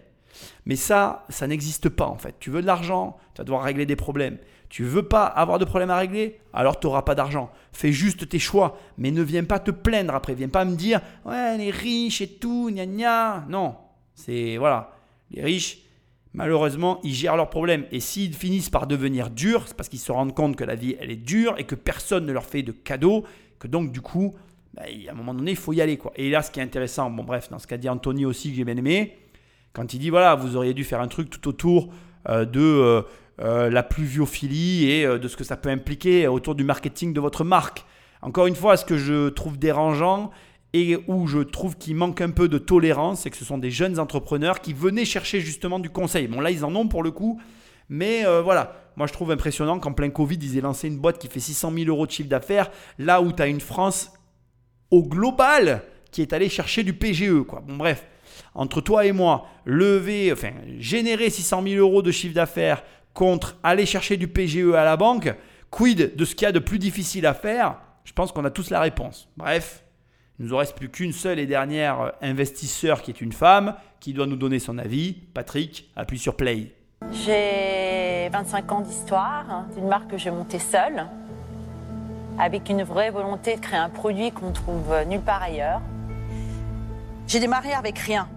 Mais 0.68 0.76
ça, 0.76 1.26
ça 1.30 1.48
n'existe 1.48 1.88
pas 1.88 2.08
en 2.08 2.18
fait. 2.18 2.36
Tu 2.42 2.50
veux 2.50 2.62
de 2.62 2.68
l'argent, 2.68 3.16
tu 3.34 3.40
vas 3.40 3.46
devoir 3.46 3.64
régler 3.64 3.86
des 3.86 3.96
problèmes. 3.96 4.38
Tu 4.68 4.84
veux 4.84 5.08
pas 5.08 5.24
avoir 5.24 5.60
de 5.60 5.66
problème 5.66 5.90
à 5.90 5.96
régler, 5.96 6.42
alors 6.52 6.78
tu 6.78 6.88
n'auras 6.88 7.04
pas 7.04 7.16
d'argent. 7.16 7.50
Fais 7.72 7.94
juste 7.94 8.28
tes 8.28 8.38
choix, 8.38 8.78
mais 8.98 9.12
ne 9.12 9.22
viens 9.22 9.46
pas 9.46 9.60
te 9.60 9.72
plaindre 9.72 10.14
après. 10.14 10.36
Viens 10.36 10.50
pas 10.50 10.66
me 10.66 10.76
dire, 10.76 11.00
ouais, 11.24 11.58
les 11.58 11.72
riches 11.72 12.20
et 12.20 12.28
tout, 12.28 12.70
gna 12.70 12.86
gna. 12.86 13.46
Non, 13.48 13.78
c'est 14.14 14.58
voilà. 14.58 14.92
Les 15.32 15.42
riches, 15.42 15.84
malheureusement, 16.34 17.00
ils 17.02 17.14
gèrent 17.14 17.38
leurs 17.38 17.50
problèmes. 17.50 17.86
Et 17.94 18.02
s'ils 18.02 18.34
finissent 18.34 18.70
par 18.70 18.88
devenir 18.88 19.30
durs, 19.30 19.64
c'est 19.68 19.78
parce 19.78 19.88
qu'ils 19.88 20.00
se 20.00 20.12
rendent 20.12 20.36
compte 20.36 20.58
que 20.58 20.66
la 20.66 20.76
vie, 20.76 20.98
elle 21.00 21.12
est 21.12 21.16
dure 21.16 21.56
et 21.58 21.64
que 21.64 21.76
personne 21.76 22.26
ne 22.26 22.34
leur 22.34 22.46
fait 22.46 22.62
de 22.62 22.74
cadeaux. 22.74 23.24
Que 23.58 23.70
donc, 23.70 23.94
du 23.94 24.02
coup, 24.02 24.36
bah, 24.74 24.84
à 25.08 25.12
un 25.12 25.16
moment 25.16 25.34
donné, 25.34 25.52
il 25.52 25.58
faut 25.58 25.72
y 25.72 25.80
aller. 25.80 25.96
Quoi. 25.96 26.12
Et 26.18 26.30
là, 26.30 26.42
ce 26.42 26.52
qui 26.52 26.60
est 26.60 26.64
intéressant, 26.64 27.10
bon, 27.10 27.24
bref, 27.24 27.50
dans 27.50 27.58
ce 27.58 27.68
qu'a 27.68 27.78
dit 27.78 27.88
Anthony 27.88 28.26
aussi, 28.26 28.50
que 28.50 28.58
j'ai 28.58 28.66
bien 28.66 28.76
aimé, 28.76 29.18
quand 29.78 29.94
il 29.94 30.00
dit, 30.00 30.10
voilà, 30.10 30.34
vous 30.34 30.56
auriez 30.56 30.74
dû 30.74 30.84
faire 30.84 31.02
un 31.02 31.08
truc 31.08 31.30
tout 31.30 31.48
autour 31.48 31.90
euh, 32.28 32.46
de 32.46 32.60
euh, 32.60 33.02
euh, 33.40 33.70
la 33.70 33.84
pluviophilie 33.84 34.90
et 34.90 35.06
de 35.06 35.28
ce 35.28 35.38
que 35.38 35.44
ça 35.44 35.56
peut 35.56 35.70
impliquer 35.70 36.28
autour 36.28 36.56
du 36.56 36.64
marketing 36.64 37.14
de 37.14 37.20
votre 37.20 37.44
marque. 37.44 37.86
Encore 38.24 38.48
une 38.48 38.56
fois, 38.56 38.76
ce 38.76 38.86
que 38.86 38.98
je 38.98 39.30
trouve 39.30 39.60
dérangeant 39.60 40.32
et 40.74 40.98
où 41.08 41.28
je 41.28 41.38
trouve 41.38 41.78
qu'il 41.78 41.96
manque 41.96 42.22
un 42.22 42.32
peu 42.32 42.50
de 42.50 42.58
tolérance, 42.58 43.22
c'est 43.22 43.30
que 43.30 43.38
ce 43.38 43.46
sont 43.46 43.60
des 43.60 43.70
jeunes 43.70 44.00
entrepreneurs 44.00 44.62
qui 44.62 44.74
venaient 44.74 45.06
chercher 45.06 45.42
justement 45.42 45.78
du 45.78 45.92
conseil. 45.92 46.28
Bon, 46.28 46.42
là, 46.42 46.50
ils 46.50 46.66
en 46.66 46.76
ont 46.76 46.88
pour 46.88 47.04
le 47.04 47.12
coup, 47.12 47.40
mais 47.88 48.24
voilà. 48.42 48.76
Moi, 48.96 49.06
je 49.06 49.14
trouve 49.14 49.30
impressionnant 49.30 49.78
qu'en 49.78 49.94
plein 49.94 50.10
Covid, 50.10 50.40
ils 50.42 50.58
aient 50.58 50.62
lancé 50.62 50.88
une 50.88 50.98
boîte 50.98 51.20
qui 51.20 51.28
fait 51.28 51.40
600 51.40 51.72
000 51.72 51.86
euros 51.90 52.08
de 52.08 52.12
chiffre 52.12 52.30
d'affaires, 52.30 52.72
là 52.98 53.22
où 53.22 53.32
tu 53.32 53.44
as 53.44 53.48
une 53.48 53.62
France 53.62 54.12
au 54.90 55.04
global 55.04 55.84
qui 56.12 56.24
est 56.24 56.34
allée 56.34 56.50
chercher 56.50 56.84
du 56.84 56.94
PGE. 56.94 57.44
Quoi. 57.48 57.62
Bon, 57.68 57.76
bref, 57.76 58.08
entre 58.56 58.82
toi 58.82 59.06
et 59.06 59.12
moi, 59.12 59.48
lever, 59.66 60.32
enfin, 60.32 60.52
générer 60.80 61.30
600 61.30 61.64
000 61.64 61.76
euros 61.76 62.02
de 62.02 62.12
chiffre 62.12 62.36
d'affaires 62.36 62.84
contre 63.14 63.58
aller 63.64 63.86
chercher 63.86 64.18
du 64.18 64.28
PGE 64.28 64.74
à 64.76 64.84
la 64.84 64.96
banque, 64.96 65.34
quid 65.72 66.16
de 66.16 66.26
ce 66.26 66.36
qu'il 66.36 66.46
y 66.46 66.50
a 66.50 66.52
de 66.52 66.60
plus 66.60 66.80
difficile 66.80 67.26
à 67.26 67.34
faire? 67.34 67.78
Je 68.04 68.14
pense 68.14 68.32
qu'on 68.32 68.46
a 68.46 68.52
tous 68.52 68.70
la 68.70 68.80
réponse. 68.80 69.28
Bref, 69.38 69.84
il 70.40 70.46
nous 70.46 70.54
en 70.54 70.58
reste 70.58 70.76
plus 70.76 70.90
qu'une 70.90 71.14
seule 71.14 71.40
et 71.40 71.48
dernière 71.48 72.00
euh, 72.00 72.10
investisseur 72.22 73.02
qui 73.02 73.10
est 73.10 73.22
une 73.22 73.34
femme 73.34 73.76
qui 74.00 74.14
doit 74.14 74.28
nous 74.28 74.36
donner 74.36 74.60
son 74.60 74.78
avis. 74.78 75.14
Patrick, 75.34 75.90
appuie 75.96 76.20
sur 76.20 76.36
play. 76.36 76.76
J'ai 77.12 78.30
25 78.32 78.72
ans 78.72 78.82
d'histoire 78.82 79.46
hein, 79.50 79.68
d'une 79.76 79.88
marque 79.88 80.12
que 80.12 80.18
j'ai 80.18 80.32
montée 80.32 80.60
seule, 80.60 81.08
avec 82.38 82.70
une 82.70 82.84
vraie 82.84 83.10
volonté 83.10 83.56
de 83.56 83.62
créer 83.62 83.80
un 83.80 83.90
produit 83.90 84.32
qu'on 84.32 84.52
trouve 84.52 84.94
nulle 85.08 85.22
part 85.22 85.42
ailleurs. 85.42 85.82
J'ai 87.28 87.40
démarré 87.40 87.74
avec 87.74 87.98
rien. 88.00 88.30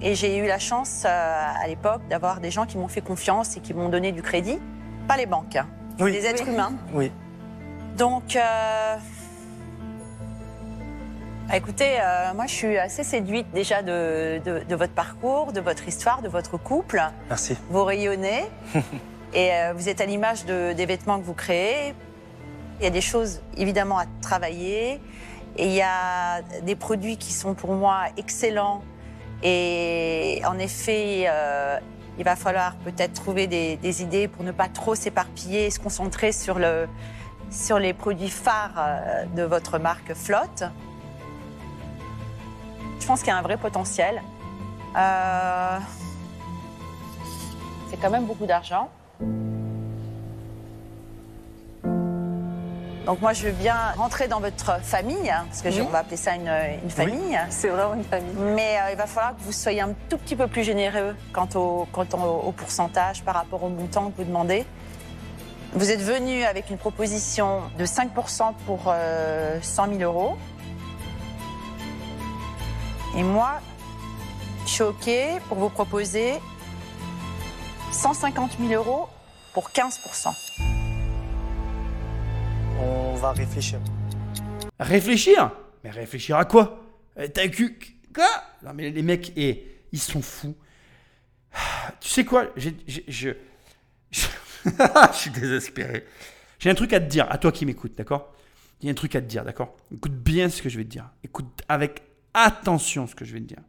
Et 0.00 0.14
j'ai 0.14 0.36
eu 0.38 0.46
la 0.46 0.58
chance 0.60 1.02
euh, 1.04 1.08
à 1.08 1.66
l'époque 1.66 2.02
d'avoir 2.08 2.38
des 2.40 2.50
gens 2.52 2.66
qui 2.66 2.78
m'ont 2.78 2.86
fait 2.88 3.00
confiance 3.00 3.56
et 3.56 3.60
qui 3.60 3.74
m'ont 3.74 3.88
donné 3.88 4.12
du 4.12 4.22
crédit. 4.22 4.58
Pas 5.08 5.16
les 5.16 5.26
banques, 5.26 5.56
hein, 5.56 5.66
Oui. 5.98 6.12
des 6.12 6.24
êtres 6.26 6.46
humains. 6.48 6.72
Oui. 6.92 7.10
Donc, 7.96 8.36
euh, 8.36 8.96
bah, 11.48 11.56
écoutez, 11.56 11.96
euh, 12.00 12.32
moi 12.34 12.46
je 12.46 12.52
suis 12.54 12.78
assez 12.78 13.02
séduite 13.02 13.50
déjà 13.52 13.82
de, 13.82 14.40
de- 14.44 14.62
de 14.68 14.74
votre 14.76 14.92
parcours, 14.92 15.52
de 15.52 15.60
votre 15.60 15.88
histoire, 15.88 16.22
de 16.22 16.28
votre 16.28 16.58
couple. 16.58 17.02
Merci. 17.28 17.56
Vous 17.70 17.82
rayonnez 17.82 18.44
et 19.34 19.50
euh, 19.52 19.72
vous 19.74 19.88
êtes 19.88 20.00
à 20.00 20.06
l'image 20.06 20.44
de- 20.44 20.72
des 20.74 20.86
vêtements 20.86 21.18
que 21.18 21.24
vous 21.24 21.34
créez. 21.34 21.92
Il 22.78 22.84
y 22.84 22.86
a 22.86 22.90
des 22.90 23.00
choses 23.00 23.40
évidemment 23.56 23.98
à 23.98 24.04
travailler 24.22 25.00
et 25.58 25.66
il 25.66 25.72
y 25.72 25.82
a 25.82 26.40
des 26.62 26.76
produits 26.76 27.16
qui 27.16 27.32
sont 27.32 27.54
pour 27.54 27.74
moi 27.74 28.04
excellents. 28.16 28.82
Et 29.42 30.40
en 30.46 30.58
effet, 30.58 31.24
euh, 31.28 31.78
il 32.16 32.24
va 32.24 32.36
falloir 32.36 32.76
peut-être 32.76 33.12
trouver 33.12 33.48
des, 33.48 34.02
idées 34.02 34.28
pour 34.28 34.44
ne 34.44 34.52
pas 34.52 34.68
trop 34.68 34.94
s'éparpiller 34.94 35.66
et 35.66 35.70
se 35.70 35.80
concentrer 35.80 36.30
sur, 36.30 36.60
le, 36.60 36.88
sur 37.50 37.78
les 37.80 37.92
produits 37.92 38.30
phares 38.30 38.74
euh, 38.78 39.24
de 39.36 39.42
votre 39.42 39.78
marque 39.78 40.14
Flotte. 40.14 40.64
Je 43.00 43.06
pense 43.06 43.20
qu'il 43.20 43.28
y 43.28 43.32
a 43.32 43.36
un 43.36 43.42
vrai 43.42 43.56
potentiel. 43.56 44.22
Euh, 44.96 45.78
c'est 47.90 47.96
quand 47.96 48.10
même 48.10 48.26
beaucoup 48.26 48.46
d'argent. 48.46 48.90
Donc 53.08 53.22
moi, 53.22 53.32
je 53.32 53.44
veux 53.46 53.52
bien 53.52 53.74
rentrer 53.96 54.28
dans 54.28 54.38
votre 54.38 54.82
famille, 54.82 55.30
hein, 55.30 55.46
parce 55.48 55.62
que 55.62 55.68
Oui. 55.70 55.80
on 55.80 55.88
va 55.88 56.00
appeler 56.00 56.18
ça 56.18 56.34
une, 56.34 56.52
une 56.84 56.90
famille. 56.90 57.40
C'est 57.48 57.68
vraiment 57.68 57.94
une 57.94 58.04
famille. 58.04 58.34
Mais 58.36 58.76
euh, 58.82 58.90
il 58.90 58.98
va 58.98 59.06
falloir 59.06 59.34
que 59.34 59.40
vous 59.40 59.52
soyez 59.52 59.80
un 59.80 59.94
tout 60.10 60.18
petit 60.18 60.36
peu 60.36 60.46
plus 60.46 60.62
généreux 60.62 61.16
quant 61.32 61.48
au, 61.54 61.88
quant 61.90 62.04
au, 62.12 62.48
au 62.48 62.52
pourcentage 62.52 63.22
par 63.22 63.36
rapport 63.36 63.62
au 63.64 63.70
montant 63.70 64.10
que 64.10 64.18
vous 64.18 64.24
demandez. 64.24 64.66
Vous 65.72 65.90
êtes 65.90 66.02
venu 66.02 66.44
avec 66.44 66.68
une 66.68 66.76
proposition 66.76 67.62
de 67.78 67.86
5% 67.86 68.52
pour 68.66 68.80
euh, 68.88 69.58
100 69.62 69.86
000 69.98 70.00
euros. 70.02 70.36
Et 73.16 73.22
moi, 73.22 73.52
je 74.66 74.70
suis 74.70 74.82
OK 74.82 75.08
pour 75.48 75.56
vous 75.56 75.70
proposer 75.70 76.34
150 77.90 78.50
000 78.60 78.74
euros 78.74 79.08
pour 79.54 79.70
15%. 79.70 80.28
On 82.78 83.14
va 83.14 83.32
réfléchir. 83.32 83.80
Réfléchir? 84.78 85.50
Mais 85.84 85.90
réfléchir 85.90 86.36
à 86.36 86.44
quoi? 86.44 86.84
Euh, 87.18 87.28
T'as 87.32 87.48
cul. 87.48 87.78
Quoi? 88.14 88.28
Non, 88.64 88.72
mais 88.74 88.90
les 88.90 89.02
mecs, 89.02 89.32
eh, 89.36 89.82
ils 89.92 90.00
sont 90.00 90.22
fous. 90.22 90.56
Tu 92.00 92.08
sais 92.08 92.24
quoi? 92.24 92.46
Je, 92.56 92.70
je 93.08 93.32
suis 95.12 95.30
désespéré. 95.30 96.04
J'ai 96.58 96.70
un 96.70 96.74
truc 96.74 96.92
à 96.92 97.00
te 97.00 97.06
dire, 97.06 97.26
à 97.30 97.38
toi 97.38 97.52
qui 97.52 97.66
m'écoutes, 97.66 97.96
d'accord? 97.96 98.32
Il 98.80 98.86
y 98.86 98.88
a 98.88 98.92
un 98.92 98.94
truc 98.94 99.16
à 99.16 99.20
te 99.20 99.26
dire, 99.26 99.44
d'accord? 99.44 99.76
Écoute 99.92 100.14
bien 100.14 100.48
ce 100.48 100.62
que 100.62 100.68
je 100.68 100.76
vais 100.76 100.84
te 100.84 100.90
dire. 100.90 101.10
Écoute 101.24 101.62
avec 101.68 102.02
attention 102.34 103.06
ce 103.06 103.14
que 103.14 103.24
je 103.24 103.32
vais 103.32 103.40
te 103.40 103.46
dire. 103.46 103.62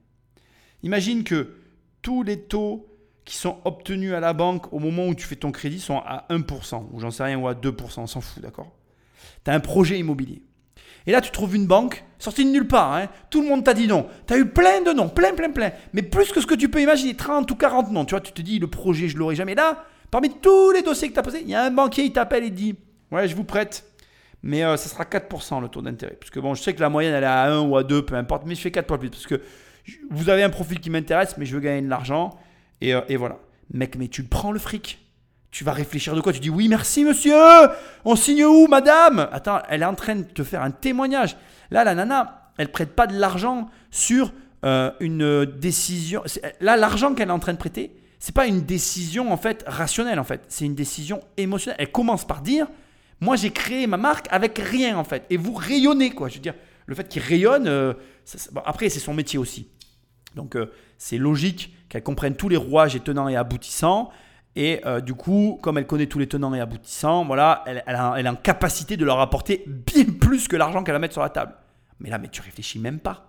Imagine 0.84 1.24
que 1.24 1.55
tous 2.01 2.24
les 2.24 2.39
taux 2.41 2.88
qui 3.26 3.36
sont 3.36 3.60
obtenus 3.66 4.14
à 4.14 4.20
la 4.20 4.34
banque 4.34 4.72
au 4.74 4.80
moment 4.80 5.07
où 5.07 5.16
tu 5.16 5.26
fais 5.26 5.36
ton 5.36 5.51
crédit 5.51 5.80
sont 5.80 5.97
à 5.99 6.26
1%, 6.30 6.88
ou 6.91 6.99
j'en 6.99 7.12
sais 7.12 7.24
rien, 7.24 7.38
ou 7.38 7.47
à 7.47 7.53
2%, 7.53 7.99
on 8.01 8.07
s'en 8.07 8.22
fout, 8.22 8.41
d'accord? 8.41 8.72
Tu 9.46 9.52
as 9.52 9.54
un 9.54 9.60
projet 9.60 9.98
immobilier. 10.00 10.42
Et 11.08 11.12
là, 11.12 11.22
tu 11.22 11.32
trouves 11.32 11.56
une 11.56 11.66
banque 11.66 12.04
sortie 12.20 12.46
de 12.46 12.52
nulle 12.52 12.68
part. 12.68 12.94
hein. 12.94 13.08
Tout 13.30 13.42
le 13.42 13.48
monde 13.48 13.64
t'a 13.64 13.74
dit 13.74 13.88
non. 13.88 14.08
Tu 14.28 14.34
as 14.34 14.38
eu 14.38 14.46
plein 14.46 14.82
de 14.82 14.92
noms, 14.92 15.10
plein, 15.10 15.34
plein, 15.34 15.50
plein. 15.50 15.72
Mais 15.94 16.02
plus 16.04 16.32
que 16.32 16.42
ce 16.42 16.46
que 16.46 16.56
tu 16.56 16.70
peux 16.70 16.82
imaginer, 16.82 17.16
30 17.16 17.50
ou 17.50 17.56
40 17.56 17.92
noms. 17.92 18.06
Tu 18.06 18.12
vois, 18.12 18.22
tu 18.22 18.32
te 18.34 18.42
dis, 18.42 18.60
le 18.60 18.68
projet, 18.68 19.08
je 19.08 19.18
l'aurai 19.18 19.36
jamais. 19.36 19.56
Là, 19.56 19.86
parmi 20.12 20.30
tous 20.30 20.72
les 20.72 20.82
dossiers 20.82 21.08
que 21.08 21.14
tu 21.14 21.20
as 21.20 21.24
posés, 21.24 21.42
il 21.42 21.50
y 21.50 21.56
a 21.56 21.64
un 21.64 21.72
banquier, 21.72 22.04
il 22.04 22.12
t'appelle 22.12 22.44
et 22.44 22.50
dit, 22.50 22.76
ouais, 23.12 23.28
je 23.28 23.36
vous 23.36 23.46
prête. 23.46 23.86
Mais 24.44 24.64
euh, 24.64 24.78
ça 24.78 24.88
sera 24.90 25.04
4% 25.06 25.62
le 25.62 25.68
taux 25.70 25.82
d'intérêt. 25.82 26.16
Parce 26.20 26.30
que 26.30 26.40
bon, 26.40 26.54
je 26.54 26.62
sais 26.62 26.74
que 26.74 26.82
la 26.82 26.90
moyenne, 26.90 27.14
elle 27.14 27.24
est 27.24 27.28
à 27.28 27.46
1 27.52 27.62
ou 27.62 27.76
à 27.78 27.84
2, 27.84 28.05
peu 28.05 28.16
importe. 28.16 28.43
Mais 28.46 28.55
je 28.55 28.62
fais 28.62 28.72
4 28.72 28.88
fois 28.88 29.00
plus. 29.00 29.09
Parce 29.09 29.26
que 29.28 29.42
vous 30.12 30.30
avez 30.30 30.43
un 30.43 30.50
profil 30.50 30.80
qui 30.80 30.89
m'intéresse, 30.89 31.38
mais 31.38 31.46
je 31.46 31.55
veux 31.55 31.62
gagner 31.62 31.82
de 31.82 31.89
l'argent. 31.89 32.38
Et, 32.82 32.93
euh, 32.93 33.01
et 33.09 33.16
voilà. 33.18 33.39
Mec, 33.74 33.96
mais 33.97 34.08
tu 34.08 34.24
prends 34.24 34.51
le 34.51 34.59
fric. 34.59 35.00
Tu 35.51 35.63
vas 35.63 35.71
réfléchir 35.71 36.16
de 36.16 36.21
quoi? 36.21 36.32
Tu 36.32 36.39
dis 36.39 36.50
oui, 36.50 36.67
merci 36.67 37.04
monsieur. 37.04 37.36
On 38.05 38.16
signe 38.16 38.46
où, 38.46 38.67
madame? 38.67 39.28
Attends, 39.32 39.59
elle 39.70 39.82
est 39.82 39.86
en 39.86 39.96
train 39.96 40.16
de 40.16 40.24
te 40.24 40.43
faire 40.43 40.62
un 40.62 40.71
témoignage. 40.71 41.36
Là, 41.71 41.84
la 41.84 41.96
nana, 41.96 42.51
elle 42.58 42.71
prête 42.71 42.96
pas 42.96 43.08
de 43.08 43.17
l'argent 43.17 43.70
sur 43.89 44.32
euh, 44.63 44.92
une 45.00 45.46
décision. 45.46 46.21
Là, 46.62 46.78
l'argent 46.78 47.13
qu'elle 47.16 47.30
est 47.30 47.34
en 47.34 47.39
train 47.39 47.54
de 47.54 47.58
prêter, 47.58 47.96
c'est 48.20 48.36
pas 48.36 48.46
une 48.46 48.62
décision 48.62 49.32
en 49.32 49.38
fait 49.38 49.63
rationnelle 49.66 50.20
en 50.20 50.24
fait. 50.24 50.42
C'est 50.50 50.66
une 50.66 50.76
décision 50.76 51.21
émotionnelle. 51.38 51.78
Elle 51.80 51.92
commence 51.92 52.28
par 52.28 52.42
dire, 52.42 52.67
moi 53.21 53.36
j'ai 53.36 53.50
créé 53.51 53.88
ma 53.88 53.97
marque 53.97 54.28
avec 54.30 54.59
rien 54.59 54.97
en 54.97 55.04
fait. 55.04 55.24
Et 55.30 55.38
vous 55.38 55.54
rayonnez 55.54 56.12
quoi. 56.12 56.28
Je 56.28 56.36
veux 56.36 56.42
dire, 56.42 56.54
le 56.86 56.93
fait 56.96 57.08
qu'il 57.08 57.21
rayonne, 57.24 57.67
euh, 57.67 57.93
ça- 58.26 58.50
après 58.66 58.89
c'est 58.89 59.00
son 59.00 59.13
métier 59.13 59.39
aussi. 59.39 59.70
Donc 60.36 60.55
euh, 60.55 60.71
c'est 60.97 61.17
logique 61.17 61.74
qu'elle 61.88 62.04
comprenne 62.04 62.36
tous 62.36 62.50
les 62.50 62.58
rouages 62.58 62.96
et 62.96 63.00
tenants 63.00 63.30
et 63.30 63.36
aboutissants. 63.38 64.12
Et 64.55 64.82
euh, 64.86 65.00
du 65.00 65.13
coup, 65.13 65.59
comme 65.62 65.78
elle 65.78 65.88
connaît 65.88 66.08
tous 66.08 66.20
les 66.20 66.28
tenants 66.28 66.54
et 66.54 66.59
aboutissants, 66.59 67.24
voilà, 67.26 67.63
elle, 67.67 67.84
a, 67.88 68.16
elle 68.17 68.28
a 68.28 68.32
en 68.32 68.36
capacité 68.36 68.97
de 68.97 69.05
leur 69.05 69.20
apporter 69.20 69.63
bien 69.67 70.05
plus 70.20 70.47
que 70.47 70.55
l'argent 70.55 70.84
qu'elle 70.84 70.93
va 70.96 71.00
mettre 71.00 71.13
sur 71.13 71.21
la 71.21 71.30
table. 71.30 71.54
Mais 72.00 72.09
là, 72.09 72.17
mais 72.17 72.28
tu 72.30 72.42
réfléchis 72.42 72.80
même 72.80 73.00
pas. 73.00 73.26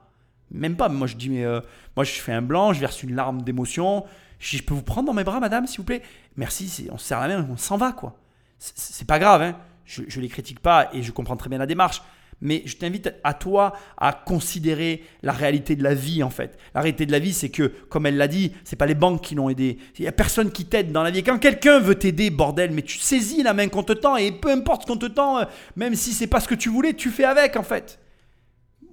Même 0.50 0.76
pas. 0.76 0.88
Moi, 0.88 1.06
je 1.06 1.16
dis, 1.16 1.28
mais 1.28 1.44
euh, 1.44 1.60
moi, 1.96 2.04
je 2.04 2.12
fais 2.12 2.32
un 2.32 2.42
blanc, 2.42 2.72
je 2.72 2.80
verse 2.80 3.02
une 3.02 3.14
larme 3.14 3.42
d'émotion. 3.42 4.04
Je 4.38 4.56
je 4.56 4.62
peux 4.62 4.74
vous 4.74 4.82
prendre 4.82 5.06
dans 5.06 5.12
mes 5.14 5.22
bras, 5.24 5.38
madame, 5.40 5.66
s'il 5.66 5.78
vous 5.78 5.84
plaît 5.84 6.02
Merci, 6.36 6.88
on 6.90 6.96
se 6.98 7.04
serre 7.06 7.20
la 7.20 7.28
main, 7.28 7.46
on 7.50 7.56
s'en 7.56 7.76
va, 7.76 7.92
quoi. 7.92 8.16
C'est- 8.58 8.72
C'est 8.76 9.06
pas 9.06 9.18
grave, 9.18 9.42
hein. 9.42 9.56
Je, 9.84 10.02
je 10.08 10.20
les 10.20 10.28
critique 10.28 10.60
pas 10.60 10.88
et 10.94 11.02
je 11.02 11.12
comprends 11.12 11.36
très 11.36 11.48
bien 11.50 11.58
la 11.58 11.66
démarche. 11.66 12.00
Mais 12.40 12.62
je 12.64 12.76
t'invite 12.76 13.12
à 13.22 13.34
toi 13.34 13.74
à 13.98 14.12
considérer 14.12 15.04
la 15.22 15.32
réalité 15.32 15.76
de 15.76 15.82
la 15.82 15.94
vie, 15.94 16.22
en 16.22 16.30
fait. 16.30 16.58
La 16.74 16.80
réalité 16.80 17.06
de 17.06 17.12
la 17.12 17.18
vie, 17.18 17.32
c'est 17.32 17.50
que, 17.50 17.68
comme 17.88 18.06
elle 18.06 18.16
l'a 18.16 18.28
dit, 18.28 18.52
c'est 18.64 18.76
pas 18.76 18.86
les 18.86 18.94
banques 18.94 19.22
qui 19.22 19.34
l'ont 19.34 19.50
aidé. 19.50 19.78
Il 19.98 20.04
y 20.04 20.08
a 20.08 20.12
personne 20.12 20.50
qui 20.50 20.64
t'aide 20.64 20.92
dans 20.92 21.02
la 21.02 21.10
vie. 21.10 21.22
Quand 21.22 21.38
quelqu'un 21.38 21.78
veut 21.78 21.96
t'aider, 21.96 22.30
bordel, 22.30 22.70
mais 22.70 22.82
tu 22.82 22.98
saisis 22.98 23.42
la 23.42 23.54
main 23.54 23.68
qu'on 23.68 23.82
te 23.82 23.92
tend 23.92 24.16
et 24.16 24.32
peu 24.32 24.50
importe 24.50 24.82
ce 24.82 24.86
qu'on 24.86 24.96
te 24.96 25.06
tend, 25.06 25.38
euh, 25.38 25.44
même 25.76 25.94
si 25.94 26.12
c'est 26.12 26.26
pas 26.26 26.40
ce 26.40 26.48
que 26.48 26.54
tu 26.54 26.68
voulais, 26.68 26.94
tu 26.94 27.10
fais 27.10 27.24
avec, 27.24 27.56
en 27.56 27.62
fait. 27.62 27.98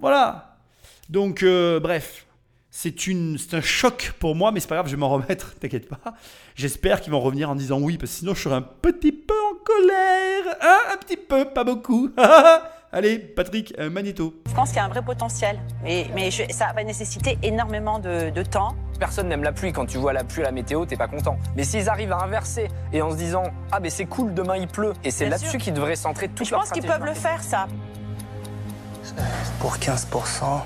Voilà. 0.00 0.58
Donc, 1.08 1.42
euh, 1.42 1.80
bref, 1.80 2.26
c'est 2.70 2.94
c'est 3.00 3.54
un 3.54 3.60
choc 3.60 4.12
pour 4.20 4.34
moi, 4.34 4.52
mais 4.52 4.60
c'est 4.60 4.68
pas 4.68 4.76
grave, 4.76 4.86
je 4.86 4.92
vais 4.92 5.00
m'en 5.00 5.08
remettre, 5.08 5.54
t'inquiète 5.60 5.88
pas. 5.88 5.98
J'espère 6.54 7.00
qu'ils 7.00 7.12
vont 7.12 7.20
revenir 7.20 7.50
en 7.50 7.56
disant 7.56 7.80
oui, 7.80 7.98
parce 7.98 8.12
que 8.12 8.18
sinon 8.18 8.34
je 8.34 8.42
serai 8.42 8.54
un 8.54 8.62
petit 8.62 9.12
peu 9.12 9.34
en 9.34 9.64
colère. 9.64 10.56
Hein, 10.60 10.78
un 10.92 10.96
petit 10.98 11.16
peu, 11.16 11.46
pas 11.46 11.64
beaucoup. 11.64 12.10
Allez, 12.90 13.18
Patrick, 13.18 13.74
euh, 13.78 13.90
Magneto. 13.90 14.34
Je 14.48 14.54
pense 14.54 14.68
qu'il 14.70 14.78
y 14.78 14.80
a 14.80 14.84
un 14.84 14.88
vrai 14.88 15.02
potentiel, 15.02 15.58
mais, 15.82 16.06
mais 16.14 16.30
je- 16.30 16.50
ça 16.50 16.72
va 16.74 16.82
nécessiter 16.84 17.38
énormément 17.42 17.98
de, 17.98 18.30
de 18.30 18.42
temps. 18.42 18.74
Personne 18.98 19.28
n'aime 19.28 19.42
la 19.42 19.52
pluie. 19.52 19.72
Quand 19.74 19.84
tu 19.84 19.98
vois 19.98 20.14
la 20.14 20.24
pluie 20.24 20.40
à 20.42 20.46
la 20.46 20.52
météo, 20.52 20.86
t'es 20.86 20.96
pas 20.96 21.06
content. 21.06 21.36
Mais 21.54 21.64
s'ils 21.64 21.90
arrivent 21.90 22.12
à 22.12 22.22
inverser 22.24 22.68
et 22.94 23.02
en 23.02 23.10
se 23.10 23.16
disant 23.16 23.42
ah 23.72 23.78
ben 23.80 23.90
c'est 23.90 24.06
cool, 24.06 24.32
demain 24.32 24.56
il 24.56 24.68
pleut, 24.68 24.94
et 25.04 25.10
c'est 25.10 25.28
là-dessus 25.28 25.58
qu'ils 25.58 25.74
devraient 25.74 25.96
centrer 25.96 26.28
toute 26.28 26.46
Je 26.46 26.52
leur 26.52 26.60
pense 26.60 26.70
qu'ils 26.70 26.82
peuvent 26.86 27.04
le 27.04 27.12
faire, 27.14 27.42
ça. 27.42 27.66
Pour 29.60 29.76
15%, 29.76 30.62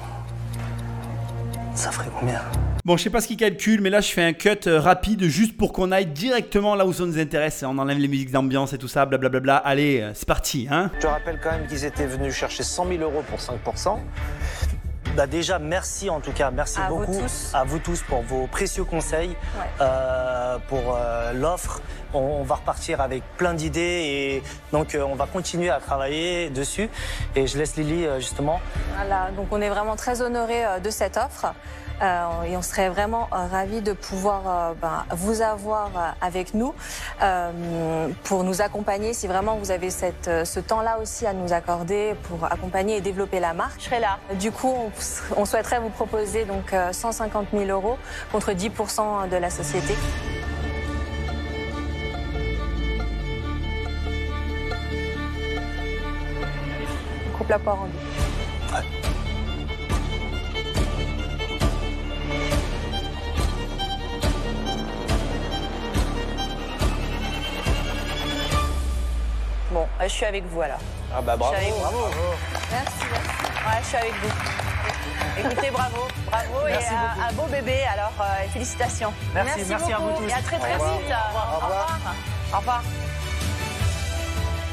ça 1.74 1.90
ferait 1.90 2.10
combien 2.18 2.40
Bon, 2.84 2.96
je 2.96 3.04
sais 3.04 3.10
pas 3.10 3.20
ce 3.20 3.28
qu'ils 3.28 3.36
calculent, 3.36 3.80
mais 3.80 3.90
là 3.90 4.00
je 4.00 4.10
fais 4.10 4.22
un 4.22 4.32
cut 4.32 4.66
euh, 4.66 4.80
rapide 4.80 5.22
juste 5.24 5.56
pour 5.56 5.72
qu'on 5.72 5.92
aille 5.92 6.06
directement 6.06 6.74
là 6.74 6.84
où 6.84 6.92
ça 6.92 7.04
nous 7.04 7.18
intéresse. 7.18 7.64
On 7.66 7.78
enlève 7.78 7.98
les 7.98 8.08
musiques 8.08 8.32
d'ambiance 8.32 8.72
et 8.72 8.78
tout 8.78 8.88
ça, 8.88 9.06
blablabla. 9.06 9.56
Allez, 9.56 10.00
euh, 10.00 10.10
c'est 10.14 10.26
parti, 10.26 10.66
hein. 10.70 10.90
Je 10.96 11.02
te 11.02 11.06
rappelle 11.06 11.38
quand 11.40 11.52
même 11.52 11.66
qu'ils 11.68 11.84
étaient 11.84 12.06
venus 12.06 12.34
chercher 12.34 12.64
100 12.64 12.88
000 12.88 13.02
euros 13.02 13.22
pour 13.28 13.38
5%. 13.38 13.98
Bah 15.16 15.26
déjà, 15.26 15.58
merci 15.58 16.08
en 16.08 16.20
tout 16.20 16.32
cas, 16.32 16.50
merci 16.50 16.80
À 16.80 16.88
beaucoup 16.88 17.20
à 17.52 17.64
vous 17.64 17.78
tous 17.78 18.00
pour 18.02 18.22
vos 18.22 18.46
précieux 18.46 18.84
conseils, 18.84 19.36
euh, 19.80 20.56
pour 20.68 20.96
euh, 20.96 21.32
l'offre. 21.34 21.82
On, 22.14 22.18
on 22.18 22.42
va 22.44 22.54
repartir 22.56 23.00
avec 23.02 23.22
plein 23.36 23.52
d'idées 23.52 23.80
et 23.80 24.42
donc 24.72 24.94
euh, 24.94 25.02
on 25.02 25.14
va 25.14 25.26
continuer 25.26 25.68
à 25.68 25.80
travailler 25.80 26.48
dessus. 26.48 26.88
Et 27.36 27.46
je 27.46 27.58
laisse 27.58 27.76
Lily 27.76 28.06
euh, 28.06 28.20
justement. 28.20 28.60
Voilà, 28.96 29.30
donc 29.36 29.48
on 29.50 29.60
est 29.60 29.68
vraiment 29.68 29.96
très 29.96 30.22
honorés 30.22 30.64
euh, 30.64 30.78
de 30.78 30.88
cette 30.90 31.18
offre. 31.18 31.52
Euh, 32.02 32.42
et 32.42 32.56
on 32.56 32.62
serait 32.62 32.88
vraiment 32.88 33.28
euh, 33.32 33.46
ravis 33.46 33.80
de 33.80 33.92
pouvoir 33.92 34.42
euh, 34.46 34.74
ben, 34.80 35.04
vous 35.10 35.40
avoir 35.40 35.90
avec 36.20 36.54
nous 36.54 36.74
euh, 37.22 38.08
pour 38.24 38.44
nous 38.44 38.60
accompagner 38.60 39.14
si 39.14 39.26
vraiment 39.26 39.56
vous 39.56 39.70
avez 39.70 39.90
cette, 39.90 40.30
ce 40.44 40.60
temps-là 40.60 40.98
aussi 41.00 41.26
à 41.26 41.32
nous 41.32 41.52
accorder 41.52 42.14
pour 42.24 42.44
accompagner 42.44 42.96
et 42.96 43.00
développer 43.00 43.40
la 43.40 43.54
marque. 43.54 43.80
Je 43.80 43.84
serai 43.86 44.00
là. 44.00 44.18
Du 44.38 44.50
coup, 44.50 44.72
on, 44.72 44.90
on 45.36 45.44
souhaiterait 45.44 45.80
vous 45.80 45.90
proposer 45.90 46.44
donc 46.44 46.72
euh, 46.72 46.92
150 46.92 47.48
000 47.52 47.64
euros 47.70 47.98
contre 48.30 48.52
10% 48.52 49.28
de 49.28 49.36
la 49.36 49.50
société. 49.50 49.94
Coupe 57.36 57.48
la 57.48 57.58
poire 57.58 57.78
en 57.82 57.86
deux. 57.86 59.01
Bon, 69.72 69.86
euh, 70.00 70.04
je 70.04 70.08
suis 70.08 70.26
avec 70.26 70.44
vous 70.46 70.60
alors. 70.60 70.78
Ah 71.14 71.22
bah 71.22 71.36
bravo. 71.36 71.54
Je 71.54 71.60
suis 71.60 71.70
avec 71.70 71.78
vous. 71.78 71.80
bravo. 71.80 72.08
Merci, 72.70 72.92
merci. 73.10 73.66
Ouais, 73.66 73.80
je 73.80 73.86
suis 73.86 73.96
avec 73.96 74.12
vous. 74.22 74.30
Écoutez, 75.38 75.70
bravo, 75.70 76.08
bravo 76.26 76.66
et 76.68 76.72
Merci 76.72 76.92
un 77.28 77.32
beau 77.32 77.46
bébé. 77.46 77.80
Alors, 77.90 78.12
euh, 78.20 78.48
félicitations. 78.52 79.14
Merci, 79.32 79.60
merci 79.66 79.92
à 79.92 79.98
beaucoup. 79.98 80.10
vous 80.10 80.24
tous. 80.24 80.30
Et 80.30 80.32
à 80.34 80.42
très 80.42 80.58
très 80.58 80.76
Au 80.76 80.78
revoir. 80.78 80.98
vite. 80.98 81.10
Au 81.10 81.64
revoir. 81.66 82.00
Au 82.52 82.56
revoir. 82.58 82.82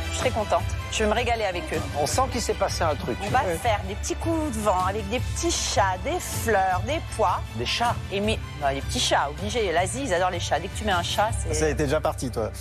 Je 0.07 0.11
suis 0.11 0.19
très 0.19 0.31
contente. 0.31 0.63
Je 0.91 1.03
vais 1.03 1.09
me 1.09 1.13
régaler 1.13 1.45
avec 1.45 1.63
eux. 1.71 1.81
On 1.97 2.05
sent 2.05 2.23
qu'il 2.31 2.41
s'est 2.41 2.53
passé 2.55 2.83
un 2.83 2.95
truc. 2.95 3.17
On 3.25 3.29
va 3.29 3.43
faire 3.61 3.79
des 3.87 3.95
petits 3.95 4.15
coups 4.15 4.53
de 4.53 4.59
vent 4.59 4.85
avec 4.85 5.07
des 5.09 5.19
petits 5.19 5.51
chats, 5.51 5.95
des 6.03 6.19
fleurs, 6.19 6.81
des 6.85 6.99
pois. 7.15 7.39
Des 7.55 7.65
chats. 7.65 7.95
Et 8.11 8.19
mais, 8.19 8.37
les 8.73 8.81
petits 8.81 8.99
chats, 8.99 9.29
obligé. 9.29 9.71
L'Asie, 9.71 10.01
ils 10.05 10.13
adorent 10.13 10.31
les 10.31 10.41
chats. 10.41 10.59
Dès 10.59 10.67
que 10.67 10.77
tu 10.77 10.83
mets 10.83 10.91
un 10.91 11.03
chat, 11.03 11.29
c'est. 11.37 11.53
Ça 11.53 11.65
a 11.65 11.69
été 11.69 11.85
déjà 11.85 12.01
parti, 12.01 12.29
toi. 12.29 12.51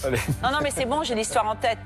Non, 0.43 0.53
non, 0.53 0.59
mais 0.63 0.71
c'est 0.71 0.85
bon, 0.85 1.03
j'ai 1.03 1.17
l'histoire 1.17 1.47
en 1.49 1.57
tête. 1.57 1.79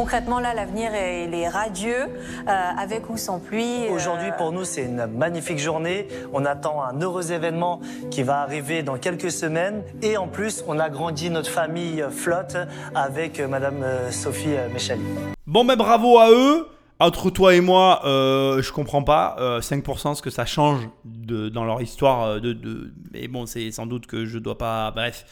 Concrètement, 0.00 0.40
là, 0.40 0.52
l'avenir, 0.52 0.92
est- 0.94 1.24
il 1.24 1.34
est 1.34 1.48
radieux, 1.48 2.02
euh, 2.04 2.50
avec 2.78 3.08
ou 3.08 3.16
sans 3.16 3.38
pluie. 3.40 3.88
Aujourd'hui, 3.90 4.28
euh, 4.28 4.36
pour 4.36 4.52
nous, 4.52 4.64
c'est 4.66 4.82
une 4.84 5.06
magnifique 5.06 5.58
journée. 5.58 6.06
On 6.34 6.44
attend 6.44 6.82
un 6.84 7.00
heureux 7.00 7.32
événement 7.32 7.80
qui 8.10 8.22
va 8.22 8.40
arriver 8.42 8.82
dans 8.82 8.98
quelques 8.98 9.30
semaines. 9.30 9.82
Et 10.02 10.18
en 10.18 10.28
plus, 10.28 10.62
on 10.68 10.78
a 10.78 10.90
grandi 10.90 11.30
notre 11.30 11.48
famille 11.48 12.04
flotte 12.10 12.58
avec 12.94 13.40
euh, 13.40 13.48
Madame 13.48 13.82
Sophie 14.10 14.54
Méchali. 14.70 15.00
Bon, 15.46 15.64
ben 15.64 15.76
bravo 15.76 16.18
à 16.18 16.30
eux. 16.30 16.68
Entre 17.00 17.30
toi 17.30 17.54
et 17.54 17.62
moi, 17.62 18.02
euh, 18.04 18.60
je 18.60 18.72
comprends 18.72 19.02
pas 19.02 19.36
euh, 19.38 19.62
5% 19.62 20.14
ce 20.14 20.20
que 20.20 20.28
ça 20.28 20.44
change 20.44 20.86
de, 21.06 21.48
dans 21.48 21.64
leur 21.64 21.80
histoire. 21.80 22.38
De, 22.38 22.52
de... 22.52 22.92
Mais 23.14 23.28
bon, 23.28 23.46
c'est 23.46 23.70
sans 23.70 23.86
doute 23.86 24.06
que 24.06 24.26
je 24.26 24.36
dois 24.36 24.58
pas. 24.58 24.90
Bref, 24.90 25.24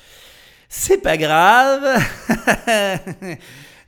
c'est 0.71 1.03
pas 1.03 1.19
grave. 1.19 1.85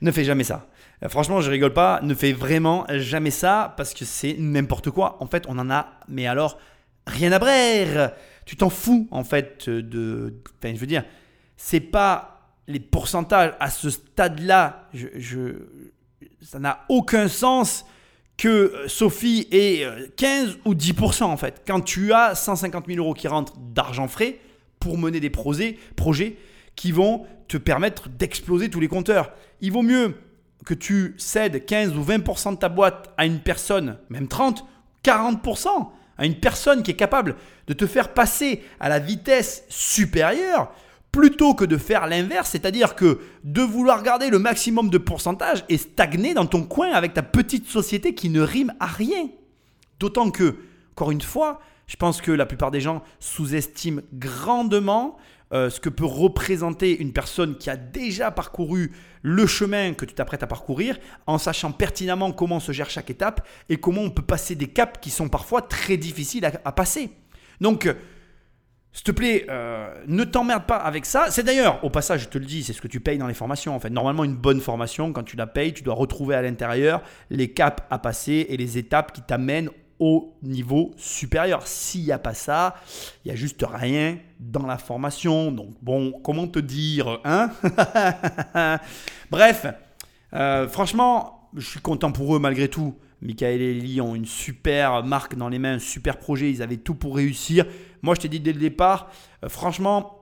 ne 0.01 0.11
fais 0.11 0.23
jamais 0.23 0.43
ça. 0.43 0.67
Euh, 1.03 1.09
Franchement, 1.09 1.41
je 1.41 1.49
rigole 1.49 1.73
pas. 1.73 1.99
Ne 2.03 2.13
fais 2.13 2.33
vraiment 2.33 2.85
jamais 2.89 3.31
ça 3.31 3.73
parce 3.77 3.93
que 3.93 4.05
c'est 4.05 4.35
n'importe 4.37 4.89
quoi. 4.89 5.17
En 5.21 5.27
fait, 5.27 5.45
on 5.47 5.57
en 5.57 5.69
a, 5.69 5.91
mais 6.07 6.27
alors, 6.27 6.57
rien 7.05 7.31
à 7.31 7.39
brère. 7.39 8.13
Tu 8.45 8.55
t'en 8.55 8.69
fous, 8.69 9.07
en 9.11 9.23
fait, 9.23 9.69
de. 9.69 10.35
Enfin, 10.59 10.73
je 10.73 10.79
veux 10.79 10.87
dire, 10.87 11.03
c'est 11.57 11.79
pas 11.79 12.37
les 12.67 12.79
pourcentages 12.79 13.53
à 13.59 13.69
ce 13.69 13.89
stade-là. 13.89 14.89
Ça 16.41 16.59
n'a 16.59 16.85
aucun 16.89 17.27
sens 17.27 17.85
que 18.37 18.47
euh, 18.47 18.87
Sophie 18.87 19.47
ait 19.51 19.83
euh, 19.83 20.07
15 20.15 20.59
ou 20.65 20.75
10% 20.75 21.23
en 21.23 21.37
fait. 21.37 21.63
Quand 21.65 21.81
tu 21.81 22.13
as 22.13 22.35
150 22.35 22.85
000 22.87 22.99
euros 22.99 23.13
qui 23.13 23.27
rentrent 23.27 23.57
d'argent 23.57 24.07
frais 24.07 24.39
pour 24.79 24.97
mener 24.97 25.19
des 25.19 25.31
projets 25.31 25.77
qui 26.77 26.93
vont 26.93 27.25
te 27.49 27.57
permettre 27.57 28.07
d'exploser 28.07 28.69
tous 28.69 28.79
les 28.79 28.87
compteurs. 28.87 29.33
Il 29.59 29.73
vaut 29.73 29.81
mieux 29.81 30.15
que 30.65 30.73
tu 30.73 31.15
cèdes 31.17 31.65
15 31.65 31.97
ou 31.97 32.03
20% 32.03 32.51
de 32.51 32.57
ta 32.57 32.69
boîte 32.69 33.13
à 33.17 33.25
une 33.25 33.39
personne, 33.39 33.97
même 34.09 34.29
30, 34.29 34.65
40%, 35.03 35.67
à 36.17 36.25
une 36.25 36.39
personne 36.39 36.83
qui 36.83 36.91
est 36.91 36.95
capable 36.95 37.35
de 37.67 37.73
te 37.73 37.85
faire 37.85 38.13
passer 38.13 38.63
à 38.79 38.87
la 38.87 38.99
vitesse 38.99 39.65
supérieure 39.67 40.71
plutôt 41.11 41.55
que 41.55 41.65
de 41.65 41.77
faire 41.77 42.05
l'inverse, 42.05 42.49
c'est-à-dire 42.51 42.95
que 42.95 43.19
de 43.43 43.61
vouloir 43.61 44.03
garder 44.03 44.29
le 44.29 44.39
maximum 44.39 44.89
de 44.89 44.97
pourcentage 44.97 45.63
et 45.69 45.77
stagner 45.77 46.33
dans 46.33 46.45
ton 46.45 46.63
coin 46.63 46.91
avec 46.91 47.13
ta 47.13 47.23
petite 47.23 47.67
société 47.67 48.13
qui 48.13 48.29
ne 48.29 48.41
rime 48.41 48.73
à 48.79 48.87
rien. 48.87 49.29
D'autant 49.99 50.29
que, 50.29 50.57
encore 50.91 51.11
une 51.11 51.21
fois, 51.21 51.59
je 51.87 51.95
pense 51.95 52.21
que 52.21 52.31
la 52.31 52.45
plupart 52.45 52.71
des 52.71 52.81
gens 52.81 53.01
sous-estiment 53.19 54.01
grandement 54.13 55.17
euh, 55.53 55.69
ce 55.69 55.79
que 55.79 55.89
peut 55.89 56.05
représenter 56.05 56.97
une 56.99 57.13
personne 57.13 57.57
qui 57.57 57.69
a 57.69 57.77
déjà 57.77 58.31
parcouru 58.31 58.91
le 59.21 59.47
chemin 59.47 59.93
que 59.93 60.03
tu 60.03 60.13
t'apprêtes 60.13 60.43
à 60.43 60.47
parcourir, 60.47 60.99
en 61.25 61.37
sachant 61.37 61.71
pertinemment 61.71 62.33
comment 62.33 62.59
se 62.59 62.73
gère 62.73 62.89
chaque 62.89 63.09
étape 63.09 63.47
et 63.69 63.77
comment 63.77 64.01
on 64.01 64.09
peut 64.09 64.21
passer 64.21 64.55
des 64.55 64.67
caps 64.67 64.99
qui 65.01 65.09
sont 65.09 65.29
parfois 65.29 65.61
très 65.61 65.95
difficiles 65.95 66.45
à, 66.45 66.71
passer. 66.73 67.11
Donc, 67.61 67.85
euh, 67.85 67.93
s'il 68.91 69.03
te 69.03 69.11
plaît, 69.11 69.45
euh, 69.49 69.93
ne 70.07 70.23
t'emmerde 70.23 70.65
pas 70.65 70.77
avec 70.77 71.05
ça. 71.05 71.27
C'est 71.29 71.43
d'ailleurs, 71.43 71.83
au 71.83 71.89
passage, 71.89 72.23
je 72.23 72.29
te 72.29 72.37
le 72.37 72.45
dis, 72.45 72.63
c'est 72.63 72.73
ce 72.73 72.81
que 72.81 72.87
tu 72.87 72.99
payes 72.99 73.17
dans 73.17 73.27
les 73.27 73.33
formations. 73.33 73.75
En 73.75 73.79
fait, 73.79 73.89
normalement, 73.89 74.23
une 74.23 74.35
bonne 74.35 74.59
formation, 74.59 75.13
quand 75.13 75.23
tu 75.23 75.37
la 75.37 75.47
payes, 75.47 75.73
tu 75.73 75.83
dois 75.83 75.93
retrouver 75.93 76.35
à 76.35 76.41
l'intérieur 76.41 77.01
les 77.29 77.53
caps 77.53 77.83
à 77.89 77.99
passer 77.99 78.47
et 78.49 78.57
les 78.57 78.77
étapes 78.77 79.13
qui 79.13 79.21
t'amènent 79.21 79.69
au 79.99 80.33
niveau 80.43 80.91
supérieur. 80.97 81.67
S'il 81.67 82.03
n'y 82.03 82.11
a 82.11 82.19
pas 82.19 82.33
ça, 82.33 82.75
il 83.23 83.29
n'y 83.29 83.33
a 83.33 83.35
juste 83.35 83.65
rien 83.67 84.17
dans 84.39 84.65
la 84.65 84.77
formation. 84.77 85.51
Donc, 85.51 85.69
bon, 85.81 86.13
comment 86.23 86.47
te 86.47 86.59
dire, 86.59 87.19
hein 87.23 87.51
Bref, 89.31 89.65
euh, 90.33 90.67
franchement, 90.67 91.49
je 91.55 91.67
suis 91.67 91.81
content 91.81 92.11
pour 92.11 92.35
eux 92.35 92.39
malgré 92.39 92.67
tout. 92.67 92.95
Michael 93.21 93.61
et 93.61 93.71
Ellie 93.71 93.99
ont 93.99 94.13
une 94.13 94.25
super 94.25 95.03
marque 95.03 95.35
dans 95.35 95.49
les 95.49 95.57
mains, 95.57 95.73
un 95.73 95.79
super 95.79 96.17
projet. 96.17 96.51
Ils 96.51 96.61
avaient 96.61 96.77
tout 96.77 96.93
pour 96.93 97.15
réussir. 97.15 97.65
Moi, 98.03 98.13
je 98.15 98.21
t'ai 98.21 98.29
dit 98.29 98.39
dès 98.39 98.53
le 98.53 98.59
départ, 98.59 99.09
euh, 99.43 99.49
franchement, 99.49 100.16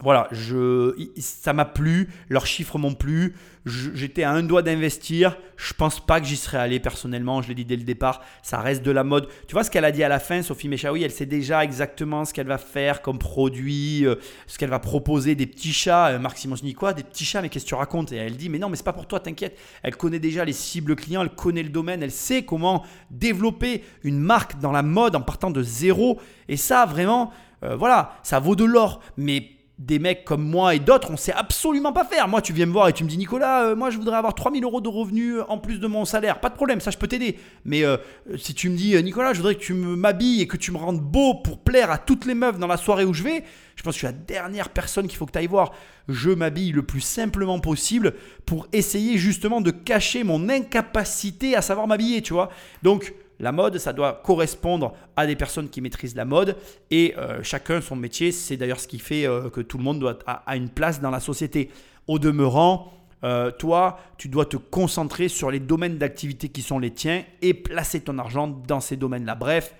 voilà, 0.00 0.28
je, 0.32 0.92
ça 1.18 1.52
m'a 1.52 1.64
plu, 1.64 2.08
leurs 2.28 2.46
chiffres 2.46 2.78
m'ont 2.78 2.94
plu, 2.94 3.36
j'étais 3.64 4.24
à 4.24 4.32
un 4.32 4.42
doigt 4.42 4.62
d'investir, 4.62 5.38
je 5.56 5.72
pense 5.72 6.04
pas 6.04 6.20
que 6.20 6.26
j'y 6.26 6.36
serais 6.36 6.58
allé 6.58 6.80
personnellement, 6.80 7.42
je 7.42 7.48
l'ai 7.48 7.54
dit 7.54 7.64
dès 7.64 7.76
le 7.76 7.84
départ, 7.84 8.20
ça 8.42 8.58
reste 8.58 8.82
de 8.82 8.90
la 8.90 9.04
mode. 9.04 9.28
Tu 9.46 9.52
vois 9.52 9.62
ce 9.62 9.70
qu'elle 9.70 9.84
a 9.84 9.92
dit 9.92 10.02
à 10.02 10.08
la 10.08 10.18
fin, 10.18 10.42
Sophie 10.42 10.68
Méchaoui, 10.68 11.04
elle 11.04 11.12
sait 11.12 11.26
déjà 11.26 11.62
exactement 11.62 12.24
ce 12.24 12.34
qu'elle 12.34 12.48
va 12.48 12.58
faire 12.58 13.02
comme 13.02 13.18
produit, 13.18 14.04
euh, 14.04 14.16
ce 14.48 14.58
qu'elle 14.58 14.68
va 14.68 14.80
proposer, 14.80 15.36
des 15.36 15.46
petits 15.46 15.72
chats, 15.72 16.08
euh, 16.08 16.18
Marc 16.18 16.38
Simoncini, 16.38 16.74
quoi, 16.74 16.92
des 16.92 17.04
petits 17.04 17.24
chats, 17.24 17.40
mais 17.40 17.48
qu'est-ce 17.48 17.64
que 17.64 17.70
tu 17.70 17.76
racontes? 17.76 18.10
Et 18.10 18.16
elle 18.16 18.36
dit, 18.36 18.48
mais 18.48 18.58
non, 18.58 18.68
mais 18.68 18.76
c'est 18.76 18.84
pas 18.84 18.92
pour 18.92 19.06
toi, 19.06 19.20
t'inquiète, 19.20 19.56
elle 19.84 19.96
connaît 19.96 20.18
déjà 20.18 20.44
les 20.44 20.52
cibles 20.52 20.96
clients, 20.96 21.22
elle 21.22 21.30
connaît 21.30 21.62
le 21.62 21.70
domaine, 21.70 22.02
elle 22.02 22.10
sait 22.10 22.44
comment 22.44 22.84
développer 23.10 23.84
une 24.02 24.18
marque 24.18 24.58
dans 24.58 24.72
la 24.72 24.82
mode 24.82 25.14
en 25.14 25.22
partant 25.22 25.52
de 25.52 25.62
zéro, 25.62 26.20
et 26.48 26.56
ça, 26.56 26.84
vraiment, 26.84 27.30
euh, 27.62 27.76
voilà, 27.76 28.18
ça 28.22 28.40
vaut 28.40 28.56
de 28.56 28.64
l'or, 28.64 29.00
mais 29.16 29.53
des 29.78 29.98
mecs 29.98 30.24
comme 30.24 30.42
moi 30.42 30.76
et 30.76 30.78
d'autres, 30.78 31.10
on 31.10 31.16
sait 31.16 31.32
absolument 31.32 31.92
pas 31.92 32.04
faire. 32.04 32.28
Moi, 32.28 32.40
tu 32.40 32.52
viens 32.52 32.66
me 32.66 32.72
voir 32.72 32.88
et 32.88 32.92
tu 32.92 33.02
me 33.02 33.08
dis, 33.08 33.18
Nicolas, 33.18 33.64
euh, 33.64 33.76
moi, 33.76 33.90
je 33.90 33.98
voudrais 33.98 34.16
avoir 34.16 34.34
3000 34.34 34.62
euros 34.62 34.80
de 34.80 34.88
revenus 34.88 35.38
en 35.48 35.58
plus 35.58 35.80
de 35.80 35.86
mon 35.88 36.04
salaire. 36.04 36.38
Pas 36.38 36.48
de 36.48 36.54
problème, 36.54 36.80
ça, 36.80 36.92
je 36.92 36.98
peux 36.98 37.08
t'aider. 37.08 37.38
Mais 37.64 37.84
euh, 37.84 37.96
si 38.36 38.54
tu 38.54 38.68
me 38.70 38.76
dis, 38.76 38.94
euh, 38.94 39.00
Nicolas, 39.00 39.32
je 39.32 39.38
voudrais 39.38 39.56
que 39.56 39.60
tu 39.60 39.74
m'habilles 39.74 40.42
et 40.42 40.46
que 40.46 40.56
tu 40.56 40.70
me 40.70 40.76
rendes 40.76 41.00
beau 41.00 41.34
pour 41.34 41.58
plaire 41.58 41.90
à 41.90 41.98
toutes 41.98 42.24
les 42.24 42.34
meufs 42.34 42.58
dans 42.58 42.68
la 42.68 42.76
soirée 42.76 43.04
où 43.04 43.12
je 43.12 43.24
vais, 43.24 43.42
je 43.74 43.82
pense 43.82 43.94
que 43.94 44.00
je 44.00 44.06
suis 44.06 44.06
la 44.06 44.12
dernière 44.12 44.68
personne 44.68 45.08
qu'il 45.08 45.18
faut 45.18 45.26
que 45.26 45.32
tu 45.32 45.38
ailles 45.38 45.48
voir. 45.48 45.72
Je 46.08 46.30
m'habille 46.30 46.70
le 46.70 46.82
plus 46.82 47.00
simplement 47.00 47.58
possible 47.58 48.14
pour 48.46 48.68
essayer 48.72 49.18
justement 49.18 49.60
de 49.60 49.72
cacher 49.72 50.22
mon 50.22 50.48
incapacité 50.48 51.56
à 51.56 51.62
savoir 51.62 51.88
m'habiller, 51.88 52.22
tu 52.22 52.32
vois. 52.32 52.50
Donc, 52.84 53.12
la 53.40 53.52
mode, 53.52 53.78
ça 53.78 53.92
doit 53.92 54.20
correspondre 54.24 54.94
à 55.16 55.26
des 55.26 55.36
personnes 55.36 55.68
qui 55.68 55.80
maîtrisent 55.80 56.14
la 56.14 56.24
mode 56.24 56.56
et 56.90 57.14
euh, 57.18 57.42
chacun 57.42 57.80
son 57.80 57.96
métier. 57.96 58.32
C'est 58.32 58.56
d'ailleurs 58.56 58.80
ce 58.80 58.88
qui 58.88 58.98
fait 58.98 59.26
euh, 59.26 59.50
que 59.50 59.60
tout 59.60 59.78
le 59.78 59.84
monde 59.84 59.98
doit 59.98 60.18
a, 60.26 60.56
une 60.56 60.68
place 60.68 61.00
dans 61.00 61.10
la 61.10 61.20
société. 61.20 61.70
Au 62.06 62.18
demeurant, 62.18 62.92
euh, 63.24 63.50
toi, 63.50 63.98
tu 64.18 64.28
dois 64.28 64.46
te 64.46 64.56
concentrer 64.56 65.28
sur 65.28 65.50
les 65.50 65.60
domaines 65.60 65.98
d'activité 65.98 66.48
qui 66.48 66.62
sont 66.62 66.78
les 66.78 66.90
tiens 66.90 67.24
et 67.42 67.54
placer 67.54 68.00
ton 68.00 68.18
argent 68.18 68.48
dans 68.48 68.80
ces 68.80 68.96
domaines-là. 68.96 69.34
Bref, 69.34 69.74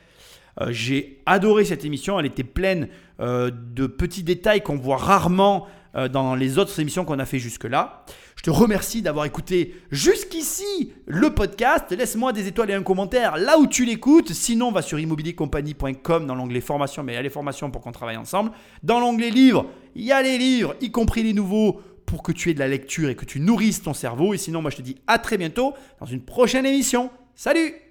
j'ai 0.68 1.20
adoré 1.26 1.64
cette 1.64 1.84
émission. 1.84 2.18
Elle 2.20 2.26
était 2.26 2.44
pleine 2.44 2.88
de 3.18 3.86
petits 3.88 4.22
détails 4.22 4.62
qu'on 4.62 4.76
voit 4.76 4.98
rarement 4.98 5.66
dans 6.12 6.36
les 6.36 6.58
autres 6.58 6.78
émissions 6.78 7.04
qu'on 7.04 7.18
a 7.18 7.24
fait 7.24 7.40
jusque-là. 7.40 8.04
Je 8.36 8.42
te 8.42 8.50
remercie 8.50 9.00
d'avoir 9.00 9.24
écouté 9.24 9.74
jusqu'ici 9.90 10.92
le 11.06 11.30
podcast. 11.30 11.90
Laisse-moi 11.90 12.32
des 12.32 12.46
étoiles 12.48 12.70
et 12.70 12.74
un 12.74 12.82
commentaire 12.82 13.36
là 13.36 13.58
où 13.58 13.66
tu 13.66 13.84
l'écoutes. 13.84 14.32
Sinon, 14.32 14.72
va 14.72 14.82
sur 14.82 14.98
immobiliercompagnie.com 14.98 16.26
dans 16.26 16.34
l'onglet 16.34 16.60
formation, 16.60 17.02
mais 17.02 17.12
il 17.12 17.16
y 17.16 17.18
a 17.18 17.22
les 17.22 17.30
formations 17.30 17.70
pour 17.70 17.80
qu'on 17.80 17.92
travaille 17.92 18.16
ensemble. 18.16 18.50
Dans 18.82 19.00
l'onglet 19.00 19.30
livres, 19.30 19.66
il 19.94 20.04
y 20.04 20.12
a 20.12 20.22
les 20.22 20.38
livres, 20.38 20.74
y 20.80 20.90
compris 20.90 21.22
les 21.22 21.32
nouveaux, 21.32 21.80
pour 22.06 22.22
que 22.22 22.32
tu 22.32 22.50
aies 22.50 22.54
de 22.54 22.58
la 22.58 22.68
lecture 22.68 23.08
et 23.08 23.16
que 23.16 23.24
tu 23.24 23.40
nourrisses 23.40 23.82
ton 23.82 23.94
cerveau. 23.94 24.34
Et 24.34 24.38
sinon, 24.38 24.62
moi, 24.62 24.70
je 24.70 24.76
te 24.76 24.82
dis 24.82 24.96
à 25.06 25.18
très 25.18 25.38
bientôt 25.38 25.72
dans 26.00 26.06
une 26.06 26.20
prochaine 26.20 26.66
émission. 26.66 27.10
Salut 27.34 27.83